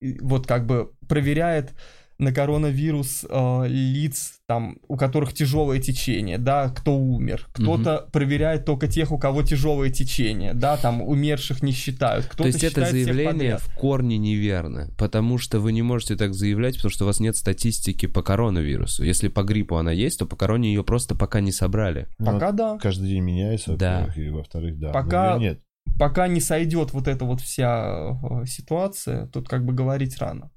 вот 0.01 0.47
как 0.47 0.65
бы 0.65 0.91
проверяет 1.07 1.73
на 2.19 2.33
коронавирус 2.33 3.25
э, 3.29 3.67
лиц, 3.67 4.39
там, 4.47 4.79
у 4.87 4.97
которых 4.97 5.33
тяжелое 5.33 5.79
течение, 5.79 6.39
да, 6.39 6.69
кто 6.69 6.97
умер. 6.97 7.47
Кто-то 7.53 8.07
проверяет 8.11 8.65
только 8.65 8.87
тех, 8.87 9.11
у 9.11 9.19
кого 9.19 9.43
тяжелое 9.43 9.91
течение, 9.91 10.53
да, 10.53 10.77
там 10.77 11.01
умерших 11.01 11.61
не 11.61 11.73
считают. 11.73 12.25
Кто-то 12.25 12.43
то 12.43 12.47
есть 12.47 12.63
это 12.63 12.85
заявление 12.85 13.57
в 13.57 13.69
корне 13.75 14.17
неверно, 14.17 14.89
потому 14.97 15.37
что 15.37 15.59
вы 15.59 15.71
не 15.73 15.83
можете 15.83 16.15
так 16.15 16.33
заявлять, 16.33 16.77
потому 16.77 16.91
что 16.91 17.03
у 17.03 17.07
вас 17.07 17.19
нет 17.19 17.35
статистики 17.35 18.07
по 18.07 18.23
коронавирусу. 18.23 19.03
Если 19.03 19.27
по 19.27 19.43
гриппу 19.43 19.75
она 19.75 19.91
есть, 19.91 20.17
то 20.17 20.25
по 20.25 20.35
короне 20.35 20.73
ее 20.73 20.83
просто 20.83 21.13
пока 21.13 21.39
не 21.39 21.51
собрали. 21.51 22.07
Ну, 22.17 22.25
Пока 22.25 22.51
да. 22.51 22.79
Каждый 22.81 23.09
день 23.09 23.23
меняется, 23.23 23.75
Да. 23.77 23.99
во-первых, 23.99 24.17
и 24.17 24.29
во-вторых, 24.29 24.79
да. 24.79 24.91
Пока- 24.91 25.37
нет. 25.37 25.61
Пока 25.99 26.27
не 26.27 26.39
сойдет 26.39 26.93
вот 26.93 27.07
эта 27.07 27.25
вот 27.25 27.41
вся 27.41 28.17
э, 28.21 28.45
ситуация, 28.45 29.27
тут 29.27 29.47
как 29.49 29.65
бы 29.65 29.73
говорить 29.73 30.17
рано. 30.17 30.51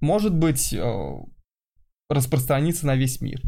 Может 0.00 0.34
быть, 0.34 0.72
э, 0.72 1.12
распространится 2.08 2.86
на 2.86 2.96
весь 2.96 3.20
мир. 3.20 3.40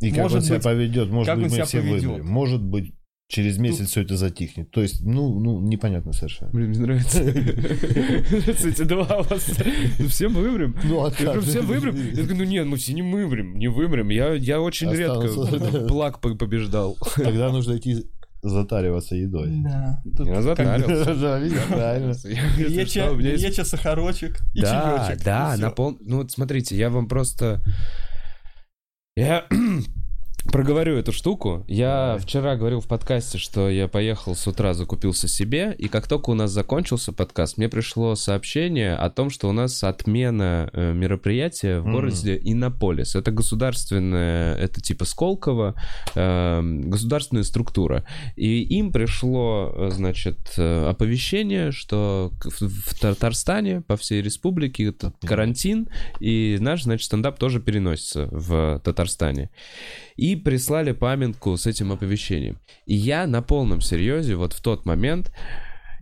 И 0.00 0.10
как 0.10 0.22
Может 0.24 0.38
он 0.38 0.42
себя 0.44 0.54
быть, 0.56 0.64
поведет, 0.64 1.10
может 1.10 1.26
как 1.26 1.38
быть, 1.38 1.46
мы 1.50 1.54
себя 1.56 1.64
все 1.64 1.80
поведет. 1.80 2.04
вымрем. 2.04 2.26
Может 2.26 2.62
быть, 2.62 2.94
через 3.28 3.58
месяц 3.58 3.88
все 3.88 4.02
это 4.02 4.16
затихнет. 4.16 4.70
То 4.70 4.80
есть, 4.80 5.02
ну, 5.02 5.38
ну, 5.38 5.60
непонятно 5.60 6.12
совершенно. 6.12 6.50
Блин, 6.52 6.70
мне 6.70 6.80
нравится. 6.80 7.20
Эти 7.22 8.82
два 8.82 9.18
у 9.18 9.22
вас. 9.24 9.42
Все 10.08 10.28
вымрем. 10.28 10.74
Ну, 10.84 11.04
а 11.04 11.10
как? 11.10 11.40
все 11.42 11.60
вымрем? 11.60 11.96
Я 11.96 12.22
говорю, 12.22 12.36
ну 12.36 12.44
нет, 12.44 12.66
мы 12.66 12.76
все 12.78 12.94
не 12.94 13.02
вымрем, 13.02 13.56
не 13.58 13.68
вымрем. 13.68 14.08
Я, 14.08 14.32
я 14.34 14.60
очень 14.60 14.90
редко 14.90 15.86
плак 15.88 16.20
по- 16.20 16.34
побеждал. 16.34 16.96
Тогда 17.16 17.50
нужно 17.50 17.76
идти 17.76 18.06
затариваться 18.42 19.16
едой. 19.16 19.50
Да. 19.62 20.02
Я 20.04 20.42
затарился. 20.42 21.14
Да, 21.20 21.38
видишь, 21.38 21.66
правильно. 21.68 22.14
Греча, 22.56 23.64
сахарочек 23.64 24.40
и 24.54 24.60
Да, 24.62 25.06
чаечек. 25.08 25.24
да, 25.24 25.56
на 25.56 25.70
пол... 25.70 25.96
Ну 26.00 26.18
вот 26.18 26.30
смотрите, 26.30 26.76
я 26.76 26.90
вам 26.90 27.08
просто... 27.08 27.62
Я 29.16 29.46
проговорю 30.44 30.96
эту 30.96 31.12
штуку. 31.12 31.64
Я 31.68 32.18
вчера 32.20 32.56
говорил 32.56 32.80
в 32.80 32.88
подкасте, 32.88 33.38
что 33.38 33.68
я 33.68 33.88
поехал 33.88 34.34
с 34.34 34.46
утра, 34.46 34.74
закупился 34.74 35.28
себе, 35.28 35.74
и 35.78 35.88
как 35.88 36.06
только 36.08 36.30
у 36.30 36.34
нас 36.34 36.50
закончился 36.50 37.12
подкаст, 37.12 37.58
мне 37.58 37.68
пришло 37.68 38.14
сообщение 38.14 38.94
о 38.94 39.10
том, 39.10 39.30
что 39.30 39.48
у 39.48 39.52
нас 39.52 39.82
отмена 39.84 40.70
э, 40.72 40.92
мероприятия 40.92 41.80
в 41.80 41.90
городе 41.90 42.40
Иннополис. 42.42 43.14
Это 43.14 43.30
государственная, 43.30 44.56
это 44.56 44.80
типа 44.80 45.04
Сколково, 45.04 45.74
э, 46.14 46.60
государственная 46.62 47.44
структура. 47.44 48.04
И 48.36 48.62
им 48.62 48.92
пришло, 48.92 49.72
э, 49.74 49.90
значит, 49.90 50.54
э, 50.56 50.88
оповещение, 50.88 51.72
что 51.72 52.32
в, 52.44 52.98
Татарстане 53.00 53.82
по 53.82 53.96
всей 53.96 54.22
республике 54.22 54.94
карантин, 55.22 55.88
и 56.20 56.58
наш, 56.60 56.84
значит, 56.84 57.06
стендап 57.06 57.38
тоже 57.38 57.60
переносится 57.60 58.28
в 58.30 58.80
Татарстане. 58.84 59.50
И 60.16 60.29
прислали 60.36 60.92
памятку 60.92 61.56
с 61.56 61.66
этим 61.66 61.92
оповещением. 61.92 62.58
И 62.86 62.94
я 62.94 63.26
на 63.26 63.42
полном 63.42 63.80
серьезе 63.80 64.36
вот 64.36 64.52
в 64.52 64.60
тот 64.60 64.86
момент, 64.86 65.32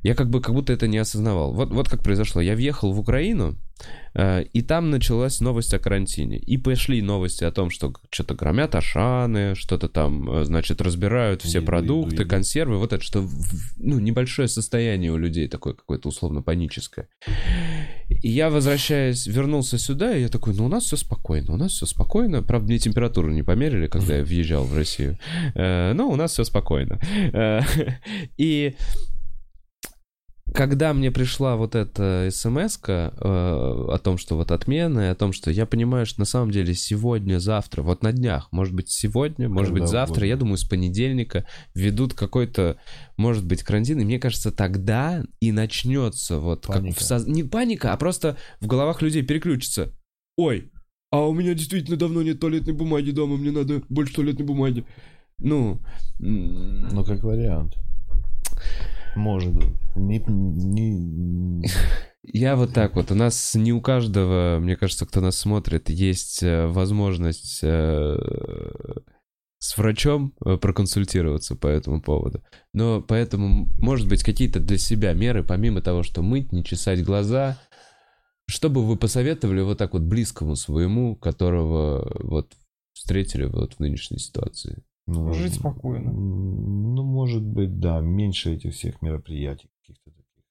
я 0.02 0.14
как 0.14 0.30
бы 0.30 0.40
как 0.40 0.54
будто 0.54 0.72
это 0.72 0.86
не 0.86 0.98
осознавал. 0.98 1.52
Вот, 1.52 1.70
вот 1.70 1.88
как 1.88 2.02
произошло. 2.02 2.40
Я 2.40 2.54
въехал 2.54 2.92
в 2.92 3.00
Украину, 3.00 3.56
э, 4.14 4.44
и 4.44 4.62
там 4.62 4.90
началась 4.90 5.40
новость 5.40 5.74
о 5.74 5.78
карантине. 5.78 6.38
И 6.38 6.56
пошли 6.56 7.02
новости 7.02 7.44
о 7.44 7.50
том, 7.50 7.70
что 7.70 7.92
что-то 8.10 8.34
громят 8.34 8.74
Ашаны, 8.74 9.54
что-то 9.54 9.88
там, 9.88 10.30
э, 10.30 10.44
значит, 10.44 10.80
разбирают 10.80 11.42
все 11.42 11.58
Еду, 11.58 11.66
продукты, 11.66 12.14
еду, 12.14 12.22
еду. 12.22 12.30
консервы. 12.30 12.78
Вот 12.78 12.92
это, 12.92 13.02
что, 13.02 13.26
ну, 13.76 13.98
небольшое 13.98 14.48
состояние 14.48 15.12
у 15.12 15.16
людей 15.16 15.48
такое 15.48 15.74
какое-то 15.74 16.08
условно 16.08 16.42
паническое. 16.42 17.08
И 18.08 18.28
я, 18.28 18.48
возвращаясь, 18.50 19.26
вернулся 19.26 19.78
сюда, 19.78 20.16
и 20.16 20.22
я 20.22 20.28
такой, 20.28 20.54
ну, 20.54 20.66
у 20.66 20.68
нас 20.68 20.84
все 20.84 20.96
спокойно, 20.96 21.54
у 21.54 21.56
нас 21.56 21.72
все 21.72 21.86
спокойно. 21.86 22.42
Правда, 22.42 22.68
мне 22.68 22.78
температуру 22.78 23.30
не 23.30 23.42
померили, 23.42 23.86
когда 23.86 24.16
я 24.16 24.24
въезжал 24.24 24.64
в 24.64 24.74
Россию. 24.74 25.18
Э, 25.54 25.92
Но 25.92 26.08
у 26.08 26.16
нас 26.16 26.32
все 26.32 26.44
спокойно. 26.44 26.98
Э, 27.32 27.60
И 28.38 28.74
когда 30.54 30.92
мне 30.94 31.10
пришла 31.10 31.56
вот 31.56 31.74
эта 31.74 32.28
смс 32.30 32.78
о 32.86 33.98
том, 34.02 34.18
что 34.18 34.36
вот 34.36 34.50
отмена, 34.50 35.00
и 35.00 35.06
о 35.10 35.14
том, 35.14 35.32
что 35.32 35.50
я 35.50 35.66
понимаю, 35.66 36.06
что 36.06 36.20
на 36.20 36.24
самом 36.26 36.50
деле 36.50 36.74
сегодня, 36.74 37.38
завтра, 37.38 37.82
вот 37.82 38.02
на 38.02 38.12
днях, 38.12 38.48
может 38.52 38.74
быть 38.74 38.90
сегодня, 38.90 39.48
может 39.48 39.68
Когда 39.70 39.80
быть 39.84 39.90
завтра, 39.90 40.12
угодно. 40.14 40.28
я 40.28 40.36
думаю, 40.36 40.56
с 40.56 40.64
понедельника 40.64 41.46
ведут 41.74 42.14
какой-то, 42.14 42.76
может 43.16 43.44
быть, 43.46 43.62
карантин, 43.62 44.00
и 44.00 44.04
мне 44.04 44.18
кажется, 44.18 44.50
тогда 44.52 45.22
и 45.40 45.52
начнется 45.52 46.38
вот 46.38 46.66
как 46.66 46.76
Паника. 46.76 46.98
в 46.98 47.02
соз- 47.02 47.28
не 47.28 47.42
паника, 47.44 47.92
а 47.92 47.96
просто 47.96 48.36
в 48.60 48.66
головах 48.66 49.02
людей 49.02 49.22
переключится. 49.22 49.92
Ой, 50.36 50.70
а 51.10 51.26
у 51.26 51.32
меня 51.34 51.54
действительно 51.54 51.96
давно 51.96 52.22
нет 52.22 52.40
туалетной 52.40 52.74
бумаги 52.74 53.10
дома, 53.10 53.36
мне 53.36 53.50
надо 53.50 53.82
больше 53.88 54.14
туалетной 54.14 54.44
бумаги. 54.46 54.84
Ну, 55.40 55.80
Ну, 56.18 57.04
как 57.04 57.22
вариант. 57.22 57.74
Может 59.16 59.54
быть. 59.54 59.74
Не, 59.96 60.18
не- 60.20 61.68
Я 62.22 62.56
вот 62.56 62.72
так 62.74 62.94
вот. 62.96 63.10
У 63.10 63.14
нас 63.14 63.54
не 63.54 63.72
у 63.72 63.80
каждого, 63.80 64.58
мне 64.60 64.76
кажется, 64.76 65.06
кто 65.06 65.20
нас 65.20 65.36
смотрит, 65.38 65.88
есть 65.90 66.42
э, 66.42 66.66
возможность 66.66 67.60
э, 67.62 68.16
с 69.58 69.76
врачом 69.76 70.34
э, 70.44 70.56
проконсультироваться 70.56 71.56
по 71.56 71.66
этому 71.66 72.00
поводу. 72.02 72.42
Но 72.72 73.00
поэтому, 73.00 73.68
может 73.78 74.08
быть, 74.08 74.22
какие-то 74.22 74.60
для 74.60 74.78
себя 74.78 75.12
меры, 75.14 75.42
помимо 75.42 75.80
того, 75.80 76.02
что 76.02 76.22
мыть, 76.22 76.52
не 76.52 76.64
чесать 76.64 77.02
глаза, 77.02 77.58
что 78.48 78.70
бы 78.70 78.84
вы 78.86 78.96
посоветовали 78.96 79.60
вот 79.60 79.78
так 79.78 79.92
вот 79.92 80.02
близкому 80.02 80.56
своему, 80.56 81.16
которого 81.16 82.10
вот 82.20 82.54
встретили 82.94 83.44
вот 83.44 83.74
в 83.74 83.80
нынешней 83.80 84.18
ситуации? 84.18 84.82
Ну, 85.08 85.32
Жить 85.32 85.54
спокойно. 85.54 86.12
Ну, 86.12 87.02
может 87.02 87.42
быть, 87.42 87.78
да, 87.80 88.00
меньше 88.00 88.54
этих 88.54 88.74
всех 88.74 89.00
мероприятий 89.02 89.68
каких-то 89.80 90.10
таких 90.10 90.44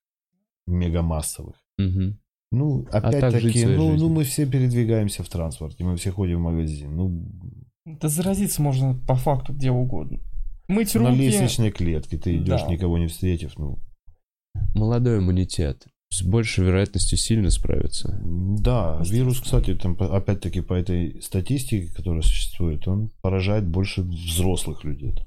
мегамассовых. 0.65 1.55
Мгм. 1.77 2.19
Ну, 2.51 2.79
жить 2.79 2.89
опять-таки, 2.93 3.59
своей 3.59 3.77
ну, 3.77 3.91
жизнью. 3.91 3.97
ну, 3.99 4.09
мы 4.09 4.23
все 4.23 4.45
передвигаемся 4.49 5.21
в 5.23 5.29
транспорте, 5.29 5.83
мы 5.83 5.95
все 5.97 6.11
ходим 6.11 6.39
в 6.39 6.41
магазин. 6.43 6.95
Ну, 6.95 7.25
Да 7.85 8.07
заразиться 8.09 8.61
можно 8.61 8.95
по 9.07 9.15
факту 9.15 9.53
где 9.53 9.69
угодно. 9.71 10.19
Мыть 10.67 10.95
на 10.95 11.09
руки. 11.09 11.19
лестничной 11.21 11.71
клетке 11.71 12.17
ты 12.17 12.37
идешь, 12.37 12.61
Да. 12.63 12.67
никого 12.67 12.97
не 12.97 13.07
встретив, 13.07 13.57
ну, 13.57 13.79
Молодой 14.75 15.19
иммунитет. 15.19 15.85
С 16.09 16.23
большей 16.23 16.63
вероятностью 16.65 17.17
сильно 17.17 17.49
справиться. 17.49 18.17
Да, 18.23 19.01
вирус, 19.09 19.41
кстати, 19.41 19.75
там 19.75 19.97
опять-таки 19.99 20.61
по 20.61 20.73
этой 20.73 21.21
статистике, 21.21 21.93
которая 21.93 22.21
существует, 22.21 22.87
он 22.87 23.09
поражает 23.21 23.67
больше 23.67 24.03
взрослых 24.03 24.83
людей. 24.85 25.11
там, 25.13 25.25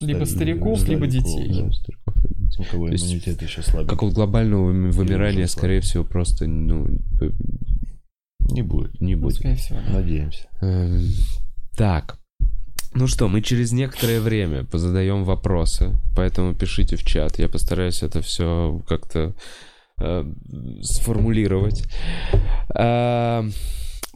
Либо 0.00 0.24
стариков, 0.26 0.78
стариков, 0.78 0.88
либо 0.88 1.06
детей. 1.06 1.48
да. 1.62 1.72
Стариков, 1.72 2.14
У 2.58 2.62
кого 2.64 2.88
иммунитет 2.90 3.40
еще 3.42 3.62
слабее. 3.62 3.88
Как 3.88 4.02
у 4.02 4.10
глобального 4.10 4.70
вым- 4.70 4.90
вымирания, 4.90 5.46
скорее 5.46 5.80
всего, 5.80 6.04
просто 6.04 6.46
ну, 6.46 6.98
п- 7.18 7.32
Не 8.50 8.62
будет. 8.62 9.00
не 9.00 9.14
Ну, 9.16 9.22
будет. 9.22 9.36
скорее 9.36 9.56
всего, 9.56 9.78
да. 9.86 9.94
Надеемся. 9.94 10.46
Эм, 10.60 11.00
Так. 11.76 12.18
Ну 12.94 13.06
что, 13.06 13.28
мы 13.28 13.42
через 13.42 13.72
некоторое 13.72 14.20
время 14.20 14.64
позадаем 14.64 15.24
вопросы, 15.24 15.94
поэтому 16.16 16.54
пишите 16.54 16.96
в 16.96 17.04
чат. 17.04 17.38
Я 17.38 17.48
постараюсь 17.48 18.02
это 18.02 18.20
все 18.22 18.82
как-то 18.88 19.34
э, 20.00 20.24
сформулировать. 20.82 21.84
Эм, 22.74 23.52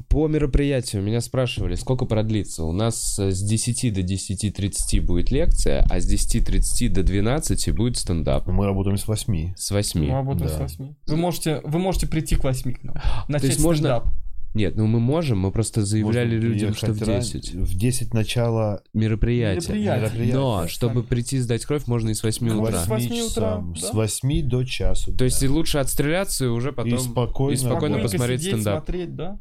По 0.09 0.27
мероприятию 0.29 1.03
меня 1.03 1.21
спрашивали, 1.21 1.75
сколько 1.75 2.05
продлится. 2.05 2.65
У 2.65 2.73
нас 2.73 3.19
э, 3.19 3.31
с 3.31 3.43
10 3.43 3.95
до 3.95 4.01
10.30 4.01 5.01
будет 5.01 5.31
лекция, 5.31 5.87
а 5.89 6.01
с 6.01 6.11
10.30 6.11 6.89
до 6.89 7.03
12 7.03 7.75
будет 7.75 7.97
стендап. 7.97 8.47
Мы 8.47 8.67
работаем 8.67 8.97
с 8.97 9.07
8. 9.07 9.55
С 9.57 9.71
8. 9.71 10.01
Мы 10.01 10.13
работаем 10.13 10.49
да. 10.49 10.69
с 10.69 10.77
8. 10.77 10.95
Вы 11.07 11.17
можете, 11.17 11.61
вы 11.65 11.79
можете 11.79 12.07
прийти 12.07 12.37
к 12.37 12.45
8 12.45 12.75
к 12.75 12.83
нам. 12.83 12.97
Начать 13.29 13.51
есть 13.51 13.61
можно 13.61 14.01
стендап. 14.01 14.09
Нет, 14.55 14.77
ну 14.77 14.87
мы 14.87 15.01
можем, 15.01 15.39
мы 15.39 15.51
просто 15.51 15.83
заявляли 15.85 16.35
Можно 16.37 16.47
людям, 16.49 16.75
что 16.75 16.93
в 16.93 16.99
приехать 16.99 17.09
ран- 17.09 17.21
10. 17.21 17.55
В 17.55 17.75
10 17.77 18.13
начало 18.13 18.83
Мероприятие. 18.93 19.63
Мероприятие. 19.63 20.03
мероприятия. 20.03 20.35
Но, 20.35 20.69
чтобы 20.69 21.03
прийти 21.03 21.39
сдать 21.39 21.65
кровь, 21.65 21.87
можно 21.87 22.11
и 22.11 22.15
с 22.15 22.23
8 22.23 22.49
К 22.51 22.61
утра. 22.61 22.79
С 22.81 22.87
8 22.89 23.21
утра, 23.21 23.65
да. 23.65 23.81
С 23.81 23.95
8 23.95 24.43
до 24.49 24.65
часу. 24.65 25.15
То 25.17 25.25
есть 25.25 25.43
и 25.43 25.49
лучше 25.49 25.79
отстреляться 25.79 26.45
и 26.45 26.49
уже 26.49 26.73
потом... 26.73 26.95
И 26.95 26.99
спокойно, 26.99 27.55
и 27.55 27.57
спокойно 27.57 27.99
посмотреть 28.01 28.41
сидеть, 28.41 28.55
стендап. 28.61 28.85
смотреть, 28.85 29.15
да. 29.17 29.39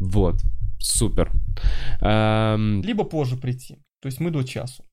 Вот. 0.00 0.36
Супер. 0.78 1.30
Эм, 2.00 2.82
Либо 2.82 3.04
позже 3.04 3.36
прийти. 3.36 3.76
То 4.00 4.06
есть 4.06 4.20
мы 4.20 4.30
до 4.30 4.42
часу. 4.42 4.84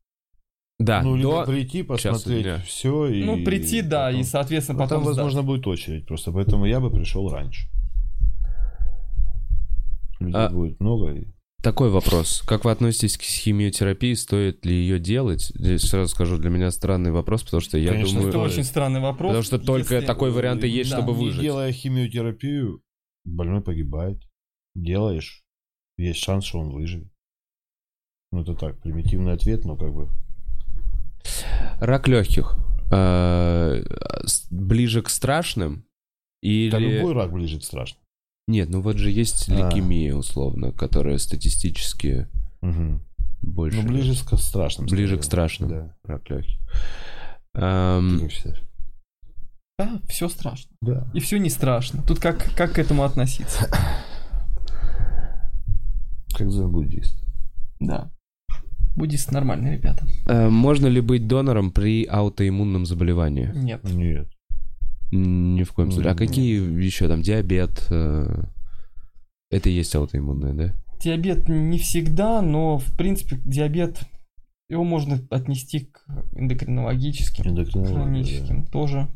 да, 0.79 1.01
Ну, 1.03 1.15
либо 1.15 1.45
до... 1.45 1.51
прийти, 1.51 1.83
посмотреть 1.83 2.43
дня. 2.43 2.61
все. 2.65 3.07
И 3.07 3.23
ну, 3.23 3.43
прийти, 3.43 3.81
да, 3.81 4.07
потом- 4.07 4.19
и, 4.21 4.23
соответственно, 4.23 4.79
Ну, 4.79 4.83
потом 4.85 5.03
сдать. 5.03 5.15
возможно, 5.15 5.43
будет 5.43 5.67
очередь 5.67 6.05
просто, 6.05 6.31
поэтому 6.31 6.65
я 6.65 6.79
бы 6.79 6.89
пришел 6.89 7.29
раньше. 7.29 7.67
Людей 10.27 10.41
А- 10.41 10.49
будет 10.49 10.79
много. 10.79 11.11
и- 11.13 11.27
Такой 11.61 11.89
вопрос. 11.89 12.41
Как 12.45 12.65
вы 12.65 12.71
относитесь 12.71 13.17
к 13.17 13.21
химиотерапии? 13.21 14.13
Стоит 14.15 14.65
ли 14.65 14.75
ее 14.75 14.99
делать? 14.99 15.43
Здесь 15.55 15.83
сразу 15.83 16.09
скажу, 16.09 16.37
для 16.37 16.49
меня 16.49 16.69
странный 16.71 17.11
вопрос, 17.11 17.43
потому 17.43 17.61
что 17.61 17.77
я 17.77 17.91
Конечно, 17.91 18.15
думаю... 18.15 18.29
Это 18.29 18.39
очень 18.39 18.63
странный 18.65 18.99
вопрос. 18.99 19.29
Потому 19.29 19.43
что 19.43 19.59
только 19.59 19.95
Если- 19.95 20.07
такой 20.07 20.31
вариант 20.31 20.63
и 20.65 20.67
есть, 20.67 20.91
Да. 20.91 20.97
чтобы 20.97 21.13
Не 21.13 21.23
выжить. 21.25 21.41
делая 21.41 21.71
химиотерапию, 21.71 22.81
больной 23.23 23.61
погибает. 23.61 24.21
Делаешь, 24.75 25.43
есть 25.97 26.19
шанс, 26.19 26.43
что 26.43 26.59
он 26.59 26.71
выживет. 26.71 27.07
Ну, 28.33 28.41
это 28.41 28.55
так, 28.55 28.81
примитивный 28.81 29.31
ответ, 29.31 29.63
но 29.63 29.77
как 29.77 29.93
бы... 29.93 30.09
Рак 31.79 32.07
легких. 32.09 32.57
э, 32.91 33.83
ближе 34.51 35.01
к 35.01 35.09
страшным? 35.09 35.85
Или... 36.41 36.69
Да 36.71 36.77
любой 36.79 37.13
рак 37.13 37.31
ближе 37.31 37.59
к 37.59 37.63
страшному. 37.63 38.02
Нет, 38.47 38.69
ну 38.69 38.81
вот 38.81 38.97
же 38.97 39.09
есть 39.09 39.47
А. 39.49 39.53
лейкемия, 39.53 40.15
условно, 40.15 40.71
которая 40.71 41.17
статистически 41.17 42.27
Мгм. 42.61 43.01
больше. 43.41 43.81
Ну, 43.81 43.87
ближе 43.87 44.13
к 44.25 44.37
страшным. 44.37 44.87
Ближе 44.87 45.13
скорее. 45.15 45.21
к 45.21 45.23
страшным. 45.23 45.69
Да. 45.69 45.95
Рак 46.03 46.29
легких. 46.29 46.57
Эм? 47.55 48.29
Да, 49.79 49.99
все 50.07 50.27
страшно. 50.29 50.71
Да. 50.81 51.07
И 51.13 51.19
все 51.19 51.37
не 51.39 51.49
страшно. 51.49 52.03
Тут 52.03 52.19
как, 52.19 52.53
как 52.55 52.73
к 52.73 52.79
этому 52.79 53.03
относиться? 53.03 53.69
Как 56.35 56.47
дзен-буддист. 56.49 57.23
Да. 57.79 58.11
Буддисты 58.95 59.33
нормальные 59.33 59.77
ребята. 59.77 60.05
э, 60.27 60.49
можно 60.49 60.87
ли 60.87 61.01
быть 61.01 61.27
донором 61.27 61.71
при 61.71 62.05
аутоиммунном 62.05 62.85
заболевании? 62.85 63.51
Нет. 63.55 63.83
Нет. 63.83 64.27
Ни 65.15 65.63
в 65.63 65.73
коем 65.73 65.91
случае. 65.91 66.11
А 66.11 66.15
какие 66.15 66.83
еще 66.83 67.07
там 67.07 67.21
диабет? 67.21 67.85
э, 67.91 68.43
Это 69.51 69.69
и 69.69 69.73
есть 69.73 69.93
аутоиммунное, 69.95 70.53
да? 70.53 70.73
Диабет 70.99 71.47
не 71.49 71.77
всегда, 71.77 72.41
но 72.41 72.77
в 72.79 72.95
принципе 72.97 73.39
диабет 73.45 74.01
его 74.69 74.83
можно 74.83 75.19
отнести 75.29 75.81
к 75.81 76.03
эндокринологическим, 76.33 77.43
хроническим. 77.85 78.65
Тоже 78.65 79.07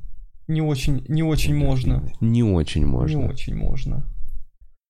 не 0.47 0.61
очень, 0.61 1.03
не 1.07 1.23
очень 1.23 1.55
можно. 1.55 2.07
Не 2.21 2.43
очень 2.43 2.85
можно. 2.85 3.17
Не 3.17 3.25
очень 3.25 3.55
можно. 3.55 4.05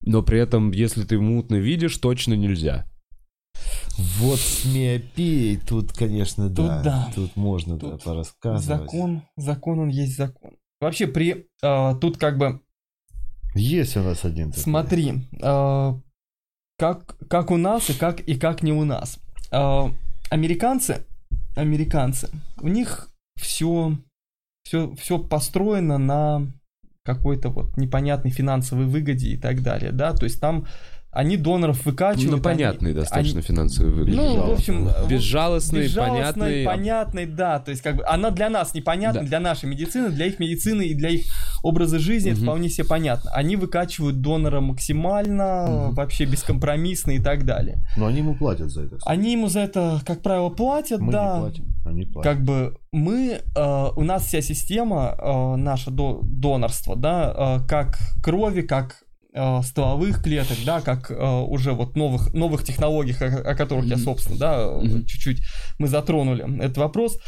Но 0.02 0.24
при 0.24 0.40
этом, 0.40 0.72
если 0.72 1.04
ты 1.04 1.20
мутно 1.20 1.56
видишь, 1.56 1.98
точно 1.98 2.34
нельзя. 2.34 2.86
Вот 4.20 4.40
с 4.40 4.66
миопией 4.66 5.58
тут, 5.58 5.92
конечно, 5.94 6.48
Тут 6.48 6.56
да. 6.68 6.84
да. 6.84 7.12
Тут 7.16 7.36
можно 7.36 7.78
да, 7.78 7.92
Тут 7.92 8.04
порассказывать. 8.04 8.92
Закон, 8.92 9.22
закон 9.38 9.80
он 9.80 9.88
есть 9.90 10.16
закон. 10.18 10.52
Вообще 10.80 11.08
при 11.08 11.48
а, 11.62 11.96
тут 11.96 12.18
как 12.18 12.38
бы 12.38 12.62
Есть 13.56 13.98
у 13.98 14.02
нас 14.02 14.24
один 14.26 14.52
такой. 14.52 14.64
Смотри, 14.64 15.14
а, 15.42 16.00
как, 16.78 17.18
как 17.30 17.52
у 17.52 17.58
нас 17.58 17.90
и 17.90 17.94
как, 17.94 18.20
и 18.22 18.38
как 18.38 18.64
не 18.64 18.74
у 18.74 18.84
нас. 18.86 19.20
А, 19.52 19.92
Американцы, 20.30 21.06
американцы, 21.56 22.30
у 22.60 22.68
них 22.68 23.10
все, 23.38 23.98
все, 24.64 24.94
все 24.96 25.20
построено 25.20 25.98
на 25.98 26.52
какой-то 27.06 27.50
вот 27.50 27.78
непонятной 27.78 28.32
финансовой 28.32 28.88
выгоде 28.88 29.30
и 29.30 29.38
так 29.38 29.62
далее, 29.62 29.94
да, 29.94 30.14
то 30.14 30.26
есть 30.26 30.42
там 30.42 30.68
они 31.18 31.36
доноров 31.38 31.86
выкачивают. 31.86 32.32
Ну, 32.38 32.42
понятный 32.42 32.92
они- 32.92 33.00
достаточно 33.00 33.40
они- 33.40 33.48
финансовый 33.48 33.92
выгляд. 33.92 34.16
Ну, 34.16 34.48
в 34.48 34.52
общем, 34.54 34.90
Безжалостный, 35.10 35.84
безжалостной, 35.84 36.64
понятный. 36.64 36.66
понятной, 36.66 37.26
да, 37.26 37.60
то 37.60 37.72
есть 37.72 37.82
как 37.84 37.96
бы 37.98 38.06
она 38.06 38.30
для 38.32 38.50
нас 38.50 38.74
непонятна, 38.74 39.22
Да. 39.22 39.28
для 39.28 39.40
нашей 39.40 39.68
медицины, 39.70 40.10
для 40.10 40.28
их 40.28 40.40
медицины 40.40 40.84
и 40.84 40.94
для 40.94 41.10
их 41.10 41.26
образа 41.64 41.98
жизни 42.00 42.32
это 42.32 42.40
Мгм. 42.42 42.48
вполне 42.50 42.70
себе 42.70 42.88
понятно. 42.88 43.32
Они 43.32 43.56
выкачивают 43.56 44.22
донора 44.22 44.62
максимально, 44.62 45.66
Мгм. 45.88 45.96
вообще 45.96 46.26
бескомпромиссно 46.26 47.12
и 47.12 47.20
так 47.20 47.46
далее. 47.46 47.78
Но 47.98 48.06
они 48.08 48.20
ему 48.20 48.36
платят 48.36 48.70
за 48.70 48.84
это. 48.84 48.98
Они 49.06 49.32
ему 49.34 49.48
за 49.50 49.62
это, 49.62 50.00
как 50.06 50.22
правило, 50.22 50.50
платят, 50.50 51.00
Мы 51.02 51.12
да. 51.12 51.34
не 51.36 51.40
платим. 51.42 51.66
Они 51.86 52.06
платят. 52.06 52.32
Как 52.34 52.44
бы 52.44 52.78
мы, 52.92 53.40
э, 53.56 53.86
у 53.96 54.04
нас 54.04 54.24
вся 54.26 54.42
система, 54.42 55.16
э, 55.18 55.56
наше 55.56 55.90
до- 55.92 56.20
донорство, 56.24 56.96
да, 56.96 57.60
э, 57.64 57.68
как 57.68 57.98
крови, 58.24 58.62
как 58.62 59.04
э, 59.38 59.62
стволовых 59.64 60.24
клеток, 60.24 60.58
да, 60.66 60.82
как 60.82 61.12
э, 61.12 61.16
уже 61.16 61.74
вот 61.74 61.96
новых, 61.96 62.34
новых 62.34 62.64
технологий, 62.64 63.16
о, 63.20 63.52
о 63.52 63.56
которых 63.56 63.86
я, 63.86 63.96
Мгм. 63.96 64.04
собственно, 64.04 64.40
да, 64.40 64.72
Мгм. 64.72 65.06
чуть-чуть 65.06 65.42
мы 65.80 65.88
затронули 65.88 66.44
этот 66.64 66.78
вопрос, 66.78 67.16
э, 67.16 67.20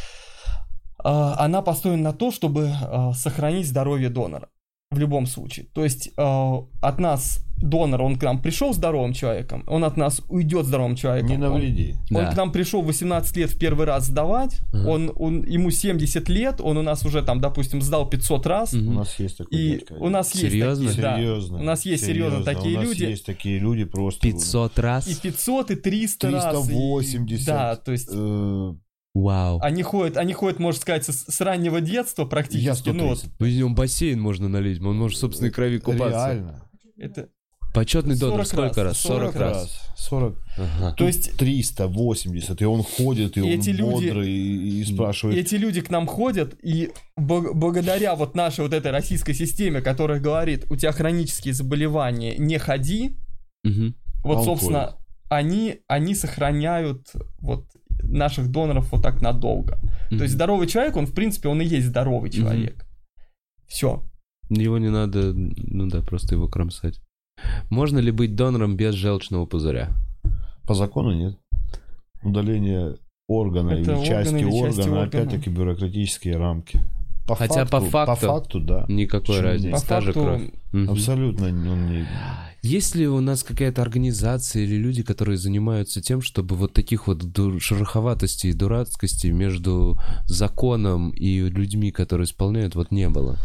она 1.04 1.62
построена 1.62 2.04
на 2.04 2.14
то, 2.14 2.32
чтобы 2.32 2.72
э, 2.82 3.12
сохранить 3.16 3.68
здоровье 3.68 4.10
донора 4.10 4.50
в 4.92 4.98
любом 4.98 5.28
случае. 5.28 5.68
То 5.74 5.84
есть 5.84 6.10
э, 6.18 6.58
от 6.82 7.00
нас 7.00 7.46
донор, 7.62 8.02
он 8.02 8.18
к 8.18 8.24
нам 8.24 8.42
пришел 8.42 8.74
здоровым 8.74 9.14
человеком, 9.14 9.64
он 9.68 9.84
от 9.84 9.98
нас 9.98 10.22
уйдет 10.30 10.66
здоровым 10.66 10.96
человеком. 10.96 11.30
Не 11.30 11.36
Он- 11.36 11.42
навреди. 11.54 11.96
он 12.12 12.24
Да. 12.26 12.32
к 12.32 12.36
нам 12.38 12.52
пришел 12.52 12.82
в 12.82 12.86
18 12.88 13.36
лет 13.38 13.50
в 13.52 13.58
первый 13.60 13.86
раз 13.86 14.06
сдавать, 14.08 14.60
Ага. 14.74 14.88
он, 14.90 15.12
он, 15.16 15.44
ему 15.44 15.70
70 15.72 16.30
лет, 16.30 16.62
он 16.62 16.78
у 16.78 16.82
нас 16.82 17.06
уже 17.06 17.22
там, 17.22 17.40
допустим, 17.42 17.82
сдал 17.82 18.10
500 18.10 18.46
раз. 18.48 18.74
У 18.74 18.78
нас 18.92 19.20
есть 19.20 19.38
такой 19.38 19.58
и 19.58 19.72
дядька. 19.72 19.94
у 19.94 20.10
нас 20.10 20.30
Серьезно? 20.32 20.84
есть 20.84 20.96
такие, 20.96 21.02
да, 21.12 21.18
Серьезно. 21.18 21.58
у 21.60 21.64
нас 21.64 21.86
есть 21.86 22.06
серьезно 22.06 22.44
такие 22.44 22.78
у 22.78 22.82
нас 22.82 22.88
люди. 22.90 23.04
есть 23.04 23.26
такие 23.26 23.60
люди 23.60 23.84
просто... 23.84 24.22
500 24.22 24.80
раз? 24.80 25.08
и 25.08 25.16
500, 25.16 25.72
и 25.72 25.76
300, 25.76 26.32
раз. 26.32 26.46
и- 26.46 26.68
380. 26.68 27.46
да, 27.46 27.76
то 27.76 27.92
есть 27.92 28.10
э, 28.12 28.74
Вау. 29.16 29.60
они 29.62 29.82
ходят, 29.84 30.18
они 30.18 30.34
ходят, 30.34 30.60
можно 30.60 30.80
сказать, 30.80 31.06
с, 31.06 31.26
с 31.28 31.42
раннего 31.42 31.82
детства 31.82 32.24
Я 32.24 32.28
практически. 32.30 32.90
Ну, 32.90 33.08
вот, 33.10 33.18
130. 33.20 33.40
В 33.40 33.58
нем 33.60 33.76
бассейн 33.76 34.22
можно 34.22 34.48
налить, 34.48 34.80
он 34.82 34.98
может 34.98 35.18
собственной 35.20 35.52
крови 35.52 35.80
купаться. 35.80 36.28
Реально. 36.28 36.64
это, 36.98 37.30
Почетный 37.74 38.16
донор 38.18 38.46
40 38.46 38.48
сколько 38.48 38.84
раз? 38.84 38.94
раз, 38.94 39.02
40, 39.02 39.34
40 39.34 39.36
раз. 39.36 39.82
40. 39.98 40.38
Ага. 40.58 40.94
то 40.98 41.06
есть 41.06 41.38
380. 41.38 42.62
И 42.62 42.66
он 42.66 42.84
ходит, 42.84 43.38
и, 43.38 43.42
И 43.42 43.44
он 43.44 43.50
эти 43.60 43.70
люди- 43.70 43.82
бодрый, 44.10 44.30
и, 44.30 44.82
и 44.82 44.84
спрашивает... 44.86 45.38
эти 45.38 45.56
люди 45.56 45.82
к 45.82 45.90
нам 45.90 46.08
ходят, 46.08 46.56
и 46.64 46.92
благодаря 47.18 48.16
вот 48.16 48.34
нашей 48.36 48.62
вот 48.62 48.74
этой 48.74 48.92
российской 48.92 49.34
системе, 49.34 49.82
которая 49.82 50.20
говорит, 50.20 50.66
у 50.70 50.76
тебя 50.76 50.92
хронические 50.92 51.54
заболевания, 51.54 52.36
не 52.38 52.58
ходи, 52.58 53.18
Мгм. 53.64 53.94
Вот, 54.24 54.40
А 54.40 54.44
собственно, 54.44 54.82
ходит. 54.88 54.98
они, 55.30 55.76
они 55.88 56.16
сохраняют 56.16 57.12
вот 57.40 57.66
наших 58.04 58.50
доноров 58.50 58.92
вот 58.92 59.04
так 59.04 59.22
надолго. 59.22 59.78
То 60.10 60.24
есть 60.24 60.34
здоровый 60.34 60.66
человек, 60.68 60.96
он 60.96 61.06
в 61.06 61.14
принципе, 61.14 61.50
он 61.50 61.62
и 61.62 61.66
есть 61.66 61.88
здоровый 61.88 62.30
человек. 62.32 62.86
Все. 63.68 64.04
Его 64.50 64.78
не 64.80 64.90
надо, 64.90 65.34
ну 65.34 65.88
да, 65.88 66.02
просто 66.02 66.36
его 66.36 66.48
кромсать. 66.48 67.00
Можно 67.70 68.00
ли 68.00 68.12
быть 68.12 68.36
донором 68.36 68.76
без 68.76 68.96
желчного 68.96 69.46
пузыря? 69.46 69.90
По 70.68 70.74
закону 70.74 71.14
нет. 71.14 71.38
Удаление 72.24 72.98
органа 73.28 73.72
Это 73.72 73.82
или 73.82 73.90
органы 73.92 74.06
части 74.06 74.34
или 74.36 74.52
части 74.52 74.80
органа, 74.82 75.02
органа. 75.02 75.04
опять-таки 75.04 75.50
бюрократические 75.50 76.38
рамки. 76.38 76.80
По 77.28 77.36
Хотя 77.36 77.66
по 77.66 77.80
По 77.80 77.90
факту- 77.90 78.26
факту, 78.28 78.60
да. 78.60 78.86
Никакой 78.88 79.36
Почему 79.36 79.42
разницы? 79.44 79.82
По 79.82 79.88
та 79.88 80.02
же 80.02 80.14
факту, 80.14 80.22
кровь. 80.22 80.42
Мгм. 80.72 80.90
Абсолютно 80.92 81.48
он 81.48 81.90
не... 81.92 82.06
Есть 82.62 82.96
ли 82.96 83.08
у 83.08 83.22
нас 83.22 83.44
какая-то 83.44 83.82
организация 83.82 84.64
или 84.64 84.76
люди, 84.76 85.02
которые 85.04 85.38
занимаются 85.38 86.02
тем, 86.02 86.22
чтобы 86.22 86.56
вот 86.56 86.74
таких 86.74 87.08
вот 87.08 87.24
шероховатостей 87.62 88.50
и 88.50 88.54
дурацкостей 88.54 89.32
между 89.32 89.98
законом 90.26 91.12
и 91.12 91.40
людьми, 91.50 91.92
которые 91.92 92.26
исполняют, 92.26 92.76
вот 92.76 92.92
не 92.92 93.08
было? 93.10 93.38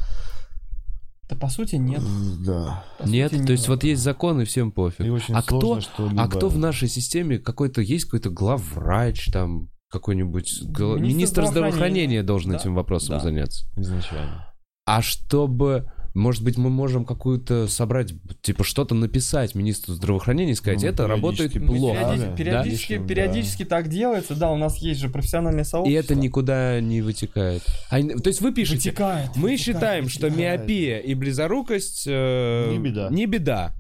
Да 1.28 1.36
по 1.36 1.48
сути 1.48 1.76
нет. 1.76 2.02
Да. 2.44 2.84
По 2.98 3.05
Нет? 3.09 3.32
сути, 3.32 3.44
То 3.46 3.52
есть 3.52 3.68
вот 3.68 3.82
есть 3.84 4.02
закон 4.02 4.42
и 4.42 4.44
всем 4.44 4.68
И 4.68 4.72
пофиг. 4.72 5.10
очень 5.12 5.34
А 5.34 5.42
кто, 5.42 5.60
сложно 5.60 5.80
что-либо- 5.82 6.22
а 6.22 6.28
кто 6.28 6.48
в 6.48 6.59
нашей 6.59 6.88
системе 6.88 7.38
какой-то, 7.38 7.80
есть 7.80 8.05
какой-то 8.05 8.30
главврач 8.30 9.30
там, 9.32 9.68
какой-нибудь 9.90 10.51
Министр 10.62 10.96
министр 10.98 11.30
здравоохранения 11.46 11.51
здравоохранения 11.51 12.22
должен 12.22 12.51
Да, 12.52 12.56
этим 12.59 12.74
вопросом 12.74 13.16
да. 13.16 13.20
заняться? 13.20 13.66
Изначально. 13.76 14.52
А 14.86 15.01
чтобы, 15.01 15.90
может 16.15 16.45
быть, 16.45 16.57
мы 16.57 16.70
можем 16.70 17.05
какую-то 17.05 17.66
собрать, 17.66 18.15
типа 18.41 18.62
что-то 18.65 18.95
написать 18.95 19.55
министру 19.57 19.95
здравоохранения 19.95 20.53
и 20.53 20.55
сказать, 20.55 20.82
Ну, 20.82 20.89
это 20.89 21.07
работает 21.09 21.53
периодически 21.53 21.78
плохо. 21.81 22.35
Периодически, 22.36 22.86
конечно, 22.89 22.99
да. 23.07 23.09
периодически 23.15 23.65
так 23.65 23.89
делается, 23.89 24.35
да, 24.36 24.51
у 24.53 24.57
нас 24.57 24.77
есть 24.78 25.01
же 25.01 25.09
профессиональное 25.09 25.65
И 25.65 25.66
сообщество. 25.66 25.99
это 25.99 26.15
никуда 26.15 26.81
не 26.81 27.03
вытекает. 27.03 27.62
А, 27.91 28.01
то 28.01 28.28
есть 28.28 28.41
вы 28.41 28.53
пишете, 28.53 28.91
вытекает. 28.91 29.31
мы 29.35 29.51
вытекает, 29.51 29.61
считаем, 29.61 30.09
что 30.09 30.27
вытекает. 30.28 30.61
миопия 30.61 30.99
и 31.01 31.15
близорукость 31.15 32.05
э, 32.07 32.70
Не 32.70 32.78
беда. 32.78 33.09
Не 33.11 33.27
беда. 33.27 33.73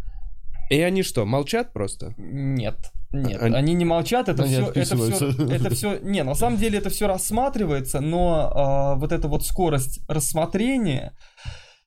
И 0.70 0.80
они 0.80 1.02
что, 1.04 1.24
молчат 1.26 1.72
просто? 1.72 2.14
Нет, 2.16 2.74
нет, 3.12 3.40
Они- 3.40 3.54
они, 3.54 3.74
не 3.74 3.84
молчат, 3.84 4.28
это 4.28 4.44
все, 4.44 4.66
это 4.74 4.96
все, 4.96 5.28
это 5.28 5.70
все, 5.74 5.98
не, 6.02 6.24
на 6.24 6.34
самом 6.34 6.58
деле 6.58 6.78
это 6.78 6.90
все 6.90 7.06
рассматривается, 7.06 8.00
но 8.00 8.50
а, 8.52 8.94
вот 8.96 9.12
эта 9.12 9.28
вот 9.28 9.46
скорость 9.46 10.00
рассмотрения, 10.08 11.12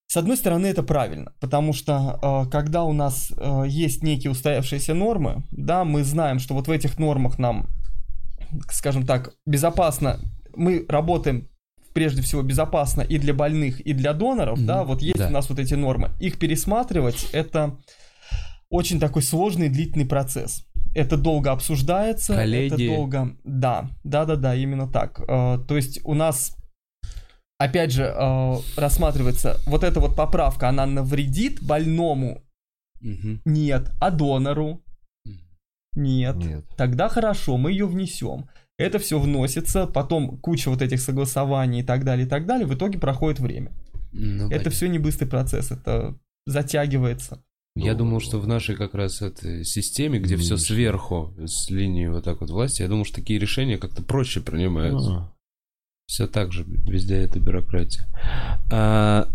с 0.08 0.18
одной 0.18 0.38
стороны, 0.38 0.68
это 0.68 0.84
правильно, 0.84 1.34
потому 1.40 1.74
что 1.74 2.18
а, 2.22 2.46
когда 2.46 2.84
у 2.84 2.94
нас 2.94 3.32
а, 3.38 3.64
есть 3.64 4.04
некие 4.04 4.32
устоявшиеся 4.32 4.94
нормы, 4.94 5.44
да, 5.52 5.84
мы 5.84 6.04
знаем, 6.04 6.40
что 6.40 6.54
вот 6.54 6.68
в 6.68 6.72
этих 6.72 6.98
нормах 6.98 7.38
нам, 7.40 7.68
скажем 8.72 9.06
так, 9.06 9.34
безопасно, 9.46 10.20
мы 10.56 10.86
работаем 10.88 11.48
прежде 11.94 12.22
всего 12.22 12.42
безопасно 12.42 13.02
и 13.02 13.18
для 13.18 13.34
больных, 13.34 13.80
и 13.82 13.92
для 13.94 14.14
доноров, 14.14 14.64
да, 14.66 14.78
Мгм. 14.80 14.88
вот 14.88 15.02
есть 15.02 15.18
Да. 15.18 15.28
у 15.28 15.32
нас 15.32 15.50
вот 15.50 15.60
эти 15.60 15.74
нормы. 15.74 16.12
Их 16.20 16.38
пересматривать 16.40 17.28
это 17.34 17.78
очень 18.70 19.00
такой 19.00 19.22
сложный 19.24 19.70
длительный 19.70 20.06
процесс. 20.06 20.64
Это 20.96 21.18
долго 21.18 21.52
обсуждается, 21.52 22.36
Коллеги. 22.36 22.74
это 22.74 22.96
долго, 22.96 23.36
да, 23.44 23.90
да, 24.04 24.26
да, 24.26 24.36
да, 24.36 24.56
именно 24.56 24.88
так. 24.88 25.20
Э, 25.28 25.60
То 25.68 25.76
есть 25.76 26.00
у 26.04 26.14
нас 26.14 26.56
опять 27.58 27.92
же 27.92 28.04
э, 28.04 28.54
рассматривается 28.76 29.58
вот 29.66 29.84
эта 29.84 30.00
вот 30.00 30.16
поправка, 30.16 30.70
она 30.70 30.86
навредит 30.86 31.62
больному? 31.62 32.44
Мгм. 33.02 33.42
Нет, 33.46 33.92
а 34.00 34.12
донору? 34.12 34.84
Нет. 35.96 36.36
Нет. 36.38 36.66
Тогда 36.78 37.10
хорошо, 37.10 37.58
мы 37.58 37.72
ее 37.72 37.88
внесем. 37.88 38.48
Это 38.78 39.00
все 39.00 39.20
вносится, 39.20 39.88
потом 39.88 40.38
куча 40.38 40.70
вот 40.70 40.82
этих 40.84 41.02
согласований 41.02 41.80
и 41.80 41.84
так 41.84 42.04
далее, 42.04 42.28
и 42.28 42.30
так 42.30 42.46
далее. 42.46 42.68
В 42.68 42.76
итоге 42.76 43.00
проходит 43.00 43.40
время. 43.40 43.72
Ну, 44.12 44.46
Это 44.46 44.50
понятно. 44.50 44.72
все 44.72 44.88
не 44.88 45.00
быстрый 45.00 45.26
процесс, 45.26 45.72
это 45.72 46.16
затягивается. 46.46 47.44
Я 47.76 47.94
Ну, 47.94 48.00
думал, 48.00 48.20
что 48.20 48.40
в 48.40 48.48
нашей 48.48 48.76
как 48.76 48.94
раз 48.96 49.22
этой 49.22 49.64
системе, 49.64 50.20
где 50.20 50.36
все 50.38 50.58
сверху, 50.58 51.34
с 51.46 51.70
линии 51.70 52.08
вот 52.08 52.24
так 52.24 52.42
вот 52.42 52.50
власти, 52.50 52.82
я 52.84 52.88
думал, 52.88 53.06
что 53.06 53.16
такие 53.16 53.40
решения 53.40 53.78
как-то 53.78 54.02
проще 54.04 54.42
принимаются. 54.42 55.12
А, 55.12 55.34
Все 56.08 56.26
так 56.26 56.54
же, 56.54 56.64
везде 56.88 57.16
это 57.18 57.38
бюрократия. 57.38 58.08
А, 58.72 59.28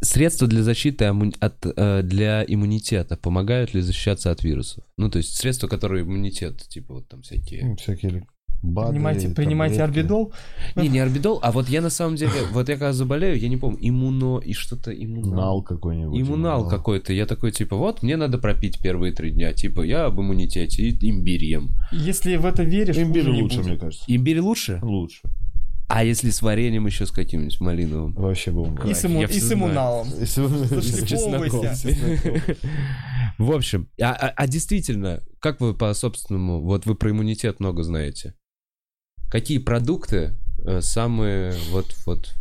средства 0.00 0.48
для 0.48 0.62
защиты 0.62 1.04
от, 1.40 1.66
э, 1.76 2.00
для 2.02 2.42
иммунитета 2.42 3.18
помогают 3.18 3.74
ли 3.74 3.82
защищаться 3.82 4.30
от 4.30 4.42
вирусов? 4.42 4.82
Ну, 4.96 5.10
то 5.10 5.18
есть 5.18 5.36
средства, 5.36 5.68
которые 5.68 6.04
иммунитет, 6.04 6.66
типа 6.68 6.94
вот 6.94 7.08
там 7.08 7.20
всякие. 7.20 7.66
ну, 7.66 7.76
Всякие 7.76 8.26
БАДы, 8.62 8.92
принимайте, 8.92 9.28
принимайте 9.28 9.82
орбидол. 9.82 10.32
Не, 10.74 10.88
не 10.88 11.00
орбидол, 11.00 11.38
а 11.42 11.52
вот 11.52 11.68
я 11.68 11.82
на 11.82 11.90
самом 11.90 12.16
деле, 12.16 12.32
вот 12.52 12.70
я 12.70 12.76
когда 12.76 12.94
заболею, 12.94 13.38
я 13.38 13.48
не 13.48 13.58
помню, 13.58 13.78
иммуно 13.82 14.38
и 14.38 14.54
что-то 14.54 14.90
иммунал. 14.90 15.34
Нал 15.34 15.62
какой-нибудь. 15.62 16.18
Иммунал 16.18 16.66
какой-то. 16.66 17.12
Я 17.12 17.26
такой, 17.26 17.52
типа, 17.52 17.76
вот, 17.76 18.02
мне 18.02 18.16
надо 18.16 18.38
пропить 18.38 18.78
первые 18.82 19.12
три 19.12 19.32
дня. 19.32 19.52
Типа, 19.52 19.82
я 19.82 20.06
об 20.06 20.18
иммунитете 20.18 20.82
и 20.82 21.10
имбирь 21.10 21.44
ем. 21.44 21.76
Если 21.92 22.36
в 22.36 22.46
это 22.46 22.62
веришь, 22.62 22.96
Имбирь 22.96 23.28
лучше, 23.28 23.60
мне 23.60 23.76
кажется. 23.76 24.06
Имбирь 24.08 24.40
лучше? 24.40 24.78
Лучше. 24.82 25.20
А 25.88 26.02
если 26.02 26.30
с 26.30 26.40
вареньем 26.42 26.86
еще 26.86 27.04
с 27.06 27.10
каким-нибудь 27.10 27.60
малиновым? 27.60 28.14
Вообще 28.14 28.50
бомба. 28.50 28.88
И 28.88 28.94
с, 28.94 29.04
Я 29.04 29.24
и 29.26 29.38
с 29.40 29.52
иммуналом. 29.52 30.08
Если- 30.18 30.46
Зашлифовывайся. 30.46 31.88
В 33.38 33.50
общем, 33.52 33.88
а, 34.00 34.12
а- 34.12 34.32
а 34.34 34.46
действительно, 34.46 35.20
как 35.40 35.60
вы 35.60 35.74
по 35.74 35.92
собственному, 35.92 36.60
вот 36.62 36.86
вы 36.86 36.94
про 36.94 37.10
иммунитет 37.10 37.60
много 37.60 37.82
знаете. 37.82 38.34
Какие 39.30 39.58
продукты 39.58 40.34
э, 40.66 40.80
самые 40.80 41.52
вот 41.70 41.94
вот 42.06 42.32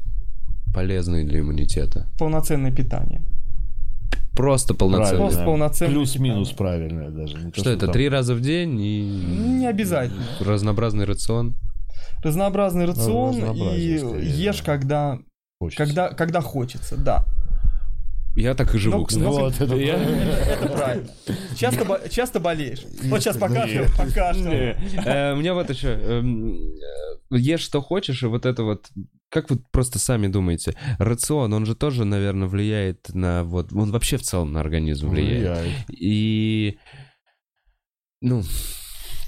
полезные 0.74 1.26
для 1.26 1.40
иммунитета? 1.40 2.08
Полноценное 2.18 2.72
питание. 2.72 3.22
Просто 4.36 4.74
полноценные. 4.74 5.10
Правильно. 5.10 5.28
Просто 5.28 5.46
полноценное 5.46 5.94
Плюс-минус 5.96 6.50
питание. 6.50 6.58
правильное 6.80 7.10
даже. 7.10 7.38
не 7.38 7.52
то, 7.52 7.60
Что 7.60 7.70
это? 7.72 7.86
там- 7.88 7.94
Три 7.94 8.10
раза 8.10 8.36
в 8.36 8.42
день 8.42 8.80
и 8.80 9.02
Не 9.60 9.68
обязательно. 9.68 10.24
разнообразный 10.40 11.06
рацион. 11.06 11.56
Разнообразный 12.24 12.86
рацион 12.86 13.36
и 13.56 13.78
ешь, 13.78 14.60
да. 14.60 14.64
когда, 14.66 15.20
Хочется. 15.60 15.86
когда, 15.86 16.10
когда 16.10 16.42
хочется, 16.42 16.98
да. 16.98 17.26
Я 18.36 18.56
так 18.56 18.74
и 18.74 18.80
живу, 18.80 18.98
Ну, 19.00 19.06
кстати. 19.06 19.24
Вот, 19.24 19.62
это 19.62 19.76
Я- 19.76 19.94
Это 20.02 20.68
правильно. 20.70 21.08
Часто, 21.56 21.86
бо- 21.86 22.10
часто 22.10 22.40
болеешь. 22.40 22.84
Вот 23.04 23.22
сейчас 23.22 23.38
покашлял, 23.38 23.86
покашлял. 23.96 24.54
Э, 24.54 25.34
У 25.34 25.38
меня 25.38 25.54
вот 25.54 25.70
еще. 25.70 25.90
эм, 25.90 26.56
э, 26.56 27.38
Ешь, 27.38 27.62
что 27.62 27.82
хочешь, 27.82 28.24
и 28.24 28.28
вот 28.28 28.46
это 28.46 28.64
вот... 28.64 28.90
Как 29.30 29.50
вы 29.50 29.60
просто 29.72 29.98
сами 30.00 30.28
думаете? 30.28 30.76
Рацион, 31.00 31.54
он 31.54 31.66
же 31.66 31.76
тоже, 31.76 32.06
наверное, 32.06 32.48
влияет 32.48 33.10
на 33.14 33.44
вот... 33.44 33.72
Он 33.74 33.92
вообще 33.92 34.18
в 34.18 34.22
целом 34.24 34.52
на 34.52 34.62
организм 34.62 35.10
влияет. 35.10 35.40
Влияет. 35.60 35.86
И... 35.90 36.78
Ну, 38.22 38.42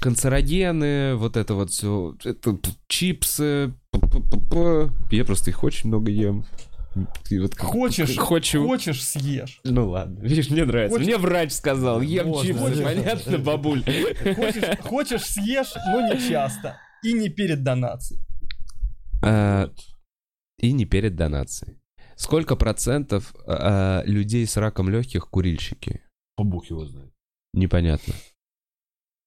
канцерогены, 0.06 1.16
вот 1.16 1.36
это 1.36 1.54
вот 1.54 1.70
все, 1.70 2.16
это 2.24 2.56
чипсы, 2.86 3.74
я 5.10 5.24
просто 5.24 5.50
их 5.50 5.64
очень 5.64 5.88
много 5.88 6.10
ем. 6.12 6.44
И 7.28 7.38
вот 7.40 7.54
как- 7.56 7.66
Хочешь, 7.66 8.16
хочу. 8.16 8.64
хочешь, 8.66 9.02
съешь. 9.04 9.60
Ну 9.64 9.90
ладно, 9.90 10.20
видишь, 10.20 10.48
мне 10.48 10.64
нравится. 10.64 10.94
Хочешь- 10.96 11.06
Мне 11.08 11.18
врач 11.18 11.52
сказал, 11.52 12.00
ем 12.00 12.28
Можно. 12.28 12.46
чипсы, 12.48 12.62
Хочешь- 12.62 12.82
понятно, 12.84 13.38
бабуль. 13.38 13.82
Хочешь, 13.82 14.78
хочешь, 14.80 15.22
съешь, 15.26 15.72
но 15.88 16.00
не 16.14 16.20
часто. 16.28 16.78
И 17.02 17.12
не 17.12 17.28
перед 17.28 17.62
донацией. 17.64 18.20
А, 19.24 19.70
И 20.58 20.72
не 20.72 20.84
перед 20.86 21.16
донацией. 21.16 21.80
Сколько 22.14 22.54
процентов 22.56 23.34
а, 23.46 24.02
людей 24.06 24.46
с 24.46 24.56
раком 24.56 24.88
легких 24.88 25.28
курильщики? 25.28 26.00
По 26.36 26.44
Бог 26.44 26.70
его 26.70 26.86
знает. 26.86 27.12
Непонятно. 27.52 28.14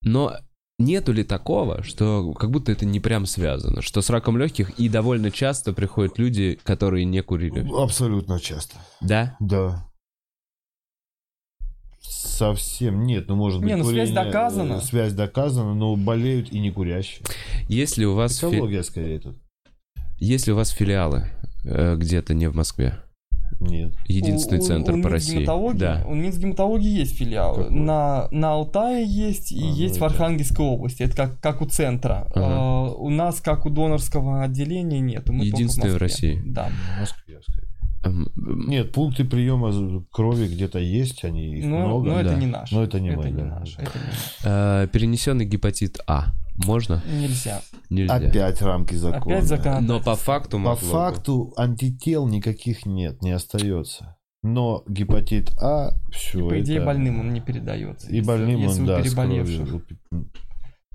Но 0.02 0.36
нету 0.80 1.12
ли 1.12 1.24
такого, 1.24 1.84
что 1.84 2.34
как 2.34 2.50
будто 2.50 2.72
это 2.72 2.86
не 2.86 3.00
прям 3.00 3.26
связано, 3.26 3.82
что 3.82 4.02
с 4.02 4.10
раком 4.10 4.38
легких 4.38 4.72
и 4.80 4.90
довольно 4.90 5.30
часто 5.32 5.74
приходят 5.74 6.18
люди, 6.18 6.58
которые 6.64 7.06
не 7.06 7.22
курили? 7.22 7.68
Абсолютно 7.78 8.40
часто. 8.40 8.78
Да? 9.02 9.36
Да. 9.40 9.86
Совсем 12.02 13.04
нет, 13.06 13.28
ну 13.28 13.36
может 13.36 13.60
быть 13.60 13.70
Не, 13.70 13.76
ну, 13.76 13.84
связь 13.84 14.10
курение, 14.10 14.26
доказана. 14.32 14.74
э, 14.76 14.82
Связь 14.82 15.14
доказана, 15.14 15.74
но 15.76 15.96
болеют 15.96 16.52
и 16.52 16.60
не 16.60 16.72
курящие. 16.72 17.26
Если 17.68 18.06
у 18.06 18.16
вас, 18.16 18.40
фи- 18.40 18.48
Психология 18.48 18.84
скорее 18.84 19.20
тут. 19.20 19.38
если 20.18 20.52
у 20.52 20.56
вас 20.56 20.70
филиалы 20.70 21.28
э, 21.66 21.96
где-то 21.98 22.34
не 22.34 22.48
в 22.50 22.56
Москве, 22.56 23.00
Нет. 23.60 23.94
единственный 24.08 24.60
У- 24.60 24.64
у- 24.64 24.66
центр 24.66 24.94
у 24.96 25.02
по 25.02 25.10
России. 25.10 25.46
Да. 25.76 26.04
У 26.08 26.14
Минсгематологии 26.16 27.00
есть 27.00 27.18
филиалы. 27.18 27.64
Какой? 27.64 27.76
На, 27.78 28.28
на 28.32 28.52
Алтае 28.54 29.06
есть 29.06 29.52
и 29.52 29.60
А, 29.62 29.66
ну 29.66 29.76
есть 29.76 29.96
в 29.96 29.98
это- 29.98 30.06
Архангельской 30.08 30.66
области. 30.66 31.04
Это 31.04 31.16
как, 31.16 31.40
как 31.42 31.62
у 31.62 31.66
центра. 31.66 32.28
Ага. 32.34 32.46
А, 32.48 32.84
у 32.92 33.10
нас, 33.10 33.42
как 33.42 33.66
у 33.66 33.70
донорского 33.70 34.44
отделения, 34.44 35.00
нет. 35.00 35.28
Мы 35.30 35.44
только 35.46 35.58
Единственное 35.58 35.90
в 35.90 36.02
Москве. 36.02 36.08
России. 36.08 36.42
Да. 36.46 36.70
В 36.96 37.00
Москве 37.02 37.40
скорее. 37.42 37.66
Эм, 38.06 38.30
Нет, 38.68 38.94
пункты 38.94 39.26
приема 39.26 39.74
крови 40.12 40.48
где-то 40.48 40.80
есть, 40.80 41.26
они 41.26 41.58
их 41.58 41.66
Но, 41.66 41.80
много. 41.86 42.10
но 42.12 42.20
это 42.22 42.30
да. 42.30 42.36
не 42.38 42.46
наш. 42.46 42.72
Но 42.72 42.82
это 42.84 43.00
не 43.02 43.10
это 43.10 43.18
мы, 43.18 43.26
не 43.26 43.32
да. 43.34 43.44
наш. 43.46 43.74
Это 43.78 43.92
не 44.00 44.06
наш. 44.06 44.38
э, 44.46 44.88
перенесенный 44.94 45.46
гепатит 45.46 46.00
А. 46.08 46.28
Можно? 46.66 47.02
Нельзя. 47.08 47.62
Нельзя. 47.90 48.16
Опять 48.16 48.62
рамки 48.62 48.96
закона. 48.96 49.36
Опять 49.38 49.46
закон. 49.48 49.86
Но 49.86 50.00
по 50.02 50.16
факту 50.16 50.52
По 50.52 50.58
могло 50.60 50.76
бы. 50.76 50.92
факту 50.92 51.54
антител 51.58 52.28
никаких 52.28 52.86
нет, 52.86 53.22
не 53.22 53.32
остается. 53.32 54.18
Но 54.44 54.84
гепатит 54.88 55.52
А, 55.62 55.92
все. 56.12 56.46
И, 56.46 56.50
по 56.50 56.60
идее, 56.62 56.82
больным 56.82 57.20
он 57.20 57.34
не 57.34 57.42
передается. 57.42 58.10
И 58.10 58.16
если- 58.18 58.28
больным 58.28 58.60
если 58.60 58.80
он, 58.82 58.86
да, 58.88 59.02
переболевших. 59.02 59.70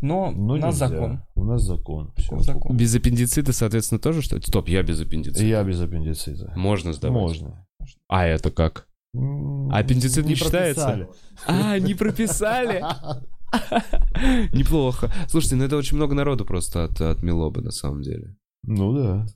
Но 0.00 0.30
Но 0.32 0.54
у 0.54 0.56
нас 0.56 0.74
нельзя. 0.74 0.88
закон. 0.88 1.22
У 1.34 1.44
нас 1.44 1.62
закон. 1.62 2.12
Таков 2.14 2.42
закон. 2.42 2.76
Без 2.76 2.94
аппендицита, 2.94 3.52
соответственно, 3.52 3.98
тоже 3.98 4.20
что? 4.22 4.40
Стоп, 4.40 4.68
я 4.68 4.82
без 4.82 5.00
аппендицита. 5.00 5.44
Я 5.44 5.62
без 5.64 5.80
аппендицита. 5.80 6.52
Можно 6.56 6.92
сдавать? 6.92 7.18
Можно. 7.20 7.66
А 8.08 8.26
это 8.26 8.50
как? 8.50 8.86
А 9.16 9.78
аппендицит 9.78 10.26
не, 10.26 10.34
считается? 10.34 10.84
прописали. 10.86 11.08
А, 11.46 11.78
не 11.78 11.94
прописали? 11.94 12.82
Неплохо. 14.52 15.12
Слушайте, 15.28 15.56
ну 15.56 15.64
это 15.64 15.76
очень 15.76 15.96
много 15.96 16.14
народу 16.14 16.44
просто 16.44 16.84
от, 16.84 17.00
от 17.00 17.22
Милобы, 17.22 17.62
на 17.62 17.70
самом 17.70 18.02
деле. 18.02 18.34
Ну 18.62 18.92
да. 18.94 19.26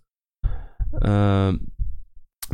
А, 0.93 1.55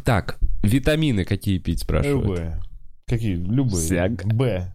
так, 0.05 0.39
витамины 0.63 1.25
какие 1.25 1.59
пить, 1.59 1.81
спрашивают? 1.81 2.25
Любые. 2.27 2.63
Какие? 3.07 3.37
Любые. 3.37 3.87
Сяг. 3.87 4.25
Б. 4.25 4.75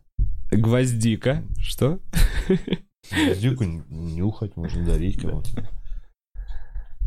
Гвоздика. 0.52 1.44
Что? 1.60 1.99
Гвоздику 3.11 3.64
нюхать 3.64 4.56
можно, 4.56 4.86
дарить 4.86 5.20
кому-то. 5.22 5.49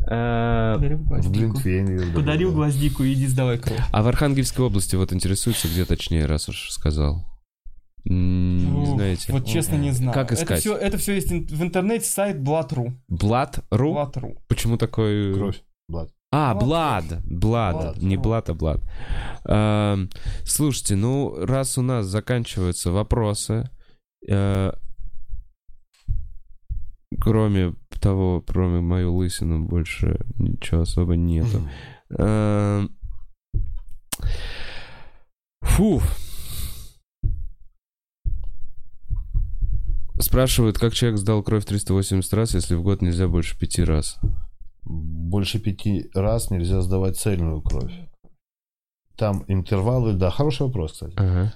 А, 0.05 0.75
Подарил 0.75 0.99
гвоздику. 0.99 1.57
Подарил 2.13 2.51
гвоздику, 2.53 3.03
иди 3.05 3.25
сдавай 3.27 3.57
кровь. 3.57 3.79
а 3.91 4.03
в 4.03 4.07
Архангельской 4.07 4.65
области 4.65 4.95
вот 4.97 5.13
интересуется, 5.13 5.67
где 5.69 5.85
точнее, 5.85 6.25
раз 6.25 6.49
уж 6.49 6.71
сказал. 6.71 7.25
Не 8.05 8.71
Ух, 8.71 8.95
знаете. 8.95 9.31
Вот 9.31 9.45
честно 9.45 9.75
не 9.75 9.91
знаю. 9.91 10.13
Как 10.13 10.31
искать? 10.31 10.49
Это 10.49 10.59
все, 10.59 10.75
это 10.75 10.97
все 10.97 11.13
есть 11.13 11.29
в 11.29 11.63
интернете, 11.63 12.05
сайт 12.05 12.37
Blood.ru. 12.37 12.91
Блад.ру? 13.07 13.93
Blood.ru. 13.93 14.37
Почему 14.47 14.77
такой... 14.77 15.33
Кровь. 15.33 15.63
Блад. 15.87 16.09
А, 16.31 16.55
Блад. 16.55 17.05
Блад. 17.25 17.75
Блад. 17.75 17.97
Не 18.01 18.17
Блад, 18.17 18.49
а 18.49 18.53
Блад. 18.53 18.81
Эм, 19.45 20.09
Слушайте, 20.45 20.95
ну, 20.95 21.35
раз 21.45 21.77
у 21.77 21.81
нас 21.81 22.05
заканчиваются 22.07 22.91
вопросы, 22.91 23.69
э, 24.27 24.71
кроме 27.21 27.75
того, 28.01 28.41
кроме 28.41 28.81
мою 28.81 29.13
лысину, 29.13 29.63
больше 29.63 30.19
ничего 30.37 30.81
особо 30.81 31.15
нету. 31.15 31.69
Эм, 32.17 32.89
Фу. 35.61 36.01
Спрашивают, 40.19 40.77
как 40.77 40.93
человек 40.93 41.19
сдал 41.19 41.41
кровь 41.43 41.65
380 41.65 42.33
раз, 42.33 42.53
если 42.53 42.75
в 42.75 42.83
год 42.83 43.01
нельзя 43.01 43.27
больше 43.27 43.57
пяти 43.57 43.83
раз. 43.83 44.17
Больше 44.83 45.59
пяти 45.59 46.09
раз 46.13 46.51
нельзя 46.51 46.81
сдавать 46.81 47.17
цельную 47.17 47.61
кровь. 47.61 47.91
Там 49.15 49.43
интервалы, 49.47 50.13
да, 50.13 50.29
хороший 50.29 50.67
вопрос, 50.67 50.93
кстати. 50.93 51.13
Ага, 51.17 51.53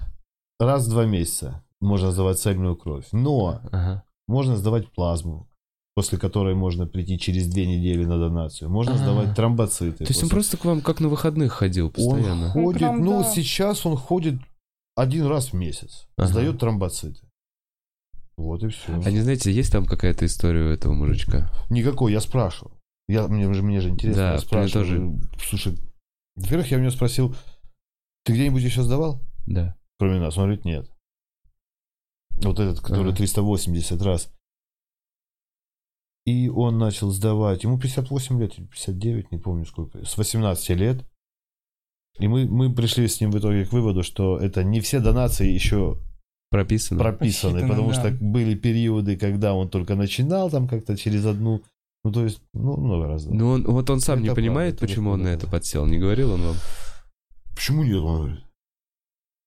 Раз 0.60 0.88
в 0.88 0.90
два 0.90 1.06
месяца 1.06 1.64
можно 1.82 2.12
сдавать 2.12 2.40
цельную 2.40 2.76
кровь. 2.76 3.06
Но 3.12 3.60
ага. 3.72 4.04
можно 4.28 4.58
сдавать 4.58 4.92
плазму, 4.92 5.48
после 5.96 6.18
которой 6.18 6.56
можно 6.56 6.88
прийти 6.88 7.20
через 7.20 7.48
две 7.48 7.68
недели 7.68 8.06
на 8.06 8.18
донацию. 8.18 8.70
Можно 8.70 8.94
А. 8.94 8.98
сдавать 8.98 9.36
тромбоциты. 9.36 9.98
То 9.98 10.04
есть 10.06 10.24
он 10.24 10.30
после- 10.30 10.36
просто 10.36 10.58
к 10.58 10.66
вам 10.66 10.82
как 10.82 11.00
на 11.00 11.10
выходных 11.10 11.54
ходил 11.54 11.88
Он 11.88 11.92
постоянно? 11.92 12.50
ходит, 12.50 12.80
прям 12.80 13.04
ну, 13.04 13.22
да. 13.22 13.30
сейчас 13.32 13.86
он 13.86 13.98
ходит 13.98 14.40
один 14.96 15.28
раз 15.28 15.50
в 15.50 15.54
месяц. 15.54 16.08
Ага. 16.18 16.28
Сдает 16.30 16.60
тромбоциты. 16.60 17.27
Вот 18.38 18.64
и 18.64 18.68
все. 18.70 18.94
А 18.94 19.10
не 19.12 19.20
знаете, 19.22 19.52
есть 19.52 19.72
там 19.72 19.86
какая-то 19.86 20.26
история 20.26 20.62
у 20.64 20.70
этого 20.72 20.94
мужичка? 20.94 21.52
Никакой, 21.70 22.12
я 22.14 22.22
спрашивал. 22.22 22.72
Я, 23.08 23.28
мне, 23.28 23.52
же, 23.54 23.64
мне 23.64 23.82
же 23.82 23.90
интересно, 23.90 24.22
Да, 24.22 24.28
я 24.28 24.34
мне 24.34 24.42
спрашивал. 24.42 24.72
тоже. 24.84 25.20
Слушай, 25.44 25.78
во-первых, 26.36 26.70
я 26.72 26.78
у 26.78 26.82
него 26.82 26.92
спросил, 26.92 27.36
ты 28.24 28.34
где-нибудь 28.34 28.62
еще 28.62 28.84
сдавал? 28.84 29.22
Да. 29.48 29.76
Кроме 29.98 30.20
нас. 30.20 30.38
Он 30.38 30.44
говорит, 30.46 30.66
нет. 30.66 30.90
Вот 32.44 32.60
этот, 32.60 32.82
который 32.82 33.08
Ага. 33.10 33.18
380 33.18 34.02
раз. 34.04 34.32
И 36.26 36.50
он 36.50 36.78
начал 36.78 37.10
сдавать. 37.10 37.64
Ему 37.64 37.80
58 37.80 38.40
лет, 38.40 38.60
или 38.60 38.66
59, 38.66 39.32
не 39.32 39.38
помню 39.40 39.66
сколько. 39.66 40.06
С 40.06 40.18
18 40.18 40.70
лет. 40.72 41.04
И 42.20 42.28
мы, 42.28 42.46
мы 42.46 42.74
пришли 42.76 43.08
с 43.08 43.20
ним 43.22 43.32
в 43.32 43.40
итоге 43.40 43.66
к 43.66 43.72
выводу, 43.72 44.04
что 44.04 44.38
это 44.38 44.64
не 44.64 44.82
все 44.82 45.00
донации 45.00 45.48
еще 45.50 45.98
Прописано. 46.50 47.00
прописаны, 47.00 47.54
Посчитано, 47.54 47.68
потому 47.70 47.90
да. 47.92 47.94
что 47.96 48.12
были 48.24 48.56
периоды, 48.56 49.18
когда 49.18 49.54
он 49.54 49.70
только 49.70 49.96
начинал 49.96 50.50
там 50.50 50.68
как-то 50.68 50.96
через 50.96 51.26
одну, 51.26 51.62
ну 52.06 52.12
то 52.12 52.24
есть, 52.24 52.42
ну 52.54 52.78
много 52.78 53.08
раз. 53.08 53.26
да. 53.26 53.34
Ну, 53.34 53.50
он, 53.50 53.64
вот 53.66 53.90
он 53.90 54.00
сам 54.00 54.16
Это 54.16 54.22
не 54.22 54.28
правда, 54.28 54.42
понимает, 54.42 54.74
это 54.76 54.88
почему 54.88 55.10
он 55.12 55.24
на 55.24 55.28
это 55.28 55.48
подсел. 55.48 55.86
Не 55.86 55.98
говорил 55.98 56.32
он 56.34 56.42
вам? 56.44 56.56
Почему 57.56 57.84
нет? 57.84 57.98
Он 57.98 58.18
говорит. 58.18 58.44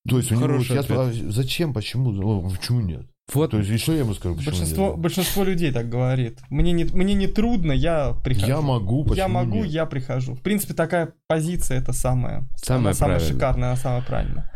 То 0.09 0.16
есть 0.18 0.31
у 0.32 0.35
него, 0.35 0.47
Хороший 0.47 0.77
я 0.77 1.31
зачем, 1.31 1.72
почему, 1.74 2.10
Он, 2.10 2.51
почему 2.55 2.81
нет? 2.81 3.06
Вот, 3.32 3.52
То 3.52 3.59
есть 3.59 3.70
и 3.70 3.77
что 3.77 3.93
я 3.93 4.01
ему 4.01 4.14
скажу, 4.14 4.35
Большинство, 4.35 4.89
нет? 4.89 4.98
большинство 4.98 5.44
людей 5.44 5.70
так 5.72 5.89
говорит. 5.89 6.40
Мне 6.51 6.72
не, 6.72 6.85
мне 6.85 7.14
не 7.14 7.28
трудно, 7.28 7.70
я 7.70 8.12
прихожу. 8.24 8.47
Я 8.48 8.60
могу, 8.60 9.05
почему 9.05 9.16
Я 9.16 9.28
могу, 9.28 9.59
нет? 9.62 9.66
я 9.68 9.86
прихожу. 9.86 10.35
В 10.35 10.40
принципе, 10.40 10.74
такая 10.74 11.12
позиция 11.28 11.78
это 11.78 11.93
самая, 11.93 12.48
Самая 12.56 12.93
самая 12.93 13.18
правильная. 13.18 13.32
шикарная, 13.35 13.68
она 13.68 13.77
самая 13.77 14.02
правильная. 14.02 14.51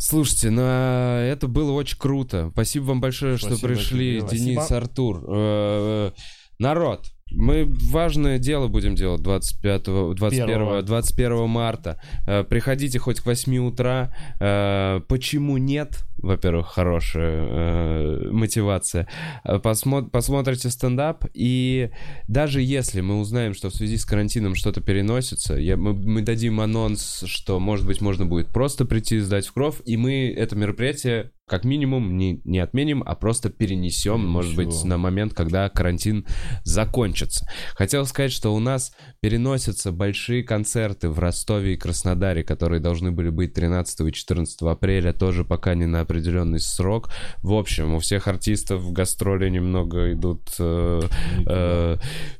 Слушайте, 0.00 0.50
ну 0.50 0.62
а, 0.64 1.20
это 1.26 1.48
было 1.48 1.72
очень 1.72 1.98
круто. 1.98 2.50
Спасибо 2.52 2.84
вам 2.84 3.00
большое, 3.00 3.36
что 3.36 3.56
Спасибо 3.56 3.68
пришли, 3.68 4.20
тебе. 4.20 4.38
Денис, 4.38 4.54
Спасибо. 4.54 4.76
Артур. 4.76 5.24
Э, 5.28 6.12
Народ, 6.60 7.06
мы 7.30 7.64
важное 7.90 8.38
дело 8.38 8.68
будем 8.68 8.94
делать 8.94 9.22
25, 9.22 10.14
21, 10.14 10.46
Первого. 10.46 10.82
21 10.82 11.48
марта. 11.48 12.00
Э, 12.26 12.44
Приходите 12.44 12.98
хоть 12.98 13.20
к 13.20 13.26
8 13.26 13.58
утра. 13.58 14.14
Э, 14.40 15.00
Почему 15.08 15.56
нет? 15.58 16.04
Во-первых, 16.18 16.66
хорошая 16.68 17.46
э, 17.48 18.28
мотивация. 18.32 19.06
Посмо- 19.44 20.08
Посмотрите 20.10 20.68
стендап, 20.70 21.24
и 21.34 21.90
даже 22.26 22.60
если 22.60 23.00
мы 23.00 23.20
узнаем, 23.20 23.54
что 23.54 23.70
в 23.70 23.74
связи 23.74 23.96
с 23.96 24.04
карантином 24.04 24.54
что-то 24.54 24.80
переносится, 24.80 25.54
я- 25.54 25.76
мы, 25.76 25.92
мы 25.94 26.22
дадим 26.22 26.60
анонс, 26.60 27.22
что, 27.26 27.60
может 27.60 27.86
быть, 27.86 28.00
можно 28.00 28.26
будет 28.26 28.48
просто 28.48 28.84
прийти 28.84 29.20
сдать 29.20 29.46
в 29.46 29.52
кровь, 29.52 29.76
и 29.84 29.96
мы 29.96 30.28
это 30.36 30.56
мероприятие 30.56 31.30
как 31.48 31.64
минимум 31.64 32.16
не, 32.16 32.40
не 32.44 32.58
отменим, 32.58 33.02
а 33.04 33.14
просто 33.14 33.50
перенесем, 33.50 34.26
может 34.26 34.54
быть, 34.54 34.84
на 34.84 34.98
момент, 34.98 35.34
когда 35.34 35.68
карантин 35.68 36.26
закончится. 36.62 37.48
Хотел 37.74 38.06
сказать, 38.06 38.32
что 38.32 38.54
у 38.54 38.60
нас 38.60 38.92
переносятся 39.20 39.92
большие 39.92 40.42
концерты 40.42 41.08
в 41.08 41.18
Ростове 41.18 41.74
и 41.74 41.76
Краснодаре, 41.76 42.44
которые 42.44 42.80
должны 42.80 43.10
были 43.10 43.30
быть 43.30 43.54
13 43.54 44.00
и 44.00 44.12
14 44.12 44.62
апреля, 44.62 45.12
тоже 45.12 45.44
пока 45.44 45.74
не 45.74 45.86
на 45.86 46.00
определенный 46.00 46.60
срок. 46.60 47.10
В 47.38 47.54
общем, 47.54 47.94
у 47.94 47.98
всех 47.98 48.28
артистов 48.28 48.92
гастроли 48.92 49.48
немного 49.48 50.12
идут... 50.12 50.42
э, 50.58 51.00
э, 51.46 51.96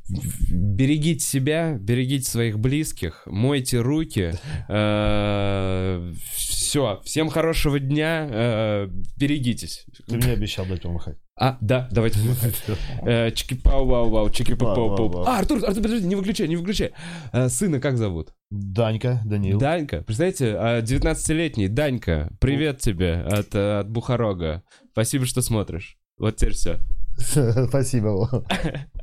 берегите 0.09 1.25
себя, 1.25 1.77
берегите 1.79 2.29
своих 2.29 2.59
близких, 2.59 3.23
мойте 3.27 3.81
руки. 3.81 4.33
Все, 6.69 7.01
всем 7.03 7.31
хорошего 7.31 7.81
дня, 7.81 8.29
э, 8.31 8.89
берегитесь. 9.17 9.87
Ты 10.07 10.17
мне 10.17 10.33
обещал 10.33 10.67
дать 10.67 10.83
помахать. 10.83 11.17
А, 11.35 11.57
да, 11.61 11.89
давайте 11.91 12.19
помахать. 12.21 12.63
Э, 13.03 13.31
Чики-пау-вау-вау, 13.31 14.29
чики-пау-пау-пау. 14.29 15.09
Вау-вау-вау. 15.09 15.25
А, 15.27 15.39
Артур, 15.39 15.65
Артур, 15.65 15.83
подожди, 15.83 16.07
не 16.07 16.15
выключай, 16.15 16.47
не 16.47 16.57
выключай. 16.57 16.93
Э, 17.33 17.49
Сына 17.49 17.81
как 17.81 17.97
зовут? 17.97 18.35
Данька, 18.51 19.23
Данил. 19.25 19.59
Данька. 19.59 20.03
Представляете, 20.03 20.57
а, 20.59 20.83
19-летний 20.83 21.69
Данька, 21.69 22.31
привет 22.41 22.81
тебе 22.81 23.15
от, 23.15 23.55
э, 23.55 23.81
от 23.81 23.91
Бухарога. 23.91 24.63
Спасибо, 24.93 25.25
что 25.27 25.41
смотришь. 25.41 25.97
Вот 26.19 26.37
теперь 26.37 26.55
все. 26.55 26.79
Спасибо. 27.69 28.45